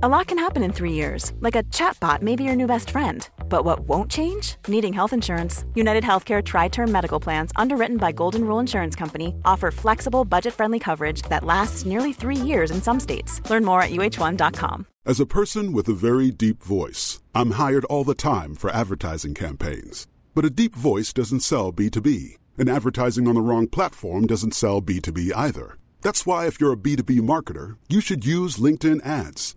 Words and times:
A 0.00 0.08
lot 0.08 0.28
can 0.28 0.38
happen 0.38 0.62
in 0.62 0.72
three 0.72 0.92
years, 0.92 1.32
like 1.40 1.56
a 1.56 1.64
chatbot 1.74 2.22
may 2.22 2.36
be 2.36 2.44
your 2.44 2.54
new 2.54 2.68
best 2.68 2.90
friend. 2.90 3.28
But 3.48 3.64
what 3.64 3.80
won't 3.80 4.08
change? 4.08 4.54
Needing 4.68 4.92
health 4.92 5.12
insurance. 5.12 5.64
United 5.74 6.04
Healthcare 6.04 6.40
Tri 6.40 6.68
Term 6.68 6.92
Medical 6.92 7.18
Plans, 7.18 7.50
underwritten 7.56 7.96
by 7.96 8.12
Golden 8.12 8.44
Rule 8.44 8.60
Insurance 8.60 8.94
Company, 8.94 9.34
offer 9.44 9.72
flexible, 9.72 10.24
budget 10.24 10.54
friendly 10.54 10.78
coverage 10.78 11.22
that 11.22 11.42
lasts 11.42 11.84
nearly 11.84 12.12
three 12.12 12.36
years 12.36 12.70
in 12.70 12.80
some 12.80 13.00
states. 13.00 13.40
Learn 13.50 13.64
more 13.64 13.82
at 13.82 13.90
uh1.com. 13.90 14.86
As 15.04 15.18
a 15.18 15.26
person 15.26 15.72
with 15.72 15.88
a 15.88 15.94
very 15.94 16.30
deep 16.30 16.62
voice, 16.62 17.20
I'm 17.34 17.52
hired 17.52 17.84
all 17.86 18.04
the 18.04 18.14
time 18.14 18.54
for 18.54 18.70
advertising 18.70 19.34
campaigns. 19.34 20.06
But 20.32 20.44
a 20.44 20.50
deep 20.50 20.76
voice 20.76 21.12
doesn't 21.12 21.40
sell 21.40 21.72
B2B, 21.72 22.36
and 22.56 22.68
advertising 22.68 23.26
on 23.26 23.34
the 23.34 23.40
wrong 23.40 23.66
platform 23.66 24.28
doesn't 24.28 24.54
sell 24.54 24.80
B2B 24.80 25.32
either. 25.34 25.76
That's 26.02 26.24
why, 26.24 26.46
if 26.46 26.60
you're 26.60 26.74
a 26.74 26.76
B2B 26.76 27.18
marketer, 27.22 27.78
you 27.88 28.00
should 28.00 28.24
use 28.24 28.58
LinkedIn 28.58 29.04
ads. 29.04 29.56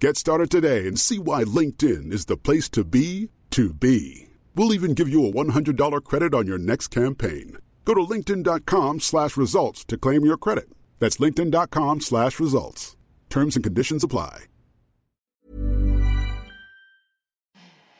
Get 0.00 0.16
started 0.16 0.48
today 0.48 0.86
and 0.86 0.96
see 0.96 1.18
why 1.18 1.42
LinkedIn 1.42 2.12
is 2.12 2.26
the 2.26 2.36
place 2.36 2.68
to 2.68 2.84
be 2.84 3.30
to 3.50 3.74
be. 3.74 4.28
We'll 4.54 4.72
even 4.72 4.94
give 4.94 5.08
you 5.08 5.26
a 5.26 5.32
$100 5.32 6.04
credit 6.04 6.34
on 6.34 6.46
your 6.46 6.58
next 6.58 6.88
campaign. 6.88 7.56
Go 7.84 7.94
to 7.94 8.02
linkedin.com 8.02 9.00
slash 9.00 9.36
results 9.36 9.84
to 9.86 9.98
claim 9.98 10.24
your 10.24 10.36
credit. 10.36 10.68
That's 11.00 11.16
linkedin.com 11.16 12.00
slash 12.00 12.38
results. 12.38 12.96
Terms 13.28 13.56
and 13.56 13.64
conditions 13.64 14.04
apply. 14.04 14.44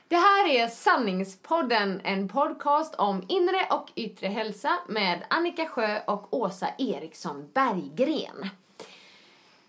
Det 0.09 0.17
här 0.17 0.49
är 0.49 0.69
Sanningspodden, 0.69 2.01
en 2.05 2.29
podcast 2.29 2.95
om 2.95 3.23
inre 3.29 3.67
och 3.71 3.89
yttre 3.95 4.27
hälsa 4.27 4.79
med 4.89 5.23
Annika 5.31 5.67
Sjö 5.67 6.01
och 6.07 6.35
Åsa 6.35 6.69
Eriksson 6.79 7.45
Berggren. 7.55 8.51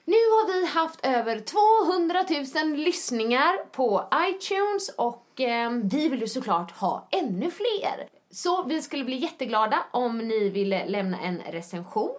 Nu 0.10 0.16
har 0.16 0.54
vi 0.54 0.66
haft 0.66 1.06
över 1.06 1.40
200 1.40 2.26
000 2.66 2.78
lyssningar 2.78 3.58
på 3.72 4.08
iTunes 4.16 4.90
och 4.90 5.42
eh, 5.42 5.72
vi 5.72 6.10
vill 6.10 6.22
ju 6.22 6.28
såklart 6.28 6.72
ha 6.72 7.08
ännu 7.12 7.52
fler. 7.52 8.10
Så 8.32 8.64
vi 8.64 8.82
skulle 8.82 9.04
bli 9.04 9.16
jätteglada 9.16 9.84
om 9.92 10.18
ni 10.18 10.50
ville 10.50 10.86
lämna 10.86 11.20
en 11.20 11.40
recension. 11.40 12.16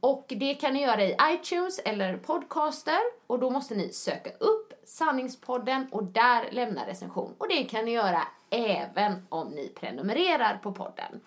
Och 0.00 0.24
det 0.28 0.54
kan 0.54 0.74
ni 0.74 0.82
göra 0.82 1.04
i 1.04 1.16
iTunes 1.22 1.78
eller 1.78 2.16
podcaster 2.16 3.00
och 3.26 3.38
då 3.38 3.50
måste 3.50 3.74
ni 3.74 3.92
söka 3.92 4.30
upp 4.30 4.72
Sanningspodden 4.84 5.86
och 5.90 6.04
där 6.04 6.48
lämna 6.50 6.86
recension. 6.86 7.34
Och 7.38 7.48
det 7.48 7.64
kan 7.64 7.84
ni 7.84 7.90
göra 7.90 8.22
även 8.50 9.26
om 9.28 9.48
ni 9.48 9.68
prenumererar 9.68 10.56
på 10.62 10.72
podden. 10.72 11.20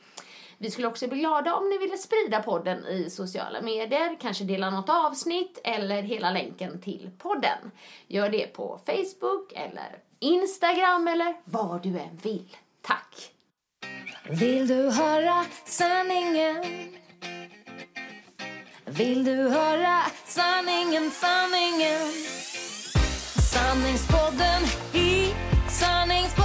Vi 0.66 0.72
skulle 0.72 0.88
också 0.88 1.08
bli 1.08 1.20
glada 1.20 1.56
om 1.56 1.70
ni 1.70 1.78
ville 1.78 1.98
sprida 1.98 2.42
podden 2.44 2.86
i 2.86 3.10
sociala 3.10 3.62
medier, 3.62 4.18
kanske 4.22 4.44
dela 4.44 4.70
något 4.70 4.90
avsnitt 4.90 5.60
eller 5.64 6.02
hela 6.02 6.32
länken 6.32 6.82
till 6.82 7.10
podden. 7.18 7.72
Gör 8.08 8.30
det 8.30 8.48
på 8.48 8.80
Facebook 8.86 9.54
eller 9.56 9.98
Instagram 10.20 11.08
eller 11.08 11.36
vad 11.44 11.84
du 11.84 12.00
än 12.00 12.18
vill. 12.24 12.58
Tack! 12.82 13.32
Vill 14.30 14.68
du 14.68 14.90
höra 14.90 15.46
sanningen? 15.66 16.64
Vill 18.86 19.24
du 19.24 19.50
höra 19.50 20.02
sanningen, 20.26 21.12
sanningen? 21.12 22.12
Sanningspodden 23.54 24.62
i 24.94 25.34
sanningspodden 25.70 26.45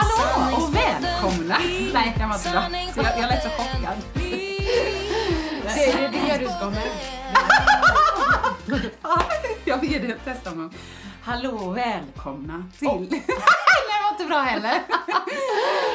Hallå 0.00 0.56
och 0.56 0.74
välkomna! 0.74 1.58
Nej, 1.92 2.14
den 2.18 2.28
var 2.28 2.36
inte 2.36 2.50
bra. 2.50 2.62
Så 2.94 3.00
jag, 3.00 3.18
jag 3.18 3.28
lät 3.28 3.42
så 3.42 3.48
chockad. 3.48 3.96
Det 5.74 5.92
är 5.92 6.08
det 6.08 6.38
du 6.38 6.46
ska 6.46 6.70
med. 6.70 6.90
Ja, 9.02 9.22
jag 9.64 9.78
vill 9.78 10.08
det 10.08 10.14
testa 10.14 10.50
mig. 10.54 10.68
Hallå 11.22 11.50
och 11.50 11.76
välkomna 11.76 12.64
till... 12.78 12.88
Nej, 13.10 13.24
det 13.88 14.02
var 14.04 14.10
inte 14.10 14.24
bra 14.24 14.38
heller. 14.40 14.82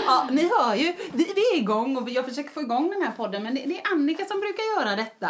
ja, 0.06 0.28
ni 0.32 0.50
hör 0.58 0.76
ju, 0.76 0.94
vi, 1.14 1.32
vi 1.36 1.42
är 1.54 1.58
igång 1.58 1.98
och 1.98 2.10
jag 2.10 2.26
försöker 2.26 2.50
få 2.50 2.62
igång 2.62 2.90
den 2.90 3.02
här 3.02 3.12
podden 3.12 3.44
men 3.44 3.56
det, 3.56 3.62
det 3.66 3.82
är 3.82 3.92
Annika 3.92 4.26
som 4.26 4.40
brukar 4.40 4.64
göra 4.80 4.96
detta. 4.96 5.30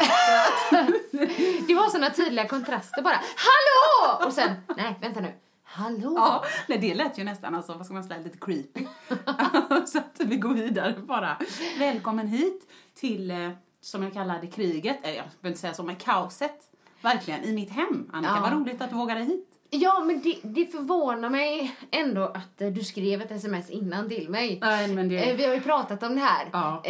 Det 1.67 1.73
var 1.73 1.89
såna 1.89 2.09
tydliga 2.09 2.47
kontraster 2.47 3.01
bara. 3.01 3.19
Hallå! 3.35 4.25
Och 4.27 4.33
sen, 4.33 4.51
nej 4.77 4.97
vänta 5.01 5.19
nu. 5.19 5.33
Hallå? 5.75 6.13
Ja, 6.17 6.43
nej, 6.67 6.77
det 6.77 6.93
lät 6.93 7.17
ju 7.17 7.23
nästan 7.23 7.55
alltså, 7.55 7.73
vad 7.73 7.85
ska 7.85 7.93
man 7.93 8.03
säga, 8.03 8.19
lite 8.23 8.37
creepy. 8.37 8.85
så 9.87 9.97
att 9.97 10.19
vi 10.25 10.35
går 10.35 10.53
vidare 10.53 10.93
bara. 10.97 11.37
Välkommen 11.79 12.27
hit 12.27 12.67
till, 12.95 13.31
eh, 13.31 13.49
som 13.81 14.03
jag 14.03 14.13
kallade 14.13 14.47
kriget, 14.47 14.97
eh, 15.03 15.09
jag 15.09 15.15
behöver 15.25 15.47
inte 15.49 15.59
säga 15.59 15.73
så, 15.73 15.83
men 15.83 15.95
kaoset. 15.95 16.59
Verkligen, 17.01 17.43
i 17.43 17.53
mitt 17.53 17.69
hem. 17.69 18.09
Annika, 18.13 18.33
Ja. 18.35 18.41
vad 18.41 18.53
roligt 18.53 18.81
att 18.81 18.89
du 18.89 18.95
vågade 18.95 19.21
hit. 19.23 19.51
Ja, 19.69 20.03
men 20.05 20.21
det, 20.21 20.35
det 20.43 20.65
förvånar 20.65 21.29
mig 21.29 21.75
ändå 21.91 22.23
att 22.23 22.61
eh, 22.61 22.67
du 22.69 22.83
skrev 22.83 23.21
ett 23.21 23.31
sms 23.31 23.69
innan 23.69 24.09
till 24.09 24.29
mig. 24.29 24.59
Nej, 24.61 24.87
men 24.87 25.09
det... 25.09 25.33
Vi 25.33 25.45
har 25.45 25.53
ju 25.55 25.61
pratat 25.61 26.03
om 26.03 26.15
det 26.15 26.21
här. 26.21 26.49
Ja. 26.53 26.81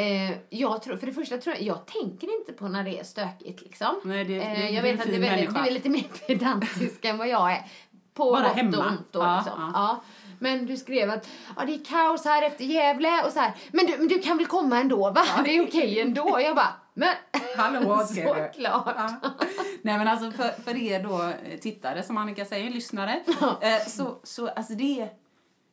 Jag 0.50 0.82
tror, 0.84 0.98
för 0.98 1.06
det 1.08 1.14
första 1.14 1.38
tror 1.38 1.56
jag, 1.56 1.64
jag 1.66 1.86
tänker 1.86 2.40
inte 2.40 2.54
på 2.54 2.68
när 2.68 2.84
det 2.84 3.00
är 3.00 3.04
stökigt 3.04 3.62
liksom. 3.62 3.96
Nej, 4.04 4.26
det- 4.26 4.40
det- 4.40 4.70
jag 4.70 4.82
vet 4.84 5.00
att 5.00 5.06
du 5.08 5.16
är, 5.16 5.20
väldigt, 5.20 5.54
du 5.54 5.60
är 5.60 5.72
lite 5.72 5.90
mer 5.90 6.04
pedantisk 6.28 7.06
än 7.06 7.18
vad 7.18 7.28
jag 7.28 7.52
är. 7.52 7.66
På 8.16 8.32
Bara 8.32 8.42
gott 8.42 8.52
och 8.52 8.58
hemma. 8.58 8.88
ont 8.90 9.08
då, 9.12 9.20
Ja, 9.20 9.36
liksom. 9.36 9.62
ja. 9.62 9.72
Ja. 9.74 10.02
Men 10.40 10.66
du 10.66 10.78
skrev 10.78 11.10
att 11.10 11.30
ja, 11.58 11.66
det 11.66 11.74
är 11.74 11.86
kaos 11.86 12.26
här 12.26 12.42
efter 12.42 12.64
Gävle 12.66 13.24
och 13.26 13.32
så 13.32 13.40
här. 13.40 13.54
Men 13.72 13.86
du, 13.86 13.98
men 13.98 14.08
du 14.08 14.20
kan 14.20 14.38
väl 14.38 14.46
komma 14.46 14.80
ändå 14.80 15.12
va? 15.12 15.26
Det 15.46 15.58
är 15.58 15.68
okej 15.68 16.02
ändå. 16.02 16.40
Jag 16.42 16.56
bara, 16.56 16.74
men 16.94 17.10
Hallå, 17.58 17.98
såklart. 18.08 18.56
Ja. 18.58 19.14
Nej 19.82 19.98
men 19.98 20.08
alltså 20.08 20.32
för, 20.32 20.62
för 20.64 20.76
er 20.76 21.04
då 21.04 21.24
eh, 21.24 21.60
tittare, 21.60 22.04
som 22.04 22.18
Annika 22.18 22.46
säger, 22.46 22.70
lyssnare, 22.70 23.20
eh, 23.62 23.88
så, 23.88 24.20
så 24.24 24.48
alltså 24.48 24.74
det 24.74 25.10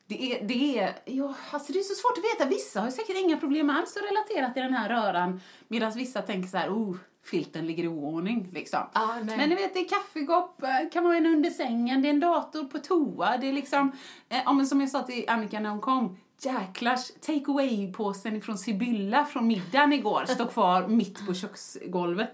det 0.08 0.32
är, 0.32 0.44
det 0.44 0.78
är, 0.78 0.92
ja, 1.04 1.34
alltså 1.50 1.72
det 1.72 1.78
är 1.78 1.82
så 1.82 1.94
svårt 1.94 2.18
att 2.18 2.24
veta. 2.40 2.50
Vissa 2.50 2.80
har 2.80 2.90
säkert 2.90 3.16
inga 3.16 3.36
problem 3.36 3.70
alls 3.70 3.96
att 3.96 4.02
relatera 4.02 4.50
till 4.52 4.62
den 4.62 4.74
här 4.74 4.88
röran, 4.88 5.40
medan 5.68 5.92
vissa 5.92 6.22
tänker 6.22 6.48
så 6.48 6.56
här, 6.56 6.68
oh, 6.70 6.96
filten 7.24 7.66
ligger 7.66 7.84
i 7.84 7.88
oordning 7.88 8.48
liksom. 8.52 8.80
Nej. 8.94 9.36
Men 9.36 9.48
ni 9.48 9.54
vet, 9.54 9.74
det 9.74 9.80
är 9.80 9.88
kaffekopp, 9.88 10.62
eh, 10.62 10.68
kan 10.92 11.04
vara 11.04 11.16
en 11.16 11.26
under 11.26 11.50
sängen, 11.50 12.02
det 12.02 12.08
är 12.08 12.10
en 12.10 12.20
dator 12.20 12.64
på 12.64 12.78
toa, 12.78 13.36
det 13.36 13.48
är 13.48 13.52
liksom, 13.52 13.92
eh, 14.28 14.38
ja, 14.44 14.52
men 14.52 14.66
som 14.66 14.80
jag 14.80 14.90
sa 14.90 15.02
till 15.02 15.24
Annika 15.28 15.60
när 15.60 15.70
hon 15.70 15.80
kom, 15.80 16.18
jäklars 16.44 17.12
take 17.20 17.44
away-påsen 17.50 18.40
från 18.40 18.58
Sibylla 18.58 19.24
från 19.24 19.46
middagen 19.46 19.92
igår 19.92 20.24
står 20.24 20.46
kvar 20.46 20.88
mitt 20.88 21.26
på 21.26 21.34
köksgolvet. 21.34 22.30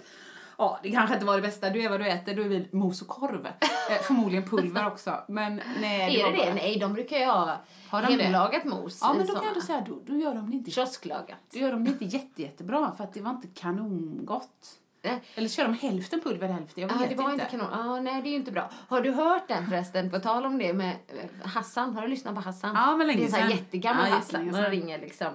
Ja, 0.59 0.81
det 0.83 0.91
kanske 0.91 1.15
inte 1.15 1.27
var 1.27 1.37
det 1.37 1.43
bästa. 1.43 1.71
Du 1.71 1.83
är 1.83 1.89
vad 1.91 2.01
du 2.01 2.09
äter, 2.09 2.35
du 2.35 2.45
är 2.45 2.49
väl 2.49 2.69
mos 2.73 3.03
och 3.03 3.09
korv. 3.09 3.47
Eh, 3.47 4.03
förmodligen 4.03 4.49
pulver 4.49 4.87
också. 4.93 5.25
Men 5.29 5.61
nej, 5.81 6.21
Är 6.21 6.25
var 6.25 6.31
det 6.31 6.37
det? 6.37 6.45
bara- 6.45 6.55
Nej, 6.55 6.79
de 6.79 6.93
brukar 6.93 7.19
ju 7.19 7.25
ha 7.25 7.57
Har 7.89 8.03
de 8.03 8.17
det? 8.17 8.23
hemlagat 8.23 8.65
mos 8.65 8.99
Ja, 9.03 9.15
men 9.19 9.27
då 9.27 9.35
kan 9.35 9.45
jag 9.45 9.55
då 9.55 9.61
säga, 9.61 9.85
då, 9.89 10.01
då 10.07 10.17
gör 10.17 10.35
de 10.35 10.51
det 10.51 10.57
inte 10.57 10.71
Kiosklagat. 10.71 11.37
då 11.53 11.59
gör 11.59 11.73
de 11.73 11.85
det 11.85 11.91
inte 11.91 12.05
jätte, 12.05 12.43
jättebra 12.43 12.93
för 12.97 13.05
att 13.05 13.13
det 13.15 13.21
var 13.21 13.31
inte 13.31 13.49
kanongott. 13.55 14.79
Nej. 15.03 15.23
Eller 15.35 15.49
kör 15.49 15.65
de 15.65 15.75
hälften 15.75 16.21
pulver, 16.21 16.49
hälften? 16.49 16.83
Jag 16.83 16.89
vet 16.89 17.01
Ja, 17.01 17.07
det 17.09 17.15
var 17.23 17.33
inte. 17.33 17.45
inte 17.45 17.57
kanon. 17.57 17.87
Ja, 17.87 18.01
nej, 18.01 18.23
det 18.23 18.29
är 18.29 18.31
ju 18.31 18.37
inte 18.37 18.53
bra. 18.53 18.71
Har 18.89 19.01
du 19.01 19.11
hört 19.11 19.49
den 19.49 19.67
förresten, 19.67 20.11
på 20.11 20.19
tal 20.19 20.47
om 20.47 20.59
det 20.59 20.73
med 20.73 20.97
eh, 21.09 21.49
Hassan? 21.49 21.95
Har 21.95 22.03
du 22.03 22.09
lyssnat 22.09 22.35
på 22.35 22.41
Hassan? 22.41 22.75
Ja, 22.75 22.97
men 22.97 23.07
länge 23.07 23.19
Det 23.19 23.23
är 23.23 23.27
en 23.27 23.33
sån 23.33 23.41
här 23.41 23.51
jättegammal 23.51 24.09
Ja, 24.09 24.15
Hassan. 24.15 24.53
sedan. 24.53 24.71
ringer 24.71 24.99
liksom 24.99 25.33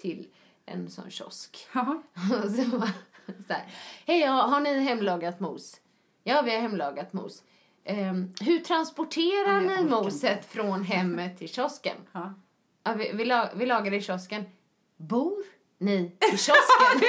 till 0.00 0.26
en 0.66 0.90
sån 0.90 1.10
kiosk. 1.10 1.68
Och 2.44 2.50
så, 2.50 2.78
bara 2.78 2.90
så 3.46 3.52
här, 3.52 3.64
hej, 4.06 4.22
har, 4.22 4.60
ni 4.60 4.80
hemlagat 4.80 5.40
mos? 5.40 5.76
Ja, 6.24 6.42
vi 6.42 6.54
har 6.54 6.60
hemlagat 6.60 7.12
mos. 7.12 7.42
Ehm, 7.84 8.32
hur 8.40 8.58
transporterar 8.58 9.52
Ja, 9.52 9.60
ni 9.60 9.66
orkar 9.66 9.78
inte. 9.82 9.94
moset 9.94 10.44
från 10.46 10.84
hemmet 10.84 11.38
till 11.38 11.48
kiosken? 11.48 11.96
Ja. 12.12 12.34
Ja, 12.84 12.92
vi, 12.92 13.12
vi, 13.12 13.24
la, 13.24 13.48
vi 13.54 13.66
lagar 13.66 13.90
det 13.90 13.96
i 13.96 14.02
kiosken. 14.02 14.44
Bor 14.96 15.36
ni 15.78 16.16
i 16.32 16.36
kiosken? 16.36 17.00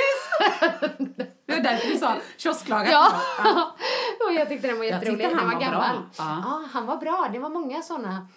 Det 1.46 1.56
var 1.56 1.62
därför 1.64 1.88
du 1.88 1.98
sa 1.98 2.16
kiosklagat. 2.38 2.90
Ja, 2.92 3.12
Och 4.28 4.34
jag 4.34 4.50
tyckte 4.50 4.68
den 4.68 4.78
var 4.78 4.86
jätterolig. 4.86 5.26
Den 5.30 5.36
han 5.40 5.46
var 5.48 5.54
var 5.54 5.60
bra. 5.60 5.70
gammal. 5.72 5.96
Ja. 6.18 6.42
Ja, 6.46 6.64
han 6.72 6.86
var 6.86 6.98
bra. 6.98 7.30
Det 7.34 7.40
var 7.40 7.50
många 7.50 7.82
såna 7.82 8.28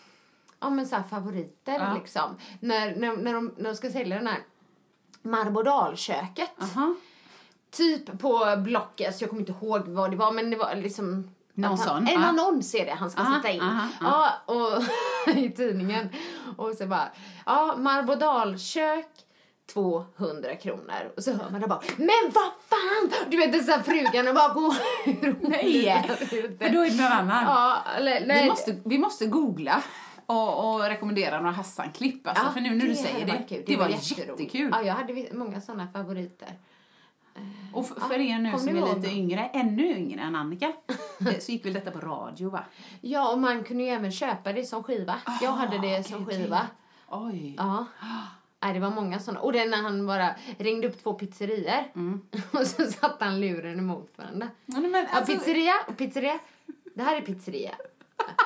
ja, 0.60 0.70
men 0.70 0.86
så 0.86 0.96
favoriter 1.10 1.72
Ja. 1.72 1.94
liksom. 1.94 2.36
När, 2.60 2.96
när, 2.96 3.16
när, 3.16 3.34
de, 3.34 3.54
när 3.56 3.70
de 3.70 3.76
ska 3.76 3.90
sälja 3.90 4.16
den 4.16 4.26
här 4.26 4.38
Marbodalköket. 5.22 6.50
Aha. 6.62 6.94
Typ 7.70 8.18
på 8.18 8.56
Blocket, 8.58 9.16
så 9.16 9.22
jag 9.22 9.30
kommer 9.30 9.40
inte 9.40 9.52
ihåg 9.52 9.88
vad 9.88 10.10
det 10.10 10.16
var 10.16 10.32
men 10.32 10.50
det 10.50 10.56
var 10.56 10.74
liksom 10.74 11.30
Någon 11.54 11.78
sån, 11.78 12.06
En 12.08 12.24
annons 12.24 12.74
är 12.74 12.86
det 12.86 12.92
han 12.92 13.10
ska 13.10 13.20
Aha, 13.20 13.34
sätta 13.36 13.50
in. 13.50 13.60
aha, 13.60 13.88
ja, 14.00 14.32
och 14.54 14.82
i 15.36 15.50
tidningen. 15.50 16.08
Och 16.56 16.74
så 16.74 16.86
bara, 16.86 17.08
ja, 17.46 17.74
Marbodalkök 17.78 19.06
200 19.74 20.54
kronor. 20.56 21.12
Och 21.16 21.22
så 21.22 21.32
hör 21.32 21.50
man 21.50 21.60
det 21.60 21.66
bara, 21.66 21.80
men 21.96 22.32
vad 22.34 22.50
fan! 22.68 23.30
Du 23.30 23.36
vet, 23.36 23.52
den 23.52 23.62
här 23.64 23.82
frugan 23.82 24.28
och 24.28 24.34
bara 24.34 24.54
går 24.54 24.74
Nej! 25.50 26.04
För 26.58 26.68
då 26.68 26.80
är 26.84 26.90
det 26.90 27.02
någon 27.02 27.12
annan. 27.12 27.44
Ja, 27.44 27.82
eller, 27.96 28.26
nej. 28.26 28.42
Vi, 28.42 28.48
måste, 28.48 28.76
vi 28.84 28.98
måste 28.98 29.26
googla 29.26 29.82
och, 30.26 30.74
och 30.74 30.80
rekommendera 30.80 31.40
några 31.40 31.52
Hassan-klipp. 31.52 32.26
Alltså, 32.28 32.44
Ja, 32.46 32.52
för 32.52 32.60
nu 32.60 32.70
när 32.70 32.80
du 32.80 32.88
det 32.88 32.96
säger 32.96 33.26
det, 33.26 33.44
kul. 33.48 33.62
det, 33.66 33.76
var, 33.76 33.88
jätteroligt. 33.88 34.40
jättekul. 34.40 34.70
Ja, 34.72 34.82
jag 34.82 34.94
hade 34.94 35.28
många 35.32 35.60
såna 35.60 35.88
favoriter. 35.92 36.48
Och 37.72 37.84
f- 37.84 38.02
för 38.08 38.14
er 38.20 38.38
nu 38.38 38.58
som 38.58 38.68
är 38.68 38.72
lite 38.94 38.94
dem? 39.08 39.16
yngre, 39.16 39.50
ännu 39.52 39.86
yngre 39.96 40.20
än 40.20 40.36
Annika, 40.36 40.72
så 41.40 41.52
gick 41.52 41.64
väl 41.66 41.72
detta 41.72 41.90
på 41.90 41.98
radio 41.98 42.50
va? 42.50 42.64
Ja, 43.00 43.32
och 43.32 43.38
man 43.38 43.64
kunde 43.64 43.82
ju 43.82 43.88
även 43.88 44.12
köpa 44.12 44.52
det 44.52 44.64
som 44.64 44.82
skiva. 44.82 45.14
jag 45.42 45.52
hade 45.52 45.72
det 45.78 45.78
okej, 46.00 46.04
som 46.04 46.22
okej. 46.22 46.42
skiva. 46.42 46.66
Oj. 47.08 47.54
Ja. 47.58 47.86
Nej, 48.62 48.74
det 48.74 48.80
var 48.80 48.90
många 48.90 49.18
såna. 49.18 49.40
Och 49.40 49.52
den 49.52 49.70
när 49.70 49.82
han 49.82 50.06
bara 50.06 50.34
ringde 50.58 50.88
upp 50.88 51.02
två 51.02 51.12
pizzerior 51.14 51.84
och 52.60 52.66
så 52.66 52.84
satte 52.86 53.24
han 53.24 53.40
luren 53.40 53.78
emot 53.78 54.12
varandra. 54.16 54.48
Ja, 54.66 54.80
men, 54.80 54.92
Ja, 54.92 55.06
alltså, 55.12 55.32
pizzeria 55.32 55.72
och 55.88 55.96
pizzeria. 55.96 56.38
Det 56.94 57.02
här 57.02 57.16
är 57.16 57.20
pizzeria. 57.20 57.70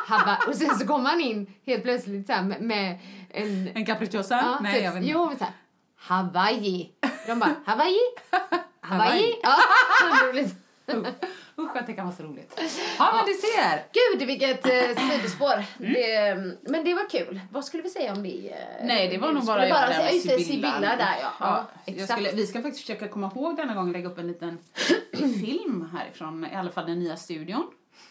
Habba. 0.07 0.39
Och 0.49 0.55
sen 0.55 0.79
så 0.79 0.87
kom 0.87 1.05
han 1.05 1.21
in 1.21 1.55
helt 1.67 1.83
plötsligt 1.83 2.27
så 2.27 2.33
här 2.33 2.43
med, 2.43 2.61
med 2.63 2.99
en... 3.31 3.69
en 3.75 3.87
capricciosa? 3.87 4.35
Ja, 4.37 4.59
Nej, 4.63 4.75
typ, 4.75 4.85
jag 4.85 4.93
vet 4.93 5.03
inte. 5.03 5.13
Jo, 5.13 5.31
så 5.39 5.45
här, 5.45 5.53
Hawaii. 5.97 6.91
De 7.27 7.39
bara, 7.39 7.55
Hawaii? 7.67 7.99
Hawaii? 8.85 9.35
Ja, 9.43 9.57
så- 10.87 11.05
Usch 11.63 11.77
att 11.77 11.87
det 11.87 11.93
kan 11.93 12.05
vara 12.07 12.17
så 12.17 12.23
roligt. 12.23 12.61
Ja, 12.99 13.13
men 13.17 13.27
du 13.27 13.33
ser. 13.35 13.85
Gud, 13.93 14.27
vilket 14.27 14.67
eh, 14.67 15.11
sidospår. 15.11 15.65
Det, 15.79 16.35
men 16.71 16.85
det 16.85 16.95
var 16.95 17.09
kul. 17.11 17.41
Vad 17.51 17.65
skulle 17.65 17.83
vi 17.83 17.89
säga 17.91 18.13
om 18.13 18.23
det? 18.23 18.51
Eh, 18.51 18.87
Nej, 18.87 19.09
det 19.09 19.19
var 19.19 19.33
nog 19.33 19.45
bara 19.47 19.57
skulle 19.57 19.69
jag 19.69 19.89
där 19.89 19.93
säga, 19.95 20.05
med 20.05 20.15
just 20.15 20.29
det, 20.29 20.39
Sibyllan. 20.39 20.73
Sibylla 20.75 20.97
där, 20.97 21.17
ja. 21.23 21.31
ja, 21.41 21.67
jag 21.85 21.95
exakt. 21.97 22.13
skulle, 22.13 22.33
vi 22.33 22.47
ska 22.47 22.63
faktiskt 22.63 22.87
försöka 22.87 23.09
komma 23.09 23.31
ihåg 23.35 23.57
denna 23.57 23.75
gång 23.75 23.93
lägga 23.93 24.09
upp 24.09 24.19
en 24.19 24.27
liten 24.27 24.59
film 25.13 25.89
härifrån, 25.99 26.47
i 26.53 26.57
alla 26.57 26.71
fall 26.71 26.87
den 26.87 26.99
nya 26.99 27.17
studion. 27.17 27.67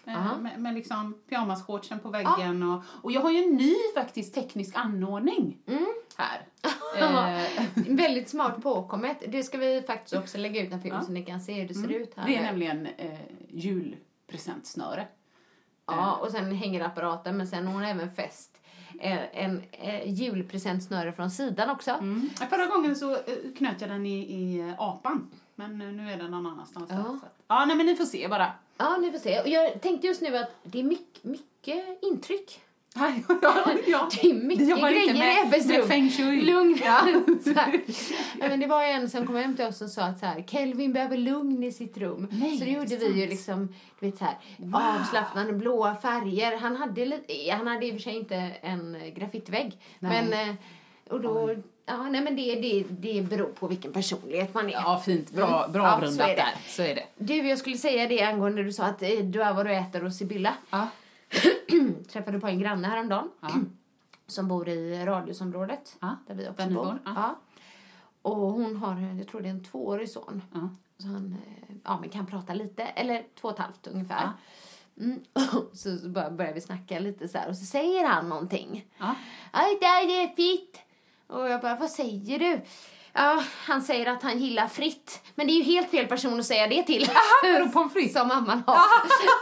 Eh, 0.05 0.17
Aha. 0.17 0.37
Med, 0.37 0.59
med 0.59 0.73
liksom 0.73 1.17
pyjamasshortsen 1.29 1.99
på 1.99 2.09
väggen 2.09 2.63
och, 2.63 2.83
och 3.01 3.11
jag 3.11 3.21
har 3.21 3.31
ju 3.31 3.43
en 3.43 3.55
ny 3.55 3.73
faktiskt 3.95 4.33
teknisk 4.33 4.75
anordning 4.75 5.57
Mm. 5.67 5.85
här. 6.17 6.47
Eh, 6.99 7.41
Väldigt 7.75 8.29
smart 8.29 8.61
påkommet. 8.63 9.17
Det 9.27 9.43
ska 9.43 9.57
vi 9.57 9.81
faktiskt 9.81 10.15
också 10.15 10.37
lägga 10.37 10.61
ut 10.61 10.71
en 10.73 10.81
film 10.81 11.01
så 11.01 11.11
ni 11.11 11.25
kan 11.25 11.41
se 11.41 11.53
hur 11.53 11.67
det 11.67 11.73
ser 11.73 11.91
ut 11.91 12.13
här. 12.17 12.27
det 12.27 12.35
är 12.37 12.41
nämligen 12.41 12.87
eh, 12.97 13.19
julpresentsnöre. 13.49 15.07
Ja, 15.85 16.15
och 16.15 16.31
sen 16.31 16.51
hänger 16.55 16.81
apparaten 16.81 17.37
men 17.37 17.47
sen 17.47 17.67
har 17.67 17.73
hon 17.73 17.83
även 17.83 18.11
fäst 18.11 18.61
eh, 18.99 19.43
en 19.43 19.63
eh, 19.71 20.09
julpresentsnöre 20.13 21.13
från 21.13 21.31
sidan 21.31 21.69
också. 21.69 21.91
Mm. 21.91 22.29
Förra 22.49 22.65
gången 22.65 22.95
så 22.95 23.11
eh, 23.13 23.19
knöt 23.57 23.81
jag 23.81 23.89
den 23.89 24.05
i, 24.05 24.19
i 24.19 24.59
eh, 24.59 24.73
apan. 24.81 25.31
Men 25.55 25.77
nu 25.77 26.09
är 26.11 26.17
den 26.17 26.31
någon 26.31 26.45
annanstans. 26.47 26.85
Ja. 26.89 27.03
Så 27.21 27.27
ja, 27.47 27.65
nej 27.65 27.75
men 27.75 27.85
ni 27.85 27.95
får 27.95 28.05
se 28.05 28.27
bara. 28.27 28.51
Ja, 28.77 28.97
ni 28.97 29.11
får 29.11 29.19
se. 29.19 29.39
Och 29.41 29.47
jag 29.47 29.81
tänkte 29.81 30.07
just 30.07 30.21
nu 30.21 30.37
att 30.37 30.51
det 30.63 30.79
är 30.79 30.83
mycket, 30.83 31.23
mycket 31.23 32.03
intryck. 32.03 32.59
Ja, 32.95 33.13
ja, 33.41 33.65
ja. 33.87 34.09
Det 34.21 34.29
är 34.29 34.33
mycket 34.33 34.67
grejer 34.67 35.01
inte 35.01 35.13
med- 35.13 35.37
i 35.37 35.47
Ebbes 35.47 35.69
rum. 35.69 35.87
feng 35.87 36.09
shui. 36.09 36.41
Lugn. 36.41 36.77
Ja, 36.83 37.07
ja, 38.39 38.47
men 38.49 38.59
det 38.59 38.67
var 38.67 38.83
en 38.83 39.09
som 39.09 39.27
kom 39.27 39.35
hem 39.35 39.55
till 39.55 39.65
oss 39.65 39.81
och 39.81 39.89
sa 39.89 40.01
att 40.03 40.19
så 40.19 40.25
här, 40.25 40.43
Kelvin 40.47 40.93
behöver 40.93 41.17
lugn 41.17 41.63
i 41.63 41.71
sitt 41.71 41.97
rum. 41.97 42.27
Nej, 42.31 42.57
så 42.57 42.65
det 42.65 42.71
gjorde 42.71 42.97
vi 42.97 43.21
ju 43.21 43.27
liksom, 43.27 43.75
du 43.99 44.05
vet 44.05 44.17
så 44.17 44.25
här, 44.25 44.37
avslappnande 44.73 45.53
blåa 45.53 45.95
färger. 45.95 46.57
Han 46.57 46.75
hade, 46.75 47.19
han 47.51 47.67
hade 47.67 47.85
i 47.85 47.89
och 47.91 47.93
för 47.95 48.01
sig 48.01 48.15
inte 48.15 48.35
en 48.61 48.95
eh, 48.95 49.07
graffitvägg. 49.13 49.77
Nej. 49.99 50.25
Men, 50.29 50.49
eh, 50.49 50.55
och 51.09 51.21
då, 51.21 51.55
ja, 51.85 52.03
nej 52.03 52.21
men 52.21 52.35
det, 52.35 52.55
det, 52.55 52.85
det 52.89 53.21
beror 53.21 53.49
på 53.49 53.67
vilken 53.67 53.93
personlighet 53.93 54.53
man 54.53 54.67
är. 54.67 54.71
Ja, 54.73 55.01
fint. 55.05 55.31
Bra, 55.31 55.67
bra 55.67 55.87
Mm. 55.93 56.03
Ja, 56.03 56.11
så 56.11 56.21
är 56.21 56.23
avrundat 56.23 56.27
det. 56.27 56.35
där. 56.35 56.53
Så 56.67 56.81
är 56.81 56.95
det. 56.95 57.03
Du, 57.17 57.35
jag 57.49 57.57
skulle 57.59 57.77
säga 57.77 58.07
det 58.07 58.21
angående 58.21 58.63
du 58.63 58.71
sa 58.73 58.83
att 58.85 59.01
eh, 59.01 59.09
du 59.09 59.43
är 59.43 59.53
vad 59.53 59.65
du 59.65 59.73
äter 59.73 60.03
och 60.05 60.13
Sibylla. 60.13 60.53
Ja. 60.69 60.87
Träffade 62.11 62.39
på 62.39 62.47
en 62.47 62.59
granne 62.59 62.87
häromdagen. 62.87 63.29
Ja. 63.41 63.49
Som 64.27 64.47
bor 64.47 64.69
i 64.69 65.05
radhusområdet. 65.05 65.95
Ja, 66.01 66.17
Där 66.27 66.35
vi 66.35 66.49
också 66.49 66.63
där 66.63 66.69
bor. 66.75 66.83
bor, 66.85 66.99
ja. 67.05 67.11
Ja. 67.15 67.35
Och 68.21 68.35
hon 68.37 68.75
har, 68.75 68.99
jag 69.17 69.27
tror 69.27 69.41
det 69.41 69.47
är 69.47 69.51
en 69.51 69.63
tvåårig 69.63 70.09
son. 70.09 70.41
Ja. 70.53 70.69
Så 70.97 71.07
han 71.07 71.37
eh, 71.47 71.75
ja, 71.83 71.97
men 72.01 72.09
kan 72.09 72.25
prata 72.25 72.53
lite, 72.53 72.83
eller 72.83 73.23
två 73.41 73.47
och 73.47 73.53
ett 73.53 73.59
halvt 73.59 73.87
ungefär. 73.87 74.21
Ja. 74.23 74.31
Mm. 75.03 75.19
så 75.33 75.63
så 75.73 76.09
bör- 76.09 76.29
börjar 76.31 76.53
vi 76.53 76.61
snacka 76.61 76.99
lite 76.99 77.27
så 77.27 77.37
här 77.37 77.49
och 77.49 77.57
så 77.57 77.65
säger 77.65 78.07
han 78.07 78.29
någonting. 78.29 78.85
Ja. 78.97 79.15
Aj, 79.51 79.77
det 79.79 79.85
är 79.85 80.35
fritt. 80.35 80.79
Och 81.33 81.49
jag 81.49 81.61
bara, 81.61 81.75
vad 81.75 81.89
säger 81.89 82.39
du? 82.39 82.61
Ja, 83.13 83.43
han 83.65 83.81
säger 83.81 84.05
att 84.11 84.23
han 84.23 84.39
gillar 84.39 84.67
fritt. 84.67 85.21
Men 85.35 85.47
det 85.47 85.53
är 85.53 85.55
ju 85.57 85.63
helt 85.63 85.91
fel 85.91 86.07
person 86.07 86.39
att 86.39 86.45
säga 86.45 86.67
det 86.67 86.83
till. 86.83 87.09
Vadå, 87.43 87.69
pommes 87.69 87.93
frites? 87.93 88.13
Som 88.13 88.27
mamman 88.27 88.63
har. 88.67 88.79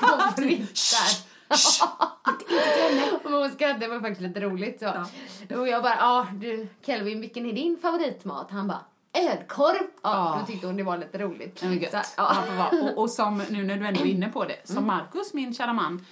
Pommes 0.10 0.36
frites 0.36 0.92
där. 0.92 1.32
Och 3.24 3.32
hon 3.32 3.50
skrattade, 3.52 3.80
det 3.80 3.88
var 3.88 4.00
faktiskt 4.00 4.22
lite 4.22 4.40
roligt. 4.40 4.80
Så. 4.80 5.58
Och 5.60 5.68
jag 5.68 5.84
bara, 5.84 5.96
ja 6.00 6.28
du 6.34 6.68
Kelvin, 6.86 7.22
vilken 7.22 7.46
är 7.46 7.54
din 7.54 7.78
favoritmat? 7.82 8.48
Han 8.52 8.68
bara, 8.68 8.80
ölkorv. 9.14 9.78
Ja, 10.04 10.10
Ja. 10.34 10.38
då 10.40 10.46
tyckte 10.52 10.68
hon 10.68 10.78
det 10.78 10.84
var 10.84 10.98
lite 10.98 11.18
roligt. 11.18 11.64
Ja. 11.64 11.90
Så, 12.04 12.12
Ja. 12.18 12.36
ja. 12.58 12.70
Och, 12.82 12.98
och 13.02 13.10
som 13.12 13.44
nu 13.50 13.64
när 13.64 13.78
du 13.78 13.86
ändå 13.88 14.02
är 14.02 14.06
inne 14.16 14.28
på 14.30 14.44
det, 14.46 14.54
Mm. 14.54 14.66
som 14.76 14.88
Markus, 14.88 15.34
min 15.34 15.54
kära 15.54 15.74
man, 15.74 16.06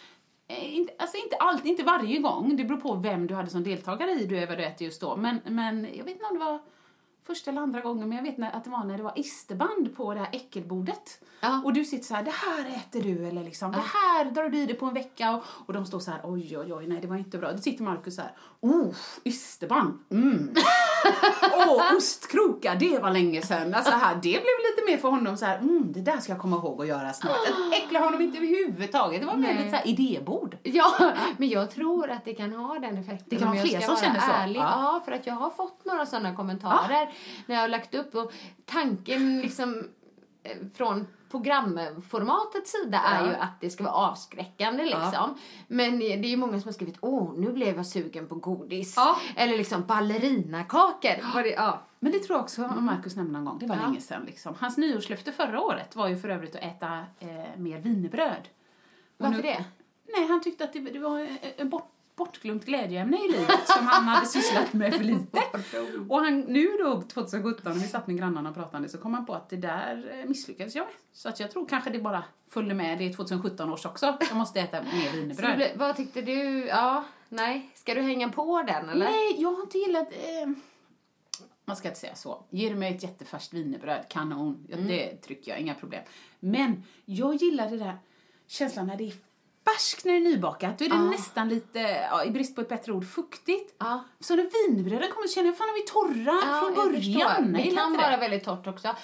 inte, 0.57 0.93
alltså 0.97 1.17
inte 1.17 1.35
alltid, 1.35 1.65
inte 1.65 1.83
varje 1.83 2.19
gång. 2.19 2.57
Det 2.57 2.63
beror 2.63 2.79
på 2.79 2.95
vem 2.95 3.27
du 3.27 3.35
hade 3.35 3.49
som 3.49 3.63
deltagare 3.63 4.11
i 4.11 4.25
Du 4.25 4.37
äter 4.37 4.85
just 4.85 5.01
då. 5.01 5.15
Men, 5.15 5.39
men 5.45 5.83
jag 5.83 6.03
vet 6.03 6.13
inte 6.13 6.25
om 6.25 6.39
det 6.39 6.45
var 6.45 6.59
första 7.29 7.51
eller 7.51 7.61
andra 7.61 7.81
gången, 7.81 8.09
men 8.09 8.17
jag 8.17 8.23
vet 8.23 8.37
när, 8.37 8.51
att 8.51 8.63
det 8.63 8.69
var 8.69 8.83
när 8.83 8.97
det 8.97 9.03
var 9.03 9.19
isterband 9.19 9.95
på 9.95 10.13
det 10.13 10.19
här 10.19 10.29
äckelbordet. 10.31 11.23
Ja. 11.41 11.61
Och 11.65 11.73
du 11.73 11.85
sitter 11.85 12.05
så 12.05 12.15
här, 12.15 12.23
det 12.23 12.31
här 12.31 12.77
äter 12.77 13.01
du, 13.01 13.27
eller 13.27 13.43
liksom, 13.43 13.71
det 13.71 13.83
här 13.93 14.25
drar 14.25 14.49
du 14.49 14.57
i 14.57 14.65
dig 14.65 14.75
på 14.75 14.85
en 14.85 14.93
vecka. 14.93 15.35
Och, 15.35 15.43
och 15.65 15.73
de 15.73 15.85
står 15.85 15.99
så 15.99 16.11
här, 16.11 16.21
oj, 16.23 16.57
oj, 16.57 16.73
oj, 16.73 16.87
nej, 16.87 17.01
det 17.01 17.07
var 17.07 17.17
inte 17.17 17.37
bra. 17.37 17.51
Då 17.51 17.57
sitter 17.57 17.83
Markus 17.83 18.15
så 18.15 18.21
här, 18.21 18.31
oh, 18.59 18.95
isterband, 19.23 19.99
mm. 20.09 20.53
Åh, 21.53 21.95
ostkrokar, 21.97 22.75
det 22.75 22.99
var 22.99 23.11
länge 23.11 23.41
sedan. 23.41 23.73
Alltså 23.73 23.91
här, 23.91 24.15
det 24.15 24.19
blev 24.21 24.33
lite 24.41 24.91
mer 24.91 24.97
för 24.97 25.09
honom 25.09 25.37
så 25.37 25.45
här, 25.45 25.57
mm, 25.57 25.93
det 25.93 26.01
där 26.01 26.17
ska 26.17 26.31
jag 26.31 26.41
komma 26.41 26.55
ihåg 26.55 26.81
att 26.81 26.87
göra 26.87 27.13
snart. 27.13 27.37
Det 27.71 27.77
äcklar 27.77 28.01
honom 28.01 28.21
inte 28.21 28.37
överhuvudtaget. 28.37 29.21
Det 29.21 29.27
var 29.27 29.35
mer 29.35 29.53
Nej. 29.53 29.57
lite 29.57 29.69
så 29.69 29.75
här 29.75 29.87
idébord. 29.87 30.57
Ja, 30.63 31.13
men 31.37 31.49
jag 31.49 31.71
tror 31.71 32.09
att 32.09 32.25
det 32.25 32.33
kan 32.33 32.53
ha 32.53 32.79
den 32.79 32.97
effekten. 32.97 33.25
Det 33.29 33.35
kan 33.35 33.47
vara 33.47 33.59
fler 33.59 33.79
som 33.79 33.95
känner 33.95 34.19
så. 34.19 34.31
Ärlig. 34.31 34.59
Ja. 34.59 35.01
För 35.05 35.11
att 35.11 35.27
jag 35.27 35.33
har 35.33 35.49
fått 35.49 35.85
några 35.85 36.05
sådana 36.05 36.35
kommentarer 36.35 37.09
när 37.45 37.55
jag 37.55 37.61
har 37.61 37.67
lagt 37.67 37.95
upp 37.95 38.15
och 38.15 38.33
tanken 38.65 39.41
liksom 39.41 39.83
från 40.75 41.07
programformatets 41.31 42.71
sida 42.71 42.97
är 42.99 43.21
Ja. 43.25 43.29
ju 43.29 43.35
att 43.35 43.61
det 43.61 43.69
ska 43.69 43.83
vara 43.83 43.93
avskräckande 43.93 44.83
liksom. 44.85 45.37
Men 45.67 45.99
det 45.99 46.05
är 46.13 46.25
ju 46.25 46.37
många 46.37 46.59
som 46.59 46.67
har 46.67 46.73
skrivit 46.73 46.97
åh, 47.01 47.33
nu 47.37 47.51
blev 47.51 47.75
jag 47.75 47.85
sugen 47.85 48.27
på 48.27 48.35
godis. 48.35 48.93
Ja. 48.97 49.17
Eller 49.35 49.57
liksom 49.57 49.83
ballerinakakor. 49.85 51.43
Det, 51.43 51.49
ja. 51.49 51.81
Men 51.99 52.11
det 52.11 52.19
tror 52.19 52.35
jag 52.37 52.43
också 52.43 52.61
Markus 52.61 53.15
nämnde 53.15 53.33
någon 53.33 53.45
gång. 53.45 53.59
Det 53.59 53.65
var 53.65 53.75
Ja. 53.75 53.81
länge 53.81 54.01
sedan. 54.01 54.23
Liksom. 54.25 54.55
Hans 54.59 54.77
nyårslöfte 54.77 55.31
förra 55.31 55.61
året 55.61 55.95
var 55.95 56.07
ju 56.07 56.17
för 56.17 56.29
övrigt 56.29 56.55
att 56.55 56.61
äta 56.63 56.97
eh, 57.19 57.27
mer 57.57 57.79
wienerbröd. 57.79 58.49
Och 59.17 59.25
Varför 59.25 59.35
nu- 59.35 59.41
det? 59.41 59.65
Nej, 60.17 60.27
han 60.27 60.41
tyckte 60.41 60.63
att 60.63 60.73
det, 60.73 60.79
det 60.79 60.99
var 60.99 61.19
eh, 61.19 61.27
en 61.57 61.69
bort, 61.69 61.91
bortglömt 62.19 62.65
glädjeämne 62.65 63.17
i 63.17 63.31
livet 63.31 63.67
som 63.67 63.87
han 63.87 64.03
hade 64.03 64.25
sysslat 64.25 64.73
med 64.73 64.93
för 64.93 65.03
lite. 65.03 65.39
Och 66.09 66.19
han, 66.19 66.39
nu 66.39 66.67
då, 66.83 67.01
2017, 67.01 67.73
när 67.73 67.81
vi 67.81 67.87
satt 67.87 68.07
med 68.07 68.17
grannarna 68.17 68.49
och 68.49 68.55
pratade, 68.55 68.89
så 68.89 68.97
kom 68.97 69.13
han 69.13 69.25
på 69.25 69.33
att 69.33 69.49
det 69.49 69.55
där 69.57 70.19
eh, 70.19 70.29
misslyckades 70.29 70.75
jag 70.75 70.85
med. 70.85 70.93
Så 71.13 71.29
att 71.29 71.39
jag 71.39 71.51
tror 71.51 71.67
kanske 71.67 71.89
det 71.89 71.99
bara 71.99 72.23
följde 72.49 72.75
med, 72.75 72.97
det 72.97 73.05
är 73.09 73.13
2017 73.13 73.69
års 73.73 73.85
också. 73.85 74.17
Jag 74.19 74.37
måste 74.37 74.59
äta 74.59 74.81
mer 74.81 75.11
wienerbröd. 75.13 75.55
blev, 75.55 75.77
vad 75.77 75.95
tyckte 75.95 76.21
du? 76.21 76.65
Ja, 76.65 77.05
nej. 77.29 77.69
Ska 77.75 77.93
du 77.93 78.01
hänga 78.01 78.29
på 78.29 78.63
den 78.67 78.89
eller? 78.89 79.05
Nej, 79.05 79.41
jag 79.41 79.51
har 79.51 79.61
inte 79.61 79.77
gillat... 79.77 80.07
Eh, 80.11 80.49
man 81.65 81.75
ska 81.75 81.87
inte 81.87 81.99
säga 81.99 82.15
så. 82.15 82.43
Ger 82.49 82.69
du 82.69 82.75
mig 82.75 82.95
ett 82.95 83.03
jättefärskt 83.03 83.53
wienerbröd, 83.53 84.05
kanon. 84.09 84.65
Ja, 84.69 84.77
Det 84.77 85.15
trycker 85.15 85.51
jag, 85.51 85.59
inga 85.61 85.73
problem. 85.73 86.03
Men 86.39 86.83
jag 87.05 87.35
gillar 87.35 87.69
det 87.69 87.77
där 87.77 87.97
känslan 88.47 88.87
när 88.87 88.95
det 88.97 89.03
är 89.03 89.13
färskt 89.73 90.05
när 90.05 90.13
det 90.13 90.19
är 90.19 90.23
nybakat. 90.23 90.79
Då 90.79 90.85
är 90.85 90.89
det 90.89 90.95
Ja. 90.95 91.01
nästan 91.01 91.49
lite, 91.49 91.79
ja, 92.11 92.23
i 92.23 92.31
brist 92.31 92.55
på 92.55 92.61
ett 92.61 92.69
bättre 92.69 92.91
ord, 92.91 93.05
fuktigt. 93.11 93.75
Ja. 93.79 94.03
Så 94.19 94.35
när 94.35 94.49
wienerbröden 94.67 95.11
kommer 95.11 95.27
så 95.27 95.33
känner 95.33 95.47
jag, 95.47 95.57
fan 95.57 95.67
är 95.69 95.73
vi 95.73 95.81
torra 95.81 96.39
Ja, 96.51 96.59
från 96.61 96.75
början? 96.91 97.53
Det 97.53 97.71
kan 97.75 97.97
vara 97.97 98.17
väldigt 98.17 98.43
torrt 98.43 98.67
också. 98.67 98.95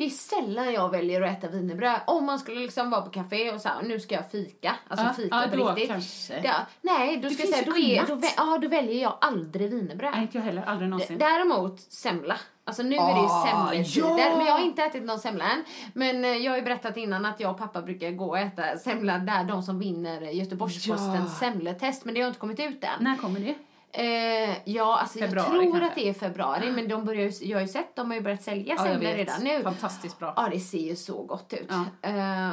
Det 0.00 0.06
är 0.06 0.10
sällan 0.10 0.72
jag 0.72 0.90
väljer 0.90 1.22
att 1.22 1.38
äta 1.38 1.48
wienerbröd. 1.48 2.00
Om 2.06 2.24
man 2.26 2.38
skulle 2.38 2.60
liksom 2.60 2.90
vara 2.90 3.00
på 3.02 3.10
café 3.10 3.50
och 3.52 3.60
säga 3.60 3.74
nu 3.82 4.00
ska 4.00 4.14
jag 4.14 4.30
fika. 4.30 4.74
Alltså 4.88 5.06
Ja, 5.06 5.12
fika 5.12 5.36
ja, 5.44 5.48
på 5.50 5.56
då 5.56 5.68
riktigt. 5.68 5.88
kanske. 5.90 6.40
Ja, 6.44 6.54
nej, 6.80 7.16
då 7.16 7.28
Det 7.28 7.34
ska 7.34 7.42
jag 7.42 7.54
säga, 7.54 7.66
då, 7.66 7.76
är, 7.78 8.06
då, 8.06 8.20
ja, 8.36 8.58
då 8.62 8.68
väljer 8.68 9.02
jag 9.02 9.16
aldrig 9.20 9.70
wienerbröd. 9.70 10.10
Nej, 10.12 10.22
inte 10.22 10.38
jag 10.38 10.44
heller. 10.44 10.62
Aldrig 10.62 10.90
någonsin. 10.90 11.18
Däremot 11.18 11.80
semla. 11.80 12.36
Alltså 12.64 12.82
nu 12.82 12.96
är 12.96 13.14
det 13.14 13.20
ju 13.20 13.26
Ah, 13.26 13.46
semletider. 13.46 14.08
ja. 14.08 14.36
Men 14.36 14.46
jag 14.46 14.52
har 14.52 14.60
inte 14.64 14.82
ätit 14.82 15.02
någon 15.02 15.18
semla 15.18 15.44
än. 15.44 15.64
Men 15.94 16.24
eh, 16.24 16.30
jag 16.30 16.52
har 16.52 16.56
ju 16.56 16.62
berättat 16.64 16.96
innan 16.96 17.26
att 17.26 17.40
jag 17.40 17.50
och 17.50 17.58
pappa 17.58 17.82
brukar 17.82 18.10
gå 18.10 18.26
och 18.28 18.38
äta 18.38 18.76
semla 18.78 19.18
där 19.18 19.44
de 19.44 19.62
som 19.62 19.78
vinner 19.78 20.20
Göteborgs-Postens 20.20 21.30
Ja. 21.32 21.38
semletest. 21.40 22.04
Men 22.04 22.14
det 22.14 22.20
har 22.20 22.28
inte 22.28 22.40
kommit 22.40 22.60
ut 22.60 22.84
än. 22.84 23.04
När 23.04 23.16
kommer 23.16 23.40
det? 23.40 23.54
Eh, 23.92 24.56
ja, 24.64 24.98
alltså 25.00 25.18
Februari 25.18 25.46
jag 25.46 25.52
tror 25.52 25.72
kanske? 25.72 25.86
att 25.88 25.94
det 25.94 26.08
är 26.08 26.14
februari. 26.14 26.70
Men 26.70 26.88
de 26.88 27.04
börjar 27.04 27.22
ju, 27.22 27.46
jag 27.46 27.56
har 27.56 27.62
ju 27.62 27.68
sett, 27.68 27.96
de 27.96 28.06
har 28.06 28.14
ju 28.14 28.20
börjat 28.20 28.42
sälja 28.42 28.74
Ja, 28.78 28.82
semlor 28.84 29.10
redan 29.10 29.44
nu. 29.44 29.62
Fantastiskt 29.62 30.18
bra. 30.18 30.32
Ja, 30.36 30.48
det 30.52 30.60
ser 30.60 30.78
ju 30.78 30.96
så 30.96 31.22
gott 31.22 31.52
ut. 31.52 31.68
Ja. 31.68 31.84
Eh, 32.02 32.50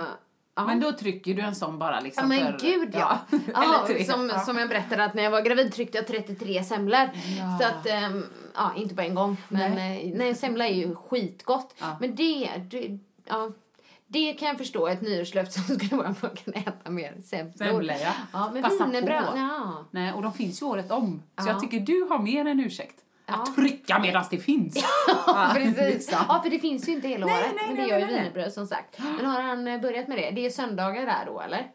ja. 0.55 0.65
Men 0.65 0.79
då 0.79 0.91
trycker 0.91 1.33
du 1.33 1.41
en 1.41 1.55
sån 1.55 1.79
bara 1.79 1.99
liksom 1.99 2.31
Ja 2.31 2.43
men 2.43 2.59
för... 2.59 2.67
gud 2.67 2.89
ja. 2.93 3.17
ja 3.53 3.63
Eller 3.63 3.87
tre. 3.87 4.05
som, 4.05 4.31
som 4.45 4.57
jag 4.57 4.69
berättade 4.69 5.03
att 5.03 5.13
när 5.13 5.23
jag 5.23 5.31
var 5.31 5.41
gravid 5.41 5.73
tryckte 5.73 5.97
jag 5.97 6.07
33 6.07 6.63
semlor. 6.63 7.09
Så 7.59 7.67
att, 7.67 7.87
ehm, 7.87 8.25
ja 8.55 8.71
inte 8.75 8.95
på 8.95 9.01
en 9.01 9.15
gång. 9.15 9.37
Men 9.47 9.75
nej. 9.75 10.13
nej, 10.15 10.35
semla 10.35 10.67
är 10.67 10.73
ju 10.73 10.95
skitgott. 10.95 11.75
Men 11.99 12.15
det, 12.15 12.51
det, 12.69 12.99
ja. 13.25 13.51
Det 14.09 14.33
kan 14.33 14.47
jag 14.47 14.57
förstå, 14.57 14.87
ett 14.87 15.01
nyårslöfte 15.01 15.59
som 15.59 15.75
skulle 15.79 15.95
vara 15.95 16.07
att 16.07 16.21
man 16.21 16.31
kan 16.35 16.53
äta 16.53 16.89
mer 16.89 17.15
semlor. 17.25 17.83
Ja. 17.91 18.13
Ja, 18.33 18.49
men 18.53 18.63
Passa 18.63 18.85
wienerbröd, 18.85 19.25
på. 19.31 19.37
ja. 19.37 19.85
Nej, 19.91 20.13
och 20.13 20.21
de 20.21 20.33
finns 20.33 20.61
ju 20.61 20.65
året 20.65 20.91
om. 20.91 21.23
Så 21.41 21.47
Ja. 21.47 21.51
jag 21.51 21.59
tycker 21.61 21.79
du 21.79 22.07
har 22.09 22.19
mer 22.19 22.45
än 22.45 22.59
ursäkt. 22.59 23.03
Ja. 23.25 23.33
Att 23.43 23.55
trycka 23.55 23.99
medan 23.99 24.25
det 24.31 24.37
finns. 24.37 24.75
Ja, 25.27 25.51
precis. 25.55 26.09
Ja, 26.11 26.39
för 26.43 26.49
det 26.49 26.59
finns 26.59 26.87
ju 26.87 26.91
inte 26.91 27.07
hela 27.07 27.25
Nej, 27.25 27.35
året. 27.43 27.51
nej, 27.55 27.65
men 27.67 27.75
det 27.75 27.81
nej, 27.81 27.91
gör 27.91 27.99
ju 27.99 28.05
wienerbröd 28.05 28.53
som 28.53 28.67
sagt. 28.67 28.99
Men 28.99 29.25
har 29.25 29.41
han 29.41 29.67
eh, 29.67 29.81
börjat 29.81 30.07
med 30.07 30.17
det? 30.17 30.31
Det 30.31 30.45
är 30.45 30.49
söndagar 30.49 31.05
där 31.05 31.25
då, 31.25 31.41
eller? 31.41 31.67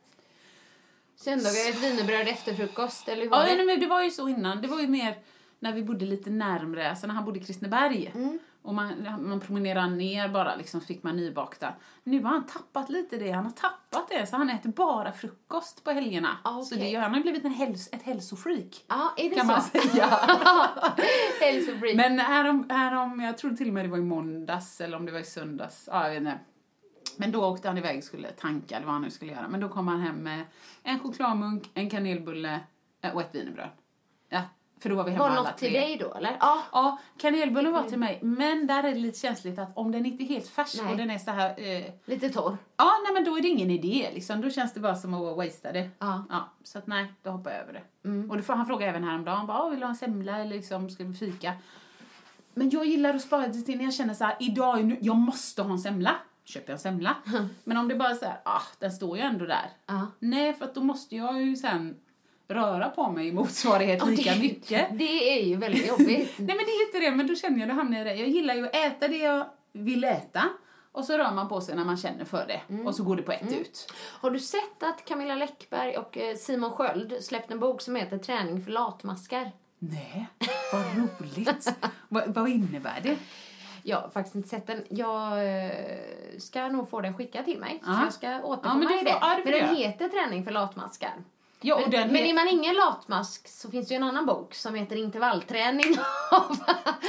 Söndagar 1.16 1.68
ett 1.70 1.82
wienerbröd 1.82 2.28
efter 2.28 2.54
frukost, 2.54 3.08
eller 3.08 3.22
hur 3.22 3.30
var 3.30 3.38
Ja, 3.42 3.50
det? 3.50 3.56
nej, 3.56 3.66
men 3.66 3.80
det 3.80 3.86
var 3.86 4.02
ju 4.02 4.10
så 4.10 4.28
innan. 4.28 4.62
Det 4.62 4.68
var 4.68 4.80
ju 4.80 4.86
mer 4.88 5.14
när 5.58 5.72
vi 5.72 5.82
bodde 5.82 6.04
lite 6.04 6.30
närmre, 6.30 6.90
alltså 6.90 7.06
när 7.06 7.14
han 7.14 7.24
bodde 7.24 7.38
i 7.40 7.44
Kristineberg. 7.44 8.12
Mm. 8.14 8.38
Och 8.62 8.74
man, 8.74 9.06
man 9.28 9.40
promenerade 9.40 9.88
ner 9.96 10.28
bara, 10.28 10.56
liksom 10.56 10.80
fick 10.80 11.02
man 11.02 11.16
nybakta. 11.16 11.74
Nu 12.04 12.22
har 12.22 12.30
han 12.30 12.46
tappat 12.46 12.90
lite 12.90 13.16
det, 13.16 13.30
han 13.30 13.44
har 13.44 13.52
tappat 13.52 14.08
det. 14.08 14.26
Så 14.26 14.36
han 14.36 14.50
äter 14.50 14.68
bara 14.70 15.12
frukost 15.12 15.84
på 15.84 15.90
helgerna. 15.90 16.36
Ah, 16.42 16.62
Så 16.62 16.74
det 16.74 16.94
han 16.94 17.14
har 17.14 17.20
blivit 17.20 17.44
en 17.44 17.50
häls, 17.54 17.88
ett 17.92 18.02
hälsofreak. 18.02 18.84
Ja, 18.88 19.14
är 19.16 19.30
det 19.30 19.36
Kan 19.36 19.46
så? 19.46 19.52
man 19.52 19.62
säga. 19.62 20.06
Hälsofreak. 21.40 21.96
Men 21.96 22.18
härom, 22.18 22.66
härom, 22.70 23.20
jag 23.20 23.38
tror 23.38 23.50
till 23.50 23.68
och 23.68 23.74
med 23.74 23.84
det 23.84 23.88
var 23.88 23.98
i 23.98 24.02
måndags 24.02 24.80
eller 24.80 24.96
om 24.96 25.06
det 25.06 25.12
var 25.12 25.18
i 25.20 25.24
söndags. 25.24 25.88
Ja, 25.92 26.02
jag 26.04 26.10
vet 26.10 26.18
inte. 26.18 26.38
Men 27.16 27.32
då 27.32 27.44
åkte 27.44 27.68
han 27.68 27.78
iväg 27.78 27.98
och 27.98 28.04
skulle 28.04 28.28
tanka 28.30 28.76
eller 28.76 28.86
vad 28.86 28.92
han 28.94 29.02
nu 29.02 29.10
skulle 29.10 29.32
göra. 29.32 29.48
Men 29.48 29.60
då 29.60 29.68
kom 29.68 29.88
han 29.88 30.00
hem 30.00 30.16
med 30.16 30.44
en 30.82 30.98
chokladmunk, 30.98 31.70
en 31.74 31.90
kanelbulle 31.90 32.60
eh, 33.00 33.14
och 33.14 33.20
ett 33.20 33.34
wienerbröd. 33.34 33.68
Ja, 34.28 34.40
för 34.82 34.88
då 34.90 34.96
var 34.96 35.04
vi 35.04 35.10
hemma 35.10 35.24
Var 35.24 35.30
alla 35.30 35.42
något 35.42 35.58
tre. 35.58 35.68
till 35.68 35.80
dig 35.80 35.96
då, 35.96 36.14
eller? 36.14 36.36
Ja. 36.40 36.62
Ja, 36.72 36.98
kanelbullen 37.18 37.72
var 37.72 37.82
till 37.82 37.98
mig. 37.98 38.18
Men 38.22 38.66
där 38.66 38.78
är 38.84 38.94
det 38.94 38.98
lite 39.00 39.18
känsligt 39.18 39.58
att 39.58 39.76
om 39.76 39.92
den 39.92 40.06
inte 40.06 40.24
är 40.24 40.26
helt 40.26 40.48
färsk 40.48 40.82
Nej. 40.82 40.90
och 40.92 40.96
den 40.98 41.10
är 41.10 41.18
så 41.18 41.30
här... 41.30 41.54
Eh, 41.60 41.84
Lite 42.04 42.28
torr. 42.30 42.56
ja, 42.76 42.90
nej 43.04 43.14
men 43.14 43.24
då 43.24 43.36
är 43.38 43.42
det 43.42 43.48
ingen 43.48 43.70
idé 43.70 44.10
liksom. 44.14 44.40
Då 44.40 44.50
känns 44.50 44.72
det 44.74 44.80
bara 44.80 44.94
som 44.94 45.14
att 45.14 45.36
wastea 45.36 45.72
det. 45.72 45.90
Ja. 45.98 46.24
Ja, 46.30 46.48
så 46.64 46.78
att 46.78 46.86
nej, 46.86 47.12
då 47.22 47.30
hoppar 47.30 47.50
jag 47.50 47.60
över 47.60 47.72
det. 47.72 48.08
Mm. 48.08 48.30
Och 48.30 48.36
då 48.36 48.42
får 48.42 48.54
han 48.54 48.66
fråga 48.66 48.86
även 48.86 49.04
häromdagen, 49.04 49.46
bara, 49.46 49.58
"Ah, 49.58 49.68
vill 49.68 49.80
du 49.80 49.86
ha 49.86 49.90
en 49.90 49.96
semla 49.96 50.38
eller 50.38 50.56
liksom, 50.56 50.90
ska 50.90 51.04
vi 51.04 51.14
fika? 51.14 51.52
Men 52.54 52.70
jag 52.70 52.84
gillar 52.86 53.14
att 53.14 53.22
spara 53.22 53.46
det 53.48 53.62
till 53.62 53.76
när 53.78 53.84
jag 53.84 53.94
känner 53.94 54.14
så 54.14 54.24
här, 54.24 54.36
idag, 54.40 54.84
nu- 54.84 54.98
jag 55.00 55.16
måste 55.16 55.62
ha 55.62 55.70
en 55.72 55.78
semla. 55.78 56.14
Köper 56.44 56.68
jag 56.68 56.74
en 56.74 56.78
semla. 56.80 57.16
Men 57.64 57.76
om 57.76 57.88
det 57.88 57.94
bara 57.94 58.08
är 58.10 58.14
så 58.14 58.24
här, 58.24 58.40
ah, 58.44 58.62
den 58.78 58.92
står 58.92 59.16
ju 59.16 59.22
ändå 59.22 59.44
där. 59.46 59.70
Ja. 59.86 60.06
Nej, 60.18 60.52
för 60.54 60.64
att 60.64 60.74
då 60.74 60.80
måste 60.82 61.16
jag 61.16 61.42
ju 61.42 61.56
sen 61.56 61.96
röra 62.54 62.88
på 62.88 63.10
mig 63.10 63.28
i 63.28 63.32
motsvarighet 63.32 64.06
lika 64.06 64.32
det, 64.34 64.40
mycket. 64.40 64.98
Det 64.98 65.38
är 65.38 65.44
ju 65.44 65.56
väldigt 65.56 65.88
jobbigt. 65.88 66.32
Nej 66.38 66.46
men 66.56 66.56
det 66.56 66.70
är 66.72 66.86
inte 66.86 66.98
det, 67.10 67.16
men 67.16 67.26
då 67.26 67.34
känner 67.34 67.58
jag, 67.60 67.68
då 67.68 67.74
hamnar 67.74 67.98
jag 67.98 68.06
i 68.06 68.10
det. 68.10 68.16
Jag 68.16 68.28
gillar 68.28 68.54
ju 68.54 68.66
att 68.66 68.74
äta 68.76 69.08
det 69.08 69.16
jag 69.16 69.46
vill 69.72 70.04
äta. 70.04 70.42
Och 70.92 71.04
så 71.04 71.18
rör 71.18 71.32
man 71.32 71.48
på 71.48 71.60
sig 71.60 71.76
när 71.76 71.84
man 71.84 71.96
känner 71.96 72.24
för 72.24 72.44
det. 72.46 72.60
Mm. 72.74 72.86
Och 72.86 72.94
så 72.94 73.04
går 73.04 73.16
det 73.16 73.22
på 73.22 73.32
ett 73.32 73.52
ut. 73.60 73.92
Har 74.20 74.30
du 74.30 74.38
sett 74.38 74.82
att 74.82 75.04
Camilla 75.04 75.34
Läckberg 75.34 75.96
och 75.96 76.18
eh, 76.18 76.36
Simon 76.36 76.70
Sköld 76.70 77.14
släppt 77.24 77.50
en 77.50 77.60
bok 77.60 77.80
som 77.80 77.96
heter 77.96 78.18
Träning 78.18 78.64
för 78.64 78.70
latmaskar? 78.72 79.50
Nej, 79.78 80.26
vad 80.72 80.82
roligt. 80.96 81.74
vad, 82.08 82.34
vad 82.34 82.48
innebär 82.48 83.00
det? 83.02 83.16
Jag 83.82 83.96
har 84.00 84.08
faktiskt 84.08 84.34
inte 84.36 84.48
sett 84.48 84.66
den. 84.66 84.84
Jag 84.88 85.46
eh, 85.66 85.70
ska 86.38 86.68
nog 86.68 86.90
få 86.90 87.00
den 87.00 87.14
skickad 87.16 87.44
till 87.44 87.58
mig. 87.58 87.80
Så 87.84 87.90
Ja. 87.90 88.04
jag 88.04 88.12
ska 88.12 88.30
Ja, 88.30 88.42
återkomma 88.42 88.74
men 88.74 88.88
du 88.88 88.94
i 88.94 88.98
får- 88.98 89.04
det. 89.04 89.18
ja, 89.20 89.36
det 89.44 89.50
men 89.50 89.52
den 89.66 89.76
heter 89.76 90.08
Träning 90.08 90.44
för 90.44 90.50
latmaskar. 90.50 91.12
Ja, 91.64 91.80
men, 91.90 92.12
men 92.12 92.16
är 92.16 92.34
man 92.34 92.48
ingen 92.48 92.74
latmask 92.74 93.48
så 93.48 93.70
finns 93.70 93.88
det 93.88 93.94
ju 93.94 93.96
en 93.96 94.02
annan 94.02 94.26
bok 94.26 94.54
som 94.54 94.74
heter 94.74 94.96
Intervallträning 94.96 95.96
av 96.30 96.56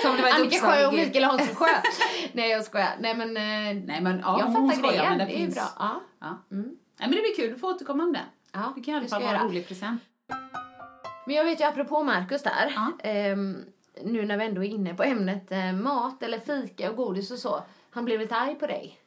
Som 0.01 0.15
det 0.15 0.21
var 0.21 0.29
Annika 0.29 0.59
Sjö 0.59 0.87
och 0.87 0.93
Mikael 0.93 1.23
Hansson 1.23 1.55
Sjö. 1.55 1.65
Nej 2.33 2.49
jag 2.49 2.63
skojar. 2.63 2.95
Nej 2.99 3.15
men, 3.15 3.37
eh, 3.37 3.83
Nej 3.85 4.01
men 4.01 4.19
ja, 4.19 4.39
jag 4.39 4.53
fattar 4.53 4.75
skojar, 4.75 4.91
grejen. 4.91 5.09
men 5.09 5.17
den 5.17 5.27
det 5.27 5.43
är 5.43 5.47
bra. 5.47 5.69
Ja. 5.79 6.01
Ja. 6.19 6.37
Nej 6.49 6.65
men 6.97 7.11
det 7.11 7.21
blir 7.21 7.35
kul, 7.35 7.49
du 7.53 7.59
får 7.59 7.69
återkomma 7.69 8.03
om 8.03 8.13
den. 8.13 8.25
Ja, 8.51 8.73
det 8.75 8.81
kan 8.81 8.93
i 8.93 8.97
alla 8.97 9.03
det 9.03 9.09
fall 9.09 9.23
vara 9.23 9.37
en 9.37 9.47
rolig 9.47 9.67
present. 9.67 10.01
Men 11.25 11.35
jag 11.35 11.43
vet 11.43 11.59
ju 11.61 11.63
apropå 11.63 12.03
Markus 12.03 12.43
där. 12.43 12.73
Ja. 12.75 12.91
ehm, 13.03 13.65
nu 14.01 14.25
när 14.25 14.37
vi 14.37 14.45
ändå 14.45 14.63
är 14.63 14.69
inne 14.69 14.93
på 14.93 15.03
ämnet 15.03 15.51
eh, 15.51 15.73
mat 15.73 16.23
eller 16.23 16.39
fika 16.39 16.89
och 16.89 16.95
godis 16.95 17.31
och 17.31 17.39
så. 17.39 17.63
Han 17.89 18.05
blev 18.05 18.19
lite 18.19 18.35
arg 18.35 18.55
på 18.55 18.67
dig. 18.67 18.99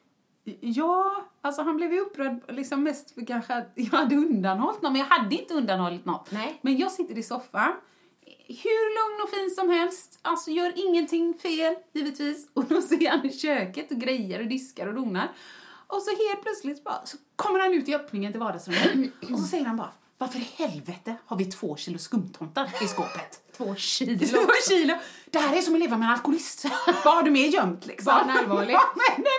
Ja, 0.60 1.24
alltså 1.46 1.62
han 1.62 1.76
blev 1.76 1.92
ju 1.92 2.00
upprörd 2.00 2.40
liksom 2.48 2.82
mest 2.82 3.10
för 3.10 3.26
kanske 3.26 3.54
att 3.54 3.72
jag 3.74 3.98
hade 3.98 4.16
undanhållit 4.16 4.82
något, 4.82 4.92
men 4.92 5.00
jag 5.00 5.06
hade 5.06 5.34
inte 5.34 5.54
undanhållit 5.54 6.04
något. 6.04 6.30
Nej. 6.30 6.58
Men 6.62 6.76
jag 6.76 6.92
sitter 6.92 7.18
i 7.18 7.22
soffan, 7.22 7.72
hur 8.48 9.10
lugn 9.10 9.22
och 9.22 9.30
fin 9.30 9.50
som 9.50 9.70
helst, 9.70 10.18
alltså 10.22 10.50
gör 10.50 10.72
ingenting 10.76 11.34
fel, 11.34 11.74
givetvis. 11.92 12.48
Och 12.52 12.64
då 12.64 12.82
ser 12.82 13.10
han 13.10 13.26
i 13.26 13.32
köket 13.32 13.90
och 13.90 13.96
grejer 13.96 14.40
och 14.40 14.46
diskar 14.46 14.86
och 14.86 14.94
donar. 14.94 15.28
Och 15.86 16.02
så 16.02 16.10
helt 16.10 16.42
plötsligt 16.42 16.84
bara, 16.84 17.06
så 17.06 17.16
kommer 17.36 17.60
han 17.60 17.74
ut 17.74 17.88
i 17.88 17.94
öppningen 17.94 18.32
till 18.32 18.40
vardagsrummet 18.40 19.10
och 19.32 19.38
så 19.38 19.44
säger 19.44 19.64
han 19.64 19.76
bara, 19.76 19.92
varför 20.18 20.38
i 20.38 20.48
helvete 20.56 21.16
har 21.26 21.36
vi 21.36 21.44
två 21.44 21.76
kilo 21.76 21.98
skumtomtar 21.98 22.70
i 22.82 22.86
skåpet? 22.86 23.45
Två 23.56 23.74
kilo. 23.74 24.18
Två 24.26 24.52
kilo! 24.68 24.94
Det 25.30 25.38
här 25.38 25.56
är 25.56 25.60
som 25.60 25.74
att 25.74 25.80
leva 25.80 25.96
med 25.96 26.06
en 26.06 26.12
alkoholist. 26.12 26.64
Vad 27.04 27.14
har 27.14 27.22
du 27.22 27.30
mer 27.30 27.46
gömt 27.46 27.86
liksom? 27.86 28.12
Var 28.14 28.20
han 28.24 28.38
allvarlig? 28.38 28.72
Ja, 28.74 28.82
men, 28.94 29.24
nej, 29.24 29.32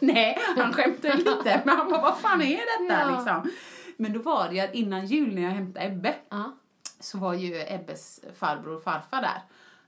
men, 0.00 0.14
nej, 0.14 0.38
han 0.56 0.72
skämtade 0.72 1.16
lite. 1.16 1.62
Men 1.64 1.76
han 1.76 1.90
bara, 1.90 2.02
vad 2.02 2.18
fan 2.18 2.42
är 2.42 2.56
detta 2.88 3.00
Ja. 3.00 3.16
liksom? 3.16 3.50
Men 3.96 4.12
då 4.12 4.22
var 4.22 4.48
det 4.48 4.54
ju 4.54 4.60
att 4.60 4.74
innan 4.74 5.06
jul 5.06 5.34
när 5.34 5.42
jag 5.42 5.50
hämtade 5.50 5.86
Ebbe 5.86 6.14
Ja. 6.30 6.52
så 7.00 7.18
var 7.18 7.34
ju 7.34 7.64
Ebbes 7.68 8.20
farbror 8.38 8.76
och 8.76 8.82
farfar 8.82 9.20
där. 9.22 9.42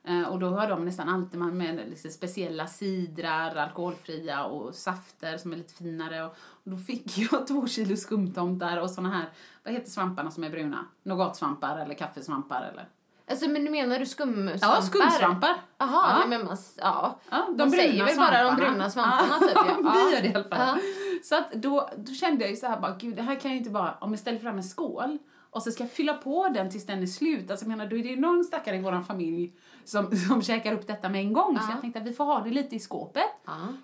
Eh, 0.09 0.29
Och 0.29 0.39
då 0.39 0.49
har 0.51 0.69
de 0.69 0.85
nästan 0.85 1.09
alltid 1.09 1.41
man 1.41 1.57
med 1.59 1.77
liksom 1.89 2.11
speciella 2.11 2.67
sidrar, 2.67 3.57
alkoholfria 3.57 4.45
och 4.45 4.75
safter 4.75 5.39
som 5.39 5.53
är 5.53 5.57
lite 5.57 5.75
finare. 5.75 6.25
Och 6.25 6.37
och 6.65 6.71
då 6.71 6.77
fick 6.77 7.19
jag 7.33 7.47
två 7.47 7.67
kilo 7.67 7.97
skumtomtar 7.97 8.81
och 8.81 8.91
såna 8.91 9.11
här, 9.11 9.29
vad 9.65 9.75
heter 9.75 9.91
svamparna 9.91 10.31
som 10.31 10.45
är 10.45 10.51
bruna? 10.51 10.85
Nougatsvampar 11.03 11.79
eller 11.79 11.95
kaffesvampar 11.95 12.63
eller? 12.73 12.89
Alltså 13.31 13.49
men 13.49 13.71
menar 13.73 13.99
du 13.99 14.07
skumsvampar? 14.07 14.77
Ja, 14.77 14.83
skumsvampar. 14.83 15.57
Jaha, 15.79 16.21
Ja. 16.21 16.27
men 16.29 16.45
man, 16.45 16.57
ja. 16.77 17.19
Ja, 17.31 17.47
de 17.49 17.57
Man 17.59 17.71
säger 17.71 18.05
väl 18.05 18.17
bara 18.17 18.43
de 18.45 18.57
bruna 18.57 18.91
svamparna 18.91 19.39
typ 19.39 19.51
ja. 19.55 19.65
Vi 20.09 20.15
gör 20.15 20.23
det 20.23 20.29
i 20.29 20.35
alla 20.35 20.45
fall. 20.45 20.59
Ja. 20.59 20.77
Så 21.25 21.35
att 21.39 21.53
då, 21.53 21.91
då 21.97 22.13
kände 22.13 22.41
jag 22.45 22.51
ju 22.51 22.57
så 22.57 22.67
här 22.67 22.81
bara, 22.81 22.97
gud 23.01 23.17
det 23.17 23.23
här 23.23 23.35
kan 23.41 23.51
jag 23.51 23.59
inte 23.59 23.71
bara, 23.71 23.95
om 24.01 24.11
jag 24.11 24.19
ställer 24.21 24.39
fram 24.39 24.57
en 24.57 24.65
skål 24.65 25.19
och 25.51 25.63
så 25.63 25.71
ska 25.71 25.83
jag 25.83 25.91
fylla 25.91 26.15
på 26.15 26.49
den 26.49 26.71
tills 26.71 26.87
den 26.87 27.03
är 27.03 27.07
slut. 27.07 27.51
Alltså 27.51 27.67
jag 27.67 27.69
menar, 27.77 27.87
då 27.91 27.97
är 27.97 28.03
det 28.03 28.09
ju 28.09 28.21
någon 28.21 28.45
stackare 28.45 28.77
i 28.77 28.81
vår 28.81 29.01
familj 29.03 29.53
som, 29.85 30.17
som 30.29 30.43
käkar 30.43 30.73
upp 30.73 30.87
detta 30.87 31.09
med 31.09 31.21
en 31.21 31.33
gång. 31.33 31.57
Så 31.59 31.63
Ja. 31.69 31.71
jag 31.73 31.81
tänkte 31.81 32.01
att 32.01 32.07
vi 32.07 32.13
får 32.13 32.25
ha 32.25 32.41
det 32.41 32.51
lite 32.51 32.77
i 32.77 32.81
skåpet. 32.81 33.25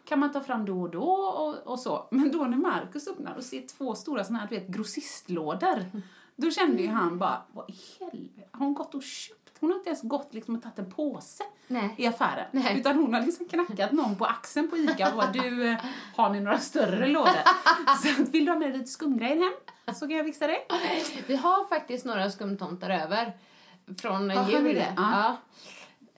Kan 0.04 0.18
man 0.18 0.32
ta 0.32 0.40
fram 0.40 0.64
då 0.64 0.80
och 0.82 0.90
då 0.90 1.02
och, 1.12 1.72
och 1.72 1.78
så. 1.78 2.08
Men 2.10 2.32
då 2.32 2.44
när 2.44 2.56
Markus 2.56 3.08
öppnar 3.08 3.34
och 3.36 3.44
ser 3.44 3.62
två 3.78 3.94
stora 3.94 4.24
såna 4.24 4.38
här, 4.38 4.46
du 4.50 4.54
vet, 4.54 4.68
grossistlådor. 4.68 5.84
Då 6.40 6.50
kände 6.50 6.82
ju 6.82 6.88
han 6.88 7.18
bara, 7.18 7.42
vad 7.52 7.70
i 7.70 7.74
helvete, 8.00 8.48
har 8.52 8.64
hon 8.64 8.74
gått 8.74 8.94
och 8.94 9.02
köpt? 9.02 9.36
Hon 9.60 9.70
har 9.70 9.76
inte 9.78 9.88
ens 9.90 10.02
gått 10.02 10.34
liksom 10.34 10.56
och 10.56 10.62
tagit 10.62 10.78
en 10.78 10.90
påse 10.90 11.44
Nej. 11.66 11.94
i 11.98 12.06
affären. 12.06 12.46
Nej. 12.50 12.80
Utan 12.80 12.96
hon 12.96 13.14
har 13.14 13.22
liksom 13.22 13.48
knackat 13.48 13.92
någon 13.92 14.16
på 14.16 14.24
axeln 14.24 14.70
på 14.70 14.76
Ica 14.76 15.08
och 15.10 15.16
bara, 15.16 15.30
du, 15.32 15.68
eh, 15.68 15.78
har 16.16 16.30
ni 16.30 16.40
några 16.40 16.58
större 16.58 17.06
lådor? 17.06 17.32
Så 18.02 18.22
vill 18.24 18.44
du 18.44 18.52
ha 18.52 18.58
med 18.58 18.72
lite 18.72 18.90
skumgrejer 18.90 19.36
hem? 19.36 19.94
Så 19.94 20.08
kan 20.08 20.16
jag 20.16 20.26
fixa 20.26 20.46
det. 20.46 20.58
Vi 21.26 21.36
har 21.36 21.68
faktiskt 21.68 22.04
några 22.04 22.30
skumtomtar 22.30 22.90
över. 22.90 23.32
Från 23.98 24.28
ni 24.28 24.34
jul. 24.52 24.64
det? 24.74 24.94
Ja. 24.96 25.36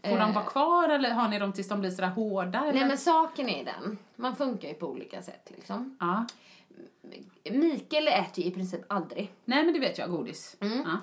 Får 0.04 0.10
de 0.18 0.20
Eh, 0.28 0.34
vara 0.34 0.44
kvar 0.44 0.88
eller 0.88 1.10
har 1.10 1.28
ni 1.28 1.38
dem 1.38 1.52
tills 1.52 1.68
de 1.68 1.80
blir 1.80 1.90
sådär 1.90 2.08
hårda? 2.08 2.58
Eller? 2.60 2.72
Nej 2.72 2.84
men 2.84 2.98
saken 2.98 3.48
är 3.48 3.64
den, 3.64 3.98
man 4.16 4.36
funkar 4.36 4.68
ju 4.68 4.74
på 4.74 4.86
olika 4.86 5.22
sätt 5.22 5.50
liksom. 5.56 5.96
Ja. 6.00 6.26
Mikael 7.50 8.08
äter 8.08 8.44
ju 8.44 8.50
i 8.50 8.54
princip 8.54 8.80
aldrig. 8.88 9.32
Nej 9.44 9.64
men 9.64 9.74
det 9.74 9.80
vet 9.80 9.98
jag, 9.98 10.10
godis. 10.10 10.56
Mm. 10.60 10.78
Ja. 10.78 10.98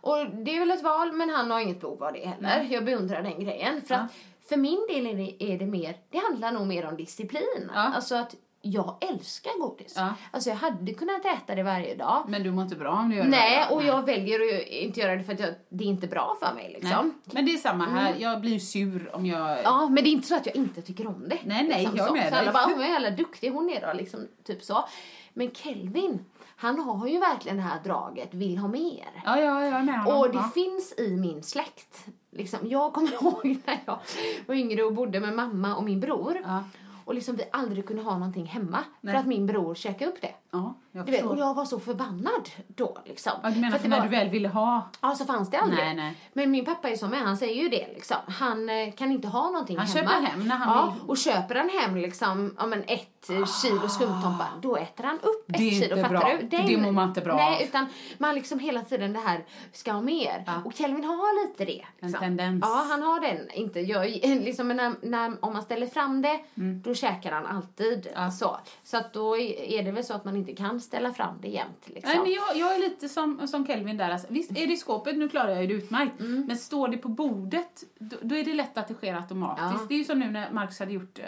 Och 0.00 0.30
det 0.30 0.56
är 0.56 0.58
väl 0.58 0.70
ett 0.70 0.82
val, 0.82 1.12
men 1.12 1.30
han 1.30 1.50
har 1.50 1.60
inget 1.60 1.80
behov 1.80 2.04
av 2.04 2.12
det 2.12 2.26
heller. 2.26 2.68
Jag 2.70 2.84
beundrar 2.84 3.22
den 3.22 3.44
grejen. 3.44 3.82
För 3.82 3.94
att 3.94 4.12
för 4.48 4.56
min 4.56 4.86
del 4.88 5.06
är 5.06 5.14
det, 5.14 5.44
är 5.44 5.58
det 5.58 5.66
mer, 5.66 5.96
det 6.10 6.18
handlar 6.18 6.52
nog 6.52 6.66
mer 6.66 6.86
om 6.86 6.96
disciplin. 6.96 7.70
Ja. 7.74 7.80
Alltså 7.80 8.14
att 8.14 8.34
jag 8.66 8.96
älskar 9.00 9.60
godis. 9.60 9.94
Ja. 9.96 10.14
Alltså 10.30 10.50
jag 10.50 10.56
hade 10.56 10.94
kunnat 10.94 11.24
äta 11.24 11.54
det 11.54 11.62
varje 11.62 11.94
dag. 11.94 12.24
Men 12.28 12.42
du 12.42 12.50
mår 12.50 12.64
inte 12.64 12.76
bra 12.76 12.90
om 12.90 13.10
du 13.10 13.16
gör 13.16 13.24
Nej, 13.24 13.66
det. 13.68 13.74
och 13.74 13.82
jag 13.82 14.06
väljer 14.06 14.40
att 14.40 14.66
inte 14.68 15.00
göra 15.00 15.16
det 15.16 15.24
för 15.24 15.32
att 15.32 15.40
jag, 15.40 15.54
det 15.68 15.84
är 15.84 15.88
inte 15.88 16.06
bra 16.06 16.36
för 16.40 16.54
mig 16.54 16.70
liksom. 16.72 17.06
Nej. 17.06 17.34
Men 17.34 17.46
det 17.46 17.52
är 17.52 17.58
samma 17.58 17.84
här, 17.84 18.14
jag 18.18 18.40
blir 18.40 18.58
sur 18.58 19.10
om 19.14 19.26
jag... 19.26 19.62
Ja, 19.64 19.88
men 19.88 20.04
det 20.04 20.10
är 20.10 20.12
inte 20.12 20.28
så 20.28 20.36
att 20.36 20.46
jag 20.46 20.56
inte 20.56 20.82
tycker 20.82 21.06
om 21.06 21.28
det. 21.28 21.38
Nej, 21.44 21.66
nej, 21.68 21.80
liksom 21.80 21.96
jag 21.96 22.04
är 22.04 22.08
så. 22.08 22.14
med 22.14 22.28
så 22.28 22.38
alla 22.38 22.52
bara, 22.52 22.64
hon 22.64 22.80
är 22.80 22.88
jävla 22.92 23.10
duktig 23.10 23.50
hon 23.50 23.70
är 23.70 23.86
då, 23.86 23.92
liksom, 23.92 24.28
typ 24.44 24.62
så. 24.62 24.84
Men 25.32 25.50
Kelvin, 25.54 26.24
han 26.56 26.80
har 26.80 27.06
ju 27.06 27.18
verkligen 27.18 27.56
det 27.56 27.62
här 27.62 27.80
draget, 27.84 28.34
vill 28.34 28.58
ha 28.58 28.68
mer. 28.68 29.08
Ja, 29.24 29.40
ja, 29.40 29.64
jag 29.64 29.78
är 29.78 29.82
med 29.82 30.02
honom. 30.02 30.20
Och 30.20 30.30
det 30.30 30.38
ja. 30.38 30.50
finns 30.54 30.94
i 30.98 31.16
min 31.16 31.42
släkt. 31.42 32.06
Liksom, 32.30 32.58
jag 32.62 32.92
kommer 32.92 33.12
ihåg 33.22 33.56
när 33.66 33.78
jag 33.84 33.98
var 34.46 34.54
yngre 34.54 34.82
och 34.82 34.94
bodde 34.94 35.20
med 35.20 35.32
mamma 35.32 35.76
och 35.76 35.84
min 35.84 36.00
bror. 36.00 36.42
Ja. 36.44 36.64
Och 37.04 37.14
liksom 37.14 37.36
vi 37.36 37.44
aldrig 37.52 37.86
kunde 37.86 38.02
ha 38.02 38.12
någonting 38.18 38.46
hemma 38.46 38.78
Nej. 39.00 39.14
för 39.14 39.20
att 39.20 39.26
min 39.26 39.46
bror 39.46 39.74
käkade 39.74 40.10
upp 40.10 40.20
det. 40.20 40.34
Ja, 40.52 40.74
jag 40.92 41.06
Du 41.06 41.12
vet, 41.12 41.24
och 41.24 41.38
jag 41.38 41.54
var 41.54 41.64
så 41.64 41.80
förbannad 41.80 42.48
då 42.66 42.98
liksom. 43.04 43.32
Ja, 43.42 43.50
du 43.50 43.60
menar 43.60 43.76
för 43.78 43.82
det 43.82 43.88
när 43.88 43.96
var- 43.96 44.04
du 44.04 44.10
väl 44.10 44.28
ville 44.28 44.48
ha? 44.48 44.90
Ja, 45.00 45.14
så 45.14 45.24
fanns 45.24 45.50
det 45.50 45.58
aldrig. 45.58 45.84
Nej, 45.84 45.94
nej. 45.94 46.16
Men 46.32 46.50
min 46.50 46.64
pappa 46.64 46.88
är 46.90 46.96
som 46.96 47.10
med, 47.10 47.20
han 47.20 47.36
säger 47.36 47.62
ju 47.62 47.68
det 47.68 47.86
liksom. 47.94 48.16
Han 48.28 48.68
eh, 48.68 48.92
kan 48.92 49.10
inte 49.12 49.28
ha 49.28 49.50
någonting 49.50 49.78
Han 49.78 49.86
hemma. 49.86 50.08
köper 50.10 50.26
hem 50.26 50.48
när 50.48 50.56
han 50.56 50.76
ja, 50.76 50.94
vill. 51.00 51.08
och 51.10 51.18
köper 51.18 51.54
han 51.54 51.68
hem 51.68 51.96
liksom, 51.96 52.54
ja 52.58 52.66
men 52.66 52.82
ett 52.86 53.13
eh, 53.30 53.46
kilo 53.62 53.88
skumtomtar, 53.88 54.48
då 54.62 54.76
äter 54.76 55.04
han 55.04 55.18
upp 55.20 55.50
ett 55.50 55.58
kilo, 55.58 55.96
fattar 55.96 56.08
bra, 56.08 56.38
du? 56.40 56.56
för 56.56 56.68
det 56.68 56.76
mår 56.76 56.92
man 56.92 57.08
inte 57.08 57.20
bra 57.20 57.36
Nej, 57.36 57.64
utan 57.68 57.86
man 58.18 58.34
liksom 58.34 58.58
hela 58.58 58.82
tiden 58.82 59.12
det 59.12 59.20
här, 59.20 59.44
ska 59.72 59.92
ha 59.92 60.00
mer. 60.00 60.44
Ja. 60.46 60.62
Och 60.64 60.74
Kelvin 60.74 61.04
har 61.04 61.46
lite 61.46 61.64
det. 61.64 61.72
En 61.72 62.06
liksom. 62.08 62.20
tendens. 62.20 62.64
Ja, 62.66 62.86
han 62.88 63.02
har 63.02 63.20
den. 63.20 63.50
Inte, 63.50 63.80
jag, 63.80 64.10
liksom, 64.22 64.68
men 64.68 64.76
när, 64.76 64.94
när, 65.02 65.36
om 65.40 65.52
man 65.52 65.62
ställer 65.62 65.86
fram 65.86 66.22
det, 66.22 66.40
då 66.84 66.94
käkar 66.94 67.32
han 67.32 67.46
alltid. 67.46 68.06
Mm. 68.06 68.22
Ja. 68.22 68.30
Så, 68.30 68.56
så 68.82 68.96
att 68.96 69.12
då 69.12 69.36
är 69.38 69.74
är 69.74 69.82
det 69.82 69.90
väl 69.90 70.04
så 70.04 70.14
att 70.14 70.24
man 70.24 70.36
inte 70.36 70.54
kan 70.54 70.80
ställa 70.80 71.12
fram 71.12 71.34
det 71.40 71.48
jämt. 71.48 71.84
Liksom. 71.84 72.10
Nej, 72.10 72.20
men 72.22 72.32
jag, 72.32 72.56
jag 72.56 72.76
är 72.76 72.78
lite 72.78 73.08
som, 73.08 73.48
som 73.48 73.66
Kelvin 73.66 73.96
där. 73.96 74.10
Alltså, 74.10 74.26
visst, 74.30 74.50
är 74.50 74.66
det 74.66 74.72
i 74.72 74.76
skåpet, 74.76 75.16
nu 75.16 75.28
klarar 75.28 75.48
jag 75.48 75.62
ju 75.62 75.66
det 75.66 75.74
utmärkt. 75.74 76.20
Mm. 76.20 76.46
Men 76.46 76.56
står 76.56 76.88
det 76.88 76.96
på 76.96 77.08
bordet, 77.08 77.84
då, 77.98 78.16
då 78.22 78.34
är 78.34 78.44
det 78.44 78.54
lätt 78.54 78.78
att 78.78 78.88
det 78.88 78.94
sker 78.94 79.14
automatiskt. 79.14 79.80
Ja. 79.80 79.86
Det 79.88 79.94
är 79.94 79.98
ju 79.98 80.04
som 80.04 80.18
nu 80.18 80.30
när 80.30 80.50
Marcus 80.52 80.78
hade 80.78 80.92
gjort 80.92 81.18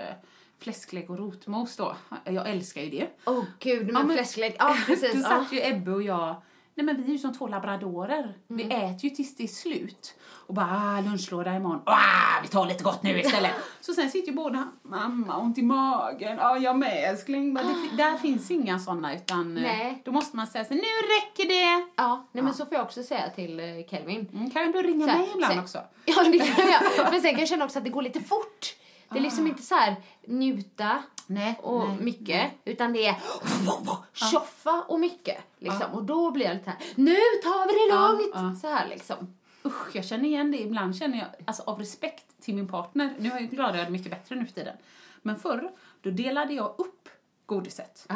fläsklägg 0.58 1.10
och 1.10 1.18
rotmos 1.18 1.76
då. 1.76 1.96
Jag 2.24 2.48
älskar 2.50 2.80
ju 2.82 2.90
det. 2.90 3.08
Åh 3.26 3.44
gud, 3.58 3.88
Ja, 3.88 3.92
men 3.92 4.06
men- 4.06 4.16
fläsklägg. 4.16 4.56
Ja, 4.58 4.76
precis. 4.86 5.12
Då 5.12 5.18
ja. 5.18 5.28
satt 5.28 5.52
ju 5.52 5.60
Ebbe 5.66 5.90
och 5.90 6.02
jag, 6.02 6.34
nej 6.74 6.86
men 6.86 6.96
vi 6.96 7.02
är 7.08 7.12
ju 7.12 7.18
som 7.18 7.34
två 7.38 7.46
labradorer. 7.48 8.34
Vi 8.48 8.62
Mm. 8.64 8.84
äter 8.84 9.04
ju 9.04 9.10
tills 9.10 9.36
det 9.36 9.42
är 9.44 9.48
slut. 9.48 10.14
Och 10.48 10.54
bara, 10.54 10.66
ah, 10.96 11.00
lunchlåda 11.00 11.54
imorgon. 11.56 11.82
Ah, 11.86 12.40
vi 12.42 12.48
tar 12.48 12.66
lite 12.66 12.84
gott 12.84 13.02
nu 13.02 13.20
istället. 13.20 13.52
så 13.80 13.92
sen 13.92 14.10
sitter 14.10 14.28
ju 14.28 14.34
båda, 14.36 14.68
mamma, 14.82 15.36
ont 15.38 15.58
i 15.58 15.62
magen. 15.62 16.36
Ja, 16.36 16.58
jag 16.58 16.78
med 16.78 17.10
älskling. 17.10 17.52
Men 17.52 17.66
det, 17.66 17.96
där 18.02 18.16
finns 18.18 18.50
inga 18.50 18.78
sådana 18.78 19.14
utan 19.16 19.56
eh, 19.56 19.62
Nej. 19.62 20.02
då 20.04 20.12
måste 20.12 20.36
man 20.36 20.46
säga 20.46 20.64
så, 20.64 20.74
nu 20.74 20.80
räcker 20.80 21.48
det. 21.48 21.86
Ja, 21.96 22.26
nej, 22.32 22.44
men 22.44 22.54
så 22.54 22.66
får 22.66 22.74
jag 22.74 22.84
också 22.84 23.02
säga 23.02 23.30
till 23.30 23.60
eh, 23.60 23.66
Kelvin. 23.90 24.28
Mm, 24.32 24.50
kan 24.50 24.72
du 24.72 24.82
ringa 24.82 25.06
Så 25.12 25.18
mig 25.18 25.28
ibland 25.34 25.54
så- 25.54 25.60
också? 25.60 25.78
Ja, 26.04 26.24
det 26.24 26.38
kan 26.38 26.66
jag. 26.68 27.10
Men 27.12 27.20
sen 27.20 27.30
kan 27.30 27.38
jag 27.40 27.48
känna 27.48 27.64
också 27.64 27.78
att 27.78 27.84
det 27.84 27.90
går 27.90 28.02
lite 28.02 28.20
fort. 28.20 28.74
Det 29.08 29.18
är 29.18 29.22
liksom 29.22 29.46
inte 29.46 29.62
så 29.62 29.74
här 29.74 29.96
njuta 30.26 31.02
Nej, 31.26 31.58
och 31.62 31.88
nej, 31.88 31.96
mycket, 32.00 32.52
utan 32.64 32.92
det 32.92 33.06
är 33.06 33.16
tjoffa 34.12 34.82
och 34.88 35.00
mycket. 35.00 35.38
Liksom. 35.58 35.92
Och 35.92 36.04
då 36.04 36.30
blir 36.30 36.46
jag 36.46 36.54
lite 36.54 36.70
här, 36.70 36.78
nu 36.94 37.16
tar 37.42 37.66
vi 37.66 37.72
det 37.72 37.94
Ja, 37.94 38.08
lugnt! 38.08 38.60
Så 38.60 38.68
här 38.68 38.88
liksom. 38.88 39.16
Usch, 39.64 39.96
jag 39.96 40.04
känner 40.04 40.24
igen 40.24 40.50
det. 40.50 40.58
Ibland 40.60 40.96
känner 40.96 41.18
jag, 41.18 41.26
alltså 41.46 41.62
av 41.66 41.78
respekt 41.78 42.40
till 42.40 42.54
min 42.54 42.68
partner, 42.68 43.14
nu 43.18 43.30
är 43.30 43.40
jag 43.40 43.50
glad 43.50 43.70
att 43.70 43.76
jag 43.76 43.86
är 43.86 43.90
mycket 43.90 44.10
bättre 44.10 44.36
nu 44.36 44.46
för 44.46 44.52
tiden. 44.52 44.76
Men 45.22 45.36
förr, 45.36 45.70
då 46.02 46.10
delade 46.10 46.54
jag 46.54 46.74
upp 46.78 47.08
godiset 47.46 48.06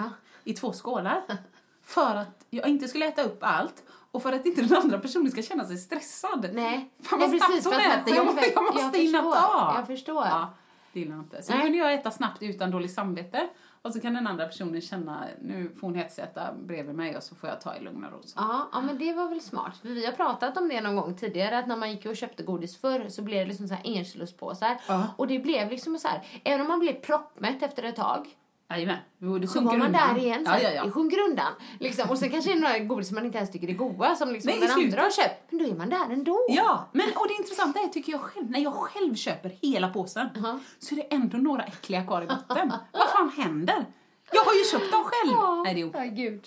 i 0.45 0.53
två 0.55 0.73
skålar. 0.73 1.23
För 1.83 2.15
att 2.17 2.47
jag 2.51 2.69
inte 2.69 2.89
skulle 2.89 3.07
äta 3.07 3.23
upp 3.23 3.39
allt 3.41 3.83
och 4.13 4.23
för 4.23 4.33
att 4.33 4.47
inte 4.47 4.63
den 4.63 4.79
andra 4.79 4.99
personen 4.99 5.31
ska 5.31 5.43
känna 5.43 5.65
sig 5.65 5.77
stressad. 5.79 6.51
Nej, 6.53 6.91
Fan 7.03 7.19
nej 7.19 7.29
snabbt 7.29 7.63
för 7.63 7.71
att 7.73 8.07
man 8.07 8.15
jag, 8.17 8.27
själv- 8.39 8.53
jag 8.55 8.65
måste 8.65 8.99
jag 8.99 9.05
hinna 9.05 9.23
ta. 9.23 9.73
Jag 9.77 9.87
förstår. 9.87 10.25
Ja, 10.27 10.55
det 10.93 11.01
gillar 11.01 11.17
jag 11.17 11.25
inte. 11.25 11.43
Så 11.43 11.53
Nej. 11.53 11.63
kunde 11.63 11.79
jag 11.79 11.95
äta 11.95 12.11
snabbt 12.11 12.43
utan 12.43 12.71
dåligt 12.71 12.93
samvete. 12.93 13.49
Och 13.83 13.93
så 13.93 14.01
kan 14.01 14.15
den 14.15 14.27
andra 14.27 14.47
personen 14.47 14.81
känna, 14.81 15.25
nu 15.41 15.71
får 15.81 15.87
hon 15.87 15.95
hetsäta 15.95 16.53
bredvid 16.53 16.95
mig 16.95 17.17
och 17.17 17.23
så 17.23 17.35
får 17.35 17.49
jag 17.49 17.61
ta 17.61 17.77
i 17.77 17.81
lugn 17.81 18.05
och 18.05 18.13
ro. 18.13 18.23
Så. 18.23 18.35
Ja, 18.37 18.69
ja, 18.73 18.81
men 18.81 18.99
det 18.99 19.13
var 19.13 19.29
väl 19.29 19.41
smart. 19.41 19.77
För 19.77 19.89
vi 19.89 20.07
har 20.07 20.13
pratat 20.13 20.57
om 20.57 20.69
det 20.69 20.81
någon 20.81 20.97
gång 20.97 21.15
tidigare, 21.17 21.59
att 21.59 21.67
när 21.67 21.77
man 21.77 21.91
gick 21.91 22.07
och 22.07 22.17
köpte 22.17 22.43
godis 22.43 22.81
förr 22.81 23.09
så 23.09 23.23
blev 23.23 23.39
det 23.39 23.45
liksom 23.45 23.69
så 23.69 23.75
här 23.75 23.83
enkilospåsar. 23.85 24.81
Ja. 24.89 25.07
Och 25.17 25.27
det 25.27 25.39
blev 25.39 25.71
liksom 25.71 25.99
så 25.99 26.09
här, 26.09 26.23
även 26.45 26.61
om 26.61 26.69
man 26.69 26.79
blev 26.79 26.93
proppmätt 26.93 27.63
efter 27.63 27.83
ett 27.83 27.97
tag, 27.97 28.29
Jajamän, 28.71 28.97
det 29.41 29.47
så 29.47 29.61
var 29.61 29.73
man 29.77 29.87
undan. 29.87 30.15
där 30.15 30.23
igen. 30.23 30.47
Så 30.47 30.51
Ja, 30.53 30.59
ja, 30.61 30.71
ja. 30.71 30.85
Det 30.85 30.91
sjunker 30.91 31.21
undan. 31.21 31.53
Liksom. 31.79 32.11
Och 32.11 32.19
sen 32.19 32.31
kanske 32.31 32.51
det 32.51 32.57
är 32.57 32.61
några 32.61 32.79
godis 32.79 33.11
man 33.13 33.25
inte 33.27 33.39
ens 33.39 33.51
tycker 33.53 33.69
är 33.69 33.73
goda, 33.73 34.17
som 34.17 34.33
liksom 34.33 34.51
Nej, 34.51 34.61
den 34.61 34.69
slutet. 34.69 34.93
andra 34.93 35.03
har 35.03 35.11
köpt. 35.11 35.53
Men 35.53 35.59
då 35.63 35.71
är 35.71 35.75
man 35.79 35.91
där 35.91 36.11
ändå. 36.13 36.47
Ja, 36.49 36.89
men 36.93 37.07
och 37.17 37.29
det 37.29 37.35
intressanta 37.35 37.81
är 37.81 37.89
tycker 37.89 38.13
jag 38.13 38.21
själv, 38.21 38.51
när 38.51 38.61
jag 38.61 38.75
själv 38.75 39.15
köper 39.15 39.53
hela 39.63 39.89
påsen 39.89 40.29
Ja. 40.43 40.59
så 40.79 40.95
är 40.95 40.97
det 40.97 41.15
ändå 41.15 41.37
några 41.39 41.63
äckliga 41.63 42.03
kvar 42.03 42.23
i 42.23 42.27
botten. 42.27 42.73
Vad 42.93 43.09
fan 43.11 43.31
händer? 43.37 43.87
Jag 44.33 44.43
har 44.45 44.55
ju 44.55 44.65
köpt 44.65 44.93
dem 44.93 45.05
själv! 45.05 45.37
Nej, 45.65 45.75
det 45.75 45.81
är 45.99 46.05
Ja, 46.05 46.11
gud. 46.13 46.47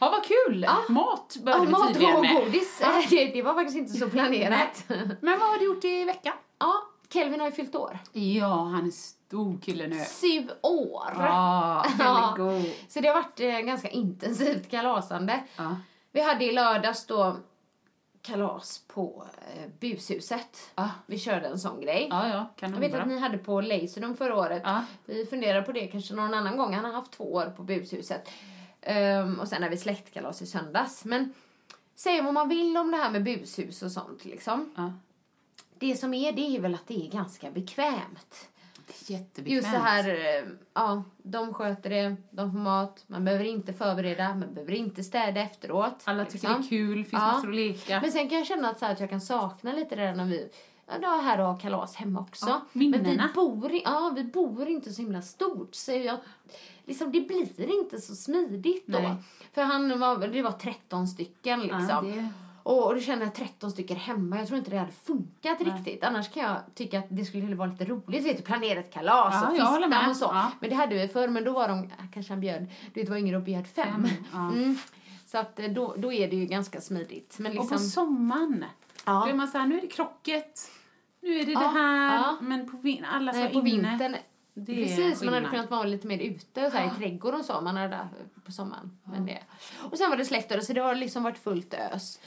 Ja, 0.00 0.10
vad 0.10 0.24
kul! 0.24 0.66
Mat 0.88 1.36
Ja, 1.36 1.42
började 1.44 1.66
vi 1.66 1.72
mat 1.72 1.88
tydligen 1.88 2.16
och 2.16 2.22
med. 2.22 2.34
godis, 2.44 2.80
eh, 2.80 2.88
det, 3.10 3.24
det 3.26 3.42
var 3.42 3.54
faktiskt 3.54 3.76
inte 3.78 3.92
så 3.92 4.08
planerat. 4.10 4.84
Men 5.20 5.38
vad 5.38 5.48
har 5.48 5.58
du 5.58 5.64
gjort 5.64 5.84
i 5.84 6.04
veckan? 6.04 6.32
ja, 6.58 6.74
Kelvin 7.12 7.40
har 7.40 7.46
ju 7.46 7.52
fyllt 7.52 7.74
år. 7.74 7.98
Ja, 8.12 8.64
han 8.64 8.86
är 8.86 8.90
stor 8.90 9.60
kille 9.60 9.86
nu. 9.86 9.96
Sju 9.96 10.48
år. 10.62 11.12
Ja, 11.18 11.84
väldigt 11.98 12.36
god. 12.36 12.74
Så 12.88 13.00
det 13.00 13.08
har 13.08 13.14
varit 13.14 13.40
eh, 13.40 13.58
ganska 13.58 13.88
intensivt 13.88 14.70
kalasande. 14.70 15.44
Ja. 15.56 15.76
Vi 16.12 16.22
hade 16.22 16.44
i 16.44 16.52
lördags 16.52 17.06
då 17.06 17.36
kalas 18.22 18.84
på 18.86 19.24
eh, 19.54 19.70
bushuset. 19.80 20.70
Ja. 20.74 20.90
Vi 21.06 21.18
körde 21.18 21.46
en 21.46 21.58
sån 21.58 21.80
grej. 21.80 22.06
Ja, 22.10 22.28
ja, 22.28 22.46
kan 22.56 22.72
Jag 22.72 22.80
vet 22.80 22.94
att 22.94 23.08
ni 23.08 23.18
hade 23.18 23.38
på 23.38 23.60
Laserdom 23.60 24.16
förra 24.16 24.36
året. 24.36 24.62
Ja. 24.64 24.84
Vi 25.04 25.26
funderar 25.26 25.62
på 25.62 25.72
det 25.72 25.86
kanske 25.86 26.14
någon 26.14 26.34
annan 26.34 26.56
gång. 26.56 26.74
Han 26.74 26.84
har 26.84 26.92
haft 26.92 27.12
två 27.12 27.32
år 27.32 27.52
på 27.56 27.62
bushuset. 27.62 28.28
Ehm, 28.80 29.40
och 29.40 29.48
sen 29.48 29.62
har 29.62 29.70
vi 29.70 29.76
släktkalas 29.76 30.42
i 30.42 30.46
söndags. 30.46 31.04
Men 31.04 31.34
säg 31.94 32.22
vad 32.22 32.34
man 32.34 32.48
vill 32.48 32.76
om 32.76 32.90
det 32.90 32.96
här 32.96 33.10
med 33.10 33.24
bushus 33.24 33.82
och 33.82 33.92
sånt 33.92 34.24
liksom. 34.24 34.72
Det 35.80 35.96
som 35.96 36.14
är 36.14 36.32
det 36.32 36.56
är 36.56 36.60
väl 36.60 36.74
att 36.74 36.86
det 36.86 37.06
är 37.06 37.10
ganska 37.10 37.50
bekvämt. 37.50 38.48
Jättebekvämt. 39.06 39.48
Just 39.56 39.72
det 39.72 39.78
här, 39.78 40.08
eh, 40.08 40.48
ja, 40.74 41.02
de 41.22 41.54
sköter 41.54 41.90
det, 41.90 42.16
de 42.30 42.52
får 42.52 42.58
mat, 42.58 43.04
man 43.06 43.24
behöver 43.24 43.44
inte 43.44 43.72
förbereda, 43.72 44.28
man 44.34 44.54
behöver 44.54 44.72
inte 44.72 45.04
städa 45.04 45.40
efteråt. 45.40 46.02
Alla 46.04 46.24
tycker 46.24 46.48
liksom. 46.48 46.60
det 46.60 46.66
är 46.66 46.68
kul, 46.68 47.04
finns 47.04 47.12
Ja. 47.12 47.18
massor 47.32 47.48
att 47.48 47.54
leka. 47.54 48.00
Men 48.00 48.12
sen 48.12 48.28
kan 48.28 48.38
jag 48.38 48.46
känna 48.46 48.68
att, 48.70 48.78
så 48.78 48.84
här, 48.84 48.92
att 48.92 49.00
jag 49.00 49.10
kan 49.10 49.20
sakna 49.20 49.72
lite 49.72 49.96
det 49.96 50.02
där 50.02 50.14
när 50.14 50.24
vi 50.24 50.48
Ja, 50.92 50.98
det 50.98 51.06
är 51.06 51.22
här 51.22 51.40
och 51.40 51.46
har 51.46 51.58
kalas 51.60 51.96
hemma 51.96 52.20
också. 52.20 52.46
Ja, 52.48 52.60
Men 52.72 52.92
vi 53.04 53.18
bor, 53.34 53.72
i, 53.72 53.82
ja, 53.84 54.12
vi 54.16 54.24
bor 54.24 54.68
inte 54.68 54.90
så 54.92 55.02
himla 55.02 55.22
stort. 55.22 55.74
Så 55.74 55.92
jag, 55.92 56.16
liksom, 56.84 57.12
det 57.12 57.20
blir 57.20 57.80
inte 57.80 58.00
så 58.00 58.14
smidigt 58.14 58.86
då. 58.86 58.98
Nej. 58.98 59.14
För 59.52 59.62
han 59.62 60.00
var, 60.00 60.18
det 60.28 60.42
var 60.42 60.52
13 60.52 61.06
stycken 61.08 61.60
liksom. 61.60 61.86
Ja, 61.88 62.00
det- 62.02 62.28
Och, 62.70 62.86
och 62.86 62.94
då 62.94 63.00
känner 63.00 63.22
jag 63.24 63.34
13 63.34 63.70
stycken 63.70 63.96
hemma. 63.96 64.38
Jag 64.38 64.46
tror 64.46 64.58
inte 64.58 64.70
det 64.70 64.78
hade 64.78 64.92
funkat 64.92 65.60
riktigt. 65.60 66.04
Annars 66.04 66.28
kan 66.28 66.42
jag 66.42 66.56
tycka 66.74 66.98
att 66.98 67.06
det 67.08 67.24
skulle 67.24 67.54
vara 67.56 67.70
lite 67.70 67.84
roligt. 67.84 68.24
Vet 68.26 68.36
du, 68.36 68.42
planera 68.42 68.80
ett 68.80 68.92
kalas 68.92 69.34
Ja, 69.58 69.78
och 69.84 69.90
med. 69.90 70.08
och 70.10 70.16
så. 70.16 70.24
Ja. 70.24 70.50
Men 70.60 70.70
det 70.70 70.76
hade 70.76 70.94
vi 70.94 71.08
förr. 71.08 71.28
Men 71.28 71.44
då 71.44 71.52
var 71.52 71.68
de, 71.68 71.90
kanske 72.14 72.32
han 72.32 72.40
bjöd, 72.40 72.66
du 72.94 73.00
vet 73.00 73.10
var 73.10 73.16
yngre 73.16 73.36
och 73.36 73.42
bjöd 73.42 73.66
fem. 73.66 74.06
Fem, 74.06 74.24
ja. 74.32 74.38
Mm. 74.52 74.76
Så 75.26 75.38
att 75.38 75.60
eh, 75.60 75.66
då, 75.66 75.94
då 75.98 76.12
är 76.12 76.28
det 76.30 76.36
ju 76.36 76.46
ganska 76.46 76.80
smidigt. 76.80 77.36
Men 77.38 77.52
Och 77.52 77.54
liksom, 77.54 77.76
på 77.78 77.82
sommaren, 77.84 78.64
Ja. 79.06 79.12
då 79.24 79.30
är 79.30 79.34
man 79.34 79.48
så 79.48 79.58
här, 79.58 79.66
nu 79.66 79.76
är 79.78 79.80
det 79.80 79.86
krocket, 79.86 80.70
nu 81.22 81.40
är 81.40 81.46
det 81.46 81.52
det 81.52 81.58
här, 81.68 82.36
men 82.40 82.70
på 82.70 82.76
vin- 82.76 83.04
alla 83.04 83.32
Nej, 83.32 83.52
på 83.52 83.58
inne. 83.60 83.88
vintern. 83.90 84.16
Det 84.54 84.74
Precis, 84.74 85.22
man 85.22 85.34
hade 85.34 85.48
kunnat 85.48 85.70
vara 85.70 85.84
lite 85.84 86.06
mer 86.06 86.18
ute 86.18 86.66
och 86.66 86.72
så 86.72 86.78
här, 86.78 86.86
i 86.86 86.90
trädgården 86.98 87.40
och 87.40 87.46
så. 87.46 87.60
Man 87.60 87.76
hade 87.76 87.88
där 87.88 88.08
på 88.44 88.52
sommaren. 88.52 88.98
Men 89.04 89.26
det. 89.26 89.38
Och 89.90 89.98
sen 89.98 90.10
var 90.10 90.16
det 90.16 90.24
släkter 90.24 90.60
så 90.60 90.72
det 90.72 90.80
har 90.80 90.94
liksom 90.94 91.22
varit 91.22 91.38
fullt 91.38 91.74
ös. 91.74 92.20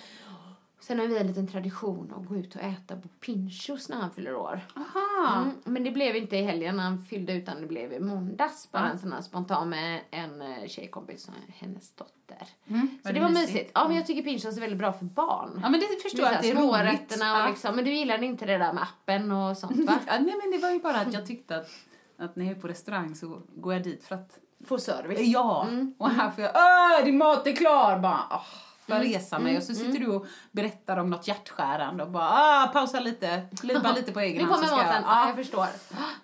Sen 0.84 1.00
har 1.00 1.08
vi 1.08 1.18
en 1.18 1.28
liten 1.28 1.48
tradition 1.48 2.14
att 2.18 2.26
gå 2.28 2.36
ut 2.36 2.56
och 2.56 2.62
äta 2.62 2.96
på 2.96 3.08
Pinchos 3.08 3.90
när 3.90 3.98
han 3.98 4.12
fyller 4.12 4.36
år. 4.36 4.60
Aha. 4.76 5.42
Mm, 5.42 5.52
men 5.64 5.84
det 5.84 5.92
blev 5.92 6.16
inte 6.16 6.38
i 6.38 6.44
helgen 6.44 6.78
när 6.78 6.84
han 6.84 7.06
fyllde 7.06 7.34
utan 7.34 7.62
det 7.62 7.68
blev 7.68 7.94
i 7.94 8.00
måndags. 8.00 8.72
Bara 8.72 8.84
Ja. 8.84 8.90
en 8.90 9.00
sån 9.00 9.12
här 9.14 9.22
spontan 9.22 9.70
med 9.70 10.02
en 10.12 10.42
eh, 10.42 10.68
tjejkompis 10.68 11.28
och 11.28 11.34
hennes 11.56 11.92
dotter. 11.96 12.48
Mm, 12.68 12.88
Så 13.04 13.08
var 13.08 13.14
det 13.14 13.20
det 13.20 13.24
var 13.26 13.30
mysigt? 13.32 13.54
mysigt. 13.54 13.72
Ja 13.74 13.88
men 13.88 13.98
jag 13.98 14.06
tycker 14.08 14.22
Pinchos 14.24 14.58
är 14.58 14.62
väldigt 14.62 14.80
bra 14.80 14.94
för 14.94 15.06
barn. 15.06 15.60
Ja 15.64 15.70
men 15.70 15.80
det 15.80 15.88
förstår 16.04 16.26
jag 16.26 16.34
att 16.34 16.42
det 16.42 16.52
är 16.52 16.56
roligt. 16.56 17.12
Och 17.12 17.50
liksom. 17.50 17.76
Men 17.76 17.86
du 17.86 17.94
gillade 17.94 18.26
inte 18.26 18.46
det 18.46 18.58
där 18.58 18.74
med 18.74 18.84
appen 18.84 19.32
och 19.32 19.58
sånt 19.58 19.88
va? 19.88 20.00
Ja, 20.08 20.14
nej 20.20 20.36
men 20.44 20.52
det 20.52 20.58
var 20.58 20.72
ju 20.72 20.80
bara 20.80 20.98
att 20.98 21.14
jag 21.14 21.26
tyckte 21.26 21.58
att, 21.58 21.70
att 22.18 22.36
när 22.36 22.46
jag 22.46 22.58
är 22.58 22.62
på 22.62 22.68
restaurang 22.68 23.16
så 23.16 23.42
går 23.56 23.74
jag 23.74 23.84
dit 23.84 24.04
för 24.04 24.16
att 24.16 24.40
Få 24.66 24.78
service. 24.78 25.20
Ja, 25.22 25.68
Mm. 25.70 25.94
och 25.98 26.10
här 26.10 26.32
får 26.32 26.44
jag 26.44 26.52
Åh, 26.56 27.06
din 27.06 27.18
mat 27.18 27.48
är 27.48 27.52
klar! 27.56 28.00
Bara, 28.00 28.20
åh, 28.32 28.46
för 28.86 28.94
att 28.94 29.04
resa 29.04 29.40
mig 29.40 29.58
och 29.58 29.64
så 29.64 29.74
sitter 29.76 30.00
du 30.00 30.08
och 30.08 30.26
berättar 30.52 30.98
om 30.98 31.10
något 31.10 31.28
hjärtskärande 31.28 32.04
och 32.04 32.12
bara 32.12 32.30
ah, 32.32 32.70
pausa 32.74 33.00
lite, 33.00 33.42
liva 33.64 33.92
lite 33.92 34.12
på 34.12 34.20
egen 34.20 34.38
Nu 34.38 34.44
hand 34.44 34.54
kommer 34.56 34.68
så 34.68 34.76
ska 34.76 34.86
maten. 34.88 35.02
jag. 35.04 35.12
Ja. 35.12 35.22
Ja. 35.22 35.28
Jag 35.28 35.36
förstår. 35.36 35.68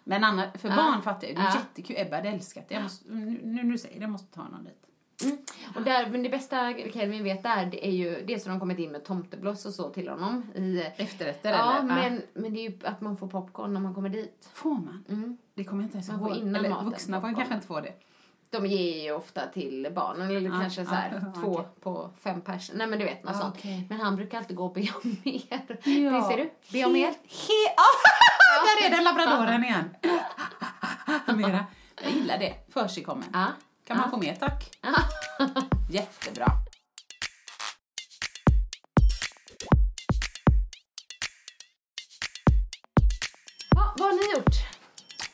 Men 0.04 0.24
annars, 0.24 0.46
för 0.56 0.70
barn 0.70 1.02
fattar 1.02 1.28
jag, 1.28 1.36
det 1.36 1.42
är 1.42 1.46
Ja. 1.46 1.56
jättekul. 1.56 1.96
Ebba 2.00 2.16
hade 2.16 2.30
älskat 2.30 2.66
det. 2.70 2.80
Nu 2.80 3.40
nu 3.44 3.64
när 3.64 3.72
du 3.72 3.78
säger 3.78 3.96
det, 3.96 4.02
jag 4.02 4.10
måste 4.12 4.34
ta 4.36 4.44
någon 4.44 4.64
dit. 4.64 4.76
Och 5.76 5.82
där, 5.82 6.10
men 6.10 6.24
det 6.24 6.30
bästa 6.30 6.74
Kelvin 6.94 7.24
vet 7.24 7.44
där, 7.44 7.66
det 7.66 7.88
är 7.88 7.92
ju 7.92 8.24
det 8.28 8.40
som 8.40 8.52
de 8.52 8.60
kommit 8.60 8.80
in 8.80 8.92
med 8.92 9.06
tomtebloss 9.06 9.66
och 9.66 9.74
så 9.74 9.90
till 9.90 10.10
honom. 10.10 10.52
I, 10.56 10.84
Efterrätter 10.98 11.52
ja, 11.52 11.74
eller? 11.78 11.84
men, 11.84 12.22
men 12.34 12.54
det 12.54 12.60
är 12.66 12.70
ju 12.70 12.80
att 12.84 13.02
man 13.02 13.18
får 13.18 13.28
popcorn 13.28 13.74
när 13.74 13.80
man 13.82 13.94
kommer 13.96 14.10
dit. 14.10 14.50
Får 14.54 14.70
man? 14.74 15.04
Mm. 15.10 15.38
Det 15.54 15.64
kommer 15.64 15.84
jag 15.84 15.88
inte 15.88 15.98
ens 15.98 16.08
får 16.08 16.16
ihåg. 16.30 16.38
innan 16.38 16.56
Eller 16.56 16.70
maten 16.70 16.86
vuxna 16.90 17.22
får 17.22 17.36
kanske 17.36 17.54
inte 17.56 17.68
få 17.68 17.82
det. 17.82 17.94
De 18.52 18.66
ger 18.66 19.04
ju 19.04 19.12
ofta 19.12 19.48
till 19.48 19.88
barnen, 19.96 20.30
eller 20.30 20.50
Ja, 20.50 20.60
kanske 20.62 20.86
så 20.86 20.92
här, 20.92 21.22
ja, 21.36 21.42
två 21.42 21.66
på 21.82 22.10
fem 22.24 22.42
pers. 22.42 22.72
Nej 22.74 22.88
men 22.88 23.00
du 23.00 23.06
vet, 23.06 23.24
något 23.24 23.34
Ja, 23.36 23.42
sånt. 23.42 23.56
okej. 23.58 23.86
Men 23.90 24.00
han 24.02 24.16
brukar 24.16 24.38
alltid 24.38 24.56
gå 24.58 24.66
och 24.66 24.74
be 24.74 24.82
om 25.04 25.18
mer. 25.26 25.42
Ja. 25.84 26.12
Det 26.12 26.24
ser 26.24 26.38
du? 26.38 26.52
Be 26.72 26.86
om 26.86 26.94
mer. 26.94 27.10
He- 27.10 27.70
Ah, 27.78 28.66
där 28.82 28.86
är 28.88 28.90
den 28.96 29.04
labradoren 29.04 29.64
igen. 29.64 29.96
Mera. 31.38 31.66
Jag 32.04 32.12
gillar 32.12 32.38
det. 32.38 32.54
Försigkommen. 32.74 33.30
Ja. 33.34 33.46
Kan 33.88 33.98
man 33.98 34.10
få 34.12 34.18
mer 34.18 34.36
tack? 34.36 34.70
Jättebra. 35.90 36.48
Vad 43.76 44.08
har 44.10 44.12
ni 44.14 44.38
gjort? 44.38 44.56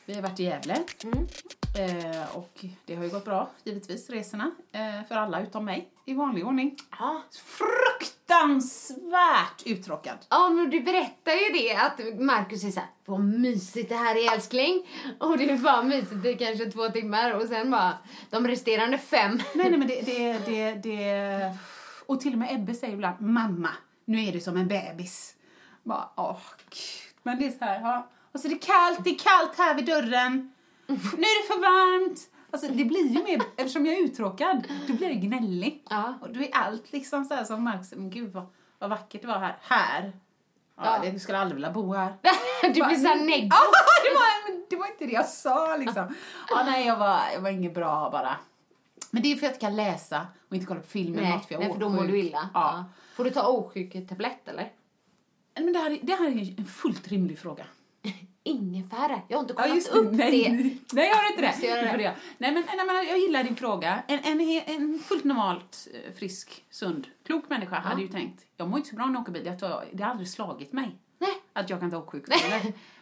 Vi 0.08 0.14
har 0.14 0.22
varit 0.22 0.40
i 0.40 0.44
Gävle. 0.44 0.84
Mm. 1.04 1.28
Eh, 1.78 2.36
och 2.36 2.66
det 2.86 2.96
har 2.96 3.04
ju 3.04 3.10
gått 3.10 3.26
bra, 3.26 3.50
givetvis, 3.64 4.10
resorna. 4.10 4.52
Eh, 4.72 5.04
för 5.08 5.16
alla 5.16 5.42
utom 5.42 5.66
mig, 5.66 5.90
i 6.06 6.14
vanlig 6.14 6.48
ordning. 6.48 6.78
Ja. 7.00 7.22
Fruktansvärt 7.32 9.64
uttråkad. 9.66 10.18
Ja, 10.30 10.50
men 10.50 10.70
du 10.70 10.82
berättar 10.82 11.32
ju 11.32 11.50
det 11.54 11.76
att 11.76 12.00
Markus 12.20 12.64
är 12.64 12.72
såhär, 12.72 12.90
vad 13.06 13.20
mysigt 13.20 13.90
det 13.90 13.96
här 13.96 14.16
är 14.16 14.34
älskling. 14.34 14.88
Och 15.20 15.38
det 15.38 15.50
är 15.50 15.58
bara 15.58 15.84
mysigt 15.84 16.26
i 16.26 16.34
kanske 16.34 16.72
två 16.72 16.90
timmar 16.90 17.32
och 17.32 17.48
sen 17.48 17.72
bara 17.72 17.98
de 18.30 18.48
resterande 18.48 18.98
fem. 18.98 19.40
Nej, 19.56 19.70
nej, 19.70 19.78
men 19.78 19.88
det, 19.88 20.02
det, 20.06 20.46
det, 20.46 20.74
det... 20.74 21.58
Och 22.06 22.22
till 22.22 22.34
och 22.34 22.40
med 22.40 22.56
Ebbe 22.56 22.74
säger 22.74 22.94
ibland, 22.94 23.22
mamma, 23.22 23.70
nu 24.06 24.24
är 24.24 24.32
du 24.32 24.40
som 24.40 24.58
en 24.58 24.68
bebis. 24.68 25.36
Bara, 25.84 26.10
åh. 26.16 26.40
Men 27.24 27.40
det 27.40 27.46
är 27.46 27.52
så 27.52 27.66
här, 27.66 27.82
ja. 27.82 28.08
Och 28.36 28.42
så 28.42 28.48
är 28.48 28.50
det 28.50 28.58
kallt, 28.66 29.04
det 29.04 29.10
är 29.10 29.18
kallt 29.20 29.58
här 29.58 29.76
vid 29.76 29.86
dörren. 29.86 30.54
Nu 30.88 30.94
är 30.96 31.42
det 31.42 31.48
för 31.54 31.60
varmt. 31.60 32.20
Alltså, 32.52 32.68
det 32.72 32.86
blir 32.86 33.08
ju 33.08 33.24
mer, 33.24 33.42
eftersom 33.58 33.86
jag 33.86 33.96
är 33.96 34.04
uttråkad, 34.04 34.68
då 34.88 34.94
blir 34.94 35.08
det 35.10 35.16
gnällig. 35.16 35.84
Ja. 35.90 36.14
Och 36.22 36.30
då 36.34 36.40
är 36.42 36.50
allt 36.56 36.92
liksom 36.92 37.26
så 37.26 37.34
här 37.34 37.44
som 37.44 37.64
Marcus, 37.64 37.92
men 37.96 38.10
gud 38.10 38.32
vad, 38.34 38.46
vad 38.80 38.90
vackert 38.90 39.22
det 39.22 39.28
var 39.28 39.40
här. 39.40 39.58
Här. 39.62 40.14
Ja, 40.78 40.84
Ja. 40.86 41.00
det, 41.04 41.12
du 41.12 41.20
skulle 41.20 41.38
aldrig 41.40 41.56
vilja 41.56 41.72
bo 41.72 41.94
här. 41.94 42.14
Du 42.62 42.72
blir 42.74 42.96
såhär 42.96 43.16
negg. 43.26 43.44
Ja, 43.54 43.62
det 44.04 44.16
var, 44.16 44.70
det 44.70 44.76
var 44.76 44.88
inte 44.88 45.06
det 45.06 45.12
jag 45.12 45.26
sa 45.26 45.78
liksom. 45.78 46.16
Ja, 46.50 46.64
nej, 46.66 46.88
jag 46.88 46.98
var, 46.98 47.20
jag 47.34 47.42
var 47.42 47.50
inget 47.50 47.74
bra 47.74 48.10
bara. 48.12 48.36
Men 49.12 49.22
det 49.24 49.32
är 49.32 49.36
för 49.36 49.46
att 49.48 49.52
jag 49.54 49.62
kan 49.62 49.76
läsa 49.76 50.28
och 50.50 50.56
inte 50.56 50.68
kolla 50.68 50.80
på 50.80 50.88
film 50.88 51.18
eller 51.18 51.30
något 51.30 51.46
för 51.46 51.54
jag 51.54 51.60
nej, 51.64 51.74
för 51.74 51.80
då 51.80 51.90
mår 51.90 52.04
du 52.04 52.20
illa. 52.20 52.50
Ja. 52.54 52.86
Får 53.16 53.24
du 53.24 53.30
ta 53.30 53.48
osjuketablett 53.48 54.48
eller? 54.48 54.72
Men 55.56 55.74
det 55.74 55.80
här, 55.80 55.92
är- 55.92 56.00
det 56.02 56.14
här 56.16 56.26
är 56.28 56.60
en 56.60 56.66
fullt 56.66 57.08
rimlig 57.08 57.40
fråga. 57.40 57.66
Ingefära. 58.44 59.22
Jag 59.28 59.38
har 59.38 59.44
inte 59.44 59.54
Ja, 59.58 59.62
kollat 59.64 59.76
just 59.76 59.94
det. 59.94 60.00
upp 60.00 60.12
Nej, 60.12 60.32
det. 60.32 60.50
nej, 60.96 61.08
jag 61.10 61.16
har 61.16 61.30
inte 61.30 61.42
det. 61.42 61.54
Får 61.92 61.98
det. 61.98 62.04
det. 62.04 62.16
Nej, 62.38 62.52
men, 62.54 62.64
nej, 62.78 62.86
men 62.86 62.96
jag 63.08 63.20
gillar 63.20 63.44
din 63.44 63.56
fråga. 63.56 64.04
En, 64.08 64.20
en, 64.24 64.42
en 64.66 65.00
fullt 65.00 65.24
normalt 65.24 65.88
eh, 65.94 66.14
frisk, 66.14 66.64
sund, 66.70 67.08
klok 67.26 67.50
människa 67.50 67.76
hade 67.80 68.02
ju 68.02 68.08
tänkt, 68.08 68.46
jag 68.58 68.70
mår 68.70 68.78
inte 68.78 68.90
så 68.90 68.96
bra 68.96 69.06
när 69.06 69.14
jag 69.14 69.22
åker 69.22 69.32
bil, 69.32 69.46
jag 69.46 69.60
tar, 69.60 69.86
det 69.94 70.04
har 70.04 70.12
aldrig 70.12 70.30
slagit 70.30 70.74
mig. 70.74 70.96
Nej. 71.20 71.34
Att 71.54 71.70
jag 71.70 71.80
kan 71.80 71.92
ta 71.92 71.98
åksjukdom. 71.98 72.38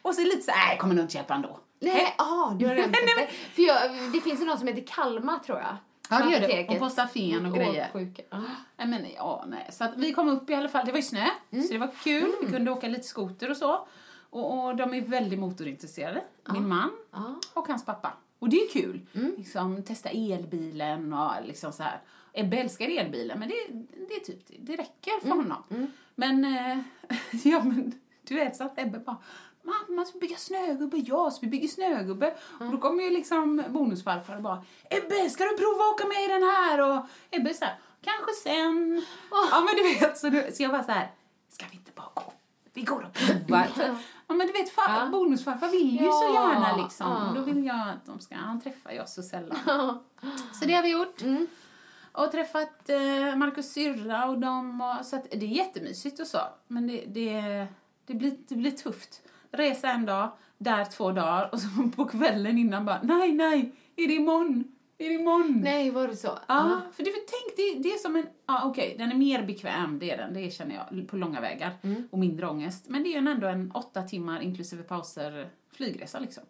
Och 0.01 0.15
så 0.15 0.21
lite 0.21 0.41
så 0.41 0.51
nej, 0.51 0.77
kommer 0.77 0.95
nog 0.95 1.03
inte 1.05 1.17
hjälpa 1.17 1.33
ändå. 1.33 1.59
Nej, 1.79 2.15
ah, 2.17 2.49
du 2.53 2.67
har 2.67 2.75
det. 2.75 3.27
För 3.53 3.61
jag, 3.61 3.91
det 4.13 4.21
finns 4.21 4.41
ju 4.41 4.45
något 4.45 4.59
som 4.59 4.67
heter 4.67 4.83
Kalmar 4.87 5.39
tror 5.39 5.57
jag. 5.59 5.75
Ja, 6.09 6.19
det 6.25 6.31
gör 6.31 6.39
det. 6.39 6.67
Och 6.69 6.79
på 6.79 6.89
Stafen 6.89 7.45
och 7.45 7.53
grejer. 7.53 7.89
Ja. 8.29 8.41
Nej, 8.77 8.87
men 8.87 9.05
ja, 9.15 9.43
nej. 9.47 9.69
Så 9.71 9.83
att 9.83 9.97
vi 9.97 10.13
kom 10.13 10.27
upp 10.29 10.49
i 10.49 10.53
alla 10.55 10.69
fall, 10.69 10.85
det 10.85 10.91
var 10.91 10.99
ju 10.99 11.03
snö, 11.03 11.25
Mm. 11.51 11.63
så 11.65 11.73
det 11.73 11.79
var 11.79 11.91
kul. 12.03 12.31
Vi 12.41 12.51
kunde 12.51 12.71
åka 12.71 12.87
lite 12.87 13.03
skoter 13.03 13.51
och 13.51 13.57
så. 13.57 13.87
Och, 14.33 14.65
och 14.67 14.75
de 14.75 14.93
är 14.93 15.01
väldigt 15.01 15.39
motorintresserade, 15.39 16.23
min 16.53 16.67
man 16.67 16.89
Ja. 17.11 17.35
och 17.53 17.67
hans 17.67 17.85
pappa. 17.85 18.13
Och 18.39 18.49
det 18.49 18.57
är 18.57 18.69
kul. 18.69 19.01
Mm. 19.15 19.33
Liksom, 19.37 19.83
testa 19.83 20.09
elbilen 20.09 21.13
och 21.13 21.31
liksom 21.45 21.73
så 21.73 21.83
här. 21.83 22.01
Ebbe 22.33 22.57
älskar 22.57 22.89
elbilen, 22.99 23.39
men 23.39 23.49
det, 23.49 23.55
det 24.07 24.15
är 24.15 24.19
typ, 24.19 24.39
det 24.59 24.75
räcker 24.75 25.19
för 25.21 25.25
Mm. 25.31 25.37
honom. 25.37 25.87
Men, 26.15 26.45
eh, 26.45 26.77
ja 27.43 27.63
men, 27.63 27.99
du 28.23 28.35
vet 28.35 28.55
så 28.55 28.63
att 28.63 28.79
Ebbe 28.79 28.99
bara 28.99 29.17
Mamma, 29.65 30.05
ska 30.05 30.13
vi 30.13 30.19
bygga 30.27 30.37
snögubbe? 30.37 30.97
Ja, 30.97 31.31
så 31.31 31.41
vi 31.41 31.47
bygger 31.47 31.67
snögubbe. 31.67 32.33
Och 32.59 32.71
då 32.71 32.77
kommer 32.77 33.03
ju 33.03 33.09
liksom 33.09 33.63
bonusfarfar 33.69 34.35
och 34.35 34.41
bara 34.41 34.63
Ebbe, 34.89 35.29
ska 35.29 35.43
du 35.43 35.57
prova 35.57 35.83
att 35.83 35.93
åka 35.93 36.07
med 36.07 36.23
i 36.23 36.27
den 36.27 36.43
här? 36.43 36.81
Och 36.97 37.05
Ebbe 37.31 37.53
så 37.53 37.65
här, 37.65 37.75
kanske 38.01 38.31
sen. 38.43 39.05
Ja, 39.51 39.61
men 39.65 39.75
du 39.75 39.83
vet, 39.99 40.17
så, 40.17 40.29
du, 40.29 40.51
så 40.53 40.63
jag 40.63 40.69
var 40.69 40.83
så 40.83 40.91
här, 40.91 41.11
ska 41.49 41.65
vi 41.71 41.75
inte 41.77 41.91
bara 41.95 42.09
gå? 42.13 42.33
Vi 42.73 42.81
går 42.81 43.01
och 43.05 43.13
provar. 43.13 43.67
Ja, 44.33 44.37
men 44.37 44.47
du 44.47 44.53
vet, 44.53 44.69
far, 44.69 44.83
Ja. 44.87 45.09
bonusfarfar 45.11 45.69
vill 45.69 45.91
ju 45.91 45.97
så 45.97 46.03
Ja, 46.35 46.53
gärna 46.53 46.83
liksom. 46.83 47.07
ja. 47.07 47.33
Då 47.35 47.41
vill 47.41 47.65
jag 47.65 47.79
att 47.89 48.05
de 48.05 48.19
ska, 48.19 48.35
han 48.35 48.61
träffar 48.61 49.01
oss 49.01 49.13
så 49.13 49.23
sällan. 49.23 49.57
Så 50.53 50.65
det 50.65 50.73
har 50.73 50.83
vi 50.83 50.91
gjort. 50.91 51.21
Och 52.11 52.31
träffat 52.31 52.89
eh, 52.89 53.35
Marcus 53.35 53.73
syrra 53.73 54.25
och 54.25 54.39
dem. 54.39 54.81
Och, 54.81 55.05
så 55.05 55.15
att 55.15 55.23
det 55.31 55.45
är 55.45 55.49
jättemysigt 55.49 56.19
och 56.19 56.27
så. 56.27 56.39
Men 56.67 56.87
det, 56.87 57.05
det, 57.07 57.65
det, 58.05 58.13
blir, 58.13 58.37
det 58.47 58.55
blir 58.55 58.71
tufft. 58.71 59.21
Resa 59.51 59.89
en 59.89 60.05
dag, 60.05 60.31
där 60.57 60.85
två 60.85 61.11
dagar 61.11 61.49
och 61.53 61.59
så 61.59 61.67
på 61.95 62.05
kvällen 62.05 62.57
innan 62.57 62.85
bara 62.85 62.99
nej, 63.03 63.31
nej, 63.33 63.75
är 63.95 64.07
det 64.07 64.13
imorgon? 64.13 64.72
Är 65.05 65.09
det 65.09 65.15
imorgon? 65.15 65.61
Nej, 65.63 65.91
var 65.91 66.07
det 66.07 66.15
så? 66.15 66.39
Ja, 66.47 66.81
för 66.93 67.03
det, 67.03 67.11
för 67.11 67.19
tänk, 67.19 67.57
det, 67.57 67.89
det 67.89 67.93
är 67.93 67.97
som 67.97 68.15
en... 68.15 68.27
Ja, 68.45 68.61
okej, 68.65 68.95
den 68.97 69.11
är 69.11 69.15
mer 69.15 69.43
bekväm, 69.43 69.99
det 69.99 70.11
är 70.11 70.17
den, 70.17 70.33
det 70.33 70.53
känner 70.53 70.75
jag, 70.75 71.07
på 71.07 71.17
långa 71.17 71.41
vägar. 71.41 71.71
Och 72.11 72.19
mindre 72.19 72.47
ångest. 72.47 72.85
Men 72.87 73.03
det 73.03 73.15
är 73.15 73.17
ändå 73.17 73.47
en 73.47 73.71
åtta 73.71 74.01
timmar, 74.01 74.41
inklusive 74.41 74.83
pauser, 74.83 75.49
flygresa 75.71 76.19
liksom. 76.19 76.43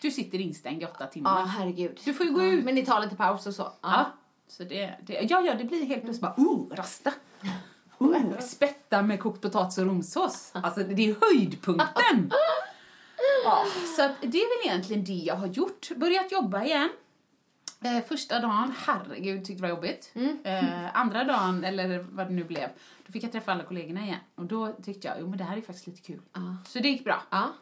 Du 0.00 0.10
sitter 0.10 0.40
instängd 0.40 0.82
i 0.82 0.84
åtta 0.84 1.06
timmar. 1.06 1.40
Ja, 1.40 1.44
herregud. 1.44 2.00
Du 2.04 2.14
får 2.14 2.26
ju 2.26 2.32
gå 2.32 2.42
ut. 2.42 2.64
Men 2.64 2.74
ni 2.74 2.86
tar 2.86 3.00
lite 3.00 3.16
paus 3.16 3.46
och 3.46 3.54
så? 3.54 3.72
Ja. 3.82 4.06
Så 4.48 4.64
det, 4.64 4.94
det, 5.02 5.12
ja, 5.30 5.40
ja, 5.40 5.54
det 5.54 5.64
blir 5.64 5.84
helt 5.84 6.02
plötsligt 6.02 6.20
bara, 6.22 6.34
oh, 6.36 6.70
rasta. 6.74 7.12
Oh, 7.98 8.38
spätta 8.40 9.02
med 9.02 9.20
kokt 9.20 9.40
potatis 9.42 9.78
och 9.78 9.86
romsås. 9.86 10.50
Alltså, 10.54 10.80
det 10.80 11.10
är 11.10 11.16
höjdpunkten. 11.20 12.32
Ja, 13.44 13.64
så 13.96 14.02
det 14.26 14.38
är 14.38 14.62
väl 14.62 14.70
egentligen 14.70 15.04
det 15.04 15.12
jag 15.12 15.34
har 15.34 15.46
gjort. 15.46 15.88
Börjat 15.96 16.32
jobba 16.32 16.64
igen. 16.64 16.88
Eh, 17.84 18.04
första 18.04 18.40
dagen, 18.40 18.74
herregud, 18.86 19.44
tyckte 19.44 19.54
det 19.54 19.62
var 19.62 19.68
jobbigt. 19.68 20.12
Eh, 20.44 20.96
andra 20.96 21.24
dagen, 21.24 21.64
eller 21.64 22.06
vad 22.10 22.26
det 22.26 22.32
nu 22.32 22.44
blev, 22.44 22.68
då 23.06 23.12
fick 23.12 23.24
jag 23.24 23.32
träffa 23.32 23.52
alla 23.52 23.64
kollegorna 23.64 24.00
igen. 24.00 24.18
Och 24.34 24.44
då 24.44 24.72
tyckte 24.72 25.08
jag, 25.08 25.16
jo 25.20 25.28
men 25.28 25.38
det 25.38 25.44
här 25.44 25.56
är 25.56 25.60
faktiskt 25.60 25.86
lite 25.86 26.00
kul. 26.00 26.20
Så 26.66 26.78
det 26.78 26.88
gick 26.88 27.04
bra. 27.04 27.22
Ja. 27.30 27.52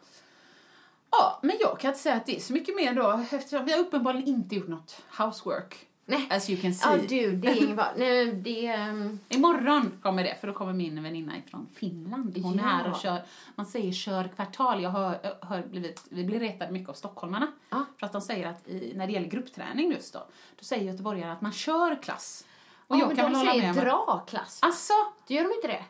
Ja, 1.11 1.39
men 1.43 1.57
jag 1.59 1.79
kan 1.79 1.89
inte 1.89 1.99
säga 1.99 2.15
att 2.15 2.25
det 2.25 2.35
är 2.35 2.39
så 2.39 2.53
mycket 2.53 2.75
mer 2.75 2.93
då, 2.93 3.25
eftersom 3.31 3.65
vi 3.65 3.71
har 3.71 3.79
uppenbarligen 3.79 4.27
inte 4.27 4.55
gjort 4.55 4.67
något 4.67 5.01
housework. 5.17 5.87
Nej. 6.05 6.27
As 6.29 6.49
you 6.49 6.61
can 6.61 6.73
see. 6.73 6.89
Ja, 6.89 6.97
du, 7.09 7.35
det 7.35 7.47
är 7.47 7.63
ingen 7.63 7.77
fara. 7.77 7.87
Nej, 7.97 8.25
det... 8.33 8.65
ehm, 8.67 9.19
Imorgon 9.29 9.91
kommer 10.01 10.23
det, 10.23 10.35
för 10.39 10.47
då 10.47 10.53
kommer 10.53 10.73
min 10.73 11.03
väninna 11.03 11.33
från 11.47 11.67
Finland. 11.73 12.37
Hon 12.43 12.59
är 12.59 12.63
Ja. 12.63 12.69
här 12.69 12.91
och 12.91 12.99
kör, 12.99 13.21
man 13.55 13.65
säger 13.65 13.91
kör 13.91 14.27
kvartal. 14.35 14.83
Jag 14.83 14.89
har, 14.89 15.17
har 15.45 15.61
blivit, 15.61 16.03
vi 16.09 16.23
blir 16.23 16.39
retade 16.39 16.71
mycket 16.71 16.89
av 16.89 16.93
stockholmarna. 16.93 17.47
Ja. 17.69 17.85
För 17.99 18.05
att 18.05 18.11
de 18.11 18.21
säger 18.21 18.47
att 18.47 18.67
i, 18.67 18.93
när 18.95 19.07
det 19.07 19.13
gäller 19.13 19.27
gruppträning 19.29 19.91
just 19.91 20.13
då, 20.13 20.19
då 20.59 20.63
säger 20.65 20.83
göteborgare 20.91 21.31
att 21.31 21.41
man 21.41 21.51
kör 21.51 22.01
klass. 22.03 22.45
Och 22.87 22.95
Ja, 22.95 22.99
jag 22.99 23.07
men 23.07 23.15
kan 23.17 23.33
de 23.33 23.45
säger 23.45 23.73
dra 23.73 24.23
klass. 24.27 24.59
Alltså, 24.61 24.93
Det 25.27 25.33
gör 25.33 25.43
de 25.43 25.53
inte 25.55 25.67
det? 25.67 25.83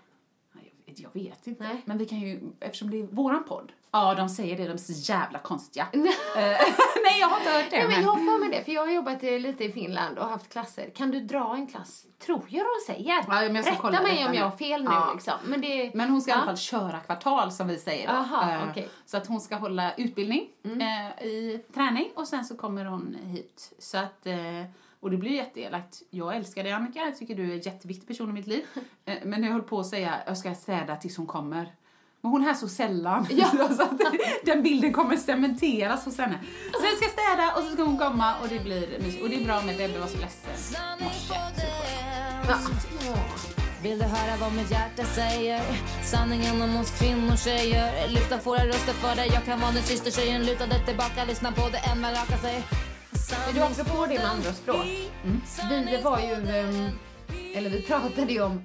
Jag, 0.99 1.10
vet 1.13 1.47
inte. 1.47 1.63
Nej. 1.63 1.82
Men 1.86 1.97
vi 1.97 2.06
kan 2.06 2.19
ju, 2.19 2.39
eftersom 2.60 2.89
det 2.91 2.99
är 2.99 3.03
våran 3.03 3.43
podd. 3.43 3.71
Ja, 3.91 4.13
de 4.15 4.29
säger 4.29 4.58
det, 4.58 4.63
de 4.63 4.71
är 4.73 4.77
så 4.77 5.12
jävla 5.12 5.39
konstiga. 5.39 5.88
Eh, 5.93 6.58
Nej, 7.03 7.19
jag 7.19 7.27
har 7.27 7.38
inte 7.39 7.51
hört 7.51 7.65
det. 7.69 7.77
Nej, 7.77 7.88
men 7.88 7.91
men- 7.95 8.01
jag 8.03 8.10
har 8.10 8.17
för 8.17 8.39
mig 8.39 8.49
det, 8.58 8.63
för 8.65 8.71
jag 8.71 8.82
har 8.86 8.91
jobbat 8.93 9.23
eh, 9.23 9.39
lite 9.39 9.63
i 9.63 9.71
Finland 9.71 10.17
och 10.19 10.25
haft 10.29 10.49
klasser. 10.51 10.89
Kan 10.95 11.12
du 11.12 11.19
dra 11.19 11.56
en 11.56 11.67
klass? 11.67 12.06
Tror 12.25 12.43
jag 12.49 12.65
de 12.65 12.93
säger. 12.93 13.10
Ja, 13.10 13.23
men 13.27 13.56
jag 13.56 13.65
ska 13.65 13.73
Rätta 13.73 13.82
kolla 13.82 14.01
mig 14.01 14.25
om 14.27 14.34
jag 14.34 14.43
har 14.43 14.58
fel 14.58 14.84
nu 14.84 14.89
Ja. 14.91 15.12
liksom. 15.13 15.34
Men, 15.45 15.62
det... 15.62 15.91
Men 15.93 16.10
hon 16.10 16.21
ska 16.21 16.32
i 16.32 16.34
alla 16.34 16.41
Ja. 16.41 16.45
fall 16.45 16.58
köra 16.58 16.99
kvartal 16.99 17.51
som 17.51 17.67
vi 17.67 17.77
säger. 17.79 18.08
då. 18.08 18.13
Aha, 18.13 18.51
Eh, 18.51 18.69
okej. 18.69 18.89
Så 19.06 19.17
att 19.17 19.27
hon 19.27 19.41
ska 19.41 19.56
hålla 19.56 19.93
utbildning 19.95 20.47
Mm. 20.65 20.82
i 21.21 21.63
träning 21.73 22.10
och 22.15 22.27
sen 22.27 22.45
så 22.45 22.58
kommer 22.58 22.86
hon 22.86 23.15
hit. 23.23 23.73
Så 23.79 23.97
att, 23.97 24.27
och 25.03 25.11
det 25.11 25.17
blir 25.17 25.31
jätteelakt. 25.31 26.01
Jag 26.09 26.35
älskar 26.35 26.63
dig 26.63 26.71
Annika, 26.71 26.99
jag 26.99 27.17
tycker 27.17 27.35
du 27.35 27.49
är 27.49 27.53
en 27.53 27.59
jätteviktig 27.59 28.07
person 28.07 28.29
i 28.29 28.33
mitt 28.33 28.47
liv. 28.47 28.63
Eh, 29.05 29.17
men 29.23 29.43
jag 29.43 29.51
höll 29.51 29.61
på 29.61 29.79
att 29.79 29.87
säga 29.87 30.15
jag 30.25 30.37
ska 30.37 30.55
städa 30.55 30.95
tills 30.95 31.17
hon 31.17 31.27
kommer. 31.27 31.75
Men 32.21 32.31
hon 32.31 32.41
är 32.41 32.45
här 32.45 32.53
så 32.53 32.67
sällan. 32.67 33.27
Ja. 33.29 33.49
så 33.77 33.81
att 33.83 34.01
den 34.45 34.63
bilden 34.63 34.93
kommer 34.93 35.17
cementeras 35.17 36.05
hos 36.05 36.17
henne. 36.17 36.39
Så 36.71 36.85
jag 36.85 36.97
ska 36.97 37.21
städa 37.21 37.53
och 37.57 37.63
så 37.63 37.73
ska 37.73 37.83
hon 37.83 37.97
komma 37.97 38.39
och 38.41 38.47
det 38.47 38.63
blir 38.63 38.99
mysigt. 38.99 39.23
Och 39.23 39.29
det 39.29 39.41
är 39.41 39.45
bra 39.45 39.61
med 39.61 39.77
Webbe 39.77 39.99
var 39.99 40.07
så 40.07 40.17
ledsen 40.17 40.79
morse. 40.99 41.33
Ja. 42.47 43.15
Vill 43.83 43.99
du 43.99 44.05
höra 44.05 44.37
vad 44.37 44.53
mitt 44.53 44.71
hjärta 44.71 45.03
säger? 45.03 45.61
Sanningen 46.03 46.61
om 46.61 46.77
oss 46.77 46.99
kvinnor 46.99 47.35
tjejer 47.35 48.07
Lyfta 48.07 48.37
våra 48.37 48.65
röster 48.65 48.93
för 48.93 49.15
dig 49.15 49.29
Jag 49.33 49.45
kan 49.45 49.59
vara 49.59 49.71
din 49.71 49.83
syster 49.83 50.11
tjejen 50.11 50.45
Lutade 50.45 50.85
tillbaka, 50.85 51.25
lyssna 51.25 51.51
på 51.51 51.69
det 51.69 51.77
än 51.77 52.01
man 52.01 52.11
rakar 52.11 52.37
sig 52.37 52.63
Men 53.45 53.56
du, 53.56 53.62
apropå 53.62 54.06
det 54.06 54.17
med 54.17 54.26
andra 54.30 54.54
språk. 54.54 54.86
Vi 55.86 56.02
var 56.04 56.19
ju, 56.19 56.34
ehm, 56.34 56.89
eller 57.56 57.69
vi 57.69 57.82
pratade 57.82 58.34
ju 58.34 58.41
om 58.41 58.63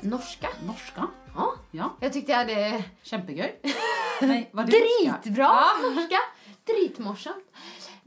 norska. 0.00 0.48
Norska? 0.66 1.06
Ja. 1.36 1.54
Ja, 1.70 1.96
Jag 2.00 2.12
tyckte 2.12 2.32
jag 2.32 2.38
hade 2.38 2.84
kämpegöj. 3.02 3.60
Nej, 4.20 4.50
var 4.52 4.64
det 4.64 4.72
norska? 4.72 5.18
dritbra 5.22 5.44
Ja. 5.44 5.90
norska. 5.90 6.18
Dritmorsamt. 6.66 7.44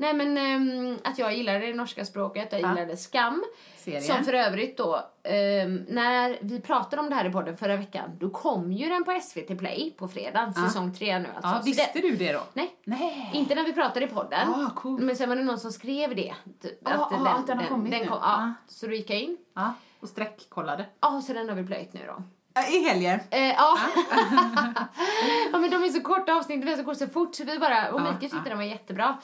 Nej 0.02 0.14
men 0.14 0.38
ehm, 0.38 0.98
att 1.04 1.20
jag 1.20 1.38
gillade 1.38 1.60
det 1.60 1.74
norska 1.74 2.06
språket, 2.06 2.48
jag 2.52 2.62
Ja. 2.62 2.70
gillade 2.70 2.98
Skam. 2.98 3.44
Serien. 3.78 4.02
Som 4.02 4.24
för 4.24 4.34
övrigt 4.34 4.78
då, 4.78 5.06
ehm, 5.24 5.86
när 5.90 6.38
vi 6.42 6.62
pratade 6.62 7.02
om 7.02 7.10
det 7.10 7.16
här 7.16 7.26
i 7.26 7.32
podden 7.32 7.58
förra 7.58 7.76
veckan, 7.76 8.18
då 8.20 8.30
kom 8.30 8.72
ju 8.72 8.90
den 8.90 9.04
på 9.04 9.12
SVT 9.12 9.56
Play 9.56 9.96
på 9.98 10.08
fredag, 10.08 10.54
säsong 10.54 10.94
tre 10.94 11.20
nu 11.20 11.30
alltså. 11.36 11.50
Ja, 11.52 11.62
visste 11.66 11.90
det, 11.94 12.02
du 12.02 12.16
det 12.16 12.34
då? 12.34 12.42
Nej. 12.54 12.76
Nej. 12.84 13.32
Inte 13.34 13.56
när 13.56 13.64
vi 13.64 13.74
pratade 13.74 14.06
i 14.06 14.10
podden. 14.10 14.50
Ah, 14.50 14.70
cool. 14.76 15.02
Men 15.02 15.16
sen 15.16 15.30
var 15.30 15.36
det 15.36 15.44
någon 15.44 15.60
som 15.60 15.72
skrev 15.72 16.16
det. 16.16 16.36
typ, 16.62 16.88
Ah, 16.88 16.92
ah, 16.92 17.28
att 17.30 17.48
den 17.48 17.58
har 17.58 17.66
kommit 17.66 17.92
nu. 17.92 18.06
ja. 18.06 18.20
Ah. 18.22 18.54
Så 18.68 18.88
då 18.88 18.94
gick 18.94 19.10
jag 19.10 19.20
in. 19.20 19.38
Ja, 19.56 19.74
och 20.00 20.10
sträckkollade. 20.10 20.86
Ja, 21.02 21.22
så 21.22 21.34
den 21.34 21.50
har 21.50 21.56
vi 21.56 21.64
plöjt 21.64 21.94
nu 21.94 22.00
då. 22.08 22.24
I 22.60 22.84
helgen? 22.90 23.20
Eh, 23.30 23.40
ja. 23.42 23.78
ja, 25.52 25.60
men 25.60 25.70
de 25.70 25.84
är 25.84 25.90
så 25.90 26.02
korta 26.02 26.34
avsnitt, 26.34 26.66
de 26.66 26.72
är 26.72 26.78
så 26.78 26.84
går 26.84 26.94
så 26.94 27.08
fort 27.08 27.36
så 27.36 27.44
vi 27.44 27.60
bara, 27.60 27.92
och 27.92 28.02
Mikael 28.02 28.20
tyckte 28.20 28.38
ja. 28.38 28.50
den 28.50 28.58
var 28.58 28.66
jättebra. 28.66 29.18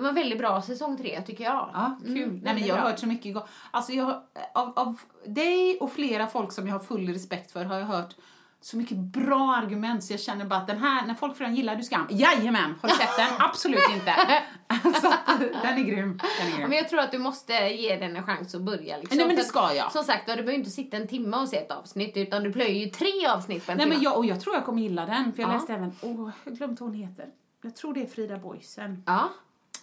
Den 0.00 0.14
var 0.14 0.20
väldigt 0.22 0.38
bra 0.38 0.62
säsong 0.62 0.96
tre 0.96 1.20
tycker 1.26 1.44
jag. 1.44 1.70
Ja, 1.74 1.98
kul. 2.04 2.16
Mm, 2.22 2.40
Nej, 2.44 2.54
men 2.54 2.66
jag 2.66 2.74
har 2.76 2.82
hört 2.82 2.98
så 2.98 3.06
mycket. 3.06 3.34
go- 3.34 3.42
Alltså 3.70 3.92
jag, 3.92 4.04
har- 4.04 4.22
av, 4.54 4.72
av 4.78 5.00
dig 5.26 5.78
och 5.80 5.92
flera 5.92 6.26
folk 6.26 6.52
som 6.52 6.66
jag 6.66 6.74
har 6.74 6.80
full 6.80 7.08
respekt 7.08 7.50
för 7.52 7.64
har 7.64 7.78
jag 7.78 7.86
hört 7.86 8.14
så 8.62 8.76
mycket 8.76 8.96
bra 8.96 9.54
argument 9.56 10.04
så 10.04 10.12
jag 10.12 10.20
känner 10.20 10.44
bara 10.44 10.58
att 10.60 10.66
den 10.66 10.78
här, 10.78 11.06
när 11.06 11.14
folk 11.14 11.36
frågar 11.36 11.52
gillar 11.52 11.76
du 11.76 11.82
skam? 11.82 12.06
Jajamän! 12.10 12.74
Har 12.82 12.88
du 12.88 12.94
sett 12.94 13.16
den? 13.16 13.28
Absolut 13.38 13.90
inte! 13.94 14.14
så 15.00 15.08
att, 15.08 15.38
den 15.62 15.78
är 15.78 15.82
grym. 15.82 16.20
Den 16.38 16.46
är 16.46 16.50
Ja, 16.50 16.56
grym. 16.56 16.68
Men 16.68 16.78
jag 16.78 16.88
tror 16.88 17.00
att 17.00 17.12
du 17.12 17.18
måste 17.18 17.52
ge 17.52 17.96
den 17.96 18.16
en 18.16 18.22
chans 18.22 18.54
att 18.54 18.62
börja. 18.62 18.96
Liksom. 18.96 19.18
Nej, 19.18 19.26
men 19.26 19.36
det 19.36 19.44
ska 19.44 19.74
jag. 19.74 19.92
Som 19.92 20.04
sagt, 20.04 20.26
du 20.26 20.34
behöver 20.34 20.52
inte 20.52 20.70
sitta 20.70 20.96
en 20.96 21.08
timme 21.08 21.36
och 21.36 21.48
se 21.48 21.56
ett 21.56 21.70
avsnitt 21.70 22.16
utan 22.16 22.42
du 22.42 22.52
plöjer 22.52 22.84
ju 22.84 22.90
tre 22.90 23.26
avsnitt 23.26 23.66
på 23.66 23.72
en 23.72 23.78
Nej, 23.78 23.84
timme. 23.86 23.94
men 23.96 24.04
jag, 24.04 24.16
och 24.18 24.26
jag 24.26 24.40
tror 24.40 24.54
jag 24.54 24.64
kommer 24.64 24.82
gilla 24.82 25.06
den, 25.06 25.32
för 25.32 25.42
jag 25.42 25.50
Ja. 25.50 25.54
läste 25.54 25.74
även, 25.74 25.92
åh, 26.02 26.30
jag 26.44 26.50
har 26.50 26.56
glömt 26.56 26.80
vad 26.80 26.88
hon 26.90 26.98
heter. 26.98 27.26
Jag 27.62 27.76
tror 27.76 27.94
det 27.94 28.02
är 28.02 28.06
Frida 28.06 28.38
Boisen. 28.38 29.02
Ja, 29.06 29.28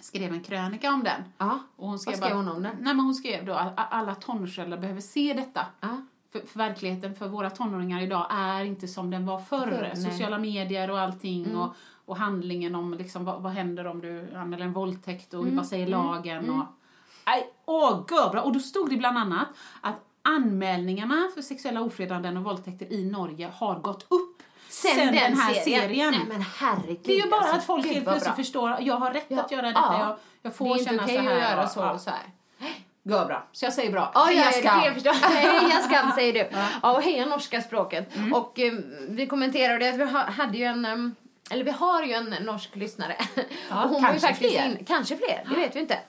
Skrev 0.01 0.33
en 0.33 0.43
krönika 0.43 0.91
om 0.91 1.03
den. 1.03 1.23
ja. 1.37 1.59
Och 1.75 1.87
hon 1.87 1.99
skrev 1.99 2.13
Vad 2.13 2.23
skrev 2.25 2.37
hon 2.37 2.47
om 2.47 2.63
den? 2.63 2.75
Nej, 2.81 2.93
men 2.93 2.99
hon 2.99 3.15
skrev 3.15 3.45
då 3.45 3.53
att 3.53 3.73
alla 3.75 4.15
tonårsföräldrar 4.15 4.77
behöver 4.77 5.01
se 5.01 5.33
detta. 5.33 5.65
ja. 5.79 6.01
För, 6.31 6.39
för 6.39 6.59
verkligheten 6.59 7.15
för 7.15 7.27
våra 7.27 7.49
tonåringar 7.49 8.01
idag 8.01 8.27
är 8.29 8.63
inte 8.63 8.87
som 8.87 9.11
den 9.11 9.25
var 9.25 9.39
förr. 9.39 9.91
Förr. 9.93 9.95
Sociala 9.95 10.37
medier 10.37 10.91
och 10.91 10.99
allting 10.99 11.55
och, 11.55 11.75
och 12.05 12.17
handlingen 12.17 12.75
om 12.75 12.93
liksom, 12.93 13.25
vad, 13.25 13.41
vad 13.41 13.51
händer 13.51 13.87
om 13.87 14.01
du 14.01 14.35
anmäler 14.35 14.65
en 14.65 14.73
våldtäkt 14.73 15.33
och 15.33 15.47
vad 15.47 15.67
säger 15.67 15.87
lagen 15.87 16.49
och... 16.49 16.65
Nej, 17.25 17.53
åh 17.65 18.05
bra! 18.31 18.41
Och 18.41 18.53
då 18.53 18.59
stod 18.59 18.89
det 18.89 18.97
bland 18.97 19.17
annat 19.17 19.47
att 19.81 19.95
anmälningarna 20.21 21.27
för 21.33 21.41
sexuella 21.41 21.81
ofredanden 21.81 22.37
och 22.37 22.43
våldtäkter 22.43 22.93
i 22.93 23.05
Norge 23.05 23.51
har 23.55 23.79
gått 23.79 24.03
upp 24.09 24.36
Sen, 24.69 24.97
den, 24.97 25.37
här 25.37 25.53
serien. 25.53 25.81
serien. 25.81 26.11
Nej 26.11 26.25
men 26.27 26.45
herregud. 26.57 26.99
Det 27.03 27.13
är 27.19 27.23
ju 27.23 27.29
bara 27.29 27.41
alltså, 27.41 27.55
att 27.55 27.65
folk 27.65 27.85
helt 27.85 28.05
plötsligt 28.05 28.35
förstår, 28.35 28.77
jag 28.81 28.95
har 28.95 29.11
rätt 29.13 29.25
Ja, 29.27 29.41
att 29.41 29.51
göra 29.51 29.61
detta, 29.67 29.79
ja. 29.79 29.99
jag, 29.99 30.09
jag 30.41 30.51
Det 30.51 30.57
får 30.57 30.65
är 30.65 30.71
inte 30.79 30.85
känna 30.85 31.03
okej 31.03 31.15
så 31.15 31.21
här. 31.21 31.31
att 31.35 31.41
göra 31.41 31.61
ja, 31.61 31.67
så 31.67 31.79
ja. 31.79 31.91
och 31.91 32.01
så 32.01 32.09
här. 32.09 32.19
Gud 33.03 33.27
bra. 33.27 33.47
Så 33.51 33.65
jag 33.65 33.73
säger 33.73 33.91
bra. 33.91 34.11
Ja, 34.13 34.23
Heja 34.23 34.43
ja, 34.45 34.51
skam. 34.51 34.81
det. 35.03 35.11
Heja 35.37 35.79
skam 35.81 36.11
säger 36.15 36.33
du. 36.33 36.49
Ja, 36.83 36.91
och 36.95 37.01
heja 37.03 37.25
norska 37.25 37.61
språket. 37.61 38.15
Mm. 38.15 38.33
Och 38.33 38.59
eh, 38.59 38.73
vi 39.09 39.27
kommenterade 39.27 39.89
att 39.89 39.95
vi 39.95 40.03
ha, 40.03 40.19
hade 40.19 40.57
ju 40.57 40.63
en, 40.63 40.85
em, 40.85 41.15
eller 41.51 41.63
vi 41.63 41.71
har 41.71 42.03
ju 42.03 42.13
en 42.13 42.35
norsk 42.41 42.75
lyssnare. 42.75 43.15
Ja, 43.69 43.83
och 43.83 43.89
hon 43.89 44.01
kanske 44.03 44.27
faktiskt 44.27 44.51
fler. 44.53 44.65
In, 44.65 44.85
kanske 44.85 45.17
fler, 45.17 45.43
det 45.49 45.55
vet 45.55 45.75
vi 45.75 45.79
inte. 45.79 45.99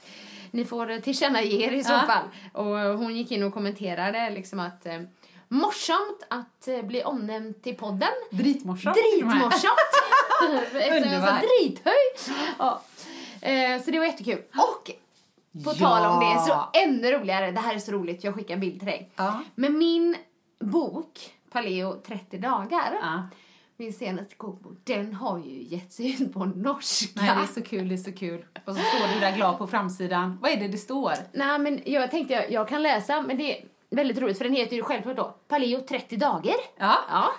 Ni 0.51 0.65
får 0.65 0.91
eh, 0.91 0.99
tillkännage 0.99 1.45
er 1.45 1.73
i 1.73 1.85
så 1.85 1.93
Ja. 1.93 2.01
fall. 2.01 2.25
Och 2.53 2.99
hon 2.99 3.17
gick 3.17 3.31
in 3.31 3.43
och 3.43 3.55
kommenterade 3.55 4.31
liksom 4.31 4.61
att 4.61 4.87
eh, 4.87 5.01
morsamt 5.49 6.27
att 6.31 6.69
eh, 6.69 6.83
bli 6.83 7.05
omnämnd 7.05 7.63
till 7.63 7.75
podden. 7.77 8.09
Dritmorsamt. 8.31 8.97
Dritmorsamt! 8.97 9.79
Eftersom 10.75 11.13
jag 11.13 11.29
sa 11.29 11.41
drithöj. 11.41 12.35
Ja. 12.59 12.83
Eh, 13.41 13.83
så 13.83 13.91
det 13.91 13.99
var 13.99 14.07
jättekul. 14.07 14.43
Och 14.55 14.91
på 15.65 15.71
tal 15.75 16.07
om 16.07 16.21
det, 16.21 16.41
så 16.41 16.69
ännu 16.85 17.11
roligare. 17.13 17.51
Det 17.51 17.61
här 17.61 17.75
är 17.75 17.79
så 17.79 17.93
roligt, 17.93 18.25
jag 18.25 18.35
skickar 18.35 18.55
en 18.55 18.61
bild 18.61 18.79
till 18.81 18.87
dig. 18.89 19.11
Ja. 19.17 19.41
Men 19.55 19.79
min 19.79 20.17
bok, 20.61 21.35
Paleo 21.53 22.01
30 22.07 22.39
dagar, 22.39 22.99
Ja. 23.03 23.29
min 23.77 23.93
senaste 23.93 24.35
kokbok, 24.35 24.79
den 24.85 25.15
har 25.15 25.39
ju 25.39 25.63
gett 25.63 25.93
sig 25.93 26.23
ut 26.23 26.33
på 26.35 26.45
norska. 26.45 27.21
Nej, 27.21 27.37
det 27.37 27.43
är 27.43 27.47
så 27.47 27.63
kul, 27.63 27.89
det 27.89 27.95
är 27.95 27.97
så 27.97 28.13
kul. 28.13 28.45
Och 28.67 28.77
så 28.77 28.81
står 28.83 29.15
du 29.15 29.21
där 29.21 29.37
glad 29.37 29.59
på 29.59 29.67
framsidan. 29.67 30.39
Vad 30.43 30.51
är 30.51 30.57
det 30.57 30.69
det 30.69 30.79
står? 30.79 31.13
Nej, 31.33 31.59
men 31.59 31.81
jag 31.85 32.11
tänkte 32.11 32.35
jag, 32.35 32.51
jag 32.53 32.69
kan 32.69 32.83
läsa, 32.83 33.23
men 33.23 33.37
det 33.39 33.59
är 33.59 33.65
väldigt 33.91 34.19
roligt 34.19 34.39
för 34.39 34.45
den 34.45 34.55
heter 34.55 34.77
ju 34.77 34.83
självklart 34.83 35.17
då 35.17 35.35
Paleo 35.49 35.81
30 35.81 36.17
dagar. 36.17 36.57
Ja. 36.77 36.99
Ja. 37.09 37.33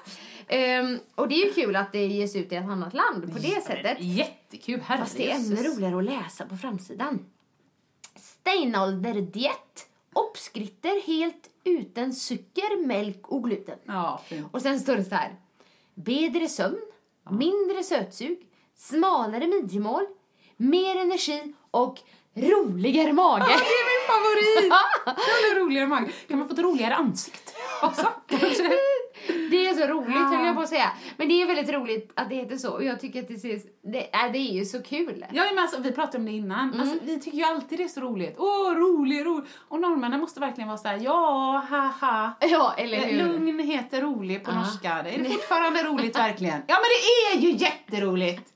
Ehm, 0.47 0.99
och 1.15 1.27
det 1.27 1.35
är 1.35 1.45
ju 1.45 1.53
kul 1.53 1.75
att 1.75 1.91
det 1.91 2.05
ges 2.05 2.35
ut 2.35 2.51
i 2.51 2.55
ett 2.55 2.63
annat 2.63 2.93
land 2.93 3.33
på 3.33 3.39
det 3.39 3.63
sättet. 3.63 3.97
Jättekul, 3.99 4.81
herregud. 4.85 5.05
Fast 5.05 5.17
det 5.17 5.31
är 5.31 5.35
ännu 5.35 5.63
roligare 5.63 5.97
att 5.97 6.03
läsa 6.03 6.45
på 6.45 6.57
framsidan. 6.57 7.25
Steinalderdiet. 8.15 9.85
Uppskrifter 10.29 11.01
helt 11.07 11.49
utan 11.63 12.13
socker, 12.13 12.85
mjölk 12.87 13.27
och 13.27 13.43
gluten. 13.43 13.79
Ja, 13.85 14.21
fint. 14.25 14.47
Och 14.51 14.61
sen 14.61 14.79
står 14.79 14.95
det 14.95 15.03
så 15.03 15.15
här. 15.15 15.35
Bättre 15.93 16.47
sömn, 16.47 16.79
mindre 17.29 17.83
sötsug, 17.83 18.47
smalare 18.75 19.47
midjemål, 19.47 20.05
mer 20.57 20.95
energi 20.95 21.53
och 21.71 21.99
roligare 22.41 23.13
mage. 23.13 23.45
Det 23.47 23.53
är 23.53 23.85
min 23.91 24.07
favorit! 24.07 24.73
Den 25.05 25.51
är 25.51 25.59
roligare 25.59 25.87
mag. 25.87 26.11
Kan 26.27 26.39
man 26.39 26.47
få 26.47 26.53
ett 26.53 26.59
roligare 26.59 26.95
ansikte? 26.95 27.51
Också, 27.83 28.07
kanske? 28.27 28.63
Det 29.51 29.67
är 29.67 29.73
så 29.73 29.87
roligt 29.87 30.17
höll 30.17 30.45
jag 30.45 30.55
på 30.55 30.61
att 30.61 30.69
säga. 30.69 30.91
Men 31.17 31.27
det 31.29 31.41
är 31.41 31.45
väldigt 31.47 31.69
roligt 31.75 32.11
att 32.15 32.29
det 32.29 32.35
heter 32.35 32.57
så. 32.57 32.71
Och 32.71 32.83
jag 32.83 32.99
tycker 32.99 33.19
att 33.21 33.27
det 33.27 33.37
ser, 33.39 33.59
det, 33.91 34.13
äh, 34.13 34.31
det 34.31 34.37
är 34.37 34.53
ju 34.53 34.65
så 34.65 34.83
kul. 34.83 35.25
Ja, 35.31 35.43
men 35.49 35.59
alltså, 35.59 35.81
vi 35.81 35.91
pratade 35.91 36.17
om 36.17 36.25
det 36.25 36.31
innan. 36.31 36.69
Mm. 36.73 36.79
Alltså, 36.79 36.97
vi 37.05 37.19
tycker 37.19 37.37
ju 37.37 37.43
alltid 37.43 37.79
det 37.79 37.83
är 37.83 37.87
så 37.87 38.01
roligt. 38.01 38.35
Åh, 38.37 38.71
rolig, 38.75 39.25
rolig. 39.25 39.45
Och 39.67 39.79
norrmännen 39.79 40.19
måste 40.19 40.39
verkligen 40.39 40.67
vara 40.67 40.77
så 40.77 40.87
här, 40.87 40.99
ja, 41.03 41.63
haha. 41.69 42.33
Ja, 42.39 42.73
eller 42.77 42.97
hur? 42.97 43.17
Lugn 43.17 43.59
heter 43.59 44.01
rolig 44.01 44.43
på 44.45 44.51
Ja. 44.51 44.55
norska. 44.55 45.01
Det 45.03 45.09
är 45.09 45.17
det 45.17 45.29
fortfarande 45.29 45.83
roligt 45.83 46.17
verkligen? 46.17 46.61
Ja, 46.67 46.75
men 46.75 46.89
det 46.89 47.37
är 47.37 47.49
ju 47.49 47.57
jätteroligt! 47.57 48.49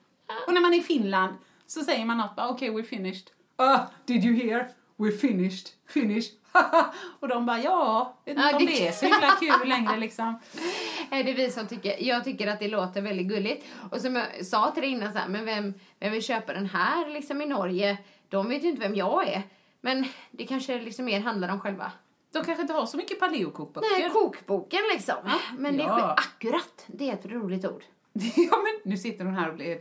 Och 0.48 0.54
när 0.54 0.62
man 0.62 0.74
är 0.74 0.78
i 0.78 0.82
Finland 0.82 1.34
så 1.68 1.82
säger 1.84 2.06
man 2.06 2.18
något 2.18 2.34
okej, 2.38 2.70
we're 2.70 2.84
finished. 2.84 3.28
Uh, 3.64 3.80
did 4.06 4.24
you 4.26 4.36
hear? 4.36 4.68
We're 4.98 5.18
finished. 5.18 5.68
Finished. 5.88 6.32
och 7.20 7.28
de 7.28 7.46
bara, 7.46 7.60
ja, 7.60 8.18
vet 8.26 8.38
inte 8.38 8.48
Ja, 8.52 8.58
om 8.58 8.66
det- 8.66 8.72
det 8.72 8.88
är 8.88 8.92
så 8.92 9.06
himla 9.06 9.32
kul 9.60 9.70
längre 9.70 9.98
liksom. 9.98 10.40
är 11.12 11.24
det 11.24 11.34
vi 11.34 11.52
som 11.52 11.68
tycker, 11.68 12.04
jag 12.04 12.24
tycker 12.24 12.48
att 12.48 12.60
det 12.60 12.68
låter 12.68 13.02
väldigt 13.02 13.28
gulligt. 13.28 13.66
Och 13.92 14.02
som 14.02 14.16
jag 14.16 14.46
sa 14.46 14.72
till 14.72 14.82
dig 14.82 14.92
innan 14.92 15.14
så 15.14 15.20
här, 15.20 15.28
men 15.28 15.46
vem, 15.46 15.74
vem 16.00 16.12
vill 16.12 16.24
köpa 16.24 16.54
den 16.54 16.66
här 16.66 17.10
liksom 17.10 17.42
i 17.42 17.46
Norge? 17.46 17.98
De 18.30 18.50
vet 18.50 18.64
ju 18.64 18.68
inte 18.70 18.82
vem 18.82 18.96
jag 18.96 19.28
är. 19.28 19.42
Men 19.82 20.06
det 20.32 20.46
kanske 20.46 20.80
liksom 20.80 21.06
mer 21.06 21.20
handlar 21.20 21.50
om 21.50 21.60
själva 21.60 21.92
De 22.34 22.44
kanske 22.44 22.62
inte 22.62 22.74
har 22.74 22.86
så 22.86 22.98
mycket 22.98 23.20
paleokokböcker. 23.20 24.00
Nej, 24.00 24.10
kokboken 24.10 24.80
liksom. 24.94 25.16
Men 25.58 25.78
det 25.78 25.84
är 25.84 25.88
Ja. 25.88 26.14
akkurat, 26.18 26.84
det 26.88 27.10
är 27.10 27.14
ett 27.14 27.26
roligt 27.26 27.66
ord. 27.66 27.84
ja, 28.36 28.58
men 28.64 28.92
nu 28.92 28.98
sitter 28.98 29.26
hon 29.26 29.36
här 29.36 29.50
och 29.50 29.56
blir 29.56 29.80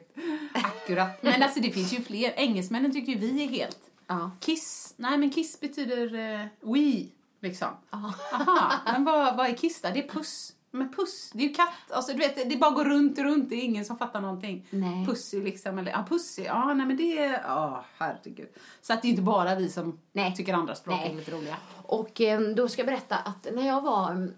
akkurat. 0.53 1.23
Men 1.23 1.43
alltså 1.43 1.61
det 1.61 1.71
finns 1.71 1.93
ju 1.93 2.03
fler. 2.03 2.33
Engelsmännen 2.37 2.93
tycker 2.93 3.13
ju 3.13 3.19
vi 3.19 3.45
är 3.45 3.49
helt 3.49 3.79
Ja. 4.07 4.31
Kiss, 4.41 4.95
nej 4.97 5.19
men 5.19 5.31
kiss 5.31 5.61
betyder 5.61 6.15
uh, 6.15 6.47
we, 6.61 7.07
liksom. 7.41 7.69
Ja. 7.91 8.15
Aha, 8.33 8.73
men 8.85 9.05
vad, 9.05 9.37
vad 9.37 9.47
är 9.47 9.55
kiss 9.57 9.83
då? 9.83 9.89
Det 9.95 10.05
är 10.05 10.09
puss. 10.09 10.53
Men 10.75 10.93
puss, 10.93 11.31
det 11.35 11.45
är 11.45 11.49
ju 11.49 11.55
katt. 11.55 11.91
Alltså 11.91 12.13
du 12.13 12.19
vet, 12.19 12.51
det 12.51 12.57
bara 12.57 12.71
går 12.71 12.85
runt 12.85 13.19
och 13.19 13.25
runt, 13.25 13.51
det 13.51 13.55
är 13.55 13.63
ingen 13.63 13.85
som 13.85 13.99
fattar 13.99 14.21
någonting. 14.21 14.67
Nej. 14.71 15.07
Pussy 15.07 15.43
liksom, 15.43 15.79
eller 15.79 15.93
ja 15.93 16.05
pussy, 16.09 16.43
ja 16.43 16.75
nej 16.75 16.87
men 16.87 16.97
det 16.97 17.19
är, 17.19 17.43
ja 17.43 17.85
herregud. 17.99 18.49
Så 18.83 18.93
att 18.93 19.03
det 19.03 19.09
är 19.09 19.11
inte 19.11 19.23
bara 19.23 19.55
vi 19.55 19.71
som 19.71 19.99
Nej. 20.13 20.35
tycker 20.37 20.55
andra 20.55 20.75
språk 20.75 20.97
Nej. 21.01 21.11
är 21.11 21.17
lite 21.17 21.31
roliga. 21.31 21.57
Och 21.83 22.21
eh, 22.21 22.41
då 22.41 22.69
ska 22.69 22.81
jag 22.81 22.87
berätta 22.87 23.17
att 23.17 23.47
när 23.53 23.67
jag 23.67 23.83
var 23.83 24.29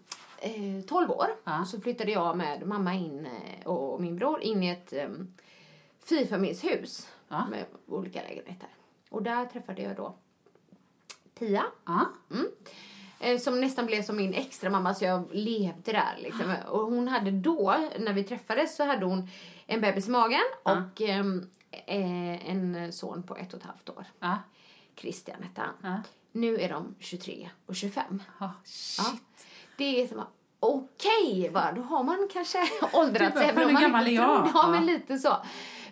eh, 0.45 0.85
12 0.87 1.11
år 1.11 1.27
Ja. 1.45 1.65
så 1.65 1.81
flyttade 1.81 2.11
jag 2.13 2.37
med 2.37 2.67
mamma 2.67 2.95
in 2.95 3.27
eh, 3.27 3.67
och 3.67 4.01
min 4.01 4.17
bror 4.17 4.41
in 4.43 4.63
i 4.63 4.69
ett 4.69 4.93
eh, 4.93 5.09
fyrfamiljshus 6.05 7.09
Ja. 7.29 7.47
med 7.51 7.65
olika 7.87 8.23
lägenheter. 8.23 8.69
Och 9.11 9.23
där 9.23 9.47
träffade 9.47 9.83
jag 9.83 9.97
då 9.97 10.15
Pia. 11.39 11.65
Ja, 11.85 12.07
Eh, 13.21 13.39
som 13.39 13.61
nästan 13.61 13.87
blev 13.87 14.03
som 14.03 14.17
min 14.17 14.35
extra 14.35 14.71
mamma 14.71 14.95
så 14.95 15.05
jag 15.05 15.29
levde 15.33 15.93
där 15.93 16.15
liksom. 16.19 16.55
Och 16.69 16.81
hon 16.81 17.09
hade 17.09 17.31
då, 17.31 17.77
när 17.99 18.13
vi 18.13 18.25
träffades 18.25 18.77
så 18.77 18.85
hade 18.85 19.07
hon 19.07 19.29
en 19.67 19.81
bebis 19.81 20.09
i 20.09 20.11
magen 20.11 20.41
och 20.63 21.01
ehm, 21.01 21.51
eh, 21.71 22.51
en 22.51 22.93
son 22.93 23.23
på 23.23 23.37
ett 23.37 23.55
och 23.55 23.61
ett 23.61 23.67
halvt 23.67 23.89
år. 23.91 24.05
ja, 24.21 24.39
Christian 24.97 25.43
hette 25.43 25.61
han. 25.61 26.01
Nu 26.33 26.59
är 26.61 26.69
de 26.69 26.95
23 26.99 27.51
och 27.67 27.77
25. 27.77 28.23
ja 28.41 28.53
Ja. 28.99 29.05
Det 29.77 30.03
är 30.03 30.07
som, 30.07 30.23
okej, 30.61 31.51
va, 31.53 31.73
då 31.77 31.83
har 31.83 32.03
man 32.05 32.29
kanske 32.33 32.59
åldrats. 32.93 33.35
Bara, 33.35 33.45
även 33.45 33.67
om 33.67 33.73
man 33.73 33.83
gammal 33.83 34.09
inte 34.09 34.23
jag? 34.23 34.49
Ja, 34.55 34.69
men 34.71 34.87
lite 34.87 35.19
så. 35.19 35.37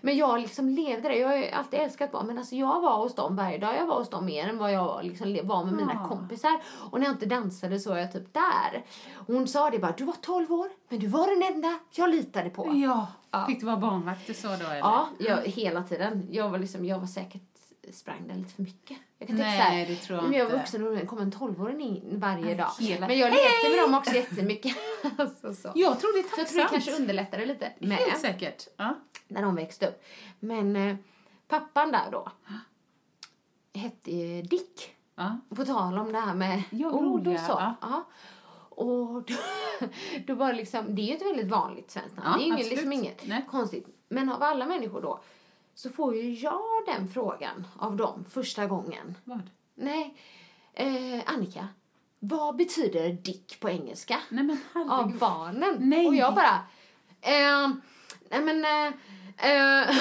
Men 0.05 0.17
jag 0.17 0.41
liksom 0.41 0.69
levde 0.69 1.09
det. 1.09 1.17
Jag 1.17 1.29
har 1.29 1.59
alltid 1.59 1.81
älskat 1.81 2.13
barn. 2.13 2.27
Men 2.27 2.39
alltså 2.39 2.55
jag 2.55 2.81
var 2.81 2.97
hos 2.97 3.15
dem 3.15 3.37
varje 3.37 3.59
dag. 3.59 3.77
Jag 3.77 3.87
var 3.87 3.99
hos 3.99 4.11
dem 4.11 4.25
mer 4.27 4.49
än 4.49 4.59
vad 4.59 4.73
jag 4.73 5.05
liksom 5.05 5.39
var 5.45 5.65
med 5.65 5.75
mina 5.75 5.99
Ja. 6.03 6.09
kompisar. 6.09 6.61
Och 6.91 7.01
när 7.01 7.07
jag 7.07 7.15
inte 7.15 7.27
dansade 7.27 7.79
så 7.81 7.91
var 7.91 7.99
jag 7.99 8.13
typ 8.13 8.35
där. 8.35 8.85
Hon 9.27 9.49
sa 9.49 9.71
det 9.71 9.79
bara, 9.79 9.95
du 9.97 10.05
var 10.05 10.15
12 10.21 10.53
år, 10.53 10.69
men 10.89 10.99
du 10.99 11.07
var 11.07 11.27
den 11.41 11.55
enda 11.55 11.79
jag 11.91 12.11
litade 12.11 12.51
på. 12.51 12.73
Ja. 12.75 13.07
Ja. 13.31 13.47
Fick 13.47 13.61
du 13.61 13.67
vara 13.67 13.77
barnvakt 13.77 14.37
så 14.37 14.49
då 14.49 14.55
eller? 14.55 14.77
Ja, 14.77 15.09
jag, 15.19 15.37
hela 15.37 15.83
tiden. 15.83 16.29
Jag 16.31 16.49
var, 16.49 16.59
liksom, 16.59 16.85
jag 16.85 16.99
var 16.99 17.07
säkert 17.07 17.52
sprang 17.93 18.29
där 18.29 18.35
lite 18.35 18.55
för 18.55 18.63
mycket. 18.63 18.97
Jag 19.19 19.29
kan 19.29 19.37
tänka 19.37 19.51
Nej, 19.51 19.59
så 19.59 19.63
här, 19.65 19.87
det 19.87 19.97
tror 19.97 20.19
jag 20.19 20.29
men 20.29 20.39
jag 20.39 20.45
var 20.51 20.53
vuxen 20.59 20.87
och 20.87 20.97
det 20.97 21.07
kom 21.07 21.19
en 21.19 21.33
12-åring 21.33 21.81
in 21.81 22.21
varje 22.21 22.55
dag. 22.55 22.71
hela- 22.79 23.07
Men 23.09 23.19
jag 23.19 23.31
lekte 23.31 23.69
med 23.71 23.79
dem 23.79 23.95
också 23.95 24.15
jättemycket. 24.15 24.77
alltså, 25.19 25.55
så. 25.55 25.73
Jag 25.75 26.01
tror 26.01 26.13
det 26.13 26.19
är 26.19 26.23
Så 26.23 26.29
jag 26.29 26.37
tacksamt. 26.37 26.49
tror 26.49 26.63
det 26.65 26.69
kanske 26.71 26.93
underlättade 27.03 27.47
lite 27.47 27.73
med 27.79 27.97
Helt 27.99 28.21
säkert. 28.21 28.69
Ja. 28.77 28.95
när 29.29 29.43
de 29.43 29.55
växte 29.55 29.87
upp. 29.89 30.03
Men 30.41 30.77
eh, 30.77 30.97
pappan 31.49 31.93
där 31.93 32.11
då 32.11 32.29
hette 33.75 34.11
ju 34.11 34.43
Dick. 34.43 34.95
Ja. 35.15 35.39
På 35.57 35.65
tal 35.65 35.99
om 35.99 36.13
det 36.13 36.19
här 36.21 36.35
med 36.35 36.63
Ja, 36.71 36.91
ord 36.91 37.27
och 37.29 37.39
så. 37.41 37.53
ja. 37.53 37.75
Ja. 37.81 38.05
Och 38.75 39.23
då, 39.27 39.35
då 40.27 40.35
var 40.35 40.49
det 40.49 40.55
liksom, 40.57 40.95
det 40.95 41.03
är 41.03 41.07
ju 41.07 41.15
ett 41.15 41.23
väldigt 41.23 41.49
vanligt 41.49 41.91
svenskt 41.91 42.17
namn. 42.17 42.29
Ja, 42.33 42.37
det 42.39 42.45
är 42.45 42.47
ju 42.47 42.53
absolut. 42.53 42.71
liksom 42.73 42.93
inget 42.93 43.27
Nej. 43.27 43.45
konstigt. 43.51 43.87
Men 44.09 44.29
av 44.33 44.43
alla 44.43 44.67
människor 44.67 45.03
då 45.03 45.21
så 45.75 45.91
får 45.91 46.17
ju 46.17 46.33
jag 46.33 46.63
den 46.87 47.09
frågan 47.09 47.67
av 47.79 47.97
dem 47.97 48.25
första 48.31 48.67
gången. 48.67 49.17
Vad? 49.25 49.51
Nej, 49.75 50.15
eh, 50.75 51.21
Annika, 51.27 51.69
vad 52.19 52.57
betyder 52.57 53.13
dick 53.13 53.61
på 53.61 53.71
engelska? 53.71 54.19
Nej 54.29 54.45
men 54.45 54.91
Av 54.91 55.19
barnen. 55.19 55.77
Nej. 55.81 56.07
Och 56.07 56.15
jag 56.15 56.35
bara, 56.35 56.55
eh, 57.21 57.69
nej 58.31 58.41
men, 58.43 58.65
eh, 58.65 58.93
eh, 59.51 59.97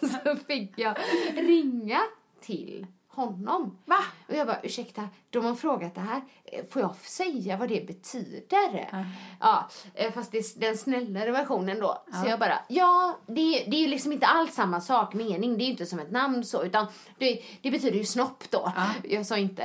så 0.24 0.36
fick 0.46 0.78
jag 0.78 0.96
ringa 1.36 2.00
till 2.40 2.86
honom. 3.14 3.78
Va? 3.84 3.98
Och 4.28 4.34
jag 4.34 4.46
bara, 4.46 4.60
ursäkta, 4.62 5.08
de 5.30 5.44
har 5.44 5.54
frågat 5.54 5.94
det 5.94 6.00
här. 6.00 6.20
Eh, 6.44 6.64
Får 6.72 6.82
jag 6.82 6.94
säga 6.96 7.56
vad 7.56 7.68
det 7.68 7.86
betyder? 7.86 8.88
Ja. 8.92 9.04
Ja, 9.40 9.68
eh, 9.94 10.12
fast 10.12 10.32
det 10.32 10.38
är 10.38 10.60
den 10.60 10.78
snällare 10.78 11.30
versionen 11.30 11.78
då. 11.80 12.02
Så 12.22 12.28
jag 12.30 12.38
bara, 12.38 12.58
ja, 12.68 13.18
det, 13.26 13.64
det 13.66 13.76
är 13.76 13.80
ju 13.80 13.86
liksom 13.86 14.12
inte 14.12 14.26
alls 14.26 14.54
samma 14.54 14.80
sak, 14.80 15.14
mening. 15.14 15.58
Det 15.58 15.64
är 15.64 15.66
ju 15.66 15.70
inte 15.70 15.86
som 15.86 15.98
ett 15.98 16.10
namn 16.10 16.44
så, 16.44 16.62
utan 16.64 16.86
det, 17.18 17.42
det 17.62 17.70
betyder 17.70 17.98
ju 17.98 18.04
snopp 18.04 18.44
då. 18.50 18.72
Ja. 18.76 18.86
Jag 19.04 19.26
sa 19.26 19.36
inte... 19.36 19.62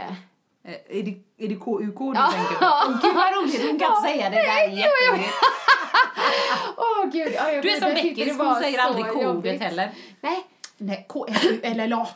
Eh, 0.63 0.73
Är 0.99 1.03
det, 1.03 1.17
är 1.37 1.47
det 1.47 1.55
KUK 1.55 1.97
du 1.99 2.19
Ja. 2.19 2.31
tänker 2.33 2.55
på? 2.55 2.65
Åh, 2.65 2.99
Gud 3.03 3.15
vad 3.15 3.33
roligt, 3.33 3.61
hon 3.69 3.79
kan 3.79 3.89
inte 3.97 4.01
säga 4.09 4.29
det 4.29 4.35
där. 4.35 4.63
är 4.63 4.69
jätteroligt. 4.69 5.33
Åh 6.77 7.05
gud, 7.11 7.31
ja, 7.35 7.51
jag 7.51 7.63
Du 7.63 7.69
är 7.69 7.79
som 7.79 7.89
Beckis, 7.93 8.37
hon 8.37 8.55
säger 8.55 8.79
aldrig 8.79 9.05
K-ordet 9.13 9.61
heller. 9.61 9.91
Nej, 10.21 10.43
Nej, 10.77 11.05
K-L-L-A. 11.09 12.07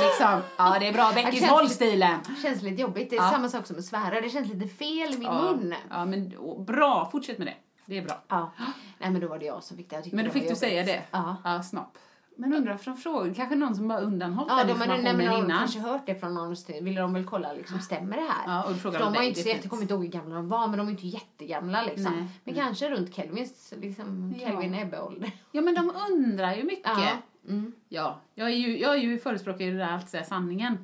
Liksom. 0.00 0.40
Ja, 0.56 0.76
det 0.80 0.88
är 0.88 0.92
bra. 0.92 1.12
Beckis, 1.14 1.48
håll 1.48 1.68
stilen. 1.68 2.18
det 2.28 2.42
känns 2.48 2.62
lite 2.62 2.82
jobbigt. 2.82 3.10
Det 3.10 3.16
är 3.16 3.22
Ja. 3.22 3.30
samma 3.30 3.48
sak 3.48 3.66
som 3.66 3.78
att 3.78 3.84
svära. 3.84 4.20
Det 4.20 4.28
känns 4.30 4.48
lite 4.48 4.68
fel 4.74 5.14
i 5.14 5.18
min 5.18 5.22
Ja, 5.22 5.42
mun. 5.42 5.74
ja 5.90 6.04
men 6.04 6.32
bra. 6.64 7.08
Fortsätt 7.12 7.38
med 7.38 7.46
det. 7.46 7.54
Det 7.86 7.98
är 7.98 8.02
bra. 8.02 8.22
Ja. 8.28 8.52
Nej 8.98 9.10
men 9.10 9.20
då 9.20 9.28
var 9.28 9.38
det 9.38 9.46
jag 9.46 9.62
som 9.62 9.76
fick 9.76 9.90
det. 9.90 10.12
Men 10.12 10.24
då 10.24 10.30
fick 10.30 10.42
du 10.42 10.46
jobbigt. 10.48 10.58
säga 10.58 10.82
det? 10.82 11.02
Ja. 11.10 11.36
Ja, 11.44 11.62
snopp. 11.62 11.98
Men 12.36 12.52
undrar 12.54 12.76
från 12.76 12.96
frågor, 12.96 13.34
kanske 13.34 13.54
någon 13.54 13.74
som 13.74 13.88
bara 13.88 14.00
undanhållit 14.00 14.52
Ja, 14.52 14.56
den 14.58 14.66
de 14.66 14.72
hade 14.72 14.82
informationen 14.84 15.16
nej, 15.16 15.26
men 15.26 15.36
de 15.40 15.44
innan. 15.44 15.58
kanske 15.58 15.78
hört 15.78 16.06
det 16.06 16.14
från 16.14 16.34
någon 16.34 16.56
ville 16.82 17.00
de 17.00 17.14
väl 17.14 17.24
kolla 17.24 17.52
liksom, 17.52 17.80
stämmer 17.80 18.16
det 18.16 18.22
här? 18.22 18.56
Ja, 18.56 18.64
och 18.70 18.76
frågar 18.76 19.00
de 19.00 19.12
var 19.12 19.22
ju 19.22 19.28
inte 19.28 19.42
så 19.42 19.48
jätte, 19.48 19.68
kommer 19.68 19.82
inte 19.82 19.94
ihåg 19.94 20.02
hur 20.02 20.10
gamla 20.10 20.34
de 20.34 20.48
var, 20.48 20.68
men 20.68 20.78
de 20.78 20.86
var 20.86 20.90
inte 20.90 21.06
jättegamla 21.06 21.82
liksom. 21.82 22.12
Nej, 22.12 22.24
men 22.44 22.54
kanske 22.54 22.90
runt 22.90 23.14
Kelvins, 23.14 23.74
liksom, 23.76 24.34
Ja. 24.38 24.46
Kelvin 24.46 24.74
Ebbe-ålder. 24.74 25.30
Ja, 25.52 25.62
men 25.62 25.74
de 25.74 25.92
undrar 26.10 26.54
ju 26.54 26.64
mycket. 26.64 26.86
Ja. 26.96 27.08
Mm. 27.48 27.72
Ja, 27.88 28.20
jag 28.34 28.50
är 28.50 28.56
ju, 28.56 28.78
jag 28.78 28.94
är 28.94 28.98
ju 28.98 29.18
förespråkare 29.18 29.68
i 29.68 29.70
det 29.70 29.78
där 29.78 29.96
att 29.96 30.10
säga 30.10 30.24
sanningen. 30.24 30.78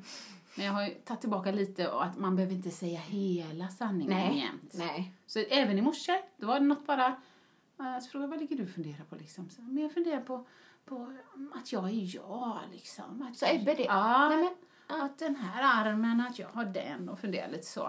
Men 0.55 0.65
jag 0.65 0.73
har 0.73 0.87
ju 0.87 0.93
tagit 0.93 1.21
tillbaka 1.21 1.51
lite 1.51 1.87
och 1.87 2.03
att 2.03 2.17
man 2.17 2.35
behöver 2.35 2.55
inte 2.55 2.71
säga 2.71 2.99
hela 2.99 3.67
sanningen 3.67 4.17
Nej. 4.17 4.39
jämt. 4.39 4.73
Nej. 4.73 5.13
Så 5.27 5.39
även 5.39 5.77
i 5.77 5.81
morse, 5.81 6.21
då 6.37 6.47
var 6.47 6.59
det 6.59 6.65
något 6.65 6.87
bara... 6.87 7.15
Så 8.01 8.09
frågade 8.09 8.23
jag, 8.23 8.27
vad 8.27 8.39
ligger 8.39 8.55
du 8.55 8.63
och 8.63 8.69
funderar 8.69 9.03
på 9.09 9.15
liksom? 9.15 9.49
Så, 9.49 9.61
men 9.61 9.83
jag 9.83 9.93
funderar 9.93 10.21
på, 10.21 10.45
på 10.85 11.13
att 11.53 11.71
jag 11.71 11.85
är 11.85 12.15
jag 12.15 12.59
liksom. 12.71 13.27
Att 13.31 13.37
Så 13.37 13.45
Ebbe 13.45 13.73
det? 13.73 13.83
Ja, 13.83 14.29
Nej, 14.29 14.37
men, 14.37 15.01
att 15.01 15.19
den 15.19 15.35
här 15.35 15.85
armen, 15.85 16.21
att 16.21 16.39
jag 16.39 16.47
har 16.47 16.65
den 16.65 17.09
och 17.09 17.19
funderar 17.19 17.51
lite 17.51 17.67
så. 17.67 17.81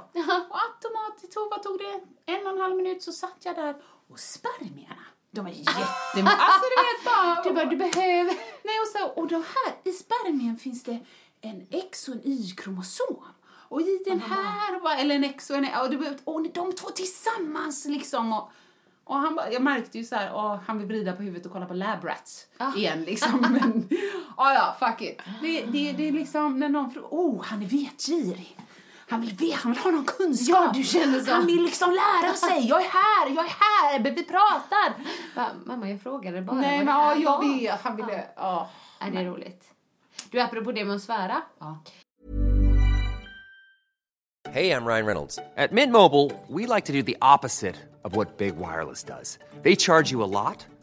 Och 0.51 0.59
automatiskt 0.61 1.33
tog, 1.33 1.51
vad 1.51 1.63
tog 1.63 1.79
det? 1.79 2.01
En 2.33 2.47
och 2.47 2.53
en 2.53 2.61
halv 2.61 2.77
minut 2.77 3.03
så 3.03 3.13
satt 3.13 3.37
jag 3.45 3.57
där 3.57 3.77
och 4.09 4.19
spermierna, 4.19 5.05
de 5.35 5.47
är 5.47 5.51
jättemånga. 5.51 6.37
Alltså 6.37 6.67
du 6.75 6.83
vet 6.83 7.05
bara... 7.05 7.43
du 7.45 7.53
bara, 7.55 7.65
du 7.65 7.77
behöver... 7.77 8.35
Nej, 8.65 8.81
och, 8.83 8.89
så, 8.99 9.21
och 9.21 9.29
de 9.29 9.35
här, 9.35 9.75
i 9.91 9.93
spermien 9.93 10.57
finns 10.57 10.83
det 10.85 10.99
en 11.41 11.67
X 11.71 12.09
och 12.09 12.15
en 12.15 12.21
Y-kromosom. 12.25 13.25
Och 13.69 13.81
i 13.81 14.03
den 14.07 14.21
här, 14.21 14.81
va, 14.81 14.95
eller 14.97 15.15
en 15.15 15.25
X 15.25 15.51
och 15.51 15.57
en 15.57 15.67
och, 15.83 15.91
du, 15.91 15.97
vet, 15.97 16.17
och 16.25 16.43
de 16.53 16.73
två 16.73 16.89
tillsammans 16.89 17.85
liksom. 17.87 18.33
Och, 18.33 18.51
och 19.05 19.17
han, 19.17 19.35
bara- 19.35 19.53
jag 19.53 19.63
märkte 19.63 19.99
ju 19.99 20.05
så 20.05 20.17
här, 20.17 20.33
åh, 20.35 20.59
han 20.67 20.79
vill 20.79 20.87
vrida 20.87 21.13
på 21.13 21.23
huvudet 21.23 21.47
och 21.47 21.53
kolla 21.53 21.67
på 21.67 21.75
Lab 21.75 22.05
Rats 22.05 22.47
Ah. 22.59 22.75
igen 22.77 23.05
liksom. 23.05 23.41
Men, 23.41 23.89
ja, 24.37 24.55
ja, 24.55 24.77
fuck 24.89 25.01
it. 25.03 25.21
Det, 25.43 25.61
det, 25.65 25.93
det 25.93 26.09
är 26.09 26.13
liksom 26.13 26.59
när 26.59 26.69
någon 26.69 26.91
frågar, 26.91 27.09
oh, 27.11 27.45
han 27.45 27.63
är 27.63 27.67
vetgirig. 27.67 28.59
Han 29.13 29.21
vill, 29.21 29.35
veta, 29.35 29.57
han 29.57 29.73
vill 29.73 29.83
ha 29.83 29.91
någon 29.91 30.05
kunskap. 30.05 30.65
Ja, 30.65 30.73
du 30.75 30.85
känner 30.85 31.21
så. 31.21 31.33
Han 31.33 31.47
vill 31.47 31.63
liksom 31.63 31.91
lära 31.91 32.35
sig. 32.35 32.69
Jag 32.69 32.81
är 32.81 32.89
här, 32.89 33.35
jag 33.35 33.45
är 33.45 33.55
här, 33.61 33.99
vi 34.01 34.25
pratar. 34.25 34.95
Va, 35.37 35.47
mamma, 35.65 35.91
jag 35.91 36.03
frågade 36.03 36.43
bara 36.43 36.57
Nej, 36.57 36.79
men 36.79 36.87
ja, 36.87 37.17
jag 37.17 37.59
vet. 37.59 37.81
Han 37.81 37.97
ville, 37.97 38.25
ja. 38.37 38.71
Är 39.01 39.11
det 39.11 39.25
roligt? 39.25 39.65
Du, 40.31 40.41
apropå 40.41 40.73
det 40.73 40.85
med 40.85 40.97
att 40.97 41.03
svära. 41.03 41.43
Hey, 44.51 44.71
I'm 44.71 44.87
Ryan 44.87 45.07
Reynolds. 45.07 45.39
At 45.57 45.73
Mint 45.73 45.93
Mobile, 45.93 46.31
we 46.49 46.75
like 46.75 46.87
to 46.87 46.93
do 46.93 47.03
the 47.03 47.17
opposite 47.21 47.77
of 48.05 48.17
what 48.17 48.39
Big 48.39 48.55
Wireless 48.57 49.05
does. 49.05 49.39
They 49.63 49.77
charge 49.77 50.13
you 50.13 50.25
a 50.25 50.27
lot, 50.27 50.67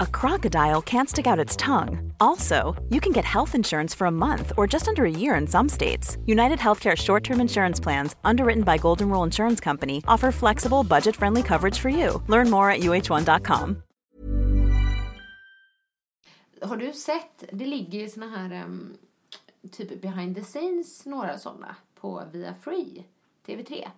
a 0.00 0.06
crocodile 0.06 0.82
can't 0.82 1.08
stick 1.08 1.26
out 1.26 1.38
its 1.44 1.56
tongue. 1.56 2.12
Also, 2.20 2.74
you 2.90 3.00
can 3.00 3.12
get 3.12 3.24
health 3.24 3.54
insurance 3.54 3.94
for 3.94 4.06
a 4.06 4.10
month 4.10 4.52
or 4.56 4.66
just 4.66 4.88
under 4.88 5.04
a 5.04 5.10
year 5.10 5.34
in 5.40 5.46
some 5.46 5.68
states. 5.68 6.16
United 6.26 6.58
Healthcare 6.58 6.96
short 6.96 7.24
term 7.24 7.40
insurance 7.40 7.80
plans, 7.82 8.16
underwritten 8.24 8.64
by 8.64 8.78
Golden 8.78 9.08
Rule 9.10 9.24
Insurance 9.24 9.60
Company, 9.64 10.02
offer 10.08 10.32
flexible, 10.32 10.82
budget 10.84 11.16
friendly 11.16 11.42
coverage 11.42 11.78
for 11.78 11.88
you. 11.88 12.22
Learn 12.28 12.50
more 12.50 12.70
at 12.70 12.80
uh1.com. 12.80 13.82
Har 16.62 16.76
du 16.76 16.92
sett, 16.92 17.44
det 17.52 17.66
ligger 17.66 17.98
ju 17.98 18.08
såna 18.08 18.28
här 18.28 18.64
um, 18.64 18.96
typ 19.72 20.02
behind 20.02 20.36
the 20.36 20.44
scenes, 20.44 21.06
några 21.06 21.38
sådana 21.38 21.76
på 22.00 22.22
Via 22.32 22.54
Free, 22.54 23.04
TV3. 23.46 23.88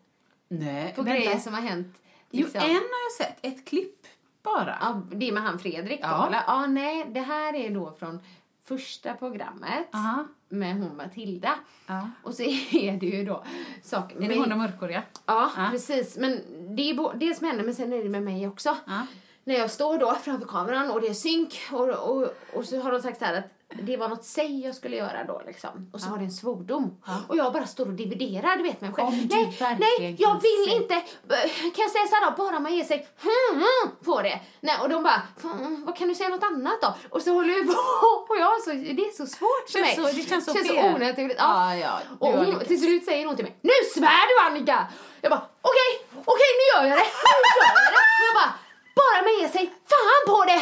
Nej, 0.48 0.92
På 0.96 1.02
vänta. 1.02 1.18
grejer 1.18 1.38
som 1.38 1.54
har 1.54 1.60
hänt. 1.60 2.02
Jo, 2.30 2.44
liksom. 2.44 2.60
en 2.60 2.68
har 2.70 2.76
jag 2.76 3.26
sett. 3.26 3.36
Ett 3.42 3.64
klipp 3.64 4.06
bara. 4.42 4.76
Ja, 4.80 5.02
det 5.12 5.28
är 5.28 5.32
med 5.32 5.42
han 5.42 5.58
Fredrik 5.58 6.00
då, 6.02 6.06
Ja. 6.08 6.26
eller? 6.26 6.42
Ja, 6.46 6.66
nej, 6.66 7.06
det 7.10 7.20
här 7.20 7.54
är 7.54 7.70
då 7.70 7.92
från 7.98 8.20
första 8.64 9.14
programmet 9.14 9.94
Aha. 9.94 10.24
med 10.48 10.74
hon 10.74 10.96
Matilda. 10.96 11.54
Ja. 11.86 12.10
Och 12.22 12.34
så 12.34 12.42
är 12.72 12.96
det 13.00 13.06
ju 13.06 13.24
då 13.24 13.44
saker 13.82 14.22
Är 14.22 14.28
det 14.28 14.38
hon 14.38 14.52
och 14.52 14.58
mörkhåriga? 14.58 15.02
Ja, 15.26 15.50
Ja. 15.56 15.68
precis. 15.70 16.16
Men 16.16 16.40
det 16.76 16.82
är 16.90 17.14
det 17.18 17.34
som 17.34 17.46
händer, 17.46 17.64
men 17.64 17.74
sen 17.74 17.92
är 17.92 18.02
det 18.02 18.08
med 18.08 18.22
mig 18.22 18.48
också. 18.48 18.76
Ja. 18.86 19.06
När 19.44 19.54
jag 19.54 19.70
står 19.70 19.98
då 19.98 20.14
framför 20.14 20.46
kameran 20.46 20.90
och 20.90 21.00
det 21.00 21.08
är 21.08 21.14
synk 21.14 21.54
och, 21.72 21.88
och, 21.88 22.34
och 22.54 22.64
så 22.64 22.80
har 22.80 22.92
de 22.92 23.02
sagt 23.02 23.18
så 23.18 23.24
här 23.24 23.38
att 23.38 23.44
det 23.74 23.96
var 23.96 24.08
något 24.08 24.24
säg 24.24 24.60
jag 24.66 24.74
skulle 24.74 24.96
göra 24.96 25.24
då 25.24 25.42
liksom. 25.46 25.90
Och 25.92 26.00
så 26.00 26.10
var 26.10 26.18
det 26.18 26.24
en 26.24 26.30
svordom. 26.30 27.00
Och 27.28 27.36
jag 27.36 27.52
bara 27.52 27.66
står 27.66 27.86
och 27.86 27.92
dividerar, 27.92 28.56
du 28.56 28.62
vet 28.62 28.80
mig 28.80 28.92
själv. 28.92 29.08
Om 29.08 29.28
nej, 29.30 29.56
nej, 29.80 30.16
jag 30.18 30.42
vill 30.42 30.72
inte. 30.76 30.94
Kan 30.94 31.82
jag 31.84 31.90
säga 31.90 32.06
så 32.06 32.14
här 32.14 32.30
då, 32.30 32.36
bara 32.44 32.60
man 32.60 32.74
ger 32.76 32.84
sig 32.84 33.08
hmm, 33.22 33.90
på 34.04 34.22
det. 34.22 34.40
Nej, 34.60 34.76
och 34.82 34.88
de 34.88 35.02
bara, 35.02 35.22
"Hmm, 35.42 35.84
vad 35.84 35.96
kan 35.96 36.08
du 36.08 36.14
säga 36.14 36.28
något 36.28 36.42
annat 36.42 36.80
då? 36.82 36.94
Och 37.10 37.22
så 37.22 37.32
håller 37.34 37.54
vi 37.54 37.64
på 37.66 38.32
och 38.34 38.38
jag 38.40 38.62
så, 38.62 38.70
det 38.70 39.02
är 39.06 39.16
så 39.16 39.26
svårt 39.26 39.70
för 39.72 39.78
Känns 39.84 39.96
mig. 39.98 40.12
så- 40.12 40.16
det 40.18 40.28
känns 40.28 40.44
så 40.44 40.52
känns 40.54 40.68
fel. 40.68 40.76
så 40.90 40.94
onödigt. 40.96 41.36
Ja, 41.38 41.74
ja, 41.76 42.00
Och 42.18 42.28
hon, 42.32 42.60
till 42.60 42.80
slut 42.80 43.04
säger 43.04 43.26
hon 43.26 43.36
till 43.36 43.44
mig, 43.44 43.56
nu 43.62 43.72
svär 43.94 44.24
du 44.30 44.46
Annika! 44.46 44.86
Jag 45.20 45.30
bara, 45.30 45.42
okej, 45.62 45.90
okej 46.24 46.50
nu 46.60 46.64
gör 46.74 46.88
jag 46.88 46.98
det, 46.98 47.04
nu 47.44 47.50
gör 47.58 47.74
jag 47.84 47.92
det. 47.96 48.04
Och 48.20 48.26
jag 48.28 48.34
bara, 48.42 48.52
bara 49.00 49.22
man 49.22 49.40
ger 49.40 49.48
sig 49.48 49.66
fan 49.92 50.22
på 50.34 50.44
det! 50.44 50.60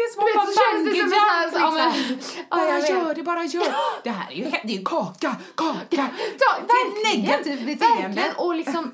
Det 0.00 0.04
är 0.04 0.12
som 0.14 0.24
att 0.24 1.52
som 1.52 1.60
vara 1.62 1.78
ja, 1.78 1.92
liksom. 1.94 2.42
ja, 2.50 2.64
jag 2.64 2.80
Bara 2.80 2.88
gör 2.88 3.14
det, 3.14 3.22
bara 3.22 3.44
gör 3.44 3.64
det. 4.02 4.10
här 4.10 4.32
är 4.32 4.36
ju 4.36 4.44
det 4.44 4.72
är 4.72 4.78
ju 4.78 4.84
kaka, 4.84 5.36
kaka. 5.54 6.08
Ta, 6.38 6.66
Till 6.66 7.20
negativt 7.20 7.66
beteende. 7.66 8.02
Verkligen. 8.02 8.36
Och 8.36 8.54
liksom, 8.54 8.92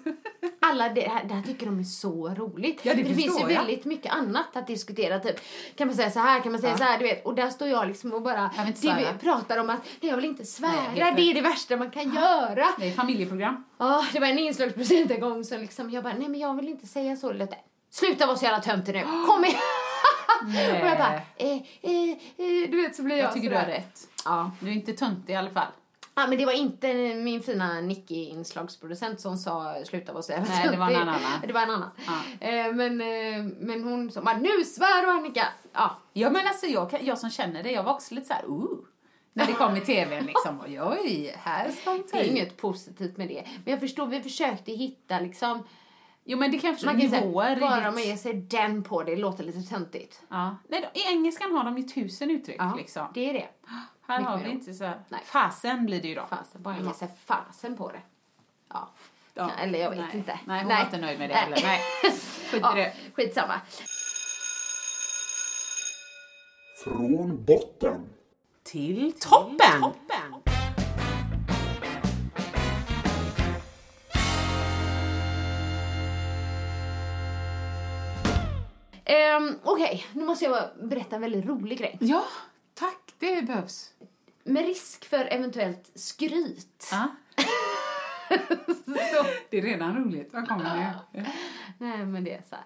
alla 0.60 0.88
det 0.88 1.08
här, 1.08 1.24
det 1.24 1.34
här 1.34 1.42
tycker 1.42 1.66
de 1.66 1.78
är 1.78 1.84
så 1.84 2.28
roligt. 2.28 2.80
Ja, 2.82 2.94
det 2.94 3.02
det 3.02 3.14
finns 3.14 3.40
ju 3.40 3.46
väldigt 3.46 3.84
mycket 3.84 4.12
annat 4.12 4.56
att 4.56 4.66
diskutera. 4.66 5.18
Typ, 5.18 5.40
kan 5.76 5.86
man 5.86 5.96
säga 5.96 6.10
så 6.10 6.20
här, 6.20 6.40
kan 6.40 6.52
man 6.52 6.60
säga 6.60 6.76
så 6.76 6.84
här, 6.84 6.98
du 6.98 7.04
vet. 7.04 7.26
Och 7.26 7.34
där 7.34 7.50
står 7.50 7.68
jag 7.68 7.88
liksom 7.88 8.12
och 8.12 8.22
bara 8.22 8.50
det, 8.82 9.14
pratar 9.20 9.58
om 9.58 9.70
att 9.70 9.80
nej, 10.00 10.10
jag 10.10 10.16
vill 10.16 10.24
inte 10.24 10.44
svära. 10.44 10.92
Nej, 10.96 11.14
det 11.16 11.22
är 11.22 11.34
det 11.34 11.40
värsta 11.40 11.76
man 11.76 11.90
kan 11.90 12.14
göra. 12.14 12.66
Det 12.78 12.88
är 12.88 12.92
familjeprogram. 12.92 13.64
Ja, 13.78 14.06
det 14.12 14.20
var 14.20 14.26
en 14.26 14.38
inslagspresent 14.38 15.10
en 15.10 15.20
gång 15.20 15.44
så 15.44 15.58
liksom 15.58 15.90
jag 15.90 16.04
bara, 16.04 16.14
nej 16.14 16.28
men 16.28 16.40
jag 16.40 16.54
vill 16.54 16.68
inte 16.68 16.86
säga 16.86 17.16
så. 17.16 17.46
Sluta 17.90 18.26
vara 18.26 18.36
så 18.36 18.44
jävla 18.44 18.60
töntig 18.60 18.94
nu. 18.94 19.02
Kom 19.26 19.44
igen. 19.44 19.60
Och 20.44 20.86
jag 20.88 20.98
bara, 20.98 21.14
eh, 21.36 21.52
eh, 21.82 22.10
eh, 22.36 22.70
du 22.70 22.76
vet 22.82 22.96
så 22.96 23.02
blir 23.02 23.16
jag 23.16 23.24
Jag 23.24 23.32
tycker 23.34 23.50
du 23.50 23.56
har 23.56 23.62
sådär. 23.62 23.76
rätt. 23.76 24.08
Ja. 24.24 24.50
Du 24.60 24.68
är 24.68 24.72
inte 24.72 24.92
töntig 24.92 25.32
i 25.32 25.36
alla 25.36 25.50
fall. 25.50 25.72
Ja, 26.18 26.26
men 26.26 26.38
det 26.38 26.46
var 26.46 26.52
inte 26.52 26.94
min 27.14 27.42
fina 27.42 27.80
Nicky-inslagsproducent 27.80 29.20
som 29.20 29.36
sa 29.36 29.74
sluta 29.84 30.12
vara 30.12 30.22
så 30.22 30.32
jävla 30.32 30.48
Nej, 30.54 30.68
det 30.70 30.76
var 30.76 30.86
en 30.90 30.94
töntig." 30.94 31.08
annan. 31.10 31.40
Det 31.46 31.52
var 31.52 31.60
en 31.62 31.70
annan. 31.70 31.90
Ja. 32.06 32.46
Eh, 32.48 32.72
men, 32.74 33.00
eh, 33.00 33.44
men 33.60 33.84
hon 33.84 34.10
sa 34.10 34.20
bara, 34.22 34.36
nu 34.36 34.64
svär 34.64 35.02
du 35.06 35.10
Annika! 35.10 35.46
Ja. 35.72 35.98
Ja 36.12 36.30
men 36.30 36.46
alltså 36.46 36.66
jag, 36.66 36.90
kan- 36.90 37.04
jag 37.06 37.18
som 37.18 37.30
känner 37.30 37.62
det, 37.62 37.70
jag 37.72 37.82
var 37.82 37.92
också 37.94 38.14
lite 38.14 38.26
så 38.26 38.34
här, 38.34 38.44
ooh. 38.46 38.78
När 39.32 39.46
det 39.46 39.52
kom 39.52 39.76
i 39.76 39.80
tvn 39.80 40.26
liksom, 40.26 40.60
oj, 40.66 40.80
oj, 40.82 41.34
här 41.38 41.70
ska 41.70 41.90
hon 41.90 42.02
ta 42.02 42.16
Det 42.16 42.22
är 42.22 42.24
i. 42.24 42.28
inget 42.30 42.56
positivt 42.56 43.16
med 43.16 43.28
det. 43.28 43.42
Men 43.64 43.70
jag 43.72 43.80
förstår, 43.80 44.06
vi 44.06 44.22
försökte 44.22 44.72
hitta 44.72 45.20
liksom, 45.20 45.62
Jo 46.28 46.38
men 46.38 46.50
det 46.50 46.58
kanske 46.58 46.86
man 46.86 47.00
kan 47.00 47.10
nivåer 47.10 47.54
säga, 47.54 47.60
bara 47.60 47.90
man 47.90 48.02
ger 48.02 48.16
sig 48.16 48.34
den 48.34 48.82
på 48.82 49.02
det, 49.02 49.16
låter 49.16 49.44
lite 49.44 49.62
töntigt. 49.62 50.22
Ja. 50.28 50.56
Nej, 50.68 50.80
då, 50.80 51.00
I 51.00 51.04
engelskan 51.12 51.52
har 51.52 51.64
de 51.64 51.78
ju 51.78 51.82
tusen 51.82 52.30
uttryck 52.30 52.56
Ja, 52.58 52.74
liksom. 52.76 53.06
det 53.14 53.30
är 53.30 53.32
det. 53.32 53.48
Här 54.06 54.18
mycket 54.18 54.32
har 54.32 54.38
vi 54.38 54.50
inte 54.50 54.74
så 54.74 54.84
här. 54.84 55.00
Nej. 55.08 55.20
Fasen 55.24 55.86
blir 55.86 56.02
det 56.02 56.08
ju 56.08 56.14
då. 56.14 56.26
Fasen, 56.26 56.62
bara 56.62 56.78
ge 56.78 56.92
sig 56.92 57.08
fasen 57.24 57.76
på 57.76 57.90
det. 57.90 58.00
Ja. 58.68 58.88
Ja. 59.34 59.50
Eller 59.62 59.78
jag 59.78 59.90
vet 59.90 59.98
Nej. 59.98 60.08
inte. 60.16 60.38
Nej, 60.44 60.58
hon 60.58 60.68
var 60.68 60.80
inte 60.80 60.98
nöjd 60.98 61.18
med 61.18 61.30
det 61.30 61.34
heller. 61.34 61.58
Nej. 61.62 61.80
Skit 62.50 62.60
ja, 62.62 62.74
det. 62.74 62.92
Skitsamma. 63.14 63.60
Från 66.84 67.44
botten. 67.44 68.00
Till 68.62 69.12
toppen! 69.20 69.92
Um, 79.08 79.58
Okej, 79.62 80.06
nu 80.12 80.24
måste 80.24 80.44
jag 80.44 80.70
berätta 80.82 81.16
en 81.16 81.22
väldigt 81.22 81.44
rolig 81.44 81.78
grej. 81.78 81.98
Ja, 82.00 82.24
tack. 82.74 83.14
Det 83.18 83.42
behövs. 83.46 83.92
Med 84.44 84.66
risk 84.66 85.04
för 85.04 85.24
eventuellt 85.24 85.90
skryt. 85.94 86.88
Ja. 86.90 87.08
Det 89.50 89.58
är 89.58 89.62
redan 89.62 90.04
roligt. 90.04 90.32
Vad 90.32 90.48
kommer 90.48 90.92
nu? 91.12 91.22
Nej, 91.78 92.06
men 92.06 92.24
det 92.24 92.34
är 92.34 92.42
så 92.48 92.54
här. 92.56 92.64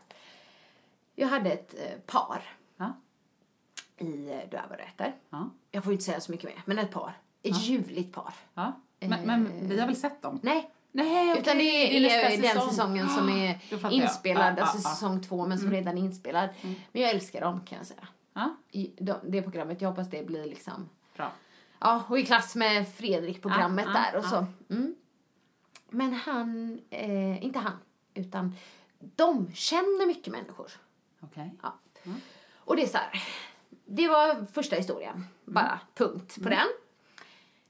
Jag 1.15 1.29
hade 1.29 1.51
ett 1.51 1.75
eh, 1.79 1.99
par 2.07 2.43
Ja. 2.77 2.93
i 3.99 4.31
eh, 4.31 4.51
Dövrätter. 4.51 5.15
Ja. 5.31 5.51
Jag 5.71 5.85
får 5.85 5.93
ju 5.93 5.95
inte 5.95 6.05
säga 6.05 6.21
så 6.21 6.33
mycket 6.33 6.51
mer, 6.51 6.63
men 6.65 6.79
ett 6.79 6.91
par. 6.91 7.13
Ett 7.43 7.63
ljuvligt 7.63 8.15
par. 8.15 8.35
Men, 8.99 9.21
men 9.27 9.69
vi 9.69 9.81
har 9.81 9.87
väl 9.87 9.97
sett 9.97 10.23
dem? 10.23 10.41
Nej, 10.43 10.71
Nej, 10.93 11.39
utan 11.39 11.59
det 11.59 11.97
är, 11.97 12.01
nästa 12.01 12.29
den 12.29 12.43
säsong. 12.43 12.71
säsongen 12.71 13.09
som 13.09 13.29
är 13.29 13.61
jag. 13.83 13.93
inspelad, 13.93 14.59
Ja, 14.59 14.63
alltså 14.63 14.79
ja, 14.79 14.83
ja. 14.85 14.91
säsong 14.95 15.23
två, 15.23 15.47
men 15.47 15.59
som 15.59 15.71
redan 15.71 15.99
är 15.99 16.03
inspelad. 16.03 16.49
Men 16.93 17.03
jag 17.03 17.11
älskar 17.11 17.41
dem 17.41 17.61
kan 17.65 17.79
jag 17.79 17.87
säga. 17.87 18.09
I 18.73 18.93
de, 18.99 19.15
det 19.23 19.43
programmet, 19.43 19.81
jag 19.81 19.89
hoppas 19.89 20.11
det 20.11 20.27
blir 20.27 20.45
liksom 20.45 20.89
bra. 21.17 21.33
Ja, 21.79 22.03
och 22.09 22.19
i 22.19 22.27
klass 22.27 22.55
med 22.55 22.89
Fredrik-programmet 22.89 23.87
ja, 23.95 24.01
där 24.01 24.19
och 24.19 24.25
så. 24.25 24.47
Mm. 24.71 24.95
Men 25.91 26.15
han, 26.15 26.81
eh, 26.91 27.45
inte 27.45 27.59
han, 27.59 27.73
utan 28.15 28.57
de 28.99 29.53
känner 29.55 30.07
mycket 30.07 30.33
människor. 30.33 30.71
Okej. 31.21 31.55
Ja. 31.63 31.75
Och 32.57 32.77
det 32.77 32.83
är 32.83 32.87
så 32.87 32.99
här, 32.99 33.23
det 33.87 34.09
var 34.09 34.45
första 34.53 34.77
historien, 34.77 35.27
bara 35.45 35.81
punkt 35.95 36.43
på 36.43 36.49
den. 36.49 36.67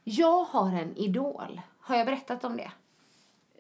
Jag 0.05 0.45
har 0.45 0.73
en 0.73 0.97
idol. 0.97 1.61
Har 1.81 1.97
jag 1.97 2.07
berättat 2.07 2.45
om 2.45 2.57
det? 2.57 2.73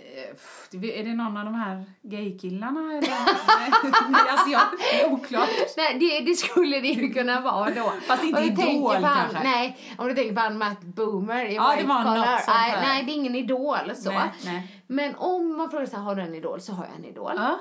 Eh, 0.01 0.98
Är 1.01 1.05
det 1.05 1.14
någon 1.14 1.36
av 1.36 1.44
de 1.44 1.55
här 1.55 1.84
gaykillarna 2.03 2.80
eller? 2.80 3.01
Nej, 3.01 3.70
Nej, 4.11 4.20
alltså 4.30 4.48
jag, 4.48 4.62
det 4.92 5.03
är 5.03 5.12
oklart. 5.12 5.48
Nej, 5.76 5.98
det, 5.98 6.20
det 6.20 6.34
skulle 6.34 6.80
det 6.80 6.88
ju 6.88 7.12
kunna 7.12 7.40
vara 7.40 7.70
då. 7.70 7.92
Fast 8.07 8.24
inte 8.24 8.42
Idol 8.42 8.94
han, 8.94 9.03
kanske. 9.03 9.42
Nej, 9.42 9.78
om 9.98 10.09
du 10.09 10.14
tänker 10.14 10.34
på 10.34 10.40
han 10.40 10.59
Matt 10.59 10.80
Boomer 10.80 11.44
i 11.44 11.55
Ja, 11.55 11.70
White 11.70 11.86
Collar. 11.86 12.42
nej, 12.46 12.76
nej, 12.82 13.05
det 13.05 13.12
är 13.12 13.14
ingen 13.14 13.34
idol 13.34 13.96
så. 13.96 14.11
Nej, 14.11 14.30
nej. 14.44 14.82
Men 14.86 15.16
om 15.16 15.57
man 15.57 15.70
frågar 15.70 15.86
så 15.86 15.96
här, 15.96 16.03
har 16.03 16.14
du 16.14 16.22
en 16.22 16.34
idol? 16.34 16.61
Så 16.61 16.72
har 16.72 16.84
jag 16.84 16.94
en 16.96 17.05
idol. 17.05 17.32
Ja. 17.36 17.61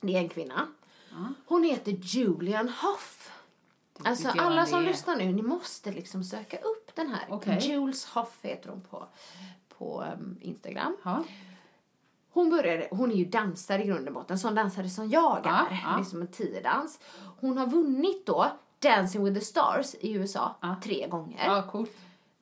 Det 0.00 0.16
är 0.16 0.18
en 0.18 0.28
kvinna. 0.28 0.66
Hon 1.46 1.64
heter 1.64 1.92
Julian 1.92 2.68
Hoff. 2.68 3.30
Alltså 4.04 4.28
alla 4.28 4.66
som 4.66 4.78
är. 4.78 4.82
lyssnar 4.82 5.16
nu, 5.16 5.32
ni 5.32 5.42
måste 5.42 5.92
liksom 5.92 6.24
söka 6.24 6.56
upp 6.56 6.90
den 6.94 7.08
här. 7.08 7.26
Okej. 7.28 7.58
Jules 7.60 8.06
Hoff 8.06 8.38
heter 8.42 8.70
hon 8.70 8.80
på, 8.80 9.06
på 9.78 10.04
um, 10.16 10.38
Instagram. 10.40 10.96
Ja. 11.04 11.24
Hon 12.32 12.50
började, 12.50 12.88
hon 12.90 13.10
är 13.10 13.14
ju 13.16 13.24
dansare 13.24 13.82
i 13.82 13.86
grund 13.86 14.08
och 14.08 14.14
botten, 14.14 14.38
sån 14.38 14.54
dansare 14.54 14.88
som 14.88 15.08
jag 15.10 15.46
är. 15.46 15.50
Ja, 15.50 15.66
ja. 15.84 15.96
Liksom 15.98 16.20
en 16.20 16.26
tiodans. 16.28 16.98
Hon 17.40 17.58
har 17.58 17.66
vunnit 17.66 18.26
då 18.26 18.46
Dancing 18.78 19.24
with 19.24 19.38
the 19.40 19.44
Stars 19.44 19.94
i 20.00 20.12
USA 20.12 20.56
Ja. 20.60 20.76
tre 20.84 21.06
gånger. 21.08 21.44
ja, 21.46 21.62
coolt. 21.72 21.90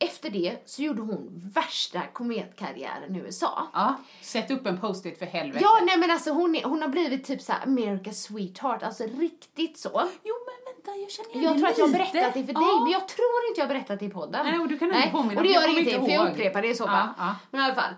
Efter 0.03 0.31
det 0.31 0.57
så 0.67 0.83
gjorde 0.83 1.03
hon 1.03 1.29
värsta 1.55 2.01
kometkarriären 2.13 3.17
i 3.17 3.19
USA. 3.19 3.69
Ja, 3.73 3.95
sätt 4.23 4.51
upp 4.51 4.67
en 4.67 4.81
post-it 4.81 5.19
för 5.19 5.27
helvete. 5.27 5.59
Ja, 5.65 5.85
nej 5.87 5.99
men 5.99 6.11
alltså 6.11 6.31
hon, 6.31 6.55
är, 6.57 6.65
hon 6.65 6.83
har 6.83 6.89
blivit 6.89 7.25
typ 7.25 7.43
så 7.43 7.53
America's 7.53 8.13
sweetheart, 8.13 8.83
alltså 8.83 9.05
riktigt 9.19 9.79
så. 9.79 9.91
Jo, 10.23 10.35
men 10.47 10.75
vänta, 10.75 11.01
jag 11.01 11.11
känner 11.11 11.31
igen 11.31 11.43
Jag 11.45 11.59
tror 11.59 11.69
att 11.69 11.79
jag 11.79 11.85
har 11.85 11.93
lite. 11.93 12.13
berättat 12.13 12.35
det 12.35 12.45
för 12.47 12.53
dig, 12.53 12.63
Ja. 12.63 12.81
men 12.83 12.93
jag 12.93 13.09
tror 13.09 13.41
inte 13.49 13.61
jag 13.61 13.67
har 13.67 13.75
berättat 13.75 13.99
det 14.01 14.07
i 14.07 14.11
podden. 14.11 14.47
Nej, 14.47 14.59
och 14.59 14.69
du 14.69 14.79
kan 14.79 14.89
inte 14.89 15.01
Nej, 15.01 15.11
påminna 15.13 15.41
Och 15.41 15.47
det 15.47 15.53
gör 15.53 15.69
ingenting, 15.73 16.01
för 16.07 16.13
jag 16.13 16.31
upprepar 16.31 16.63
det 16.63 16.69
i 16.69 16.75
så 16.75 16.85
Ja, 16.85 17.15
ja. 17.19 17.37
Men 17.51 17.61
i 17.61 17.65
alla 17.65 17.75
fall. 17.75 17.95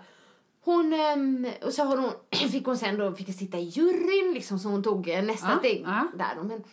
Hon, 0.65 0.93
ehm, 0.93 1.47
och 1.65 1.73
så 1.73 1.83
har 1.83 1.97
hon, 1.97 2.11
fick 2.51 2.65
hon 2.65 2.77
sen 2.77 2.97
då, 2.97 3.13
fick 3.13 3.35
sitta 3.37 3.57
i 3.57 3.63
juryn 3.63 4.33
liksom, 4.33 4.59
så 4.59 4.69
hon 4.69 4.83
tog 4.83 5.09
eh, 5.09 5.23
nästa 5.23 5.51
Ja, 5.51 5.59
steg 5.59 5.83
ja. 5.87 6.07
där. 6.15 6.43
Men 6.43 6.63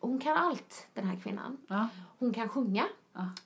hon 0.00 0.18
kan 0.18 0.36
allt, 0.36 0.86
den 0.94 1.04
här 1.04 1.16
kvinnan. 1.22 1.56
Ja. 1.68 1.88
Hon 2.18 2.32
kan 2.34 2.48
sjunga, 2.48 2.84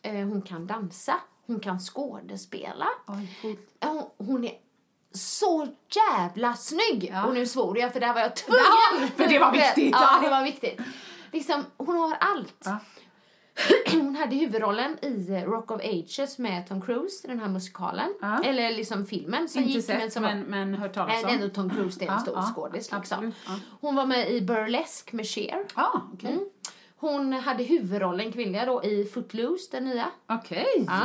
eh, 0.02 0.12
hon 0.14 0.42
kan 0.42 0.66
dansa, 0.66 1.14
hon 1.46 1.60
kan 1.60 1.78
skådespela. 1.80 2.88
Oj. 3.06 3.58
Ja, 3.80 3.88
Hon, 3.88 4.26
hon 4.26 4.44
är 4.44 4.52
så 5.12 5.66
jävla 5.90 6.54
snygg! 6.54 7.14
Och 7.26 7.34
nu 7.34 7.46
svor 7.46 7.78
jag 7.78 7.92
för 7.92 8.00
där 8.00 8.14
var 8.14 8.20
jag 8.20 8.36
tvungen. 8.36 9.10
För 9.16 9.28
det 9.28 9.38
var 9.38 9.52
viktigt. 9.52 9.92
Ja. 10.00 10.20
det 10.22 10.30
var 10.30 10.42
viktigt. 10.42 10.80
Liksom, 11.32 11.64
hon 11.76 11.96
har 11.96 12.16
allt. 12.20 12.66
Hon 13.92 14.16
hade 14.16 14.36
huvudrollen 14.36 14.96
i 15.02 15.30
eh, 15.32 15.42
Rock 15.44 15.70
of 15.70 15.80
Ages 15.84 16.38
med 16.38 16.68
Tom 16.68 16.80
Cruise, 16.82 17.28
den 17.28 17.40
här 17.40 17.48
musikalen. 17.48 18.14
Ja. 18.20 18.42
Eller 18.44 18.70
liksom 18.70 19.06
filmen 19.06 19.48
som 19.48 19.62
Inte 19.62 19.72
gick. 19.72 19.84
sett, 19.84 20.12
som 20.12 20.22
men, 20.22 20.40
men 20.42 20.74
hört 20.74 20.94
talas 20.94 21.24
om. 21.24 21.30
ändå 21.30 21.48
Tom 21.48 21.70
Cruise, 21.70 21.98
det 21.98 22.04
är 22.04 22.08
en 22.08 22.14
Ja, 22.14 22.20
stor 22.20 22.34
ja, 22.36 22.52
skådis. 22.54 22.92
Liksom. 22.92 23.32
Hon 23.80 23.94
var 23.94 24.06
med 24.06 24.30
i 24.30 24.40
Burlesque 24.40 25.16
med 25.16 25.26
Cher. 25.26 25.64
Okej. 26.14 26.30
Mm. 26.32 26.44
Hon 26.96 27.32
hade 27.32 27.64
huvudrollen 27.64 28.32
kvinnliga 28.32 28.64
då 28.66 28.84
i 28.84 29.04
Footloose, 29.04 29.68
den 29.70 29.84
nya. 29.84 30.06
Okej. 30.28 30.66
Ja. 30.86 31.00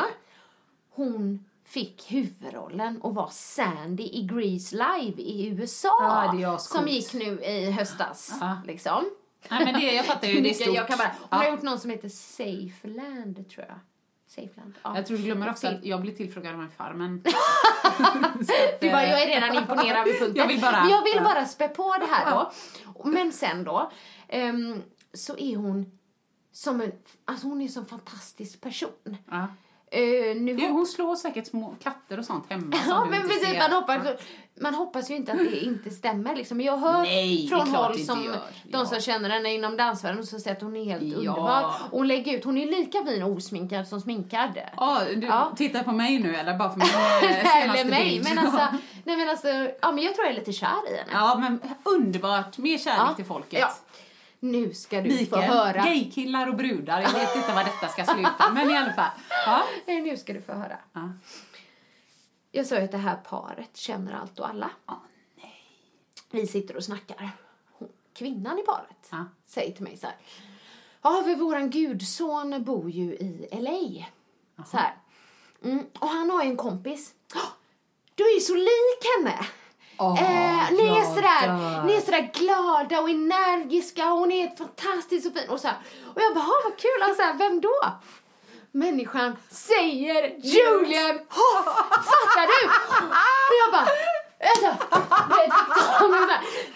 Hon 0.89 1.45
fick 1.65 2.11
huvudrollen 2.11 3.01
och 3.01 3.15
var 3.15 3.29
Sandy 3.31 4.03
i 4.03 4.23
Grease 4.31 4.75
Live 4.75 5.21
i 5.21 5.47
USA. 5.47 6.57
Som 6.59 6.87
gick 6.87 7.13
nu 7.13 7.39
i 7.43 7.71
höstas. 7.71 8.33
Liksom. 8.65 9.03
Nej, 9.49 9.65
men 9.65 9.73
det, 9.81 9.93
jag 9.93 10.05
fattar 10.05 10.27
ju, 10.27 10.41
det 10.41 10.49
är 10.49 10.53
stort. 10.53 10.75
jag 10.75 10.87
kan 10.87 10.97
bara, 10.97 11.11
hon 11.29 11.39
har 11.39 11.49
gjort 11.51 11.61
någon 11.61 11.79
som 11.79 11.89
heter 11.89 12.09
Safeland, 12.09 13.49
tror 13.49 13.65
jag. 13.67 13.79
Safeland. 14.27 14.73
Ja. 14.83 14.95
Jag 14.95 15.05
tror 15.05 15.17
du 15.17 15.23
glömmer 15.23 15.49
också 15.49 15.67
att 15.67 15.85
jag 15.85 16.01
blir 16.01 16.15
tillfrågad 16.15 16.53
av 16.55 16.61
en 16.61 16.71
farmen. 16.71 17.23
Du 18.81 18.91
bara, 18.91 19.07
jag 19.07 19.21
är 19.23 19.27
redan 19.27 19.55
imponerad 19.61 20.05
vid 20.05 20.19
punkten. 20.19 20.35
Jag 20.35 20.47
vill 20.47 20.61
bara- 20.61 20.87
jag 20.89 21.03
vill 21.03 21.23
bara 21.23 21.45
spä 21.45 21.67
på 21.67 21.95
det 21.99 22.05
här 22.05 22.31
då. 22.31 22.51
Men 23.09 23.31
sen 23.33 23.63
då, 23.63 23.91
ehm, 24.27 24.83
så 25.13 25.37
är 25.37 25.55
hon 25.55 25.99
som 26.51 26.81
en, 26.81 26.91
alltså 27.25 27.47
hon 27.47 27.61
är 27.61 27.77
en 27.77 27.85
fantastisk 27.85 28.61
person. 28.61 29.17
Ja. 29.31 29.47
Uh, 29.95 30.35
nu 30.41 30.55
Jo, 30.59 30.71
hon 30.71 30.85
slår 30.85 31.15
säkert 31.15 31.47
små 31.47 31.75
katter 31.83 32.19
och 32.19 32.25
sånt 32.25 32.45
hemma 32.49 32.75
Ja, 32.87 33.05
men 33.09 33.21
precis, 33.21 33.57
man 33.59 33.71
hoppas, 33.71 34.07
man 34.61 34.73
hoppas 34.75 35.11
ju 35.11 35.15
inte 35.15 35.31
att 35.31 35.37
det 35.37 35.59
inte 35.65 35.89
stämmer. 35.89 36.35
Liksom. 36.35 36.61
Jag 36.61 36.77
hört 36.77 37.03
Nej, 37.07 37.47
från 37.47 37.67
håll 37.67 37.99
som 37.99 38.23
gör. 38.23 38.33
de 38.63 38.77
Ja. 38.77 38.85
som 38.85 38.99
känner 39.01 39.29
henne 39.29 39.53
inom 39.53 39.77
dansvärlden 39.77 40.25
som 40.25 40.39
säger 40.39 40.55
att 40.55 40.61
hon 40.61 40.75
är 40.75 40.83
helt 40.85 41.03
Ja. 41.03 41.17
underbar. 41.17 41.63
Och 41.91 41.97
hon 41.97 42.07
lägger 42.07 42.37
ut, 42.37 42.43
hon 42.45 42.57
är 42.57 42.65
lika 42.65 43.03
fin 43.05 43.23
osminkad 43.23 43.87
som 43.87 44.01
sminkad. 44.01 44.51
Ja, 44.77 45.01
du 45.15 45.27
Ja. 45.27 45.53
tittar 45.57 45.83
på 45.83 45.91
mig 45.91 46.19
nu 46.19 46.35
eller 46.35 46.57
bara 46.57 46.69
för 46.69 46.77
min 46.79 46.87
eh, 47.31 47.61
senaste 47.61 47.85
mig. 47.85 48.03
bild. 48.09 48.23
Men 48.23 48.37
alltså, 48.45 48.67
nej 49.03 49.17
men 49.17 49.29
alltså, 49.29 49.47
ja 49.81 49.91
men 49.91 50.03
jag 50.03 50.15
tror 50.15 50.25
jag 50.27 50.33
är 50.35 50.39
lite 50.39 50.51
kär 50.53 50.91
i 50.93 50.97
henne. 50.97 51.11
Ja, 51.13 51.35
men 51.39 51.59
underbart. 51.83 52.57
Mer 52.57 52.77
kärlek 52.77 53.15
till 53.15 53.25
folket. 53.25 53.61
Nu 54.51 54.73
ska 54.73 55.01
du 55.01 55.09
Liken, 55.09 55.27
få 55.27 55.35
höra. 55.41 55.81
gaykillar 55.85 56.47
och 56.47 56.55
brudar. 56.55 57.01
Jag 57.01 57.11
vet 57.11 57.35
inte 57.35 57.53
vad 57.55 57.65
detta 57.65 57.87
ska 57.87 58.05
sluta, 58.05 58.51
men 58.53 58.69
i 58.69 58.77
alla 58.77 58.93
fall. 58.93 59.11
Ja. 59.29 59.63
Nej, 59.85 60.01
nu 60.01 60.17
ska 60.17 60.33
du 60.33 60.41
få 60.41 60.53
höra. 60.53 60.77
Ja. 60.93 61.09
Jag 62.51 62.65
sa 62.65 62.75
ju 62.77 62.83
att 62.83 62.91
det 62.91 62.97
här 62.97 63.15
paret 63.15 63.77
känner 63.77 64.13
allt 64.13 64.39
och 64.39 64.49
alla. 64.49 64.69
Vi 66.31 66.47
sitter 66.47 66.75
och 66.77 66.83
snackar. 66.83 67.29
Hon, 67.71 67.87
kvinnan 68.13 68.59
i 68.59 68.61
paret 68.61 69.07
Ja. 69.11 69.25
säger 69.45 69.71
till 69.73 69.83
mig 69.83 69.97
så 69.97 70.05
här. 70.07 70.15
Ja, 71.01 71.23
för 71.23 71.35
våran 71.35 71.69
gudson 71.69 72.63
bor 72.63 72.89
ju 72.89 73.03
i 73.13 73.47
LA. 73.51 74.05
Så 74.65 74.77
här. 74.77 74.93
Mm, 75.63 75.85
och 75.99 76.07
han 76.09 76.29
har 76.29 76.43
ju 76.43 76.49
en 76.49 76.57
kompis. 76.57 77.13
"Åh, 77.35 77.41
Du 78.15 78.23
är 78.29 78.33
ju 78.35 78.41
så 78.41 78.55
lik 78.55 79.01
henne. 79.17 79.45
Eh, 79.99 80.71
ni, 80.71 80.87
är 80.99 81.15
sådär, 81.15 81.83
ni 81.85 81.93
är 81.95 82.01
sådär 82.01 82.29
glada 82.33 83.01
och 83.01 83.09
energiska 83.09 84.11
och 84.13 84.19
hon 84.19 84.31
är 84.31 84.55
fantastisk 84.57 85.27
och 85.27 85.33
fin. 85.33 85.49
Och, 85.49 85.59
så 85.59 85.67
här. 85.67 85.77
och 86.15 86.21
jag 86.21 86.33
bara, 86.35 86.43
"Ha, 86.43 86.53
vad 86.63 86.77
kul. 86.77 87.01
Han 87.01 87.15
säger, 87.15 87.33
vem 87.33 87.61
då? 87.61 87.75
Människan 88.71 89.35
säger 89.49 90.35
Julian 90.43 91.19
Hoff! 91.29 91.65
Fattar 91.89 92.47
du? 92.47 92.67
Och 93.49 93.55
jag 93.63 93.71
bara, 93.71 93.87
alltså, 94.51 94.85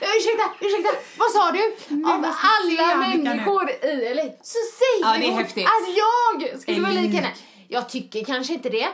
ursäkta, 0.02 0.44
ursäkta, 0.60 0.90
vad 1.18 1.32
sa 1.32 1.52
du? 1.52 1.64
Av 2.06 2.26
alla 2.44 2.96
människor 2.96 3.70
i 3.70 4.14
LA 4.16 4.24
så 4.44 4.58
säger 4.80 5.02
Ja, 5.02 5.08
hon 5.32 5.40
att 5.40 6.42
jag 6.52 6.62
skulle 6.62 6.82
vara 6.82 6.92
lik. 6.92 7.16
henne. 7.16 7.32
Jag 7.68 7.90
tycker 7.90 8.26
kanske 8.26 8.54
inte 8.54 8.70
det. 8.70 8.88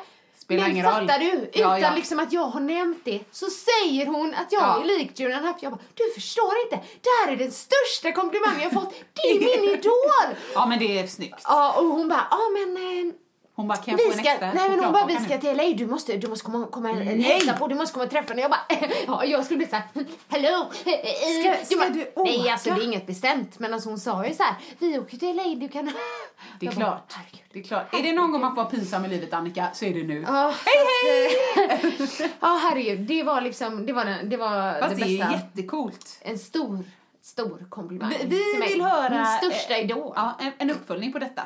Spelar 0.45 0.61
men 0.63 0.71
ingen 0.71 0.85
roll. 0.85 0.93
fattar 1.07 1.19
du? 1.19 1.31
Utan 1.31 1.61
Ja, 1.61 1.79
ja. 1.79 1.95
liksom 1.95 2.19
att 2.19 2.33
jag 2.33 2.41
har 2.47 2.59
nämnt 2.59 2.97
det 3.05 3.19
så 3.31 3.45
säger 3.45 4.05
hon 4.05 4.33
att 4.33 4.51
jag 4.51 4.61
Ja. 4.61 4.81
är 4.81 4.85
lik 4.85 5.19
Julian 5.19 5.43
Huff. 5.45 5.55
Jag 5.59 5.71
bara, 5.71 5.81
du 5.93 6.13
förstår 6.21 6.53
inte. 6.65 6.85
Det 7.01 7.09
här 7.25 7.31
är 7.33 7.37
den 7.37 7.51
största 7.51 8.11
komplimangen 8.11 8.61
jag 8.61 8.71
fått. 8.73 8.93
Det 9.13 9.29
är 9.31 9.39
min 9.39 9.69
idol! 9.79 10.35
ja, 10.53 10.65
men 10.65 10.79
det 10.79 10.99
är 10.99 11.07
snyggt. 11.07 11.41
Ja, 11.43 11.73
och 11.79 11.85
hon 11.85 12.07
bara, 12.09 12.27
ja 12.31 12.39
men... 12.53 13.13
Eh, 13.57 13.57
Hon 13.57 13.67
bara, 13.67 13.77
kan 13.77 13.91
jag 13.91 13.97
vi 13.97 14.03
få 14.03 14.11
en 14.11 14.17
ska, 14.17 14.29
extra 14.31 14.53
nej 14.53 14.69
men 14.69 14.79
hon 14.83 14.93
bara, 14.93 15.05
vi 15.05 15.15
ska 15.19 15.37
till 15.37 15.57
LA, 15.57 15.63
du 15.77 15.87
måste, 15.87 16.17
du 16.17 16.27
måste 16.27 16.45
komma, 16.45 16.67
komma 16.67 16.89
en 16.89 17.19
hälsa 17.21 17.53
på, 17.53 17.67
du 17.67 17.75
måste 17.75 17.93
komma 17.93 18.05
och 18.05 18.11
träffa 18.11 18.29
henne. 18.29 18.41
Jag 18.41 18.51
bara, 18.51 18.65
ja 19.07 19.25
jag 19.25 19.45
skulle 19.45 19.57
bli 19.57 19.67
såhär, 19.67 19.83
hallå? 20.29 20.69
eh, 20.85 20.93
eh, 20.93 21.55
Ska- 21.65 21.75
ska 21.75 21.85
du 21.89 22.11
Nej 22.15 22.39
åka? 22.39 22.51
alltså 22.51 22.69
det 22.69 22.81
är 22.81 22.83
inget 22.83 23.07
bestämt, 23.07 23.59
men 23.59 23.73
alltså 23.73 23.89
hon 23.89 23.99
sa 23.99 24.25
ju 24.27 24.33
så 24.33 24.43
här, 24.43 24.55
vi 24.79 24.99
åker 24.99 25.17
till 25.17 25.35
LA, 25.35 25.43
du 25.55 25.67
kan... 25.69 25.85
Det 26.59 26.65
är 26.65 26.69
Jag 26.69 26.75
bara, 26.75 26.85
klart. 26.85 27.13
herregud. 27.15 27.41
Det 27.53 27.59
är 27.59 27.63
klart. 27.63 27.93
Är 27.93 28.03
det 28.03 28.13
någon 28.13 28.31
gång 28.31 28.41
man 28.41 28.55
får 28.55 28.61
vara 28.63 28.69
pinsam 28.71 29.05
i 29.05 29.07
livet, 29.07 29.33
Annika, 29.33 29.67
så 29.73 29.85
är 29.85 29.93
det 29.93 30.03
nu. 30.03 30.25
Ja, 30.27 30.53
hej 30.65 30.85
hej! 31.05 32.29
Ja 32.39 32.59
herregud, 32.63 32.99
det 32.99 33.23
var 33.23 33.41
liksom, 33.41 33.85
det 33.85 33.93
var, 33.93 34.05
den, 34.05 34.29
det 34.29 34.37
var 34.37 34.81
Fast 34.81 34.95
det 34.95 35.05
det 35.05 35.19
är 35.21 35.29
bästa. 35.29 35.33
jättecoolt. 35.33 36.19
En 36.21 36.39
stor, 36.39 36.83
stor 37.21 37.65
komplimang 37.69 38.13
Vi, 38.23 38.25
vi 38.61 38.67
vill 38.73 38.81
höra... 38.81 39.09
Min 39.39 39.51
största 39.51 39.73
eh, 39.77 39.83
idol. 39.83 40.13
Ja, 40.15 40.37
en, 40.39 40.51
en 40.57 40.71
uppföljning 40.71 41.11
på 41.13 41.19
detta. 41.19 41.41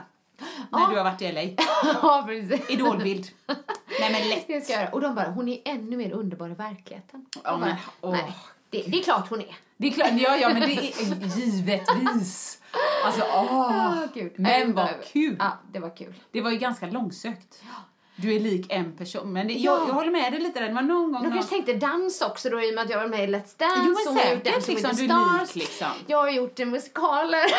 När 0.71 0.89
du 0.89 0.97
har 0.97 1.03
varit 1.03 1.21
i 1.21 1.31
LA. 1.31 1.41
Ja, 2.01 2.23
precis. 2.27 2.69
Idolbild. 2.69 3.27
Nej 3.99 4.11
men 4.11 4.29
lätt. 4.29 4.47
Det 4.47 4.61
ska 4.61 4.73
jag 4.73 4.81
göra. 4.81 4.91
Och 4.91 5.01
de 5.01 5.15
bara, 5.15 5.29
hon 5.29 5.49
är 5.49 5.61
ännu 5.65 5.97
mer 5.97 6.11
underbar 6.11 6.49
i 6.49 6.53
verkligheten. 6.53 7.25
Ja, 7.43 7.57
men, 7.57 7.75
åh. 8.01 8.11
nej, 8.11 8.35
det, 8.69 8.83
det 8.87 8.99
är 8.99 9.03
klart 9.03 9.29
hon 9.29 9.39
är. 9.39 9.55
Det 9.77 9.87
är 9.87 9.91
klart, 9.91 10.11
ja, 10.13 10.37
ja 10.37 10.49
men 10.49 10.61
det 10.61 10.73
är 10.73 11.37
givetvis. 11.37 12.61
Alltså 13.05 13.21
åh. 13.33 14.05
Gud. 14.13 14.31
Men 14.35 14.73
vad 14.73 14.89
kul. 15.13 15.35
Ja, 15.39 15.57
det 15.71 15.79
var 15.79 15.95
kul. 15.97 16.13
Det 16.31 16.41
var 16.41 16.51
ju 16.51 16.57
ganska 16.57 16.85
långsökt. 16.85 17.63
Du 18.21 18.35
är 18.35 18.39
lik 18.39 18.65
en 18.69 18.97
person. 18.97 19.33
Men 19.33 19.47
det, 19.47 19.53
Ja. 19.53 19.77
jag, 19.79 19.89
jag 19.89 19.93
håller 19.93 20.11
med 20.11 20.31
dig 20.33 20.41
lite 20.41 20.59
där. 20.59 20.67
Det 20.67 20.73
var 20.73 20.81
någon 20.81 21.11
gång... 21.11 21.21
De 21.21 21.27
någon- 21.27 21.37
kanske 21.37 21.55
tänkte 21.55 21.73
dans 21.73 22.21
också 22.21 22.49
då 22.49 22.61
i 22.61 22.69
och 22.71 22.75
med 22.75 22.83
att 22.83 22.89
jag 22.89 22.97
var 22.99 23.07
med 23.07 23.29
i 23.29 23.33
Let's 23.33 23.57
Dance. 23.57 23.81
Jo, 23.85 23.95
men 24.05 24.15
säkert, 24.17 24.55
with 24.57 24.69
liksom, 24.69 24.95
the 24.95 25.03
du 25.07 25.13
är 25.13 25.39
lik, 25.41 25.55
liksom. 25.55 25.87
Jag 26.07 26.17
har 26.17 26.29
gjort 26.29 26.59
en 26.59 26.69
musikaler. 26.69 27.45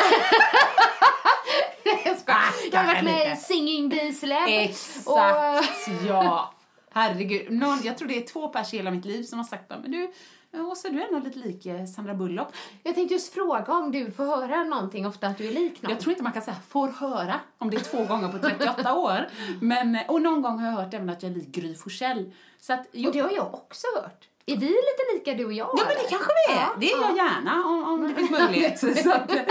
Nej, 1.84 2.16
jag. 2.26 2.36
Jag 2.72 2.78
har 2.80 2.86
varit 2.86 3.04
med 3.04 3.32
i. 3.32 3.36
Singing 3.36 3.88
Bees 3.88 4.22
Lab. 4.22 4.48
Exakt, 4.48 5.06
Och, 5.08 6.04
ja. 6.08 6.54
Herregud. 6.92 7.52
Någon, 7.52 7.78
jag 7.84 7.98
tror 7.98 8.08
det 8.08 8.16
är 8.16 8.26
två 8.26 8.48
pers 8.48 8.74
i 8.74 8.76
hela 8.76 8.90
mitt 8.90 9.04
liv 9.04 9.22
som 9.22 9.38
har 9.38 9.46
sagt 9.46 9.70
men 9.70 9.90
du, 9.90 10.10
Åsa 10.52 10.88
du 10.88 11.02
är 11.02 11.06
ändå 11.06 11.18
lite 11.18 11.38
lik 11.38 11.66
eh, 11.66 11.84
Sandra 11.84 12.14
Bullock. 12.14 12.48
jag 12.82 12.94
tänkte 12.94 13.14
just 13.14 13.32
fråga 13.34 13.72
om 13.72 13.92
du 13.92 14.10
får 14.10 14.24
höra 14.24 14.64
någonting 14.64 15.06
ofta 15.06 15.26
att 15.26 15.38
du 15.38 15.46
är 15.48 15.52
lik 15.52 15.82
någon. 15.82 15.90
Jag 15.90 16.00
tror 16.00 16.10
inte 16.10 16.22
man 16.22 16.32
kan 16.32 16.42
säga 16.42 16.56
får 16.68 16.88
höra 16.88 17.40
om 17.58 17.70
det 17.70 17.76
är 17.76 17.80
två 17.80 18.04
gånger 18.04 18.28
på 18.28 18.38
38 18.38 18.94
år. 18.98 19.28
Men, 19.60 19.94
eh, 19.94 20.02
och 20.10 20.22
någon 20.22 20.42
gång 20.42 20.58
har 20.58 20.66
jag 20.66 20.74
hört 20.76 20.94
även 20.94 21.10
att 21.10 21.22
jag 21.22 21.32
är 21.32 21.36
lik 21.36 21.48
Gry 21.48 21.74
Forssell. 21.74 22.32
Så 22.60 22.72
att, 22.72 22.80
Och 22.86 23.12
det 23.12 23.20
har 23.20 23.30
jag 23.30 23.54
också 23.54 23.86
hört. 24.02 24.26
Är 24.46 24.56
vi 24.56 24.66
lite 24.66 25.14
lika 25.14 25.34
du 25.34 25.44
och 25.44 25.52
jag? 25.52 25.68
Ja 25.72 25.84
men 25.86 25.88
det 25.88 26.08
kanske 26.10 26.30
vi 26.48 26.52
är. 26.54 26.60
Ja, 26.60 26.68
det 26.80 26.92
är 26.92 27.00
jag 27.00 27.16
gärna 27.16 27.64
om, 27.64 27.84
om 27.84 28.08
det 28.08 28.14
finns 28.14 28.30
möjlighet. 28.30 28.78
så 29.04 29.12
att, 29.12 29.30
eh, 29.30 29.42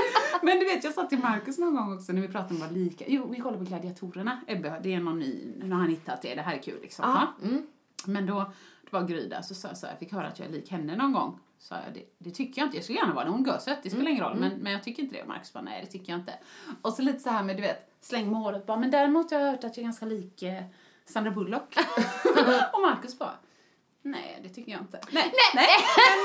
men 0.42 0.60
du 0.60 0.66
vet 0.66 0.84
jag 0.84 0.94
sa 0.94 1.06
till 1.06 1.20
Markus 1.20 1.58
någon 1.58 1.76
gång 1.76 1.96
också 1.96 2.12
när 2.12 2.22
vi 2.22 2.28
pratade 2.28 2.54
om 2.54 2.60
vad 2.60 2.72
lika. 2.72 3.06
Jo 3.08 3.28
vi 3.32 3.40
kollar 3.40 3.58
på 3.58 3.64
Gladiatorerna. 3.64 4.42
Ebbe, 4.48 4.80
det 4.84 4.94
är 4.94 5.00
någon 5.00 5.20
ny, 5.20 5.54
nu 5.58 5.72
har 5.72 5.80
han 5.80 5.90
hittat 5.90 6.22
det, 6.22 6.36
det 6.36 6.42
här 6.42 6.56
är 6.56 6.62
kul 6.62 6.80
liksom. 6.82 7.06
Ja, 7.10 7.28
Ja. 7.42 7.50
Men 8.06 8.26
då, 8.26 8.52
var 8.92 9.04
Gry 9.04 9.28
där 9.28 9.42
så 9.42 9.56
sa 9.56 9.68
jag 9.68 9.78
så 9.78 9.86
här, 9.86 9.94
jag 9.94 10.00
fick 10.00 10.12
höra 10.12 10.28
att 10.28 10.40
jag 10.40 10.48
är 10.48 10.52
lik 10.52 10.72
henne 10.72 10.96
någon 10.96 11.14
gång. 11.14 11.40
Så 11.60 11.74
jag, 11.74 11.94
det, 11.94 12.04
det 12.18 12.32
tycker 12.32 12.62
jag 12.62 12.68
inte, 12.68 12.78
jag 12.78 12.84
skulle 12.84 13.00
gärna 13.00 13.14
vara 13.14 13.26
det, 13.26 13.32
hon 13.32 13.50
är 13.50 13.58
söt, 13.58 13.84
det 13.84 13.90
spelar 13.90 14.12
ingen 14.12 14.24
roll. 14.24 14.38
Men, 14.40 14.52
men 14.52 14.72
jag 14.72 14.84
tycker 14.84 15.04
inte 15.04 15.16
det. 15.16 15.22
Och 15.22 15.28
Markus 15.28 15.54
bara, 15.54 15.64
nej 15.64 15.82
det 15.86 15.92
tycker 15.92 16.12
jag 16.12 16.20
inte. 16.20 16.34
Och 16.82 16.94
så 16.94 17.02
lite 17.02 17.20
så 17.20 17.30
här 17.30 17.44
med 17.44 17.56
du 17.56 17.62
vet, 17.62 17.92
släng 18.02 18.32
med 18.32 18.40
håret 18.40 18.66
bara, 18.66 18.78
men 18.78 18.92
däremot 18.92 19.32
har 19.32 19.40
jag 19.40 19.52
hört 19.52 19.64
att 19.64 19.78
jag 19.78 19.78
är 19.78 19.84
ganska 19.84 20.06
lik 20.06 20.44
eh, 20.44 20.64
Sandra 21.06 21.32
Bullock. 21.32 21.76
och 22.74 22.82
Markus 22.82 23.20
bara, 23.20 23.34
Nej, 24.12 24.40
det 24.44 24.50
tycker 24.50 24.72
jag 24.72 24.82
inte. 24.82 25.00
Nej, 25.12 25.34
nej. 25.56 25.68
Men, 25.98 26.18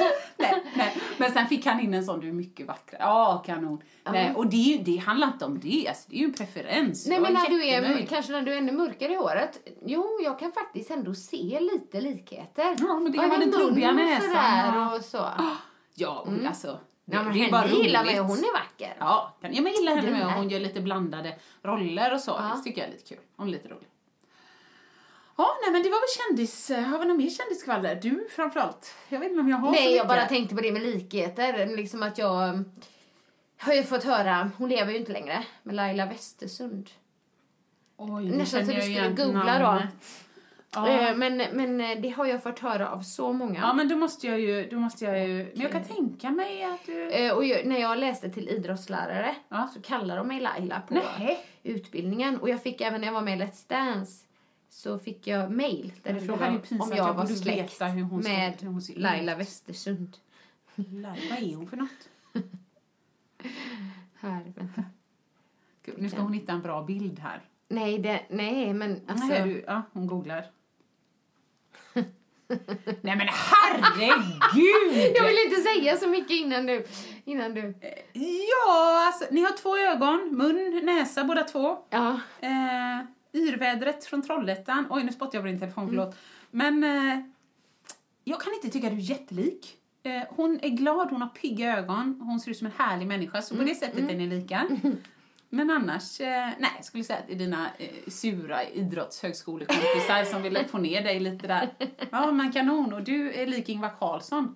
eh, 0.00 0.12
nej, 0.52 0.62
nej. 0.76 0.96
Men 1.18 1.32
sen 1.32 1.46
fick 1.46 1.66
han 1.66 1.80
in 1.80 1.94
en 1.94 2.04
sån, 2.04 2.20
du 2.20 2.28
är 2.28 2.32
mycket 2.32 2.66
vackrare. 2.66 3.02
Ja, 3.02 3.42
kanon. 3.46 3.82
Nej, 4.04 4.34
och 4.34 4.46
det, 4.46 4.82
det 4.84 4.96
handlar 4.96 5.26
inte 5.26 5.44
om 5.44 5.60
det, 5.60 5.88
alltså, 5.88 6.04
det 6.10 6.16
är 6.16 6.18
ju 6.18 6.24
en 6.24 6.32
preferens. 6.32 7.06
Nej 7.06 7.14
Jag 7.14 7.22
men 7.22 7.32
när 7.32 7.48
du 7.48 7.66
är, 7.66 8.06
kanske 8.06 8.32
när 8.32 8.42
du 8.42 8.52
är 8.52 8.58
ännu 8.58 8.72
mörkare 8.72 9.12
i 9.12 9.16
håret. 9.16 9.68
Jo, 9.84 10.20
jag 10.24 10.38
kan 10.38 10.52
faktiskt 10.52 10.90
ändå 10.90 11.14
se 11.14 11.58
lite 11.60 12.00
likheter. 12.00 12.76
Ja, 12.78 12.98
men 12.98 13.12
det 13.12 13.18
kan 13.18 13.28
vara 13.28 13.40
den 13.40 13.52
trubbiga 13.52 13.92
näsan, 13.92 14.74
ja. 14.74 14.96
och 14.96 15.04
så. 15.04 15.28
Ja, 15.94 16.24
och 16.26 16.46
alltså. 16.46 16.78
Ja, 17.04 17.22
men 17.22 17.32
det 17.32 17.44
är 17.44 17.50
bara 17.50 17.60
henne 17.60 17.82
gillar 17.82 18.04
mig 18.04 18.12
roligt. 18.12 18.20
och 18.20 18.26
hon 18.26 18.38
är 18.38 18.52
vacker. 18.52 18.96
Ja, 18.98 19.36
ja 19.40 19.48
jag 19.52 19.72
gillar 19.72 19.96
henne 19.96 20.10
med 20.10 20.26
och 20.26 20.32
hon 20.32 20.48
gör 20.48 20.60
lite 20.60 20.80
blandade 20.80 21.34
roller 21.62 22.14
och 22.14 22.20
så. 22.20 22.30
Ja. 22.30 22.56
Det 22.56 22.62
tycker 22.62 22.80
jag 22.80 22.88
är 22.88 22.92
lite 22.92 23.08
kul. 23.08 23.18
Hon 23.36 23.48
är 23.48 23.52
lite 23.52 23.68
rolig. 23.68 23.88
Ja, 25.42 25.58
nej 25.62 25.72
men 25.72 25.82
det 25.82 25.88
var 25.88 26.00
väl 26.00 26.08
kändis... 26.28 26.68
Har 26.90 26.98
vi 26.98 27.04
något 27.04 27.16
mer 27.16 27.30
kändisskvaller? 27.30 27.94
Du 27.94 28.28
framförallt. 28.30 28.94
Jag 29.08 29.20
vet 29.20 29.28
inte 29.30 29.40
om 29.40 29.48
jag 29.48 29.56
har 29.56 29.74
så 29.74 29.80
Nej, 29.80 29.94
jag 29.96 30.08
bara 30.08 30.24
tänkte 30.26 30.54
på 30.54 30.60
det 30.60 30.72
med 30.72 30.82
likheter. 30.82 31.66
Liksom 31.76 32.02
att 32.02 32.18
jag 32.18 32.48
um, 32.54 32.72
har 33.58 33.72
ju 33.74 33.82
fått 33.82 34.04
höra, 34.04 34.50
hon 34.58 34.68
lever 34.68 34.92
ju 34.92 34.98
inte 34.98 35.12
längre, 35.12 35.44
med 35.62 35.74
Laila 35.74 36.06
Westersund. 36.06 36.90
Oj, 37.96 38.24
Nästan 38.24 38.66
så 38.66 38.72
du 38.72 38.80
skulle 38.80 39.08
googla 39.08 39.58
då. 39.58 39.64
namnet. 39.64 40.24
Ja. 40.74 40.88
Eh, 40.88 41.16
Men, 41.16 41.36
men 41.36 41.80
eh, 41.80 42.00
det 42.00 42.08
har 42.08 42.26
jag 42.26 42.42
fått 42.42 42.58
höra 42.58 42.90
av 42.90 43.02
så 43.02 43.32
många. 43.32 43.60
ja, 43.60 43.72
men 43.72 43.88
då 43.88 43.96
måste 43.96 44.26
jag 44.26 44.40
ju... 44.40 44.68
Då 44.70 44.76
måste 44.76 45.04
jag 45.04 45.28
ju 45.28 45.34
men 45.52 45.62
jag 45.62 45.72
kan 45.72 45.84
tänka 45.84 46.30
mig 46.30 46.64
att 46.64 46.86
du... 46.86 47.10
Eh, 47.10 47.32
Och 47.32 47.44
jag, 47.44 47.66
när 47.66 47.80
jag 47.80 47.98
läste 47.98 48.30
till 48.30 48.48
idrottslärare 48.48 49.34
så 49.74 49.82
kallade 49.82 50.18
de 50.20 50.28
mig 50.28 50.40
Laila 50.40 50.80
på 50.80 50.94
Nej. 50.94 51.38
utbildningen. 51.62 52.38
Och 52.40 52.48
jag 52.48 52.62
fick 52.62 52.80
även 52.80 53.00
när 53.00 53.08
jag 53.08 53.14
var 53.14 53.20
med 53.22 53.38
i 53.38 53.42
Let's 53.42 53.68
Dance 53.68 54.24
så 54.72 54.98
fick 54.98 55.26
jag 55.26 55.50
mail 55.50 55.92
där 56.02 56.12
det 56.12 56.20
frågade 56.20 56.60
om 56.80 56.92
jag 56.96 57.14
var 57.14 57.26
släkt 57.26 57.72
ska- 57.72 57.88
med 58.28 58.54
ut. 58.88 58.96
Laila 58.96 59.34
Westersund. 59.34 60.16
Vad 60.74 61.38
är 61.38 61.54
hon 61.56 61.66
för 61.66 61.76
något? 61.76 62.08
Här, 64.14 64.52
vänta. 64.56 64.84
Gud, 65.82 65.94
nu 65.98 66.08
ska 66.08 66.20
hon 66.20 66.32
hitta 66.32 66.52
en 66.52 66.62
bra 66.62 66.82
bild 66.82 67.18
här. 67.18 67.40
Nej, 67.68 67.98
det, 67.98 68.22
nej 68.30 68.74
men 68.74 69.00
alltså. 69.06 69.26
Nej, 69.26 69.42
du, 69.42 69.64
ja, 69.66 69.82
hon 69.92 70.06
googlar. 70.06 70.46
Nej 73.00 73.16
men 73.16 73.28
herregud! 73.28 74.42
Jag 75.16 75.26
vill 75.26 75.38
inte 75.46 75.60
säga 75.60 75.96
så 75.96 76.08
mycket 76.08 76.30
innan 76.30 76.66
du, 76.66 76.86
innan 77.24 77.54
du. 77.54 77.74
Ja, 78.12 79.06
alltså, 79.06 79.24
ni 79.30 79.42
har 79.42 79.56
två 79.56 79.76
ögon, 79.76 80.36
mun, 80.36 80.80
näsa 80.84 81.24
båda 81.24 81.42
två. 81.44 81.78
Ja. 81.90 82.20
Eh, 82.40 83.00
yrvädret 83.34 84.04
från 84.04 84.22
Trollhättan. 84.22 84.86
Oj, 84.90 85.04
nu 85.04 85.12
spottar 85.12 85.38
jag 85.38 85.42
på 85.42 85.48
din 85.48 85.60
telefon, 85.60 85.88
förlåt. 85.88 86.16
Men 86.50 86.84
eh, 86.84 87.20
jag 88.24 88.40
kan 88.40 88.54
inte 88.54 88.68
tycka 88.68 88.86
att 88.86 88.92
du 88.92 88.98
är 88.98 89.10
jättelik. 89.10 89.76
Eh, 90.02 90.22
hon 90.28 90.58
är 90.62 90.68
glad, 90.68 91.10
hon 91.10 91.22
har 91.22 91.28
pigga 91.28 91.78
ögon, 91.78 92.20
hon 92.20 92.40
ser 92.40 92.50
ut 92.50 92.56
som 92.56 92.66
en 92.66 92.72
härlig 92.78 93.06
människa, 93.06 93.42
så 93.42 93.56
på 93.56 93.62
det 93.62 93.74
sättet 93.74 94.10
är 94.10 94.16
ni 94.16 94.26
lika. 94.26 94.68
Men 95.54 95.70
annars, 95.70 96.20
eh, 96.20 96.48
nej, 96.58 96.70
jag 96.76 96.84
skulle 96.84 97.04
säga 97.04 97.18
att 97.18 97.26
det 97.26 97.32
är 97.32 97.38
dina 97.38 97.70
eh, 97.78 98.10
sura 98.10 98.64
idrottshögskolekompisar 98.64 100.24
som 100.24 100.42
vill 100.42 100.58
få 100.70 100.78
ner 100.78 101.02
dig 101.02 101.20
lite 101.20 101.46
där. 101.46 101.68
Ja, 102.10 102.32
men 102.32 102.52
kanon. 102.52 102.92
Och 102.92 103.02
du 103.02 103.32
är 103.32 103.46
lik 103.46 103.68
Ingvar 103.68 103.90
Carlsson. 103.98 104.54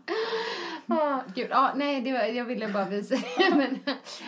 Ah, 0.89 1.21
gud, 1.35 1.47
ja, 1.51 1.73
nej, 1.77 2.01
det 2.01 2.13
var, 2.13 2.21
jag 2.21 2.45
ville 2.45 2.69
bara 2.69 2.85
visa 2.85 3.15
det. 3.15 3.51
Men, 3.57 3.79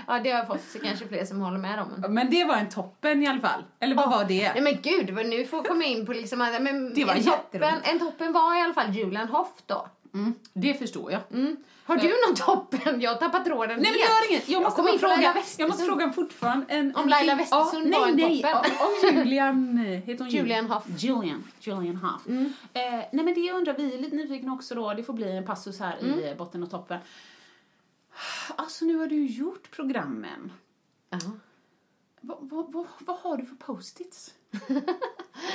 ja, 0.07 0.19
det 0.19 0.31
har 0.31 0.39
jag 0.39 0.47
fått 0.47 0.63
så 0.73 0.79
kanske 0.79 1.09
fler 1.09 1.25
som 1.25 1.41
håller 1.41 1.59
med 1.59 1.81
om. 1.81 2.15
Men 2.15 2.31
det 2.31 2.45
var 2.45 2.57
en 2.57 2.69
toppen 2.69 3.23
i 3.23 3.27
alla 3.27 3.41
fall. 3.41 3.65
Eller 3.81 3.97
vad 3.97 4.11
var 4.11 4.25
det? 4.25 4.53
Nej 4.53 4.63
men 4.63 4.83
gud, 4.83 5.11
vad 5.11 5.27
nu 5.27 5.45
får 5.45 5.63
komma 5.63 5.85
in 5.85 6.07
på 6.07 6.13
liksom 6.13 6.39
men 6.39 6.95
Det 6.95 7.05
var 7.05 7.15
en, 7.15 7.25
toppen, 7.25 7.75
en 7.83 7.99
toppen 7.99 8.33
var 8.33 8.59
i 8.59 8.63
alla 8.63 8.75
fall 8.75 8.95
Julian 8.95 9.29
Hoff 9.29 9.53
då. 9.67 9.89
Mm, 10.15 10.35
det 10.53 10.75
förstår 10.75 11.13
jag. 11.13 11.21
Har 11.89 11.97
du 11.97 12.09
någon 12.27 12.37
toppen? 12.37 13.01
Jag 13.01 13.11
har 13.11 13.19
tappat 13.19 13.45
tråden 13.45 13.69
Nej 13.69 13.77
men 13.77 13.93
det 13.93 13.99
gör 13.99 14.31
inget. 14.31 14.49
Jag 14.49 14.63
måste, 14.63 14.83
på 14.83 14.99
fråga, 14.99 15.35
jag 15.59 15.69
måste 15.69 15.85
fråga 15.85 16.13
fortfarande. 16.13 16.67
En, 16.69 16.97
Om 16.97 17.03
en 17.03 17.09
Laila 17.09 17.35
Westersund 17.35 17.95
ja, 17.95 18.01
var 18.01 18.09
en 18.09 18.17
nej, 18.17 18.43
toppen. 18.43 18.71
Nej, 19.03 19.13
om 19.13 19.19
Julian, 19.19 19.79
eh, 19.79 19.85
heter 19.85 20.25
hon 20.25 20.29
Julian 20.29 20.67
Hough. 20.67 20.87
Julian, 20.99 21.45
Julian 21.61 21.97
Hough. 21.97 22.29
Mm. 22.29 22.53
Eh, 22.73 22.83
nej 23.13 23.25
men 23.25 23.35
det 23.35 23.41
jag 23.41 23.57
undrar, 23.57 23.75
vi 23.77 23.95
är 23.95 23.99
lite 23.99 24.17
nyfikna 24.17 24.53
också 24.53 24.75
då, 24.75 24.95
det 24.95 25.03
får 25.03 25.13
bli 25.13 25.37
en 25.37 25.45
passus 25.47 25.81
här 25.81 25.99
Mm. 26.01 26.19
i 26.19 26.35
botten 26.35 26.63
och 26.63 26.71
toppen. 26.71 26.99
Alltså 28.57 28.85
nu 28.85 28.97
har 28.97 29.07
du 29.07 29.27
gjort 29.27 29.71
programmen. 29.71 30.53
Ja. 31.11 31.19
Vad, 32.21 32.39
vad, 32.41 32.73
vad, 32.73 32.87
vad 32.99 33.17
har 33.17 33.37
du 33.37 33.45
för 33.45 33.57
post-its? 33.57 34.35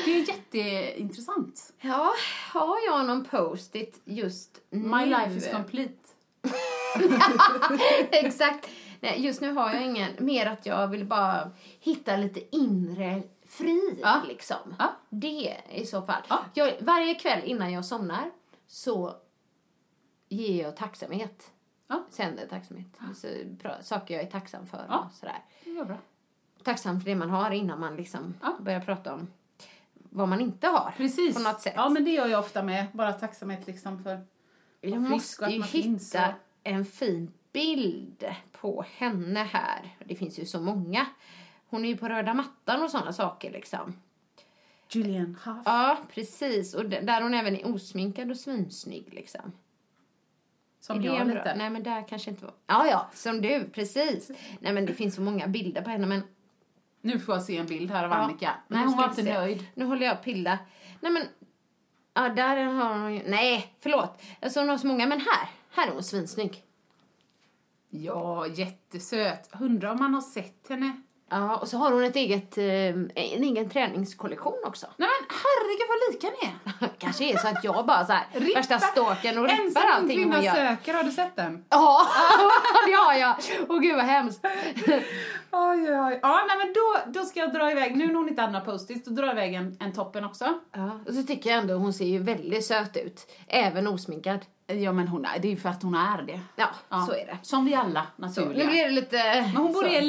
det 0.06 0.12
är 0.12 0.28
jätteintressant. 0.28 1.74
ja, 1.82 2.14
har 2.54 2.78
jag 2.86 3.06
någon 3.06 3.26
post-it 3.26 4.02
just 4.06 4.62
nu? 4.70 4.80
My 4.80 5.06
life 5.06 5.38
is 5.38 5.52
complete. 5.52 6.03
Exakt. 8.12 8.70
Nej, 9.00 9.22
just 9.26 9.42
nu 9.42 9.52
har 9.54 9.74
jag 9.74 9.84
ingen. 9.84 10.10
Mer 10.20 10.46
att 10.46 10.66
jag 10.66 10.88
vill 10.88 11.06
bara 11.06 11.52
hitta 11.80 12.16
lite 12.18 12.56
inre 12.56 13.24
frid, 13.46 14.00
Ja. 14.02 14.22
liksom. 14.28 14.76
Ja. 14.80 14.92
Det 15.10 15.58
i 15.72 15.86
så 15.86 16.02
fall. 16.02 16.22
Ja. 16.30 16.40
Jag, 16.54 16.74
varje 16.82 17.16
kväll 17.16 17.42
innan 17.44 17.72
jag 17.74 17.86
somnar 17.86 18.32
så 18.68 19.16
ger 20.30 20.64
jag 20.64 20.78
tacksamhet. 20.78 21.52
Ja. 21.88 22.04
Sänder 22.10 22.48
tacksamhet. 22.48 22.88
Så, 23.16 23.28
bra, 23.46 23.82
saker 23.82 24.14
jag 24.14 24.24
är 24.24 24.32
tacksam 24.32 24.66
för 24.68 24.86
Ja. 24.90 25.00
och 25.08 25.12
sådär. 25.14 25.44
Det 25.66 25.86
bra. 25.86 25.98
Tacksam 26.64 27.00
för 27.02 27.06
det 27.10 27.16
man 27.16 27.30
har 27.30 27.52
innan 27.52 27.80
man 27.80 27.96
liksom 27.96 28.34
Ja. 28.42 28.58
börjar 28.60 28.80
prata 28.80 29.14
om 29.14 29.28
vad 29.94 30.28
man 30.28 30.42
inte 30.42 30.68
har. 30.68 30.94
Precis. 30.98 31.36
På 31.36 31.42
något 31.42 31.62
sätt. 31.62 31.74
Ja 31.76 31.90
men 31.90 32.06
det 32.06 32.12
gör 32.12 32.28
jag 32.28 32.40
ofta 32.40 32.64
med. 32.64 32.86
Bara 32.94 33.14
tacksamhet 33.14 33.68
liksom 33.68 34.04
för 34.04 34.22
Jag 34.92 35.02
måste 35.02 35.46
ju 35.46 35.64
hitta 35.64 36.36
en 36.64 36.86
fin 36.86 37.32
bild 37.54 38.26
på 38.52 38.86
henne 38.98 39.40
här. 39.40 39.98
Det 40.06 40.16
finns 40.16 40.40
ju 40.40 40.46
så 40.46 40.60
många. 40.62 41.06
Hon 41.70 41.86
är 41.86 41.90
ju 41.90 41.98
på 41.98 42.10
röda 42.10 42.34
mattan 42.34 42.84
och 42.84 42.92
sådana 42.92 43.14
saker 43.14 43.52
liksom. 43.52 43.94
Julian 44.90 45.38
Hough. 45.46 45.62
Ja, 45.66 45.98
precis. 46.14 46.74
Och 46.74 46.86
där 46.86 47.22
hon 47.22 47.34
även 47.34 47.56
är 47.56 47.74
osminkad 47.76 48.32
och 48.32 48.38
svinsnygg 48.38 49.14
liksom. 49.14 49.52
Som 50.80 51.00
är 51.00 51.06
jag 51.06 51.28
lite. 51.28 51.56
Nej 51.56 51.70
men 51.70 51.84
där 51.84 52.08
kanske 52.08 52.30
inte 52.30 52.46
var... 52.46 52.54
Ja, 52.68 52.88
ja, 52.88 53.10
som 53.14 53.42
du, 53.42 53.70
precis. 53.74 54.32
Nej 54.60 54.74
men 54.74 54.86
det 54.86 54.94
finns 54.94 55.16
så 55.16 55.22
många 55.22 55.48
bilder 55.48 55.82
på 55.82 55.90
henne 55.90 56.08
men... 56.08 56.22
Nu 57.02 57.20
får 57.20 57.36
jag 57.36 57.44
se 57.44 57.58
en 57.58 57.66
bild 57.66 57.92
här 57.92 58.04
av 58.06 58.12
Ja, 58.12 58.16
Annika. 58.18 58.54
nu 58.68 58.76
Nej 58.78 58.86
hon 58.86 58.98
var 58.98 59.10
inte 59.10 59.24
se. 59.24 59.34
nöjd. 59.34 59.66
Nu 59.74 59.86
håller 59.86 60.06
jag 60.06 60.18
och 60.18 60.24
pillar. 60.24 60.58
Nej 61.02 61.12
men... 61.12 61.24
Ja, 62.14 62.30
där 62.30 62.64
har 62.64 63.00
hon 63.00 63.14
ju... 63.14 63.24
Nej, 63.28 63.74
förlåt. 63.80 64.22
Alltså 64.42 64.60
hon 64.60 64.70
har 64.70 64.78
så 64.78 64.88
många, 64.88 65.08
men 65.08 65.20
här. 65.20 65.50
Här 65.70 65.88
är 65.88 65.92
hon 65.92 66.04
svinsnygg. 66.04 66.64
Ja, 67.90 68.48
jättesöt. 68.48 69.50
Undrar 69.62 69.92
om 69.92 69.98
man 69.98 70.14
har 70.14 70.22
sett 70.22 70.70
henne. 70.70 71.02
Ja, 71.34 71.56
och 71.56 71.68
så 71.68 71.78
har 71.78 71.92
hon 71.92 72.04
ett 72.04 72.16
eget, 72.16 72.58
eh, 72.58 72.66
en 72.66 73.44
egen 73.44 73.70
träningskollektion 73.70 74.60
också. 74.66 74.88
Nej 74.98 75.10
men 75.10 75.28
herregud 75.30 75.88
vad 75.90 76.14
lika 76.14 76.28
ni 76.42 76.48
är. 76.48 76.88
Kanske 77.00 77.24
är 77.34 77.38
så 77.38 77.48
att 77.48 77.64
jag 77.64 77.86
bara 77.86 78.06
så 78.06 78.14
här, 78.14 78.56
värsta 78.56 78.80
stalkern 78.80 79.38
och 79.38 79.44
rippar 79.44 79.64
Ensam 79.64 79.84
allting 79.94 80.18
kvinna 80.18 80.36
hon 80.36 80.46
gör. 80.46 80.54
söker, 80.54 80.94
har 80.94 81.04
du 81.04 81.12
sett 81.12 81.36
den? 81.36 81.66
Ja, 81.70 82.08
det 82.88 82.94
har 82.94 83.14
jag. 83.14 83.36
Åh 83.70 83.80
gud 83.80 83.96
vad 83.96 84.06
hemskt. 84.06 84.46
Oj, 85.52 85.98
oj. 86.00 86.20
Ja, 86.22 86.46
nej 86.48 86.58
men 86.58 86.74
då, 86.74 87.20
då 87.20 87.26
ska 87.26 87.40
jag 87.40 87.54
dra 87.54 87.72
iväg, 87.72 87.98
nu 87.98 88.08
när 88.08 88.14
hon 88.14 88.30
inte 88.30 88.42
hade 88.42 88.54
några 88.54 88.66
post-its, 88.66 89.06
då 89.06 89.12
drar 89.12 89.28
jag 89.28 89.34
iväg 89.34 89.54
en, 89.54 89.78
en 89.80 89.94
toppen 89.94 90.24
också. 90.24 90.54
Ja, 90.72 91.00
och 91.08 91.14
så 91.14 91.24
tycker 91.24 91.50
jag 91.50 91.60
ändå 91.60 91.74
hon 91.74 91.94
ser 91.94 92.06
ju 92.06 92.20
väldigt 92.20 92.66
söt 92.66 92.98
ut. 92.98 93.32
Även 93.48 93.88
osminkad. 93.88 94.40
Ja 94.68 94.92
men 94.92 95.08
hon 95.08 95.26
är, 95.26 95.40
det 95.40 95.48
är 95.48 95.50
ju 95.50 95.58
för 95.58 95.70
att 95.70 95.84
hon 95.84 95.96
är 95.96 96.22
det. 96.22 96.40
Ja, 96.56 96.70
så 97.06 97.12
är 97.12 97.26
det. 97.26 97.38
Som 97.42 97.66
vi 97.66 97.74
alla 97.76 98.02
Så, 98.04 98.22
nu 98.22 98.28
naturliga. 98.28 98.68
blir 98.68 98.84
det 98.84 98.90
lite... 98.90 99.18
Men 99.42 99.56
hon 99.58 99.74
bor 99.74 99.82
så. 99.84 99.88
I 99.90 100.02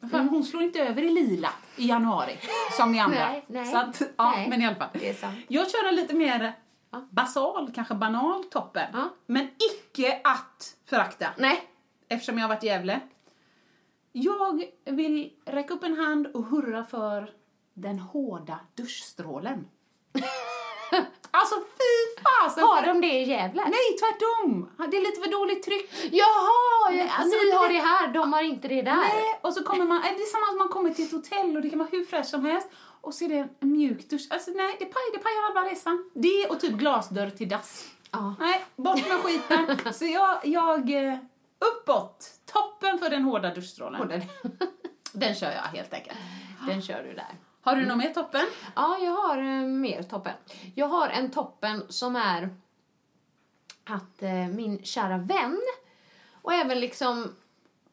LA. 0.00 0.08
För 0.08 0.18
Hon 0.18 0.44
slår 0.44 0.62
inte 0.62 0.78
över 0.80 1.02
i 1.02 1.10
lila 1.10 1.50
i 1.76 1.86
januari, 1.88 2.38
som 2.76 2.92
ni 2.92 3.00
andra. 3.00 3.18
Nej, 3.28 3.44
nej. 3.46 3.66
Så 3.66 3.78
att, 3.78 4.02
ja, 4.16 4.30
Nej, 4.30 4.48
men 4.48 4.62
i 4.62 4.66
alla 4.66 4.76
fall. 4.76 4.88
det 4.92 5.08
är 5.10 5.14
sant. 5.14 5.38
Jag 5.48 5.70
kör 5.70 5.88
en 5.88 5.94
lite 5.96 6.14
mer 6.14 6.52
Ja. 6.90 7.06
basal, 7.10 7.70
kanske 7.74 7.94
banal 7.94 8.44
toppen. 8.44 8.86
Ja. 8.92 9.08
Men 9.26 9.48
icke 9.72 10.20
att 10.24 10.74
förakta. 10.84 11.26
Nej. 11.38 11.62
Eftersom 12.08 12.38
jag 12.38 12.44
har 12.48 12.54
varit 12.54 12.64
i 12.64 12.66
Gävle. 12.66 13.00
Jag 14.12 14.64
vill 14.84 15.30
räcka 15.46 15.74
upp 15.74 15.82
en 15.84 15.98
hand 15.98 16.26
och 16.26 16.44
hurra 16.46 16.84
för 16.84 17.30
den 17.74 17.98
hårda 17.98 18.60
duschstrålen. 18.74 19.68
alltså 21.40 21.54
fy 21.78 22.22
fasen! 22.24 22.64
Har 22.64 22.82
de 22.86 23.00
det 23.00 23.12
i 23.12 23.22
Gävle? 23.30 23.62
Nej, 23.64 23.86
tvärtom! 24.00 24.70
Det 24.90 24.96
är 24.96 25.00
lite 25.00 25.20
för 25.20 25.30
dåligt 25.30 25.62
tryck. 25.62 25.90
Jaha, 26.12 26.90
Nej, 26.90 27.12
alltså, 27.18 27.36
ni 27.44 27.50
har 27.52 27.68
det- 27.68 27.78
här, 27.78 28.08
de 28.08 28.32
har 28.32 28.42
inte 28.42 28.68
det 28.68 28.82
där. 28.82 28.96
Nej, 28.96 29.40
och 29.42 29.52
så 29.54 29.64
kommer 29.64 29.84
man, 29.84 30.00
det 30.02 30.22
är 30.22 30.26
samma 30.26 30.46
som 30.46 30.58
man 30.58 30.68
kommer 30.68 30.90
till 30.90 31.04
ett 31.04 31.12
hotell 31.12 31.56
och 31.56 31.62
det 31.62 31.70
kan 31.70 31.78
vara 31.78 31.88
hur 31.92 32.04
fräscht 32.04 32.30
som 32.30 32.44
helst 32.44 32.68
och 33.00 33.14
så 33.14 33.24
är 33.24 33.28
det 33.28 33.36
en 33.38 33.48
mjuk 33.60 34.08
dusch. 34.10 34.26
Alltså 34.30 34.50
nej, 34.50 34.76
det 34.78 34.84
pajar, 34.84 35.12
det 35.12 35.18
pajar 35.18 35.42
halva 35.42 35.70
resan. 35.70 36.10
Det 36.14 36.46
och 36.48 36.60
typ 36.60 36.72
glasdörr 36.72 37.30
till 37.30 37.48
dass. 37.48 37.84
Ja. 38.10 38.34
Nej, 38.40 38.64
bort 38.76 39.08
med 39.08 39.18
skiten. 39.20 39.92
så 39.94 40.04
jag, 40.06 40.38
jag, 40.44 40.90
eh, 41.08 41.18
uppåt, 41.72 42.26
toppen 42.52 42.98
för 42.98 43.10
den 43.10 43.22
hårda 43.22 43.54
duschstrålen. 43.54 44.22
Den 45.12 45.34
kör 45.34 45.50
jag 45.50 45.62
helt 45.62 45.94
enkelt. 45.94 46.18
Den 46.68 46.82
kör 46.82 47.02
du 47.02 47.12
där. 47.14 47.34
Har 47.66 47.76
du 47.76 47.86
något 47.86 47.98
mer 47.98 48.14
toppen? 48.14 48.46
Ja, 48.74 48.98
jag 48.98 49.12
har 49.12 49.38
eh, 49.38 49.66
mer 49.66 50.02
toppen. 50.02 50.32
Jag 50.74 50.86
har 50.88 51.08
en 51.08 51.30
toppen 51.30 51.82
som 51.88 52.16
är 52.16 52.54
att 53.84 54.22
eh, 54.22 54.32
min 54.48 54.82
kära 54.84 55.18
vän 55.18 55.60
och 56.42 56.52
även 56.54 56.80
liksom 56.80 57.32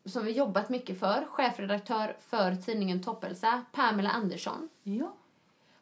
som 0.06 0.26
vi 0.26 0.32
jobbat 0.32 0.70
mycket 0.70 1.00
för, 1.00 1.26
chefredaktör 1.30 2.18
för 2.20 2.56
tidningen 2.56 3.04
Toppelsa, 3.04 3.62
Pamela 3.72 4.10
Andersson, 4.10 4.70
Ja. 4.84 5.14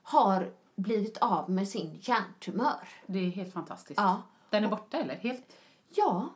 har 0.03 0.51
blivit 0.75 1.17
av 1.17 1.49
med 1.49 1.67
sin 1.67 1.99
hjärntumör. 2.01 2.87
Det 3.05 3.19
är 3.19 3.29
helt 3.29 3.53
fantastiskt. 3.53 3.99
Ja. 3.99 4.21
Den 4.49 4.63
är 4.63 4.67
borta 4.67 4.97
eller? 4.97 5.15
Helt? 5.15 5.55
Ja. 5.89 6.29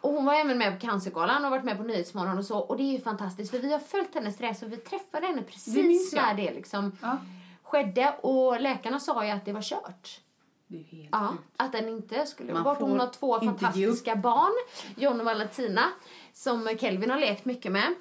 Och 0.00 0.10
hon 0.12 0.24
var 0.24 0.34
även 0.34 0.58
med 0.58 0.80
på 0.80 0.86
Cancergalan 0.86 1.44
och 1.44 1.50
varit 1.50 1.64
med 1.64 1.76
på 1.76 1.82
Nyhetsmorgon 1.82 2.38
och 2.38 2.44
så. 2.44 2.58
Och 2.58 2.76
det 2.76 2.82
är 2.82 2.92
ju 2.92 3.00
fantastiskt 3.00 3.50
för 3.50 3.58
vi 3.58 3.72
har 3.72 3.78
följt 3.78 4.14
hennes 4.14 4.40
resa 4.40 4.66
och 4.66 4.72
vi 4.72 4.76
träffade 4.76 5.26
henne 5.26 5.38
Det 5.38 5.44
precis 5.46 6.12
jag. 6.12 6.22
när 6.22 6.34
det 6.34 6.54
liksom 6.54 6.96
Ja. 7.02 7.18
skedde. 7.62 8.14
Och 8.22 8.60
läkarna 8.60 9.00
sa 9.00 9.24
ju 9.24 9.30
att 9.30 9.44
det 9.44 9.52
var 9.52 9.62
kört. 9.62 10.20
Det 10.66 10.76
är 10.80 10.84
helt 10.84 11.08
Ja, 11.12 11.34
att 11.56 11.72
den 11.72 11.88
inte 11.88 12.26
skulle 12.26 12.52
gå 12.52 12.62
bort. 12.62 12.78
Hon 12.80 13.00
har 13.00 13.06
två 13.06 13.40
fantastiska 13.40 14.16
barn, 14.16 14.52
John 14.96 15.20
och 15.20 15.26
Valentina, 15.26 15.82
som 16.32 16.68
Kelvin 16.80 17.10
har 17.10 17.18
lekt 17.18 17.44
mycket 17.44 17.72
med. 17.72 17.94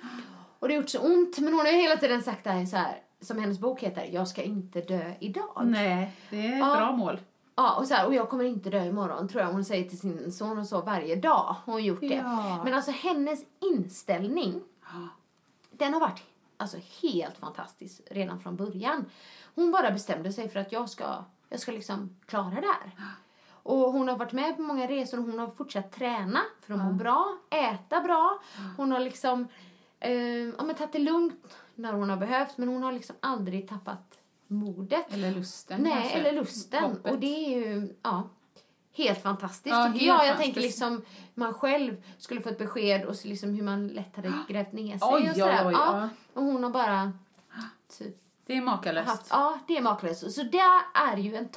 Och 0.59 0.67
det 0.67 0.73
har 0.73 0.81
gjort 0.81 0.89
så 0.89 0.99
ont, 0.99 1.37
men 1.39 1.53
hon 1.53 1.65
har 1.65 1.71
ju 1.71 1.77
hela 1.81 1.97
tiden 1.97 2.21
sagt 2.23 2.43
det 2.43 2.49
här, 2.51 2.65
så 2.65 2.77
här 2.77 3.01
som 3.21 3.39
hennes 3.39 3.59
bok 3.59 3.83
heter, 3.83 4.09
jag 4.11 4.27
ska 4.27 4.41
inte 4.43 4.81
dö 4.81 5.11
idag. 5.19 5.61
Nej, 5.65 6.11
det 6.29 6.47
är 6.47 6.53
ett 6.53 6.59
Ja. 6.59 6.75
bra 6.77 6.91
mål. 6.91 7.19
Ja, 7.59 7.75
och, 7.75 7.87
så 7.87 7.93
här, 7.93 8.05
och 8.05 8.13
jag 8.13 8.29
kommer 8.29 8.43
inte 8.43 8.69
dö 8.69 8.85
imorgon 8.85 9.27
tror 9.27 9.43
jag 9.43 9.51
hon 9.51 9.65
säger 9.65 9.89
till 9.89 9.99
sin 9.99 10.31
son 10.31 10.57
och 10.57 10.67
så 10.67 10.81
varje 10.81 11.15
dag. 11.15 11.55
Hon 11.65 11.83
gjort 11.83 11.99
det. 11.99 12.07
Ja. 12.15 12.63
Men 12.63 12.73
alltså 12.73 12.91
hennes 12.91 13.45
inställning, 13.59 14.61
den 15.71 15.93
har 15.93 15.99
varit 15.99 16.23
alltså 16.57 16.77
helt 17.01 17.37
fantastisk 17.37 18.01
redan 18.11 18.39
från 18.39 18.55
början. 18.55 19.05
Hon 19.55 19.71
bara 19.71 19.91
bestämde 19.91 20.33
sig 20.33 20.49
för 20.49 20.59
att 20.59 20.71
jag 20.71 20.89
ska, 20.89 21.23
jag 21.49 21.59
ska 21.59 21.71
liksom 21.71 22.15
klara 22.25 22.61
det 22.61 22.67
här. 22.67 22.91
Och 23.63 23.91
hon 23.91 24.07
har 24.07 24.17
varit 24.17 24.31
med 24.31 24.55
på 24.55 24.61
många 24.61 24.87
resor 24.87 25.17
och 25.19 25.25
hon 25.25 25.39
har 25.39 25.47
fortsatt 25.47 25.91
träna 25.91 26.39
för 26.61 26.73
att 26.73 26.79
må 26.79 26.91
bra, 26.91 27.37
äta 27.49 28.01
bra. 28.01 28.39
Hon 28.77 28.91
har 28.91 28.99
liksom 28.99 29.47
eh, 29.99 30.13
ja, 30.57 30.63
men 30.63 30.75
tagit 30.75 30.93
det 30.93 30.99
lugnt 30.99 31.57
när 31.75 31.93
hon 31.93 32.09
har 32.09 32.17
behövt 32.17 32.57
men 32.57 32.69
hon 32.69 32.83
har 32.83 32.91
liksom 32.91 33.15
aldrig 33.19 33.69
tappat 33.69 34.06
modet. 34.47 35.05
Eller 35.13 35.31
lusten 35.31 35.81
Nej, 35.81 35.91
kanske. 35.93 36.13
eller 36.17 36.31
lusten. 36.41 36.83
Hoppet. 36.83 37.11
Och 37.13 37.19
det 37.19 37.45
är 37.45 37.57
ju, 37.59 37.95
ja, 38.03 38.29
helt 38.93 39.21
fantastiskt 39.21 39.75
Ja, 39.75 39.85
tycker 39.85 39.93
helt 39.99 40.05
jag. 40.07 40.13
Jag 40.15 40.19
fantastiskt. 40.19 40.43
tänker 40.45 40.61
liksom, 40.61 41.01
man 41.33 41.53
själv 41.53 42.03
skulle 42.17 42.41
få 42.41 42.49
ett 42.49 42.57
besked 42.57 43.05
och 43.05 43.15
så 43.15 43.27
liksom 43.27 43.53
hur 43.53 43.63
man 43.63 43.87
lätt 43.87 44.15
hade 44.15 44.33
grävt 44.47 44.71
ner 44.73 44.97
sig 44.97 45.07
Oj, 45.11 45.13
och 45.13 45.19
oj, 45.27 45.33
sådär. 45.33 45.67
oj, 45.67 45.73
ja. 45.73 45.99
ja. 45.99 46.09
Och 46.33 46.43
hon 46.43 46.63
har 46.63 46.69
bara 46.71 47.13
typ 47.97 48.15
Det 48.45 48.57
är 48.57 48.61
makalöst. 48.61 49.07
haft, 49.09 49.27
ja 49.29 49.59
det 49.67 49.77
är 49.77 49.81
makalöst. 49.81 50.31
Så 50.31 50.43
det 50.43 50.61
är 50.93 51.17
ju 51.17 51.35
en 51.35 51.49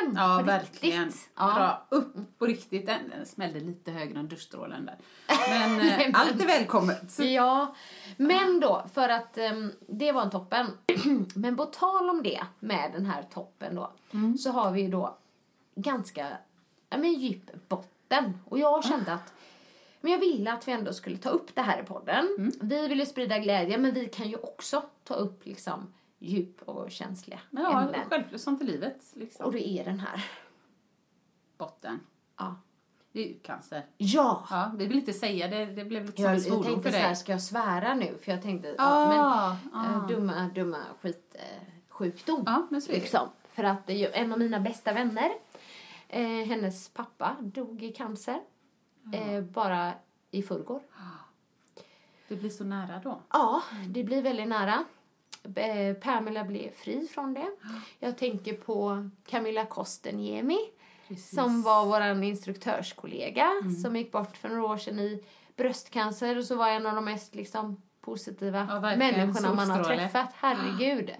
toppen 0.00 0.16
Ja, 0.22 0.38
på 0.38 0.44
verkligen. 0.44 1.04
riktigt. 1.04 1.30
Ja. 1.36 1.54
Bra. 1.54 1.86
Upp 1.98 2.14
på 2.38 2.46
riktigt. 2.46 2.86
Den, 2.86 3.10
den 3.10 3.26
smällde 3.26 3.60
lite 3.60 3.90
högre 3.90 4.18
än 4.18 4.28
duschstrålen 4.28 4.86
där. 4.86 4.96
Men 5.48 5.80
eh, 5.80 6.20
allt 6.20 6.40
är 6.42 6.46
välkommet. 6.46 7.18
Ja, 7.18 7.74
men 8.16 8.60
då 8.60 8.84
för 8.94 9.08
att 9.08 9.38
ehm, 9.38 9.72
det 9.88 10.12
var 10.12 10.22
en 10.22 10.30
toppen. 10.30 10.66
men 11.34 11.56
på 11.56 11.64
tal 11.66 12.10
om 12.10 12.22
det 12.22 12.42
med 12.60 12.90
den 12.92 13.06
här 13.06 13.22
toppen 13.22 13.74
då 13.74 13.92
Mm. 14.14 14.38
så 14.38 14.50
har 14.50 14.70
vi 14.72 14.86
då 14.88 15.18
ganska 15.74 16.26
ja, 16.90 16.96
men 16.98 17.12
djup 17.12 17.68
botten. 17.68 18.38
Och 18.44 18.58
jag 18.58 18.84
kände 18.84 19.12
att 19.12 19.32
men 20.00 20.12
jag 20.12 20.18
ville 20.18 20.52
att 20.52 20.68
vi 20.68 20.72
ändå 20.72 20.92
skulle 20.92 21.16
ta 21.16 21.28
upp 21.28 21.54
det 21.54 21.62
här 21.62 21.80
i 21.82 21.86
podden. 21.86 22.26
Mm. 22.38 22.52
Vi 22.60 22.88
vill 22.88 22.98
ju 23.00 23.06
sprida 23.06 23.38
glädje 23.38 23.78
men 23.78 23.94
vi 23.94 24.06
kan 24.06 24.28
ju 24.28 24.36
också 24.36 24.82
ta 25.04 25.14
upp 25.14 25.46
liksom 25.46 25.92
djup 26.22 26.62
och 26.62 26.90
känsliga 26.90 27.40
Ja, 27.50 27.82
ämnen. 27.82 28.00
självklart. 28.08 28.40
Sånt 28.40 28.62
i 28.62 28.64
livet. 28.64 29.02
Liksom. 29.14 29.46
Och 29.46 29.52
det 29.52 29.68
är 29.68 29.84
den 29.84 30.00
här. 30.00 30.24
Botten. 31.58 32.00
Ja. 32.36 32.56
Det 33.12 33.20
är 33.24 33.28
ju 33.28 33.38
cancer. 33.38 33.86
Ja! 33.96 34.46
Ja, 34.50 34.70
vi 34.76 34.86
vill 34.86 34.98
inte 34.98 35.12
säga 35.12 35.48
det. 35.48 35.66
Det 35.66 35.84
blev 35.84 36.04
lite 36.04 36.16
som 36.16 36.24
Jag, 36.24 36.34
en 36.34 36.42
jag 36.44 36.62
tänkte 36.64 36.82
för 36.82 36.90
så 36.90 36.96
här, 36.96 37.06
dig. 37.06 37.16
ska 37.16 37.32
jag 37.32 37.42
svära 37.42 37.94
nu? 37.94 38.18
För 38.22 38.32
jag 38.32 38.42
tänkte, 38.42 38.68
ja, 38.68 38.74
Ah, 38.78 39.08
men 39.08 39.20
ah. 39.80 39.86
eh, 39.86 40.06
dumma, 40.08 40.50
dumma 40.54 40.78
skit, 41.00 41.36
eh, 41.38 41.62
sjukdom. 41.88 42.42
Ja, 42.46 42.66
men 42.70 42.82
så 42.82 42.90
är 42.90 42.94
det. 42.94 43.00
liksom. 43.00 43.28
För 43.48 43.64
att 43.64 43.86
det 43.86 43.92
är 43.92 43.96
ju 43.98 44.08
en 44.12 44.32
av 44.32 44.38
mina 44.38 44.60
bästa 44.60 44.92
vänner, 44.92 45.30
eh, 46.08 46.22
hennes 46.22 46.88
pappa 46.88 47.36
dog 47.40 47.82
i 47.82 47.92
cancer. 47.92 48.40
Eh, 49.14 49.40
bara 49.42 49.92
i 50.30 50.42
förrgår. 50.42 50.80
Det 52.28 52.36
blir 52.36 52.50
så 52.50 52.64
nära 52.64 53.00
då. 53.04 53.20
Ja, 53.30 53.62
det 53.88 54.04
blir 54.04 54.22
väldigt 54.22 54.48
nära. 54.48 54.84
Eh, 55.54 55.94
Pamela 55.94 56.44
blev 56.44 56.70
fri 56.72 57.06
från 57.14 57.34
det. 57.34 57.46
Jag 57.98 58.18
tänker 58.18 58.52
på 58.52 59.08
Camilla 59.26 59.66
Kosteniemi 59.66 60.58
som 61.30 61.62
var 61.62 61.86
vår 61.86 62.24
instruktörskollega 62.24 63.50
som 63.82 63.96
gick 63.96 64.12
bort 64.12 64.36
för 64.36 64.48
några 64.48 64.64
år 64.64 64.76
sedan 64.76 64.98
i 64.98 65.24
bröstcancer 65.56 66.38
och 66.38 66.44
så 66.44 66.54
var 66.56 66.68
en 66.68 66.86
av 66.86 66.94
de 66.94 67.04
mest 67.04 67.34
liksom, 67.34 67.82
positiva 68.00 68.66
Ja, 68.70 68.96
människorna 68.96 69.54
man 69.54 69.70
har 69.70 69.84
träffat. 69.84 70.28
Herregud. 70.34 71.10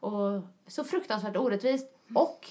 Och 0.00 0.42
så 0.66 0.84
fruktansvärt 0.84 1.36
orättvist. 1.36 1.86
Och 2.14 2.48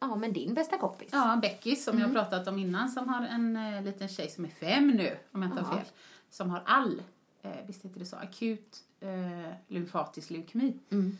ja, 0.00 0.16
men 0.16 0.32
din 0.32 0.54
bästa 0.54 0.78
kompis. 0.78 1.08
Ja, 1.12 1.38
Becky 1.42 1.76
som 1.76 1.96
Mm. 1.96 2.02
jag 2.02 2.12
pratat 2.30 2.48
om 2.48 2.58
innan 2.58 2.88
som 2.88 3.08
har 3.08 3.26
en 3.26 3.56
eh, 3.56 3.82
liten 3.82 4.08
tjej 4.08 4.28
som 4.30 4.44
är 4.44 4.48
fem 4.48 4.88
nu, 4.88 5.16
om 5.32 5.42
jag 5.42 5.50
inte 5.50 5.62
har 5.62 5.76
fel. 5.76 5.84
Som 6.30 6.50
har 6.50 6.62
all, 6.66 7.02
eh, 7.42 7.50
visst 7.66 7.84
heter 7.84 7.98
det 7.98 8.06
så, 8.06 8.16
akut 8.16 8.82
eh, 9.00 9.52
lymfatisk 9.68 10.30
leukemi. 10.30 10.78
Mm. 10.90 11.18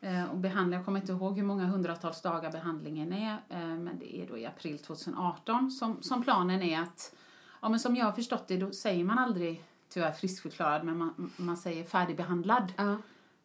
Eh, 0.00 0.24
och 0.24 0.38
behandling, 0.38 0.76
jag 0.76 0.84
kommer 0.84 1.00
inte 1.00 1.12
ihåg 1.12 1.36
hur 1.36 1.44
många 1.44 1.66
hundratals 1.66 2.22
dagar 2.22 2.52
behandlingen 2.52 3.12
är, 3.12 3.32
eh, 3.48 3.58
men 3.58 3.98
det 3.98 4.16
är 4.16 4.26
då 4.26 4.38
i 4.38 4.46
april 4.46 4.78
2018 4.78 5.70
som, 5.70 6.02
som 6.02 6.22
planen 6.22 6.62
är 6.62 6.80
att, 6.80 7.14
ja 7.62 7.68
men 7.68 7.80
som 7.80 7.96
jag 7.96 8.04
har 8.04 8.12
förstått 8.12 8.48
det, 8.48 8.56
då 8.56 8.72
säger 8.72 9.04
man 9.04 9.18
aldrig 9.18 9.64
tyvärr 9.88 10.12
friskförklarad, 10.12 10.84
men 10.84 10.98
man, 10.98 11.30
man 11.36 11.56
säger 11.56 11.84
färdigbehandlad. 11.84 12.72
Ja. 12.76 12.96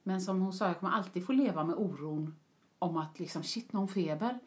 Men 0.04 0.22
som 0.22 0.42
hon 0.42 0.54
sa, 0.54 0.68
jag 0.68 0.80
kommer 0.80 0.94
alltid 0.94 1.26
få 1.26 1.32
leva 1.32 1.64
med 1.64 1.76
oron 1.76 2.36
om 2.80 2.98
att 2.98 3.20
liksom, 3.20 3.44
shit, 3.44 3.74
någon 3.74 3.88
feber. 3.88 4.40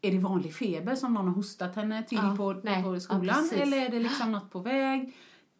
Är 0.00 0.12
det 0.12 0.18
vanlig 0.18 0.54
feber 0.54 0.94
som 0.94 1.14
någon 1.14 1.28
har 1.28 1.34
hostat 1.34 1.76
henne 1.76 2.02
till 2.02 2.18
Ja, 2.22 2.34
på, 2.36 2.52
nej, 2.52 2.82
på 2.82 2.96
ja, 2.96 3.00
skolan? 3.00 3.34
precis. 3.34 3.52
eller 3.52 3.76
är 3.76 3.88
det 3.88 3.98
liksom 3.98 4.32
något 4.32 4.50
på 4.50 4.58
väg? 4.58 5.16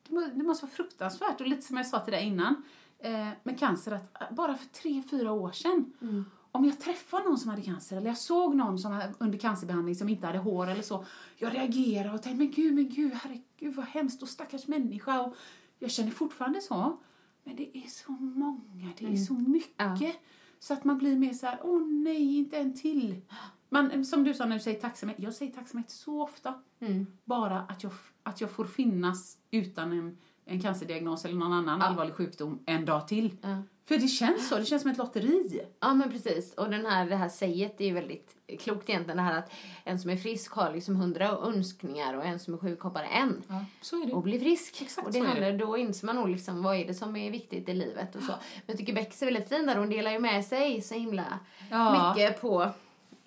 Det, 0.09 0.15
må, 0.15 0.21
det 0.35 0.43
måste 0.45 0.65
vara 0.67 0.73
fruktansvärt. 0.75 1.41
Och 1.41 1.47
lite 1.47 1.63
som 1.63 1.77
jag 1.77 1.87
sa 1.87 1.99
till 2.01 2.13
dig 2.13 2.25
innan, 2.27 2.63
eh, 2.99 3.29
med 3.43 3.59
cancer, 3.59 3.93
att 3.93 4.21
eh, 4.23 4.35
bara 4.37 4.55
för 4.57 4.67
tre, 4.67 5.03
fyra 5.11 5.33
år 5.33 5.53
sedan, 5.53 5.93
Mm. 6.01 6.25
om 6.53 6.65
jag 6.65 6.81
träffade 6.81 7.25
någon 7.25 7.39
som 7.39 7.51
hade 7.51 7.63
cancer 7.63 7.97
eller 7.97 8.07
jag 8.07 8.19
såg 8.19 8.55
någon 8.57 8.79
som 8.79 9.03
under 9.19 9.39
cancerbehandling 9.39 9.95
som 9.95 10.09
inte 10.09 10.27
hade 10.27 10.39
hår 10.39 10.67
eller 10.67 10.83
så, 10.83 11.05
jag 11.37 11.55
reagerade 11.55 12.15
och 12.15 12.23
tänkte, 12.23 12.39
men 12.45 12.51
gud, 12.51 12.75
men 12.75 12.89
gud, 12.89 13.13
herregud 13.15 13.75
vad 13.75 13.87
hemskt 13.87 14.23
och 14.23 14.29
stackars 14.29 14.67
människa. 14.67 15.21
Och 15.21 15.37
jag 15.79 15.91
känner 15.91 16.11
fortfarande 16.11 16.61
så. 16.61 16.99
Men 17.45 17.57
det 17.57 17.79
är 17.79 17.87
så 17.89 18.13
många, 18.13 18.89
det 18.99 19.07
är 19.13 19.17
så 19.17 19.33
mycket. 19.35 19.81
Mm. 19.81 19.97
Ja. 20.03 20.13
Så 20.59 20.73
att 20.75 20.85
man 20.85 20.99
blir 20.99 21.17
mer 21.17 21.33
så 21.33 21.47
här, 21.47 21.61
åh 21.63 21.87
nej, 21.87 22.37
inte 22.37 22.57
en 22.59 22.75
till. 22.75 23.21
Man, 23.69 24.05
som 24.05 24.25
du 24.25 24.35
sa 24.35 24.47
när 24.47 24.57
du 24.57 24.63
säger 24.63 24.81
tacksamhet, 24.81 25.17
jag 25.21 25.35
säger 25.35 25.53
tacksamhet 25.53 25.91
så 25.91 26.23
ofta. 26.23 26.55
Mm. 26.81 27.07
Bara 27.25 27.59
att 27.61 27.83
jag, 27.83 27.93
att 28.23 28.41
jag 28.41 28.51
får 28.51 28.65
finnas 28.65 29.39
utan 29.51 29.93
en, 29.93 30.19
en 30.45 30.61
cancerdiagnos 30.63 31.25
eller 31.25 31.35
någon 31.35 31.53
annan 31.53 31.83
allvarlig 31.83 32.15
sjukdom 32.15 32.59
en 32.67 32.85
dag 32.85 33.09
till. 33.09 33.37
Ja. 33.43 33.63
För 33.85 33.99
det 33.99 34.09
känns 34.09 34.49
så, 34.49 34.57
det 34.57 34.65
känns 34.65 34.83
som 34.83 34.91
ett 34.91 34.99
lotteri. 34.99 35.61
Ja 35.81 35.95
men 35.95 36.11
precis. 36.11 36.55
Och 36.55 36.71
den 36.71 36.87
här, 36.87 37.07
det 37.07 37.17
här 37.17 37.29
säget 37.29 37.81
är 37.81 37.85
ju 37.85 37.93
väldigt 37.95 38.37
klokt 38.61 38.89
egentligen. 38.91 39.17
Det 39.17 39.23
här 39.23 39.39
att 39.39 39.53
en 39.85 39.99
som 39.99 40.11
är 40.11 40.17
frisk 40.17 40.53
har 40.53 40.73
liksom 40.75 40.97
hundra 40.97 41.29
önskningar 41.29 42.15
och 42.15 42.25
en 42.25 42.39
som 42.39 42.55
är 42.55 42.59
sjuk 42.59 42.81
har 42.81 42.91
bara 42.91 43.07
en. 43.07 43.43
Ja, 43.49 43.65
så 43.81 44.03
är 44.03 44.07
det. 44.07 44.13
Och 44.13 44.23
bli 44.23 44.39
frisk. 44.41 44.83
Exakt 44.83 45.07
och 45.07 45.13
det 45.13 45.21
handlar, 45.21 45.53
då 45.59 45.77
inser 45.77 46.07
man 46.07 46.17
nog 46.17 46.29
liksom 46.29 46.63
vad 46.63 46.77
är 46.77 46.87
det 46.87 46.95
som 46.95 47.17
är 47.17 47.31
viktigt 47.31 47.69
i 47.69 47.75
livet 47.75 48.17
och 48.17 48.23
så. 48.23 48.33
Men 48.33 48.39
jag 48.67 48.77
tycker 48.79 48.95
Bex 48.95 49.23
är 49.23 49.27
väldigt 49.27 49.49
fin 49.49 49.67
där. 49.67 49.77
Hon 49.77 49.91
delar 49.91 50.11
ju 50.11 50.19
med 50.19 50.45
sig 50.45 50.83
så 50.83 50.95
himla 50.95 51.39
Ja. 51.71 52.15
mycket 52.15 52.41
på 52.41 52.71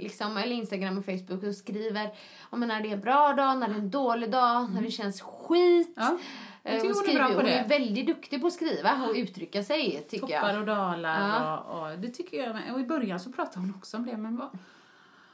liksom, 0.01 0.37
eller 0.37 0.55
Instagram 0.55 0.97
och 0.97 1.05
Facebook 1.05 1.43
och 1.43 1.55
skriver 1.55 2.09
om 2.49 2.59
när 2.59 2.81
det 2.81 2.89
är 2.89 2.93
en 2.93 3.01
bra 3.01 3.33
dag, 3.33 3.57
när 3.57 3.67
det 3.67 3.73
är 3.73 3.77
en 3.77 3.91
dålig 3.91 4.31
dag, 4.31 4.69
när 4.73 4.81
det 4.81 4.91
känns 4.91 5.21
skit. 5.21 5.93
Ja, 5.95 6.17
jag 6.63 6.73
Eh, 6.73 6.81
tycker 6.81 6.93
hon, 6.93 6.95
hon 6.95 7.05
är 7.05 7.09
skriver, 7.09 7.35
hon 7.35 7.45
är 7.45 7.67
väldigt 7.67 8.07
duktig 8.07 8.41
på 8.41 8.47
att 8.47 8.53
skriva 8.53 9.05
och 9.07 9.15
uttrycka 9.15 9.63
sig 9.63 10.05
tycker 10.09 10.27
Toppar 10.27 10.59
och 10.59 10.65
dalar. 10.65 11.29
Ja. 11.29 11.57
Och, 11.57 11.91
och 11.91 11.99
det 11.99 12.09
tycker 12.09 12.37
jag. 12.37 12.73
Och 12.73 12.79
i 12.79 12.83
början 12.83 13.19
så 13.19 13.31
pratade 13.31 13.59
hon 13.59 13.75
också 13.77 13.97
om 13.97 14.05
det. 14.05 14.17
Men 14.17 14.37
vad, 14.37 14.57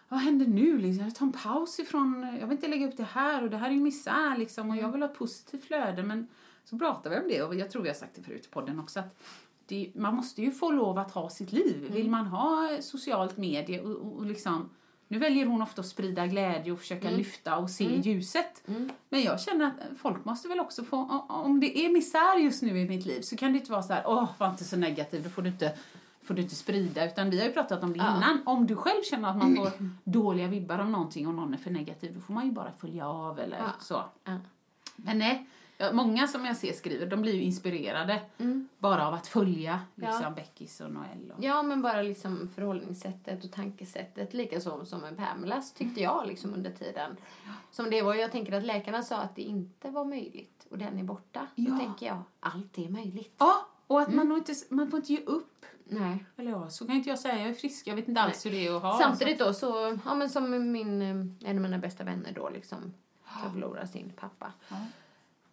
vad 0.07 0.19
händer 0.19 0.45
nu? 0.45 0.77
Liksom? 0.77 1.05
Jag 1.05 1.15
tar 1.15 1.25
en 1.25 1.31
paus 1.31 1.79
ifrån... 1.79 2.37
Jag 2.39 2.47
vill 2.47 2.55
inte 2.55 2.67
lägga 2.67 2.87
upp 2.87 2.97
det 2.97 3.07
här 3.11 3.43
och 3.43 3.49
det 3.49 3.57
här 3.57 3.69
är 3.69 3.73
ju 3.73 3.79
misär 3.79 4.37
liksom. 4.37 4.69
Och 4.69 4.77
jag 4.77 4.91
vill 4.91 5.01
ha 5.01 5.09
ett 5.09 5.17
positivt 5.17 5.65
flöde. 5.65 6.03
Men 6.03 6.27
så 6.63 6.77
pratar 6.77 7.09
vi 7.09 7.17
om 7.17 7.27
det 7.27 7.43
och 7.43 7.55
jag 7.55 7.71
tror 7.71 7.81
vi 7.81 7.89
har 7.89 7.95
sagt 7.95 8.15
det 8.15 8.21
förut 8.21 8.45
i 8.45 8.49
podden 8.49 8.79
också. 8.79 8.99
Att 8.99 9.19
det, 9.67 9.91
man 9.95 10.15
måste 10.15 10.41
ju 10.41 10.51
få 10.51 10.71
lov 10.71 10.97
att 10.97 11.11
ha 11.11 11.29
sitt 11.29 11.51
liv. 11.51 11.87
Vill 11.91 12.09
man 12.09 12.27
ha 12.27 12.69
socialt 12.81 13.37
medie 13.37 13.81
och, 13.81 13.91
och, 13.91 14.15
och 14.17 14.25
liksom... 14.25 14.69
Nu 15.09 15.19
väljer 15.19 15.45
hon 15.45 15.61
ofta 15.61 15.81
att 15.81 15.87
sprida 15.87 16.27
glädje 16.27 16.71
och 16.71 16.79
försöka 16.79 17.09
lyfta 17.09 17.57
och 17.57 17.69
se 17.69 17.99
ljuset. 18.01 18.63
Men 19.09 19.21
jag 19.21 19.39
känner 19.41 19.65
att 19.65 19.97
folk 19.97 20.25
måste 20.25 20.47
väl 20.47 20.59
också 20.59 20.83
få, 20.83 21.25
om 21.29 21.59
det 21.59 21.77
är 21.77 21.89
misär 21.89 22.37
just 22.37 22.61
nu 22.61 22.79
i 22.79 22.89
mitt 22.89 23.05
liv 23.05 23.21
så 23.21 23.37
kan 23.37 23.51
det 23.51 23.59
inte 23.59 23.71
vara 23.71 23.83
så 23.83 23.93
här, 23.93 24.03
åh 24.05 24.29
var 24.37 24.49
inte 24.49 24.63
så 24.63 24.77
negativ, 24.77 25.23
då 25.23 25.29
får 25.29 25.41
du 25.41 25.49
inte, 25.49 25.77
får 26.23 26.33
du 26.33 26.41
inte 26.41 26.55
sprida. 26.55 27.05
Utan 27.05 27.29
vi 27.29 27.39
har 27.39 27.47
ju 27.47 27.53
pratat 27.53 27.83
om 27.83 27.93
det 27.93 27.99
innan. 27.99 28.41
Om 28.45 28.67
du 28.67 28.75
själv 28.75 29.01
känner 29.09 29.29
att 29.29 29.37
man 29.37 29.55
får 29.57 29.71
dåliga 30.03 30.47
vibbar 30.47 30.79
av 30.79 30.89
någonting 30.89 31.27
och 31.27 31.33
någon 31.33 31.53
är 31.53 31.57
för 31.57 31.71
negativ, 31.71 32.13
då 32.13 32.19
får 32.19 32.33
man 32.33 32.45
ju 32.45 32.51
bara 32.51 32.71
följa 32.71 33.07
av 33.07 33.39
eller 33.39 33.59
så. 33.79 34.03
Ja. 34.23 34.37
Men 34.95 35.17
nej, 35.17 35.49
ja, 35.49 35.56
många 35.93 36.27
som 36.27 36.45
jag 36.45 36.57
ser 36.57 36.73
skriver, 36.73 37.05
de 37.05 37.21
blir 37.21 37.33
ju 37.33 37.41
inspirerade 37.41 38.21
bara 38.79 39.07
av 39.07 39.13
att 39.13 39.27
följa 39.27 39.79
liksom 39.95 40.21
Ja. 40.23 40.29
Beckis 40.29 40.81
och 40.81 40.91
Noel. 40.91 41.31
Och, 41.37 41.43
Ja, 41.43 41.63
men 41.63 41.81
bara 41.81 42.01
liksom 42.01 42.49
förhållningssättet 42.55 43.43
och 43.43 43.51
tankesättet. 43.51 44.33
Likaså 44.33 44.85
som 44.85 45.01
med 45.01 45.17
Pamelas 45.17 45.73
tyckte 45.73 46.01
jag 46.01 46.27
liksom 46.27 46.53
under 46.53 46.71
tiden. 46.71 47.17
Som 47.71 47.89
det 47.89 48.01
var, 48.01 48.15
jag 48.15 48.31
tänker 48.31 48.53
att 48.53 48.63
läkarna 48.65 49.03
sa 49.03 49.17
att 49.17 49.35
det 49.35 49.41
inte 49.41 49.89
var 49.89 50.05
möjligt 50.05 50.67
och 50.71 50.77
den 50.77 50.99
är 50.99 51.03
borta. 51.03 51.47
Då 51.55 51.71
Ja. 51.71 51.77
tänker 51.77 52.05
jag, 52.05 52.21
allt 52.39 52.77
är 52.77 52.89
möjligt. 52.89 53.35
ja, 53.37 53.67
och 53.87 54.01
att 54.01 54.13
man, 54.13 54.29
nog 54.29 54.37
inte, 54.37 54.53
man 54.69 54.89
får 54.91 54.99
inte 54.99 55.13
ge 55.13 55.19
upp. 55.25 55.65
Nej. 55.89 56.25
Eller 56.37 56.51
ja, 56.51 56.69
så 56.69 56.85
kan 56.87 56.95
inte 56.95 57.09
jag 57.09 57.19
säga, 57.19 57.39
jag 57.39 57.49
är 57.49 57.53
frisk, 57.53 57.87
jag 57.87 57.95
vet 57.95 58.07
inte 58.07 58.21
alls 58.21 58.45
hur 58.45 58.51
det 58.51 58.67
är 58.67 58.75
att 58.75 58.81
ha. 58.81 58.99
Samtidigt 58.99 59.39
då 59.39 59.53
så, 59.53 59.97
ja 60.05 60.15
men 60.15 60.29
som 60.29 60.71
min, 60.71 61.01
eh, 61.01 61.49
en 61.49 61.55
av 61.57 61.61
mina 61.61 61.77
bästa 61.77 62.03
vänner 62.03 62.31
då 62.35 62.49
liksom, 62.49 62.93
som 63.41 63.51
förlorar 63.53 63.85
sin 63.85 64.09
pappa. 64.15 64.51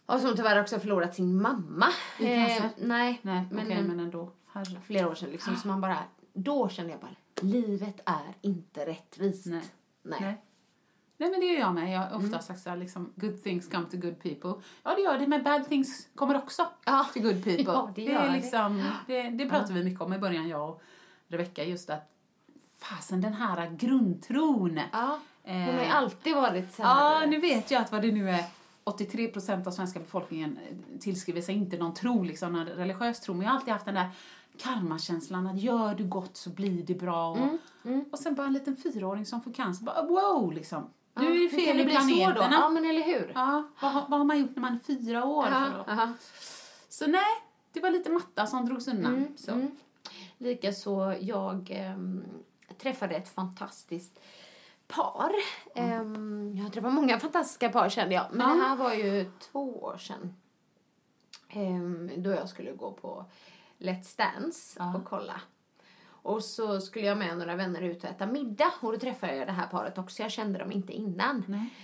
Och 0.07 0.21
som 0.21 0.37
tyvärr 0.37 0.61
också 0.61 0.79
förlorat 0.81 1.15
sin 1.15 1.43
mamma. 1.43 1.87
Eh, 2.21 2.45
I 2.45 2.49
cancer? 2.49 2.71
nej, 2.87 3.21
Nej, 3.23 3.47
men, 3.51 3.67
okej, 3.67 3.79
eh, 3.79 3.85
men 3.85 4.01
ändå. 4.01 4.31
Herre. 4.53 4.81
flera 4.87 5.09
år 5.09 5.15
sedan 5.15 5.31
liksom. 5.31 5.57
Så 5.57 5.69
man 5.69 5.81
bara, 5.81 5.99
då 6.33 6.69
kände 6.69 6.93
jag 6.93 7.01
bara, 7.01 7.11
livet 7.41 8.01
är 8.05 8.35
inte 8.41 8.87
rättvist. 8.87 9.47
Nej. 9.47 9.63
Nej. 10.03 10.19
Nej. 10.21 10.41
Nej, 11.17 11.31
men 11.31 11.41
det 11.41 11.47
gör 11.47 11.61
jag 11.61 11.75
med. 11.75 11.93
Jag 11.93 12.01
har 12.01 12.17
ofta 12.17 12.39
sagt 12.39 12.61
så 12.61 12.71
här, 12.71 12.77
liksom, 12.77 13.13
good 13.17 13.43
things 13.43 13.69
come 13.69 13.85
to 13.91 13.97
good 13.97 14.23
people. 14.23 14.63
Ja, 14.83 14.95
det 14.95 15.01
gör 15.03 15.19
det, 15.19 15.27
men 15.27 15.43
bad 15.43 15.69
things 15.69 16.09
kommer 16.15 16.37
också 16.37 16.67
Ja. 16.85 17.07
till 17.13 17.23
good 17.23 17.45
people. 17.45 17.65
Ja, 17.73 17.93
det 17.95 18.07
det, 18.07 18.13
är 18.15 18.27
det. 18.27 18.33
liksom, 18.33 18.85
det, 19.07 19.23
det 19.31 19.49
pratar 19.49 19.75
vi 19.75 19.85
mycket 19.85 20.01
om 20.01 20.13
i 20.13 20.19
början, 20.19 20.49
jag 20.49 20.69
och 20.71 20.83
Rebecka, 21.29 21.65
just 21.65 21.91
att 21.91 22.11
fasen, 22.79 23.21
den 23.21 23.33
här 23.35 23.71
grundtron. 23.71 24.81
Ja, 24.93 25.19
hon 25.43 25.53
har 25.55 25.73
ju 25.73 25.79
Eh, 25.81 25.97
alltid 25.97 26.35
varit 26.35 26.75
så 26.75 26.83
här. 26.83 27.21
Ja, 27.21 27.27
nu 27.27 27.41
vet 27.41 27.71
jag 27.71 27.83
att 27.83 27.93
vad 27.93 28.03
det 28.03 28.13
nu 28.13 28.31
är. 28.31 28.45
83 28.85 29.29
procent 29.29 29.67
av 29.67 29.71
svenska 29.71 29.99
befolkningen 29.99 30.59
eh, 30.59 30.99
tillskriver 31.01 31.41
sig 31.41 31.55
inte 31.55 31.77
någon 31.77 31.95
tro, 31.95 32.23
liksom 32.23 32.53
någon 32.53 32.67
religiös 32.67 33.21
tro. 33.21 33.35
Men 33.35 33.43
jag 33.43 33.51
har 33.51 33.57
alltid 33.57 33.73
haft 33.73 33.85
den 33.85 33.95
där 33.95 34.11
karmakänslan 34.59 35.47
att 35.47 35.61
gör 35.61 35.95
du 35.95 36.05
gott 36.05 36.37
så 36.37 36.51
blir 36.51 36.83
det 36.83 36.95
bra. 36.95 37.31
Och, 37.31 37.39
Mm, 37.87 38.05
och 38.13 38.19
sen 38.19 38.35
bara 38.35 38.47
en 38.47 38.53
liten 38.53 38.77
fyraåring 38.77 39.27
som 39.27 39.41
får 39.43 39.53
cancer. 39.53 39.85
Bara, 39.85 40.03
wow, 40.03 40.53
liksom. 40.53 40.91
Nu 41.15 41.37
är 41.37 41.43
det 41.43 41.49
fel 41.49 41.81
i 41.81 41.85
planeterna. 41.85 42.49
Ja, 42.51 42.69
men 42.71 42.85
eller 42.85 43.03
hur? 43.03 43.33
Ja, 43.35 43.69
vad, 43.81 43.93
vad 43.93 44.19
har 44.19 44.25
man 44.25 44.39
gjort 44.39 44.57
när 44.57 44.61
man 44.61 44.75
är 44.75 44.79
fyra 44.79 45.25
år? 45.25 45.47
Aha, 45.47 45.85
för. 45.85 46.09
Så 46.89 47.07
nej, 47.07 47.25
det 47.73 47.81
var 47.81 47.91
lite 47.91 48.11
matta 48.11 48.47
som 48.47 48.67
drogs 48.67 48.89
undan. 48.89 49.15
Mm, 49.15 49.37
så. 49.37 49.51
mm. 49.53 49.71
Likaså, 50.39 51.15
jag 51.21 51.71
ehm, 51.71 52.25
träffade 52.79 53.15
ett 53.15 53.35
fantastiskt 53.35 54.21
par. 54.97 55.33
Ehm, 55.75 56.53
jag 56.57 56.65
har 56.65 56.71
träffat 56.71 56.93
många 56.93 57.19
fantastiska 57.21 57.69
par 57.69 57.89
kände 57.89 58.15
jag. 58.15 58.27
Men 58.33 58.49
Ja. 58.49 58.55
det 58.55 58.63
här 58.69 58.77
var 58.77 58.95
ju 58.95 59.31
två 59.39 59.83
år 59.83 59.97
sedan. 59.99 60.35
Ehm, 61.49 62.11
då 62.17 62.31
jag 62.31 62.49
skulle 62.49 62.73
gå 62.73 62.93
på 62.93 63.25
Let's 63.79 64.19
Dance 64.19 64.77
Ja. 64.79 64.97
och 64.97 65.05
kolla. 65.05 65.41
Och 66.07 66.45
så 66.45 66.81
skulle 66.81 67.07
jag 67.07 67.19
med 67.19 67.39
några 67.39 67.57
vänner 67.57 67.81
ut 67.83 68.05
och 68.05 68.11
äta 68.11 68.27
middag. 68.27 68.73
Och 68.81 68.93
då 68.93 68.99
träffade 68.99 69.37
jag 69.37 69.49
det 69.49 69.53
här 69.53 69.67
paret 69.67 69.99
också. 69.99 70.23
Jag 70.23 70.31
kände 70.31 70.59
dem 70.59 70.73
inte 70.73 70.93
innan. 70.93 71.45
Nej. 71.49 71.75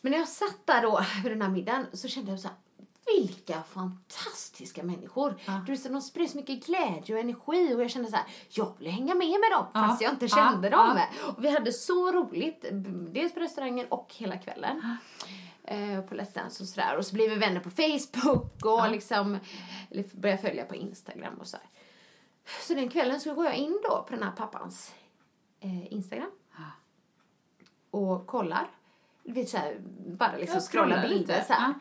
Men 0.00 0.12
när 0.12 0.18
jag 0.18 0.28
satt 0.28 0.58
där 0.66 0.82
då 0.82 1.00
vid 1.22 1.32
den 1.32 1.42
här 1.42 1.48
middagen 1.48 1.86
så 1.92 2.08
kände 2.08 2.30
jag 2.30 2.40
så 2.40 2.48
här, 2.48 2.56
vilka 3.16 3.62
fantastiska 3.62 4.82
människor. 4.82 5.40
Du 5.66 5.72
vet, 5.72 5.80
så 5.82 5.88
de 5.88 6.00
spred 6.02 6.30
så 6.30 6.36
mycket 6.36 6.66
glädje 6.66 7.14
och 7.14 7.20
energi 7.20 7.74
och 7.74 7.82
jag 7.82 7.90
kände 7.90 8.10
så 8.10 8.16
här, 8.16 8.26
jag 8.48 8.72
vill 8.78 8.88
hänga 8.90 9.14
med 9.14 9.28
med 9.40 9.50
dem 9.52 9.66
Ja, 9.74 9.80
fast 9.88 10.02
jag 10.02 10.12
inte 10.12 10.26
ja, 10.26 10.36
kände 10.36 10.68
dem. 10.68 10.96
ja. 10.96 11.28
Och 11.36 11.44
vi 11.44 11.50
hade 11.50 11.72
så 11.72 12.12
roligt, 12.12 12.64
dels 13.12 13.34
på 13.34 13.40
restaurangen 13.40 13.86
och 13.88 14.14
hela 14.16 14.36
kvällen. 14.38 14.96
eh, 15.64 16.00
på 16.00 16.14
Let's 16.14 16.34
Dance 16.34 16.62
och 16.62 16.68
sådär. 16.68 16.96
Och 16.96 17.06
så 17.06 17.14
blev 17.14 17.30
vi 17.30 17.36
vänner 17.36 17.60
på 17.60 17.70
Facebook 17.70 18.64
och 18.64 18.90
liksom 18.90 19.38
eller 19.90 20.04
började 20.16 20.42
följa 20.42 20.64
på 20.64 20.74
Instagram 20.74 21.34
och 21.40 21.46
sådär. 21.46 21.66
Så 22.68 22.74
den 22.74 22.88
kvällen 22.88 23.20
så 23.20 23.34
går 23.34 23.44
jag 23.44 23.56
in 23.56 23.80
då 23.88 24.02
på 24.08 24.14
den 24.14 24.22
här 24.22 24.30
pappans 24.32 24.94
eh, 25.60 25.92
Instagram. 25.92 26.30
Och 27.90 28.26
kollar. 28.26 28.70
Du 29.22 29.32
vet 29.32 29.48
såhär, 29.48 29.76
bara 30.06 30.36
liksom 30.36 30.60
scrollar 30.60 31.02
bilder 31.02 31.18
lite, 31.18 31.44
så 31.44 31.52
här. 31.52 31.74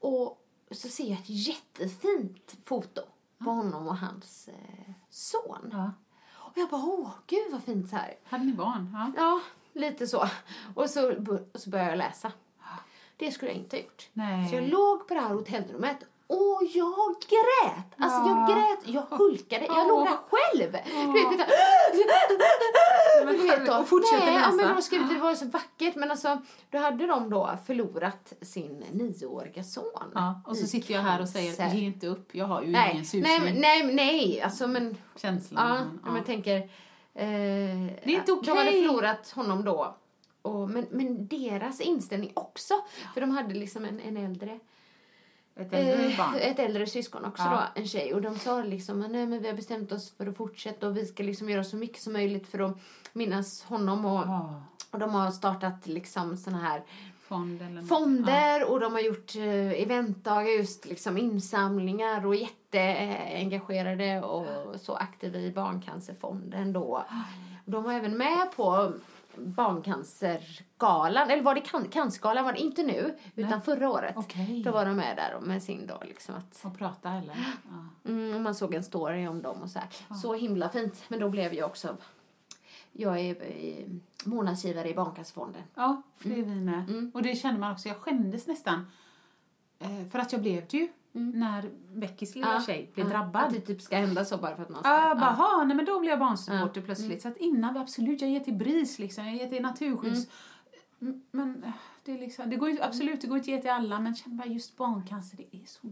Och 0.00 0.39
så 0.76 0.88
ser 0.88 1.04
jag 1.10 1.18
ett 1.18 1.28
jättefint 1.28 2.56
foto 2.64 3.00
på 3.38 3.50
honom 3.50 3.88
och 3.88 3.96
hans 3.96 4.48
eh, 4.48 4.92
son. 5.10 5.68
Ja. 5.72 5.92
Och 6.32 6.52
jag 6.58 6.68
bara, 6.68 6.82
åh 6.84 7.10
gud 7.26 7.52
vad 7.52 7.62
fint 7.62 7.90
så 7.90 7.96
här. 7.96 8.18
Hade 8.24 8.44
ni 8.44 8.52
barn? 8.52 8.90
Ja. 8.94 9.12
Ja, 9.16 9.40
lite 9.80 10.06
så. 10.06 10.28
Och 10.74 10.90
så, 10.90 11.12
och 11.54 11.60
så 11.60 11.70
började 11.70 11.90
jag 11.90 11.98
läsa. 11.98 12.32
Det 13.16 13.32
skulle 13.32 13.50
jag 13.50 13.58
inte 13.58 13.76
ha 13.76 13.82
gjort. 13.82 14.08
Nej. 14.12 14.48
Så 14.48 14.54
jag 14.54 14.68
låg 14.68 15.08
på 15.08 15.14
det 15.14 15.20
här 15.20 15.34
hotellrummet 15.34 15.96
och 16.30 16.60
jag 16.74 17.14
grät. 17.28 17.84
Alltså 17.98 18.28
jag 18.28 18.48
grät, 18.48 18.78
jag 18.94 19.18
hulkade. 19.18 19.64
Jag 19.66 19.88
låg 19.88 20.06
där 20.06 20.16
själv. 20.30 20.72
Du 20.72 21.12
vet, 21.12 21.48
Men 23.24 23.34
du 23.36 23.42
vet 23.46 23.66
då. 23.66 23.76
och 23.78 23.88
fortsätter 23.88 24.26
Nej, 24.26 24.34
ja, 24.34 24.40
läsa. 24.40 24.56
men 24.56 24.74
de 24.76 24.82
skrev, 24.82 25.08
det 25.08 25.14
var 25.20 25.34
så 25.34 25.46
vackert. 25.46 25.96
Men 25.96 26.10
alltså, 26.10 26.38
då 26.70 26.78
hade 26.78 27.06
de 27.06 27.30
då 27.30 27.50
förlorat 27.66 28.32
sin 28.42 28.84
nioåriga 28.92 29.64
son. 29.64 29.84
Ja, 30.14 30.40
och 30.46 30.56
så 30.56 30.66
sitter 30.66 30.94
jag 30.94 31.00
här 31.00 31.20
och 31.22 31.28
säger, 31.28 31.74
ge 31.74 31.84
inte 31.86 32.06
upp, 32.06 32.34
jag 32.34 32.46
har 32.46 32.62
ju 32.62 32.68
Nej, 32.70 32.90
ingen 32.92 33.04
susning. 33.04 33.22
nej, 33.42 33.52
nej, 33.60 33.94
nej, 33.94 34.42
alltså 34.42 34.66
men 34.68 34.96
Känslan. 35.16 35.68
Ja, 35.68 35.74
men, 35.84 35.98
men 36.04 36.16
jag 36.16 36.26
tänker... 36.26 36.56
Eh, 37.14 37.26
det 38.04 38.04
är 38.04 38.08
inte 38.08 38.32
De 38.42 38.48
hade 38.50 38.70
okej. 38.70 38.82
förlorat 38.86 39.30
honom 39.30 39.64
då. 39.64 39.96
Och, 40.42 40.70
men, 40.70 40.86
men 40.90 41.26
deras 41.26 41.80
inställning 41.80 42.32
också. 42.34 42.74
För 43.14 43.20
de 43.20 43.30
hade 43.30 43.54
liksom 43.54 43.84
en, 43.84 44.00
en 44.00 44.16
äldre... 44.16 44.58
Ett 45.60 45.72
äldre 45.72 46.06
eh, 46.06 46.16
barn. 46.18 46.34
ett 46.40 46.58
äldre 46.58 46.86
syskon 46.86 47.24
också 47.24 47.42
Ja. 47.42 47.50
då, 47.74 47.80
en 47.80 47.86
tjej. 47.88 48.14
Och 48.14 48.22
de 48.22 48.38
sa 48.38 48.62
liksom, 48.62 49.00
nej 49.00 49.26
men 49.26 49.42
vi 49.42 49.48
har 49.48 49.54
bestämt 49.56 49.92
oss 49.92 50.12
för 50.16 50.26
att 50.26 50.36
fortsätta 50.36 50.86
och 50.88 50.96
vi 50.96 51.06
ska 51.06 51.22
liksom 51.22 51.50
göra 51.50 51.64
så 51.64 51.76
mycket 51.76 52.02
som 52.02 52.12
möjligt 52.12 52.46
för 52.48 52.58
att 52.58 52.76
minnas 53.12 53.62
honom. 53.62 54.04
Och, 54.04 54.20
Ja, 54.26 54.62
och 54.90 54.98
de 54.98 55.14
har 55.14 55.30
startat 55.30 55.86
liksom 55.86 56.36
såna 56.36 56.58
här 56.58 56.82
fond 57.28 57.88
fonder 57.88 58.70
och 58.70 58.80
de 58.80 58.92
har 58.92 59.00
gjort 59.00 59.36
eh, 59.36 59.82
eventdagar, 59.82 60.50
just 60.50 60.86
liksom 60.86 61.18
insamlingar 61.18 62.26
och 62.26 62.34
jätteengagerade 62.34 64.20
och 64.22 64.80
så 64.80 64.94
aktiva 64.94 65.38
i 65.38 65.52
Barncancerfonden 65.52 66.72
då. 66.72 67.04
Och 67.64 67.72
de 67.72 67.84
var 67.84 67.92
även 67.92 68.16
med 68.16 68.48
på 68.56 68.92
Barncancergalan, 69.36 71.30
eller 71.30 71.42
var 71.42 71.54
det 71.54 71.60
can- 71.60 71.88
Cancergalan 71.90 72.44
var 72.44 72.52
det 72.52 72.58
inte 72.58 72.82
nu, 72.82 73.16
utan 73.36 73.62
förra 73.62 73.90
året. 73.90 74.14
Okej. 74.16 74.62
Då 74.64 74.70
var 74.70 74.84
de 74.86 74.96
med 74.96 75.16
där 75.16 75.40
med 75.40 75.62
sin 75.62 75.86
då 75.86 75.98
liksom 76.04 76.34
att, 76.34 76.60
Ja. 76.62 76.68
Och 76.70 76.78
prata 76.78 77.10
eller? 77.12 77.36
Ja. 78.04 78.10
mm, 78.10 78.42
man 78.42 78.54
såg 78.54 78.74
en 78.74 78.84
story 78.84 79.26
om 79.26 79.42
dem 79.42 79.62
och 79.62 79.70
så 79.70 79.78
här. 79.78 79.88
Så 80.14 80.34
himla 80.34 80.68
fint. 80.68 81.04
Men 81.08 81.20
då 81.20 81.28
blev 81.28 81.54
jag 81.54 81.66
också, 81.66 81.96
jag 82.92 83.18
är 83.20 83.36
eh, 83.42 83.84
månadsgivare 84.24 84.88
i 84.88 84.94
Barncancerfonden. 84.94 85.62
Ja, 85.74 86.02
det 86.22 86.32
är 86.38 86.42
vi 86.42 86.54
med. 86.60 86.90
Mm. 86.90 87.10
Och 87.14 87.22
det 87.22 87.34
känner 87.34 87.58
man 87.58 87.72
också, 87.72 87.88
jag 87.88 87.96
skämdes 87.96 88.46
nästan. 88.46 88.86
Eh, 89.78 90.06
för 90.10 90.18
att 90.18 90.32
jag 90.32 90.40
blev 90.40 90.64
det 90.70 90.76
ju. 90.76 90.88
När 91.12 91.70
Beckys 91.94 92.34
lilla 92.34 92.46
Mm. 92.46 92.58
Ja. 92.60 92.66
tjej 92.66 92.90
blev 92.94 93.06
Ja, 93.06 93.10
drabbad. 93.12 93.42
Att 93.42 93.50
det 93.52 93.60
typ 93.60 93.82
ska 93.82 93.96
hända 93.96 94.24
så 94.24 94.36
bara 94.36 94.56
för 94.56 94.62
att 94.62 94.68
man 94.68 94.80
ska... 94.82 94.90
Ja, 94.90 95.14
bara, 95.14 95.36
ja. 95.38 95.64
nej 95.66 95.76
men 95.76 95.84
då 95.84 96.00
blev 96.00 96.10
jag 96.10 96.18
barnsupporter 96.18 96.80
Ja. 96.80 96.84
plötsligt. 96.84 97.22
Så 97.22 97.28
att 97.28 97.36
innan, 97.36 97.76
absolut, 97.76 98.20
jag 98.20 98.30
ger 98.30 98.40
till 98.40 98.54
BRIS 98.54 98.98
liksom, 98.98 99.26
jag 99.26 99.34
ger 99.36 99.48
till 99.48 99.62
naturskydds... 99.62 100.26
M- 101.02 101.22
Men 101.30 101.64
eh, 101.64 101.70
det 102.04 102.12
är 102.12 102.18
liksom, 102.18 102.50
det 102.50 102.56
går 102.56 102.70
ju, 102.70 102.82
absolut, 102.82 103.20
det 103.20 103.26
går 103.26 103.36
inte 103.38 103.50
att 103.50 103.56
ge 103.56 103.60
till 103.60 103.70
alla, 103.70 104.00
men 104.00 104.14
känner 104.16 104.36
bara 104.36 104.48
just 104.48 104.76
barncancer, 104.76 105.36
det 105.36 105.56
är 105.56 105.66
så, 105.66 105.86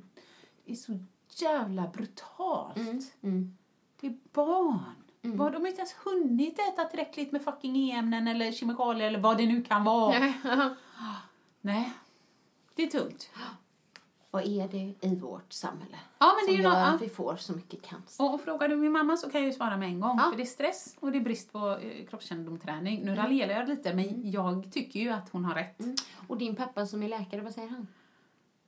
det 0.64 0.72
är 0.72 0.76
så 0.76 0.98
jävla 1.36 1.86
brutalt. 1.88 2.76
Mm. 3.22 3.56
Det 4.00 4.06
är 4.06 4.16
barn. 4.32 4.78
Vad, 5.22 5.52
de 5.52 5.60
har 5.62 5.68
inte 5.68 5.80
ens 5.80 5.94
hunnit 6.04 6.58
äta 6.58 6.84
tillräckligt 6.84 7.32
med 7.32 7.42
fucking 7.42 7.76
e-ämnen 7.90 8.28
eller 8.28 8.52
kemikalier 8.52 9.06
eller 9.06 9.18
vad 9.20 9.36
det 9.36 9.46
nu 9.46 9.62
kan 9.62 9.84
vara. 9.84 10.32
Nej, 11.60 11.92
det 12.74 12.82
är 12.82 12.86
tungt. 12.86 13.30
Vad 14.30 14.42
är 14.46 14.68
det 14.68 14.94
i 15.08 15.14
vårt 15.16 15.52
samhälle 15.52 15.96
Ja, 16.18 16.26
men 16.36 16.36
det 16.36 16.42
är 16.42 16.46
som 16.46 16.54
ju 16.56 16.62
gör 16.62 16.70
nå- 16.70 16.76
ja. 16.76 16.86
att 16.94 17.02
vi 17.02 17.08
får 17.08 17.36
så 17.36 17.52
mycket 17.52 17.82
cancer? 17.82 18.24
Och, 18.24 18.34
och 18.34 18.40
frågar 18.40 18.68
du 18.68 18.76
min 18.76 18.92
mamma 18.92 19.16
så 19.16 19.30
kan 19.30 19.40
jag 19.40 19.48
ju 19.48 19.54
svara 19.56 19.76
med 19.76 19.88
en 19.88 20.00
gång. 20.00 20.18
Ja. 20.18 20.28
För 20.30 20.36
det 20.36 20.42
är 20.42 20.46
stress 20.46 20.96
och 21.00 21.12
det 21.12 21.18
är 21.18 21.22
brist 21.22 21.52
på 21.52 21.78
eh, 21.82 22.06
kroppskännedom 22.06 22.58
träning. 22.58 23.00
Nu 23.04 23.14
raljerar 23.14 23.52
jag 23.52 23.68
lite, 23.68 23.94
men 23.94 24.30
jag 24.30 24.72
tycker 24.72 25.00
ju 25.00 25.08
att 25.10 25.28
hon 25.28 25.44
har 25.44 25.54
rätt. 25.54 25.80
Och 26.28 26.38
din 26.38 26.56
pappa 26.56 26.86
som 26.86 27.02
är 27.02 27.08
läkare, 27.08 27.40
vad 27.40 27.54
säger 27.54 27.68
han? 27.68 27.86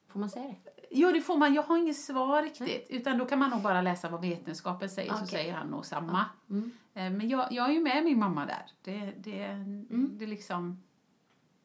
Får 0.08 0.20
man 0.20 0.30
säga 0.30 0.48
det? 0.48 0.56
Jo, 0.90 1.12
det 1.12 1.20
får 1.20 1.36
man. 1.36 1.54
Jag 1.54 1.62
har 1.62 1.76
inget 1.76 1.96
svar 1.96 2.42
riktigt. 2.42 2.86
Utan 2.90 3.18
då 3.18 3.26
kan 3.26 3.38
man 3.38 3.50
nog 3.50 3.62
bara 3.62 3.82
läsa 3.82 4.08
vad 4.08 4.20
vetenskapen 4.20 4.88
säger, 4.90 5.10
så 5.10 5.16
Okej. 5.16 5.28
säger 5.28 5.52
han 5.54 5.66
nog 5.68 5.86
samma. 5.86 6.24
Mm. 6.50 6.70
Eh, 6.94 7.10
Men 7.10 7.28
jag, 7.28 7.52
jag 7.52 7.68
är 7.68 7.72
ju 7.72 7.80
med 7.80 8.04
min 8.04 8.18
mamma 8.18 8.46
där. 8.46 8.66
Det, 8.82 9.12
det, 9.18 9.42
Mm. 9.44 10.10
det 10.12 10.26
liksom... 10.26 10.82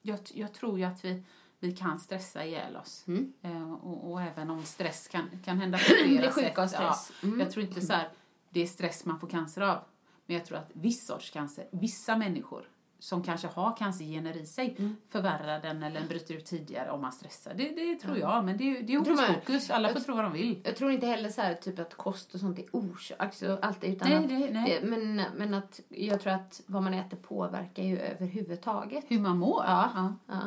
Jag, 0.01 0.19
jag 0.33 0.53
tror 0.53 0.79
ju 0.79 0.85
att 0.85 1.05
vi, 1.05 1.23
vi 1.65 1.71
kan 1.71 1.99
stressa 1.99 2.45
ihjäl 2.45 2.75
oss. 2.77 3.03
Mm. 3.07 3.33
Eh, 3.41 3.73
Och, 3.73 4.11
och 4.11 4.21
även 4.21 4.49
om 4.49 4.63
stress 4.63 5.07
kan, 5.07 5.23
kan 5.45 5.59
hända 5.59 5.77
på 5.87 5.93
Bli 6.05 6.17
flera 6.17 6.31
sjuka 6.31 6.47
sätt. 6.47 6.57
av 6.57 6.67
stress. 6.67 7.11
Ja, 7.21 7.27
Mm. 7.27 7.39
Jag 7.39 7.51
tror 7.51 7.65
inte 7.65 7.81
så 7.81 7.93
här, 7.93 8.09
det 8.49 8.61
är 8.61 8.67
stress 8.67 9.05
man 9.05 9.19
får 9.19 9.27
cancer 9.27 9.61
av. 9.61 9.77
Men 10.25 10.35
jag 10.37 10.45
tror 10.45 10.57
att 10.57 10.69
viss 10.73 11.05
sorts 11.07 11.29
cancer, 11.31 11.67
vissa 11.71 12.17
människor 12.17 12.69
som 12.99 13.23
kanske 13.23 13.47
har 13.47 13.77
cancergener 13.77 14.37
i 14.37 14.45
sig 14.45 14.75
Mm. 14.79 14.95
förvärrar 15.09 15.61
den 15.61 15.83
eller 15.83 15.99
den 15.99 16.07
bryter 16.09 16.33
ut 16.35 16.45
tidigare 16.45 16.91
om 16.91 17.01
man 17.01 17.11
stressar. 17.11 17.53
Det, 17.53 17.69
det 17.69 17.95
tror 17.95 18.17
jag, 18.17 18.45
men 18.45 18.57
det, 18.57 18.63
är- 18.77 18.83
det 18.83 18.93
är 18.93 18.97
hokus 18.97 19.27
pokus. 19.27 19.69
Alla 19.69 19.89
får 19.89 19.99
tro 19.99 20.15
vad 20.15 20.23
de 20.23 20.33
vill. 20.33 20.61
Jag 20.63 20.75
tror 20.75 20.91
inte 20.91 21.07
heller 21.07 21.29
så 21.29 21.41
här, 21.41 21.53
typ 21.53 21.79
att 21.79 21.93
kost 21.93 22.33
och 22.33 22.39
sånt 22.39 22.59
är 22.59 22.65
orsak, 22.71 23.17
alltså 23.19 23.59
allt 23.61 23.83
utan 23.83 24.09
Nej, 24.09 24.17
att, 24.17 24.29
det- 24.29 24.53
nej. 24.53 24.79
Det, 24.81 24.87
men, 24.87 25.15
men 25.35 25.53
att 25.53 25.79
jag 25.89 26.21
tror 26.21 26.33
att 26.33 26.61
vad 26.65 26.83
man 26.83 26.93
äter 26.93 27.17
påverkar 27.17 27.83
ju 27.83 27.99
överhuvudtaget. 27.99 29.05
Hur 29.07 29.19
man 29.19 29.37
mår. 29.37 29.63
Ja. 29.67 30.13
Ja. 30.27 30.41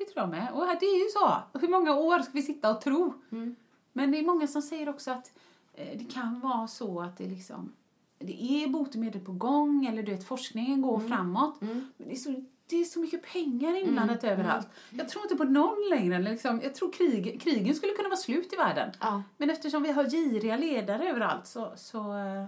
Det 0.00 0.04
tror 0.06 0.20
jag 0.22 0.28
med. 0.30 0.52
Och 0.52 0.66
det 0.80 0.86
är 0.86 1.04
ju 1.04 1.10
så. 1.10 1.58
Hur 1.60 1.68
många 1.68 1.94
år 1.94 2.18
ska 2.18 2.32
vi 2.32 2.42
sitta 2.42 2.70
och 2.70 2.80
tro? 2.80 3.14
Mm. 3.32 3.56
Men 3.92 4.10
det 4.10 4.18
är 4.18 4.22
många 4.22 4.46
som 4.46 4.62
säger 4.62 4.88
också 4.88 5.10
att 5.10 5.32
eh, 5.74 5.98
det 5.98 6.04
kan 6.04 6.40
vara 6.40 6.68
så 6.68 7.00
att 7.00 7.18
det 7.18 7.24
liksom 7.28 7.72
det 8.18 8.42
är 8.64 8.68
botemedel 8.68 9.20
på 9.20 9.32
gång 9.32 9.86
eller 9.86 10.02
du 10.02 10.12
vet 10.12 10.24
forskningen 10.26 10.82
går 10.82 10.96
Mm. 10.96 11.08
framåt. 11.08 11.60
Men 11.60 11.90
det 11.96 12.12
är, 12.12 12.16
så, 12.16 12.44
det 12.66 12.76
är 12.76 12.84
så 12.84 13.00
mycket 13.00 13.22
pengar 13.32 13.74
inblandat 13.88 14.24
överallt. 14.24 14.68
Jag 14.90 15.08
tror 15.08 15.24
inte 15.24 15.36
på 15.36 15.44
någon 15.44 15.88
längre. 15.90 16.18
Liksom. 16.18 16.60
Jag 16.62 16.74
tror 16.74 16.92
krig, 16.92 17.40
krigen 17.42 17.74
skulle 17.74 17.92
kunna 17.92 18.08
vara 18.08 18.16
slut 18.16 18.52
i 18.52 18.56
världen. 18.56 18.90
Ja. 19.00 19.22
Men 19.36 19.50
eftersom 19.50 19.82
vi 19.82 19.92
har 19.92 20.04
giriga 20.04 20.56
ledare 20.56 21.08
överallt 21.10 21.46
så, 21.46 21.72
så 21.76 21.98
eh, 21.98 22.44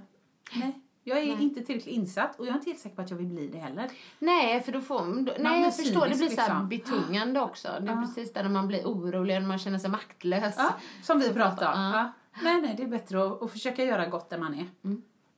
nej. 0.55 0.80
Jag 1.05 1.18
är 1.18 1.40
inte 1.40 1.61
tillräckligt 1.61 1.94
insatt 1.94 2.38
och 2.38 2.46
jag 2.46 2.50
är 2.53 2.57
inte 2.57 2.70
helt 2.70 2.80
säker 2.80 2.96
på 2.96 3.03
att 3.03 3.11
jag 3.11 3.18
vill 3.18 3.26
bli 3.26 3.48
det 3.48 3.59
heller. 3.59 3.90
Nej, 4.18 4.61
för 4.61 4.72
då 4.72 4.80
får 4.80 5.22
blir 5.22 5.36
Nej, 5.38 5.62
jag 5.62 5.76
förstår. 5.76 6.09
Det 6.09 6.16
blir 6.16 6.28
så 6.28 6.40
här 6.40 6.62
liksom. 6.62 6.68
betungande 6.68 7.40
också. 7.40 7.68
Det 7.80 7.90
är 7.90 8.03
precis 8.03 8.32
där 8.32 8.48
man 8.48 8.68
blir 8.68 8.84
orolig, 8.84 9.34
när 9.34 9.48
man 9.48 9.59
känner 9.59 9.78
sig 9.78 9.90
maktlös. 9.90 10.55
Ja, 10.59 10.74
som 11.03 11.18
vi 11.18 11.32
pratar 11.32 11.72
om. 11.72 11.80
Ja. 11.80 11.98
Ja. 11.98 12.12
Nej, 12.42 12.61
nej, 12.61 12.74
det 12.76 12.82
är 12.82 12.86
bättre 12.88 13.26
att, 13.26 13.42
att 13.42 13.50
försöka 13.53 13.84
göra 13.84 14.07
gott 14.07 14.30
där 14.30 14.38
man 14.38 14.55
är. 14.55 14.66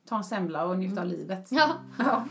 Ta 0.08 0.16
en 0.16 0.24
semla 0.24 0.64
och 0.64 0.78
njuta 0.78 1.00
av 1.00 1.06
livet. 1.06 1.48
Ja. 1.50 1.70
Ja. 1.98 2.24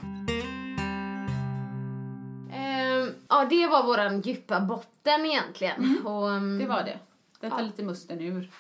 Ehm, 2.53 3.09
ja, 3.29 3.45
det 3.49 3.67
var 3.67 3.83
våran 3.83 4.21
djupa 4.21 4.59
botten 4.61 5.25
egentligen. 5.25 5.97
Och, 6.05 6.31
ehm, 6.31 6.59
Det 6.59 6.65
var 6.65 6.83
det. 6.83 6.99
Det 7.39 7.49
tar 7.49 7.61
lite 7.61 7.83
musten 7.83 8.21
ur. 8.21 8.51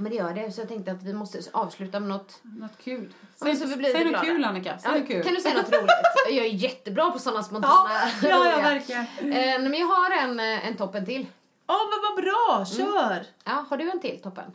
Men 0.00 0.10
det 0.10 0.16
gör 0.16 0.34
det, 0.34 0.52
så 0.52 0.60
jag 0.60 0.68
tänkte 0.68 0.92
att 0.92 1.02
vi 1.02 1.12
måste 1.12 1.40
avsluta 1.52 2.00
med 2.00 2.08
något. 2.08 2.40
Något 2.42 2.78
kul. 2.78 3.12
Ja, 3.20 3.46
Säg, 3.46 3.56
så 3.56 3.66
vi 3.66 3.76
blir 3.76 3.92
säg 3.92 4.04
något 4.04 4.24
kul 4.24 4.44
Annika. 4.44 4.78
Säg 4.78 4.98
Ja, 4.98 5.06
kul. 5.06 5.22
Kan 5.22 5.34
du 5.34 5.40
säga 5.40 5.54
något 5.54 5.72
roligt? 5.72 5.90
Jag 6.30 6.46
är 6.46 6.50
jättebra 6.50 7.10
på 7.10 7.18
sådana 7.18 7.42
spontana 7.42 7.90
Ja, 8.22 8.28
ja, 8.28 8.50
ja, 8.50 8.60
verkligen. 8.60 9.06
Eh, 9.18 9.70
men 9.70 9.74
jag 9.74 9.86
har 9.86 10.10
en, 10.10 10.40
eh, 10.40 10.68
en 10.68 10.76
toppen 10.76 11.06
till. 11.06 11.26
Åh, 11.66 11.76
men 11.90 12.00
vad 12.02 12.24
bra! 12.24 12.66
Kör! 12.66 13.26
Ja, 13.44 13.64
har 13.68 13.76
du 13.76 13.90
en 13.90 14.00
till 14.00 14.22
toppen? 14.22 14.52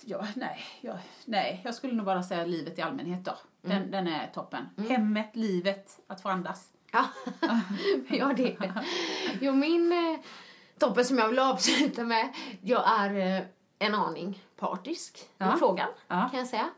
Ja, 0.00 0.26
nej, 0.34 0.64
ja, 0.80 0.98
nej, 1.24 1.60
jag 1.64 1.74
skulle 1.74 1.94
nog 1.94 2.06
bara 2.06 2.22
säga 2.22 2.44
livet 2.44 2.78
i 2.78 2.82
allmänhet 2.82 3.24
då. 3.24 3.34
Den, 3.62 3.90
den 3.90 4.06
är 4.06 4.30
toppen. 4.34 4.64
Hemmet, 4.88 5.30
livet, 5.32 5.98
att 6.06 6.20
få 6.22 6.28
andas. 6.28 6.68
Ja, 6.92 7.04
ja 8.08 8.32
det. 8.36 8.56
Jo, 9.40 9.52
min 9.52 9.92
eh, 9.92 10.20
toppen 10.78 11.04
som 11.04 11.18
jag 11.18 11.28
vill 11.28 11.38
avsluta 11.38 12.04
med. 12.04 12.28
Jag 12.62 12.84
är 13.00 13.36
eh, 13.36 13.42
en 13.78 13.94
aning 13.94 14.42
partisk 14.56 15.18
Ja. 15.38 15.54
i 15.54 15.58
frågan, 15.58 15.88
Ja. 16.08 16.28
kan 16.30 16.38
jag 16.38 16.48
säga. 16.48 16.68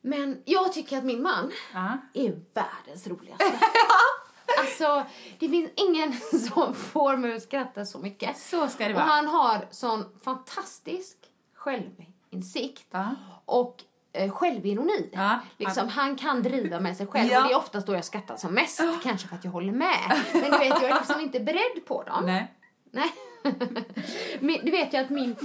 Men 0.00 0.42
jag 0.44 0.72
tycker 0.72 0.98
att 0.98 1.04
min 1.04 1.22
man 1.22 1.52
Ja. 1.74 1.98
är 2.14 2.40
världens 2.54 3.06
roligaste. 3.06 3.44
alltså, 4.58 5.04
det 5.38 5.48
finns 5.48 5.70
ingen 5.76 6.12
som 6.52 6.74
får 6.74 7.16
mig 7.16 7.34
att 7.34 7.42
skratta 7.42 7.84
så 7.86 7.98
mycket. 7.98 8.36
Så 8.38 8.68
ska 8.68 8.84
det 8.88 8.94
Och 8.94 9.00
vara. 9.00 9.04
han 9.10 9.26
har 9.26 9.66
sån 9.70 10.04
fantastisk 10.24 11.16
självinsikt 11.54 12.86
Ja. 12.90 13.08
och 13.44 13.82
eh, 14.12 14.30
självironi. 14.30 15.10
Ja. 15.12 15.40
Liksom, 15.56 15.88
han 15.88 16.16
kan 16.16 16.42
driva 16.42 16.80
med 16.80 16.96
sig 16.96 17.06
själv 17.06 17.30
Ja. 17.30 17.42
och 17.42 17.48
det 17.48 17.54
är 17.54 17.58
oftast 17.58 17.86
då 17.86 17.94
jag 17.94 18.04
skrattar 18.04 18.36
som 18.36 18.54
mest. 18.54 18.80
Kanske 19.02 19.28
för 19.28 19.36
att 19.36 19.44
jag 19.44 19.52
håller 19.52 19.72
med. 19.72 20.20
Men 20.32 20.42
du 20.50 20.58
vet, 20.58 20.68
jag 20.82 20.84
är 20.84 20.94
liksom 20.94 21.20
inte 21.20 21.40
beredd 21.40 21.86
på 21.86 22.02
dem. 22.02 22.26
Nej. 22.26 22.54
Nej. 22.90 23.12
Men 24.40 24.58
du 24.64 24.70
vet 24.70 24.94
ju 24.94 24.98
att 24.98 25.10
min, 25.10 25.36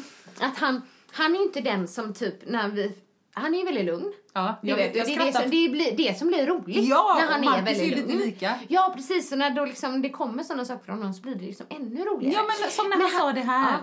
att 0.42 0.58
han, 0.58 0.82
han 1.12 1.36
är 1.36 1.42
inte 1.42 1.62
den 1.62 1.88
som 1.88 2.14
typ 2.14 2.36
när 2.48 2.68
vi, 2.70 2.92
han 3.34 3.56
är 3.56 3.66
väldigt 3.66 3.86
lugn. 3.86 4.14
Ja, 4.34 4.56
Det, 4.62 4.68
jag 4.70 4.76
vet, 4.76 4.96
jag 4.96 5.08
det, 5.08 5.16
är 5.16 5.26
det, 5.26 5.34
som, 5.34 5.42
det 5.42 5.70
blir 5.70 5.98
det 5.98 6.18
som 6.20 6.28
blir 6.28 6.46
roligt. 6.46 6.86
Ja, 6.88 7.18
när 7.20 7.28
han 7.32 7.40
och 7.40 7.46
är 7.56 7.62
Marcus 7.62 7.68
väldigt 7.80 7.92
är 7.94 7.96
lite 8.02 8.08
lugn. 8.14 8.26
lika. 8.26 8.54
Ja, 8.68 8.94
precis. 8.96 9.30
Så 9.30 9.36
när 9.36 9.50
då 9.50 9.66
liksom 9.66 10.02
det 10.02 10.10
kommer 10.10 10.44
sådana 10.44 10.66
saker 10.66 10.86
från 10.86 10.98
honom 10.98 11.14
så 11.14 11.22
blir 11.22 11.36
det 11.36 11.46
liksom 11.46 11.66
ännu 11.70 12.04
roligare. 12.06 12.34
Ja, 12.34 12.44
men 12.62 12.72
som 12.72 12.90
när 12.90 12.98
Men 12.98 13.08
han 13.12 13.20
sa 13.22 13.32
det 13.32 13.42
här. 13.42 13.72
Ja. 13.72 13.78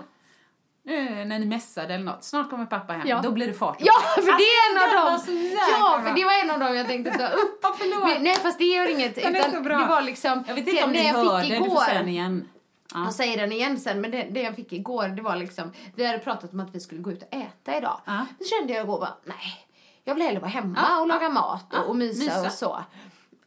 Eh, 0.93 1.25
när 1.25 1.39
ni 1.39 1.45
mässade 1.45 1.93
eller 1.93 2.03
något. 2.05 2.23
Snart 2.23 2.49
kommer 2.49 2.65
pappa 2.65 2.93
hem. 2.93 3.07
Ja. 3.07 3.19
Då 3.23 3.31
blir 3.31 3.47
det 3.47 3.53
fart. 3.53 3.77
Ja, 3.79 3.93
för 4.15 4.21
det 4.21 4.31
är 4.31 4.71
en 4.71 4.93
Alltså, 4.95 5.31
av 5.31 5.37
dem. 5.37 5.51
Ja, 5.69 6.01
för 6.05 6.15
det 6.15 6.25
var 6.25 6.43
en 6.43 6.51
av 6.51 6.59
dem 6.59 6.75
jag 6.77 6.87
tänkte 6.87 7.11
ta 7.17 7.27
upp. 7.27 7.61
Men, 8.07 8.23
nej, 8.23 8.35
fast 8.35 8.57
det 8.59 8.65
gör 8.65 8.91
inget. 8.91 9.17
Utan. 9.17 9.33
Det 9.63 9.85
var 9.89 10.01
liksom, 10.01 10.43
Jag 10.47 10.55
vet 10.55 10.67
inte 10.67 10.83
om 10.83 10.91
ni 10.91 11.07
jag 11.07 11.13
hörde, 11.13 11.41
fick 11.43 11.51
du 11.51 11.57
får 11.57 11.67
igår. 11.67 11.79
säga 11.81 11.99
den 11.99 12.09
igen. 12.09 12.49
Ja. 12.93 13.03
Jag 13.03 13.13
säger 13.13 13.37
den 13.37 13.51
igen 13.51 13.79
sen, 13.79 14.01
men 14.01 14.11
det, 14.11 14.27
det 14.31 14.41
jag 14.41 14.55
fick 14.55 14.73
igår, 14.73 15.07
det 15.07 15.21
var 15.21 15.35
liksom, 15.35 15.71
vi 15.95 16.05
hade 16.05 16.19
pratat 16.19 16.53
om 16.53 16.59
att 16.59 16.75
vi 16.75 16.79
skulle 16.79 17.01
gå 17.01 17.11
ut 17.11 17.21
och 17.21 17.33
äta 17.33 17.77
idag. 17.77 17.99
Ja. 18.05 18.13
Men 18.37 18.47
så 18.47 18.55
kände 18.59 18.73
jag 18.73 18.83
igår 18.83 18.99
bara, 18.99 19.13
nej, 19.23 19.65
jag 20.03 20.15
vill 20.15 20.23
hellre 20.23 20.39
vara 20.39 20.51
hemma 20.51 20.79
Ja, 20.89 20.99
och 21.01 21.07
laga 21.07 21.29
mat 21.29 21.73
och, 21.73 21.89
och 21.89 21.95
mysa, 21.95 22.23
mysa. 22.23 22.41
och 22.41 22.51
så. 22.51 22.83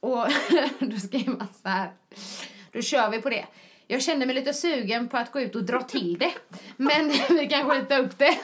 Och 0.01 0.27
då 0.91 0.97
skrev 0.97 1.29
man 1.29 1.49
så 1.63 1.69
här, 1.69 1.93
då 2.73 2.83
kör 2.83 3.11
vi 3.11 3.23
på 3.23 3.31
det. 3.31 3.47
Jag 3.87 4.03
kände 4.03 4.27
mig 4.27 4.35
lite 4.35 4.55
sugen 4.55 5.09
på 5.09 5.17
att 5.17 5.33
gå 5.33 5.41
ut 5.41 5.55
och 5.55 5.65
dra 5.65 5.83
till 5.83 6.19
det, 6.19 6.33
men 6.77 7.09
vi 7.29 7.47
kan 7.47 7.71
skjuta 7.71 7.99
upp 7.99 8.19
det. 8.19 8.39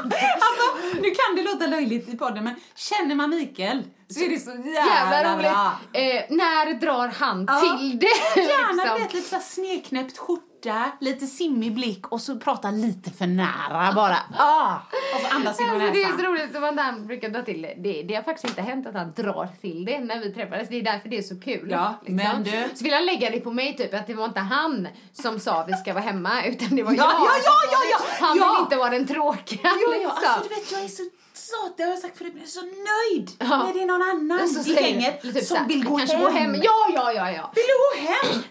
Alltså, 0.00 0.96
nu 1.02 1.10
kan 1.10 1.36
det 1.36 1.42
låta 1.42 1.66
löjligt 1.66 2.08
i 2.08 2.16
podden, 2.16 2.44
men 2.44 2.54
känner 2.74 3.14
man 3.14 3.30
Mikael 3.30 3.82
så 4.08 4.20
är 4.20 4.28
det 4.30 4.38
så 4.38 4.50
jävla, 4.50 4.70
Jävla 4.70 5.34
roligt. 5.34 5.42
bra. 5.50 5.72
Eh, 6.00 6.22
när 6.28 6.74
drar 6.80 7.08
han 7.08 7.44
Ja. 7.48 7.60
till 7.78 7.98
det? 7.98 8.40
Gärna 8.42 8.72
liksom? 8.82 8.98
vet, 9.02 9.14
lite 9.14 9.28
här 9.36 9.42
snedknäppt 9.42 10.18
skjorta, 10.62 10.90
lite 11.00 11.26
simmig 11.26 11.74
blick 11.74 12.06
och 12.12 12.20
så 12.20 12.36
prata 12.38 12.70
lite 12.70 13.10
för 13.10 13.26
nära 13.26 13.92
bara. 13.94 14.16
Ah, 14.38 14.76
och 15.14 15.20
så 15.20 15.36
andas 15.36 15.60
in 15.60 15.70
Alltså, 15.70 15.92
det 15.92 16.02
är 16.02 16.16
så 16.16 16.22
roligt 16.22 16.52
som 16.54 16.78
han 16.78 17.06
brukar 17.06 17.28
dra 17.28 17.42
till 17.42 17.62
det. 17.62 17.74
det. 17.78 18.02
Det 18.02 18.14
har 18.14 18.22
faktiskt 18.22 18.48
inte 18.48 18.62
hänt 18.62 18.86
att 18.86 18.94
han 18.94 19.12
drar 19.16 19.48
till 19.60 19.84
det 19.84 19.98
när 20.00 20.20
vi 20.20 20.32
träffades. 20.34 20.68
Det 20.68 20.76
är 20.76 20.82
därför 20.82 21.08
det 21.08 21.18
är 21.18 21.22
så 21.22 21.40
kul. 21.40 21.52
liksom. 21.66 21.70
Ja, 21.70 21.94
men 22.04 22.42
du- 22.42 22.68
Så 22.74 22.84
vill 22.84 22.94
han 22.94 23.06
lägga 23.06 23.30
det 23.30 23.40
på 23.40 23.50
mig 23.50 23.76
typ 23.76 23.94
att 23.94 24.06
det 24.06 24.14
var 24.14 24.24
inte 24.24 24.40
han 24.40 24.88
som 25.12 25.40
sa 25.40 25.64
vi 25.68 25.72
ska 25.72 25.92
vara 25.92 26.04
hemma 26.04 26.44
utan 26.44 26.76
det 26.76 26.82
var 26.82 26.92
Ja, 26.92 26.96
jag. 26.98 27.10
ja, 27.10 27.32
ja, 27.44 27.78
ja, 27.90 27.98
ja, 28.20 28.26
Han 28.26 28.36
ja. 28.38 28.52
vill 28.54 28.62
inte 28.64 28.76
vara 28.76 28.90
den 28.90 29.06
tråkiga 29.06 29.60
Ja, 29.62 29.70
ja, 29.86 29.92
liksom. 29.92 30.10
alltså 30.10 30.48
du 30.48 30.54
vet 30.54 30.72
jag 30.72 30.84
är 30.84 30.88
så, 30.88 31.02
så 31.34 31.56
det 31.76 31.82
har 31.82 31.90
jag 31.90 31.98
sagt 31.98 32.18
förut, 32.18 32.32
men 32.34 32.42
jag 32.42 32.46
är 32.48 32.50
så 32.50 32.62
nöjd 32.62 33.30
Ja. 33.38 33.64
när 33.64 33.72
det 33.74 33.82
är 33.82 33.86
någon 33.86 34.02
annan 34.02 34.48
Så 34.48 34.70
i 34.70 34.74
gänget 34.74 35.22
typ 35.22 35.44
som 35.44 35.66
vill 35.68 35.84
gå 35.84 35.96
hem. 35.98 36.20
gå 36.20 36.28
hem. 36.28 36.54
Ja, 36.62 36.90
ja, 36.94 37.12
ja, 37.12 37.30
ja. 37.30 37.52
Vill 37.54 37.64
du 37.66 38.02
gå 38.02 38.08
hem? 38.08 38.42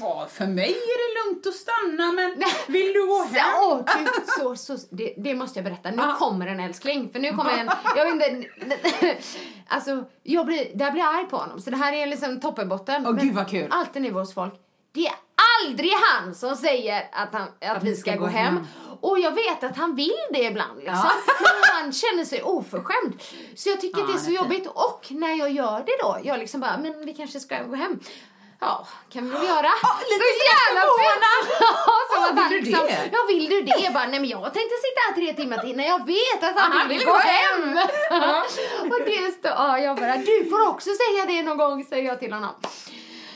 Ja, 0.00 0.28
för 0.32 0.46
mig 0.46 0.70
är 0.70 0.98
det 0.98 1.28
lugnt 1.28 1.46
att 1.46 1.54
stanna, 1.54 2.12
men 2.12 2.44
vill 2.68 2.92
du 2.92 3.06
gå 3.06 3.22
hem? 3.22 3.44
Så, 3.56 3.70
åh, 3.70 3.80
gud, 3.98 4.08
så, 4.38 4.56
så, 4.76 4.86
det, 4.90 5.14
det 5.16 5.34
måste 5.34 5.58
jag 5.58 5.64
berätta. 5.64 5.90
Nu 5.90 5.96
Ja. 6.02 6.16
kommer 6.18 6.46
en 6.46 6.60
älskling. 6.60 7.10
För 7.12 7.18
nu 7.18 7.30
kommer 7.32 7.50
en... 7.58 7.70
Jag 7.96 8.04
vet 8.04 8.32
inte... 8.32 9.16
Alltså, 9.68 10.04
jag 10.22 10.46
blir, 10.46 10.70
där 10.74 10.90
blir 10.90 11.02
jag 11.02 11.14
arg 11.14 11.26
på 11.26 11.36
honom. 11.36 11.60
Så 11.60 11.70
det 11.70 11.76
här 11.76 11.92
är 11.92 12.06
liksom 12.06 12.40
toppenbotten. 12.40 13.06
Åh, 13.06 13.12
Men 13.12 13.26
gud, 13.26 13.34
vad 13.34 13.48
kul. 13.50 13.66
Alltid 13.70 14.02
nu 14.02 14.12
hos 14.12 14.34
folk. 14.34 14.54
Det 14.92 15.06
är 15.06 15.14
aldrig 15.66 15.90
han 15.92 16.34
som 16.34 16.56
säger 16.56 17.08
att, 17.12 17.28
han, 17.32 17.48
att, 17.76 17.82
vi 17.84 17.96
ska, 17.96 18.16
gå 18.16 18.26
hem. 18.26 18.66
Och 19.00 19.18
jag 19.18 19.30
vet 19.30 19.64
att 19.64 19.76
han 19.76 19.94
vill 19.96 20.16
det 20.32 20.42
ibland 20.42 20.78
liksom. 20.78 20.94
Ja. 21.04 21.12
Men 21.40 21.82
han 21.82 21.92
känner 21.92 22.24
sig 22.24 22.42
oförskämd. 22.42 23.20
Så 23.56 23.68
jag 23.68 23.80
tycker 23.80 24.00
Ja, 24.00 24.06
det 24.06 24.12
är 24.12 24.16
så 24.18 24.22
är 24.24 24.26
fin. 24.26 24.34
jobbigt. 24.36 24.66
Och 24.66 25.06
när 25.10 25.34
jag 25.38 25.50
gör 25.50 25.82
det 25.86 25.96
då, 26.02 26.18
jag 26.24 26.38
liksom 26.38 26.60
bara, 26.60 26.78
men 26.78 27.04
vi 27.06 27.14
kanske 27.14 27.40
ska 27.40 27.62
gå 27.62 27.74
hem. 27.76 28.00
Ja, 28.60 28.86
kan 29.12 29.24
vi 29.24 29.30
väl 29.30 29.46
göra. 29.46 29.70
lite 30.10 30.24
så 30.40 30.44
jävla 30.54 30.80
förvånad. 30.80 31.42
som 32.10 32.22
Ja, 32.22 32.28
att 32.30 32.38
han 32.38 32.50
liksom, 32.52 32.86
det? 32.86 33.10
Ja, 33.12 33.18
vill 33.28 33.48
du 33.50 33.62
det? 33.62 33.78
Jag 33.84 33.92
bara, 33.92 34.06
nej 34.06 34.20
men 34.20 34.28
jag 34.28 34.42
tänkte 34.44 34.74
sitta 34.86 35.00
här 35.08 35.14
tre 35.14 35.32
timmar 35.42 35.58
till 35.58 35.76
när 35.76 35.86
jag 35.86 36.06
vet 36.06 36.42
att 36.44 36.58
han, 36.60 36.72
Han 36.72 36.88
vill 36.88 36.98
vill 36.98 37.06
gå 37.06 37.16
hem. 37.16 37.76
hem. 38.10 38.32
och 38.92 38.98
det 39.06 39.32
står, 39.38 39.50
ja 39.50 39.78
jag 39.78 39.96
bara, 39.96 40.16
du 40.16 40.46
får 40.50 40.68
också 40.68 40.90
säga 40.90 41.24
det 41.26 41.42
någon 41.42 41.58
gång, 41.58 41.84
säger 41.84 42.04
jag 42.08 42.20
till 42.20 42.32
honom. 42.32 42.54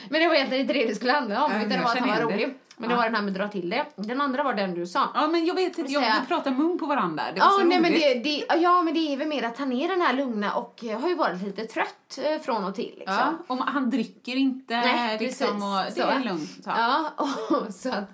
Men 0.09 0.21
det 0.21 0.27
var 0.27 0.35
egentligen 0.35 0.61
inte 0.61 0.73
det 0.73 0.85
det 0.85 0.95
skulle 0.95 1.11
handla 1.11 1.43
om, 1.45 1.51
utan 1.51 1.69
det 1.69 1.77
var 1.83 1.91
att 1.91 1.97
han 1.99 2.09
var 2.09 2.15
det. 2.15 2.23
rolig. 2.23 2.57
Men 2.77 2.89
det 2.89 2.93
Ja. 2.95 2.97
var 2.97 3.05
den 3.05 3.15
här 3.15 3.21
med 3.21 3.33
dra 3.33 3.47
till 3.47 3.69
det. 3.69 3.85
Den 3.95 4.21
andra 4.21 4.43
var 4.43 4.53
den 4.53 4.73
du 4.73 4.87
sa. 4.87 5.09
Ja, 5.13 5.27
men 5.27 5.45
jag 5.45 5.55
vet 5.55 5.77
inte, 5.77 5.91
jag, 5.91 6.01
vi 6.21 6.27
pratar 6.27 6.51
mun 6.51 6.79
på 6.79 6.85
varandra. 6.85 7.23
Det 7.33 7.39
var 7.39 7.47
Ja, 7.47 7.51
så 7.51 7.57
nej, 7.63 7.79
roligt. 7.79 7.81
men 7.81 7.91
det, 7.91 8.13
det, 8.47 8.55
ja, 8.61 8.81
men 8.81 8.93
det 8.93 8.99
är 8.99 9.17
väl 9.17 9.27
mer 9.27 9.43
att 9.43 9.57
han 9.57 9.71
är 9.71 9.87
den 9.87 10.01
här 10.01 10.13
lugna 10.13 10.53
och 10.55 10.83
eh, 10.83 10.99
har 10.99 11.09
ju 11.09 11.15
varit 11.15 11.41
lite 11.41 11.65
trött 11.65 12.19
eh, 12.23 12.39
från 12.41 12.63
och 12.63 12.75
till. 12.75 12.93
Liksom. 12.97 13.15
Ja, 13.15 13.33
och 13.47 13.57
han 13.57 13.89
dricker 13.89 14.35
inte 14.35 14.75
Nej, 14.77 15.19
liksom, 15.19 15.47
precis. 15.47 15.95
det 15.95 16.01
Så. 16.03 16.07
är 16.09 16.19
lugnt. 16.23 16.63
Så. 16.63 16.69
Ja, 16.69 17.09
och 17.67 17.73
så 17.73 17.89
att 17.89 18.09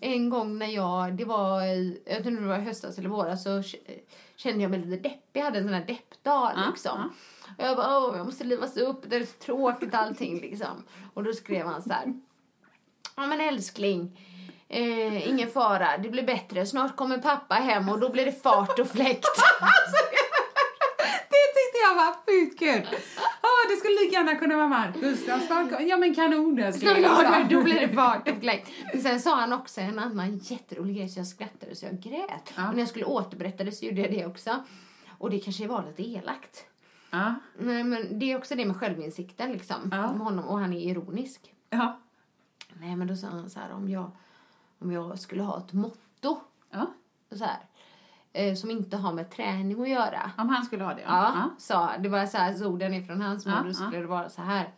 en 0.00 0.30
gång 0.30 0.58
när 0.58 0.66
jag, 0.66 1.14
det 1.14 1.24
var 1.24 1.62
i, 1.62 2.02
jag 2.06 2.26
om 2.26 2.34
det 2.36 2.48
var 2.48 2.58
höstas 2.58 2.98
eller 2.98 3.08
våras, 3.08 3.42
så 3.44 3.62
k- 3.62 3.92
kände 4.36 4.62
jag 4.62 4.70
mig 4.70 4.80
lite 4.80 5.08
deppig. 5.08 5.40
Jag 5.40 5.44
hade 5.44 5.58
en 5.58 5.64
sån 5.64 5.74
här 5.74 5.84
deppdag 5.86 6.52
Ja, 6.56 6.62
liksom. 6.70 7.12
Och 7.58 7.64
jag 7.64 7.76
bara, 7.76 7.98
åh, 7.98 8.16
jag 8.16 8.26
måste 8.26 8.44
livas 8.44 8.76
upp, 8.76 9.04
det 9.10 9.16
är 9.16 9.20
så 9.24 9.32
tråkigt 9.44 9.94
allting 9.94 10.40
liksom. 10.40 10.82
Och 11.14 11.24
då 11.24 11.32
skrev 11.32 11.66
han 11.66 11.82
så 11.82 11.92
här, 11.92 12.14
ja 13.16 13.26
men 13.26 13.40
älskling, 13.40 14.18
eh, 14.68 15.28
ingen 15.28 15.50
fara, 15.50 15.98
det 15.98 16.08
blir 16.08 16.22
bättre. 16.22 16.66
Snart 16.66 16.96
kommer 16.96 17.18
pappa 17.18 17.54
hem 17.54 17.88
och 17.88 18.00
då 18.00 18.08
blir 18.08 18.24
det 18.24 18.42
fart 18.42 18.78
och 18.78 18.88
fläkt. 18.88 19.26
Det 21.28 21.48
tyckte 21.58 21.78
jag 21.88 21.94
var 21.94 22.14
sjukt 22.26 22.58
kul. 22.58 22.98
Ja, 23.42 23.48
det 23.70 23.76
skulle 23.76 23.94
lika 23.94 24.12
gärna 24.16 24.34
kunna 24.34 24.56
vara 24.56 24.68
Marcus. 24.68 25.20
Ja, 25.88 25.96
men 25.96 26.14
kanon 26.14 26.58
älskling. 26.58 27.02
Ja, 27.02 27.46
då 27.50 27.62
blir 27.62 27.80
det 27.80 27.88
fart 27.88 28.28
och 28.28 28.36
fläkt. 28.40 28.68
Men 28.92 29.02
sen 29.02 29.20
sa 29.20 29.34
han 29.34 29.52
också 29.52 29.80
en 29.80 29.98
annan 29.98 30.38
jätterolig 30.38 30.96
grej 30.96 31.08
så 31.08 31.20
jag 31.20 31.26
skrattade 31.26 31.74
så 31.74 31.86
jag 31.86 32.00
grät. 32.00 32.52
Ja. 32.56 32.68
Och 32.68 32.74
när 32.74 32.78
jag 32.80 32.88
skulle 32.88 33.04
återberätta 33.04 33.64
det 33.64 33.72
så 33.72 33.84
gjorde 33.84 34.00
jag 34.00 34.10
det 34.10 34.26
också. 34.26 34.64
Och 35.18 35.30
det 35.30 35.38
kanske 35.38 35.66
var 35.66 35.84
lite 35.86 36.02
elakt. 36.02 36.64
Ja, 37.10 37.34
Nej, 37.58 37.84
men 37.84 38.18
det 38.18 38.32
är 38.32 38.36
också 38.38 38.54
det 38.54 38.66
med 38.66 38.76
självinsikten 38.76 39.52
liksom. 39.52 39.88
Ja. 39.92 40.08
Om 40.08 40.20
honom, 40.20 40.44
och 40.44 40.58
han 40.58 40.72
är 40.72 40.80
ironisk. 40.80 41.40
ja, 41.70 42.00
Nej, 42.82 42.96
men 42.96 43.06
då 43.06 43.16
sa 43.16 43.26
han 43.26 43.50
så 43.50 43.60
här 43.60 43.72
om 43.72 43.88
jag, 43.88 44.10
om 44.78 44.92
jag 44.92 45.18
skulle 45.18 45.42
ha 45.42 45.58
ett 45.58 45.72
motto 45.72 46.40
ja. 46.70 46.86
så 47.30 47.44
här, 47.44 47.58
eh, 48.32 48.54
som 48.54 48.70
inte 48.70 48.96
har 48.96 49.12
med 49.12 49.30
träning 49.30 49.82
att 49.82 49.88
göra. 49.88 50.30
Om 50.38 50.48
han 50.48 50.64
skulle 50.64 50.84
ha 50.84 50.94
det. 50.94 51.02
Ja, 51.02 51.50
sa 51.58 51.98
det 51.98 52.08
var 52.08 52.26
så 52.26 52.38
här, 52.38 52.54
så 52.54 52.66
orden 52.66 52.94
ifrån 52.94 53.20
hans 53.20 53.46
mun, 53.46 53.54
Ja, 53.54 53.62
då 53.62 53.68
ja. 53.68 53.74
skulle 53.74 53.98
det 53.98 54.06
vara 54.06 54.28
så 54.28 54.42
här. 54.42 54.72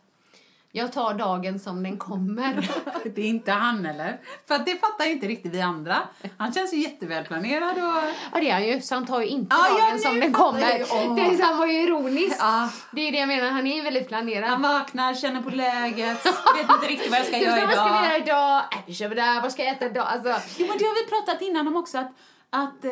Jag 0.75 0.91
tar 0.91 1.13
dagen 1.13 1.59
som 1.59 1.83
den 1.83 1.97
kommer. 1.97 2.69
Det 3.15 3.21
är 3.21 3.25
inte 3.25 3.51
han 3.51 3.85
eller? 3.85 4.19
För 4.47 4.57
det 4.57 4.75
fattar 4.81 5.05
inte 5.05 5.27
riktigt 5.27 5.53
vi 5.53 5.61
andra. 5.61 5.97
Han 6.37 6.53
känns 6.53 6.73
ju 6.73 6.77
jättevälplanerad 6.77 7.77
och... 7.77 8.03
Ja 8.33 8.39
det 8.39 8.49
är 8.49 8.53
han 8.53 8.67
ju, 8.67 8.81
så 8.81 8.95
han 8.95 9.05
tar 9.05 9.21
ju 9.21 9.27
inte 9.27 9.55
Ja, 9.55 9.67
ja, 9.67 9.83
dagen 9.83 9.95
nu 9.95 9.99
som 9.99 10.19
den 10.19 10.33
kommer. 10.33 10.83
Åh. 10.91 11.15
Det 11.15 11.43
han 11.43 11.57
var 11.57 11.67
ju 11.67 11.81
ironisk. 11.81 12.35
Ja. 12.39 12.69
Det 12.91 13.01
är 13.01 13.11
det 13.11 13.17
jag 13.17 13.27
menar, 13.27 13.49
han 13.49 13.67
är 13.67 13.75
ju 13.75 13.81
väldigt 13.81 14.07
planerad. 14.07 14.49
Han 14.49 14.61
vaknar, 14.61 15.13
känner 15.13 15.41
på 15.41 15.49
läget, 15.49 16.25
vet 16.25 16.69
inte 16.69 16.87
riktigt 16.87 17.11
vad 17.11 17.19
jag 17.19 17.27
ska 17.27 17.37
göra 17.41 17.59
så, 17.59 17.65
vad 17.65 17.75
ska 17.75 18.01
vi 18.01 18.05
göra 18.05 18.17
idag. 18.17 18.27
idag? 18.27 18.57
Äh, 18.71 18.79
vi 18.87 18.93
kör 18.93 19.09
där, 19.09 19.41
vad 19.41 19.51
ska 19.51 19.63
jag 19.63 19.75
äta 19.75 19.85
idag? 19.85 20.07
Alltså, 20.07 20.29
Jo, 20.57 20.67
men 20.67 20.77
det 20.77 20.83
har 20.85 21.03
vi 21.03 21.09
pratat 21.09 21.41
innan 21.41 21.67
om 21.67 21.75
också 21.75 21.97
att, 21.97 22.11
att 22.49 22.85
eh, 22.85 22.91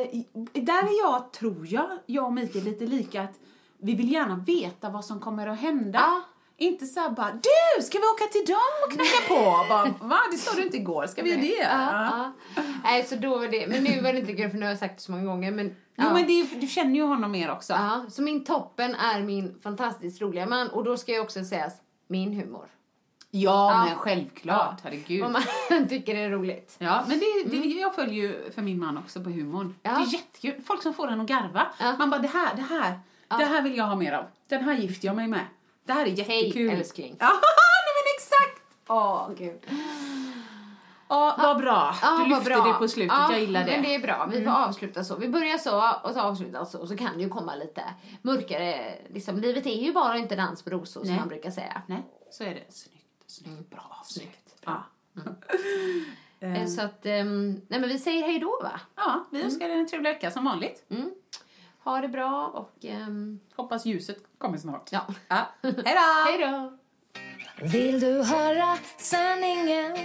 där 0.64 0.84
är 0.84 1.04
jag, 1.04 1.32
tror 1.32 1.68
jag, 1.70 1.90
jag 2.06 2.26
och 2.26 2.34
Mikael 2.34 2.64
lite 2.64 2.86
lika 2.86 3.22
att 3.22 3.36
vi 3.82 3.96
vill 3.96 4.12
gärna 4.12 4.36
veta 4.36 4.90
vad 4.90 5.06
som 5.06 5.20
kommer 5.20 5.48
att 5.48 5.60
hända. 5.60 6.00
Ja. 6.00 6.22
Inte 6.64 6.86
så 6.86 7.00
här 7.00 7.10
bara, 7.10 7.32
du, 7.32 7.84
ska 7.84 7.98
vi 8.00 8.06
åka 8.06 8.26
till 8.32 8.46
dem 8.46 8.74
och 8.88 8.92
knacka 8.94 9.28
på? 9.28 9.66
Bara, 9.70 10.08
Va? 10.10 10.20
Det 10.32 10.38
sa 10.38 10.56
du 10.56 10.64
inte 10.64 10.78
igår, 10.78 11.08
ska 11.08 11.24
vi 11.24 11.30
göra 11.30 11.42
det? 11.42 11.48
ja, 11.64 12.32
ja. 12.56 12.62
Nej, 12.84 13.04
så 13.04 13.16
då 13.16 13.38
var 13.38 13.48
det, 13.48 13.68
men 13.68 13.84
nu 13.84 14.02
var 14.02 14.14
det 14.14 14.20
inte 14.20 14.34
kul 14.34 14.50
för 14.50 14.58
nu 14.58 14.66
har 14.66 14.70
jag 14.72 14.80
sagt 14.80 14.96
det 14.98 15.02
så 15.04 15.12
många 15.12 15.24
gånger. 15.24 15.52
Men, 15.52 15.68
Jo, 15.68 16.04
ja. 16.06 16.14
men 16.14 16.28
det 16.28 16.34
är, 16.42 16.60
du 16.62 16.68
känner 16.68 16.96
ju 16.96 17.04
honom 17.04 17.32
mer 17.32 17.52
också. 17.52 17.74
Ja, 17.74 18.06
så 18.10 18.22
min 18.22 18.44
toppen 18.44 18.96
är 18.96 19.22
min 19.22 19.60
fantastiskt 19.64 20.22
roliga 20.22 20.46
man 20.46 20.68
och 20.68 20.84
då 20.84 20.98
ska 20.98 21.12
jag 21.12 21.24
också 21.24 21.44
säga 21.46 21.72
min 22.08 22.34
humor. 22.34 22.66
Ja, 23.32 23.72
Ja. 23.72 23.86
men 23.86 23.96
självklart, 23.98 24.80
herregud. 24.84 25.22
Vad 25.22 25.32
man 25.32 25.88
tycker 25.90 26.16
är 26.16 26.30
roligt. 26.30 26.76
Ja, 26.80 27.04
men 27.08 27.20
det, 27.20 27.26
det, 27.58 27.68
jag 27.68 27.96
följer 27.96 28.24
ju 28.24 28.52
för 28.52 28.62
min 28.62 28.80
man 28.80 28.98
också 28.98 29.24
på 29.24 29.30
humorn. 29.30 29.76
Ja. 29.84 29.92
Det 29.92 29.98
är 29.98 30.14
jättekul. 30.14 30.62
Folk 30.66 30.82
som 30.84 30.94
får 30.94 31.08
en 31.08 31.22
att 31.22 31.28
garva. 31.28 31.68
Ja. 31.80 31.96
Man 31.98 32.10
bara, 32.10 32.22
det 32.22 32.28
här, 32.28 32.56
det 32.56 32.62
här, 32.62 33.00
det 33.28 33.46
här 33.46 33.62
vill 33.62 33.78
jag 33.78 33.86
ha 33.86 33.96
mer 33.96 34.12
av. 34.14 34.26
Den 34.50 34.64
här 34.64 34.74
gifter 34.78 35.08
jag 35.08 35.16
mig 35.16 35.28
med. 35.28 35.46
Det 35.86 35.94
här 35.94 36.06
är 36.06 36.10
jättekul. 36.10 36.70
älskling. 36.70 37.16
Ja, 37.20 37.30
nej 37.86 37.94
men 37.96 38.16
exakt! 38.18 38.62
Åh, 38.90 39.30
gud. 39.38 39.80
Ja, 41.10 41.36
vad 41.38 41.58
bra. 41.58 41.96
Ja, 42.02 42.18
du 42.24 42.30
lyfte 42.30 42.50
bra. 42.50 42.64
det 42.68 42.74
på 42.74 42.88
slutet, 42.88 43.18
Ja, 43.18 43.32
jag 43.32 43.42
gillar 43.42 43.64
det. 43.66 43.72
men 43.72 43.82
det 43.82 43.96
är 43.96 44.00
bra. 44.00 44.26
Vi 44.32 44.44
får 44.44 44.52
avsluta 44.52 45.04
så. 45.04 45.16
Vi 45.16 45.28
börjar 45.30 45.58
så 45.58 45.94
och 46.04 46.12
så 46.14 46.20
avslutar 46.22 46.66
så. 46.66 46.80
Och 46.80 46.88
så 46.88 46.98
kan 46.98 47.18
det 47.18 47.24
ju 47.24 47.30
komma 47.30 47.56
lite 47.56 47.84
mörkare. 48.22 48.96
Liksom, 49.10 49.38
livet 49.40 49.66
är 49.66 49.82
ju 49.84 49.94
bara 49.94 50.18
inte 50.18 50.36
dans 50.36 50.64
på 50.64 50.70
rosor 50.70 51.02
som 51.02 51.10
Nej. 51.10 51.20
man 51.20 51.28
brukar 51.28 51.52
säga. 51.52 51.82
Nej, 51.88 52.04
så 52.32 52.44
är 52.44 52.50
det. 52.54 52.74
Snyggt, 52.74 53.06
snyggt, 53.28 53.70
bra, 53.70 54.02
snyggt. 54.06 54.56
Ja. 54.66 54.84
Eh, 56.40 56.66
Så 56.68 56.82
att, 56.82 57.06
ehm, 57.06 57.62
nej 57.68 57.80
men 57.80 57.90
vi 57.90 58.00
säger 58.00 58.24
hej 58.28 58.40
då 58.40 58.60
va? 58.64 58.80
ja, 58.96 59.26
vi 59.32 59.42
önskar 59.44 59.70
er 59.70 59.76
en 59.76 59.88
trevlig 59.88 60.10
vecka 60.10 60.32
som 60.32 60.46
vanligt. 60.46 60.86
Ha 61.84 62.02
det 62.02 62.08
bra 62.08 62.48
och 62.54 62.86
ehm, 62.86 63.40
Hoppas 63.56 63.86
ljuset 63.86 64.18
kommer 64.38 64.58
snart. 64.58 64.90
ja. 64.92 65.02
Ja. 65.28 65.48
Hej 66.26 66.38
då! 66.40 66.78
Vill 67.66 68.00
du 68.00 68.24
höra 68.24 68.78
sanningen? 68.98 69.98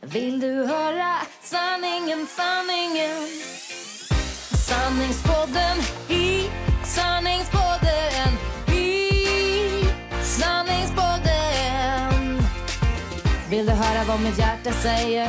Vill 0.00 0.40
du 0.40 0.66
höra 0.66 1.14
sanningen, 1.40 2.26
sanningen? 2.26 3.26
Sanningspodden 4.68 5.76
i 6.08 6.50
sanningspodden 6.84 8.28
i 8.76 9.10
sanningspodden 10.22 12.38
Vill 13.50 13.66
du 13.66 13.72
höra 13.72 14.04
vad 14.08 14.20
mitt 14.20 14.38
hjärta 14.38 14.72
säger? 14.72 15.28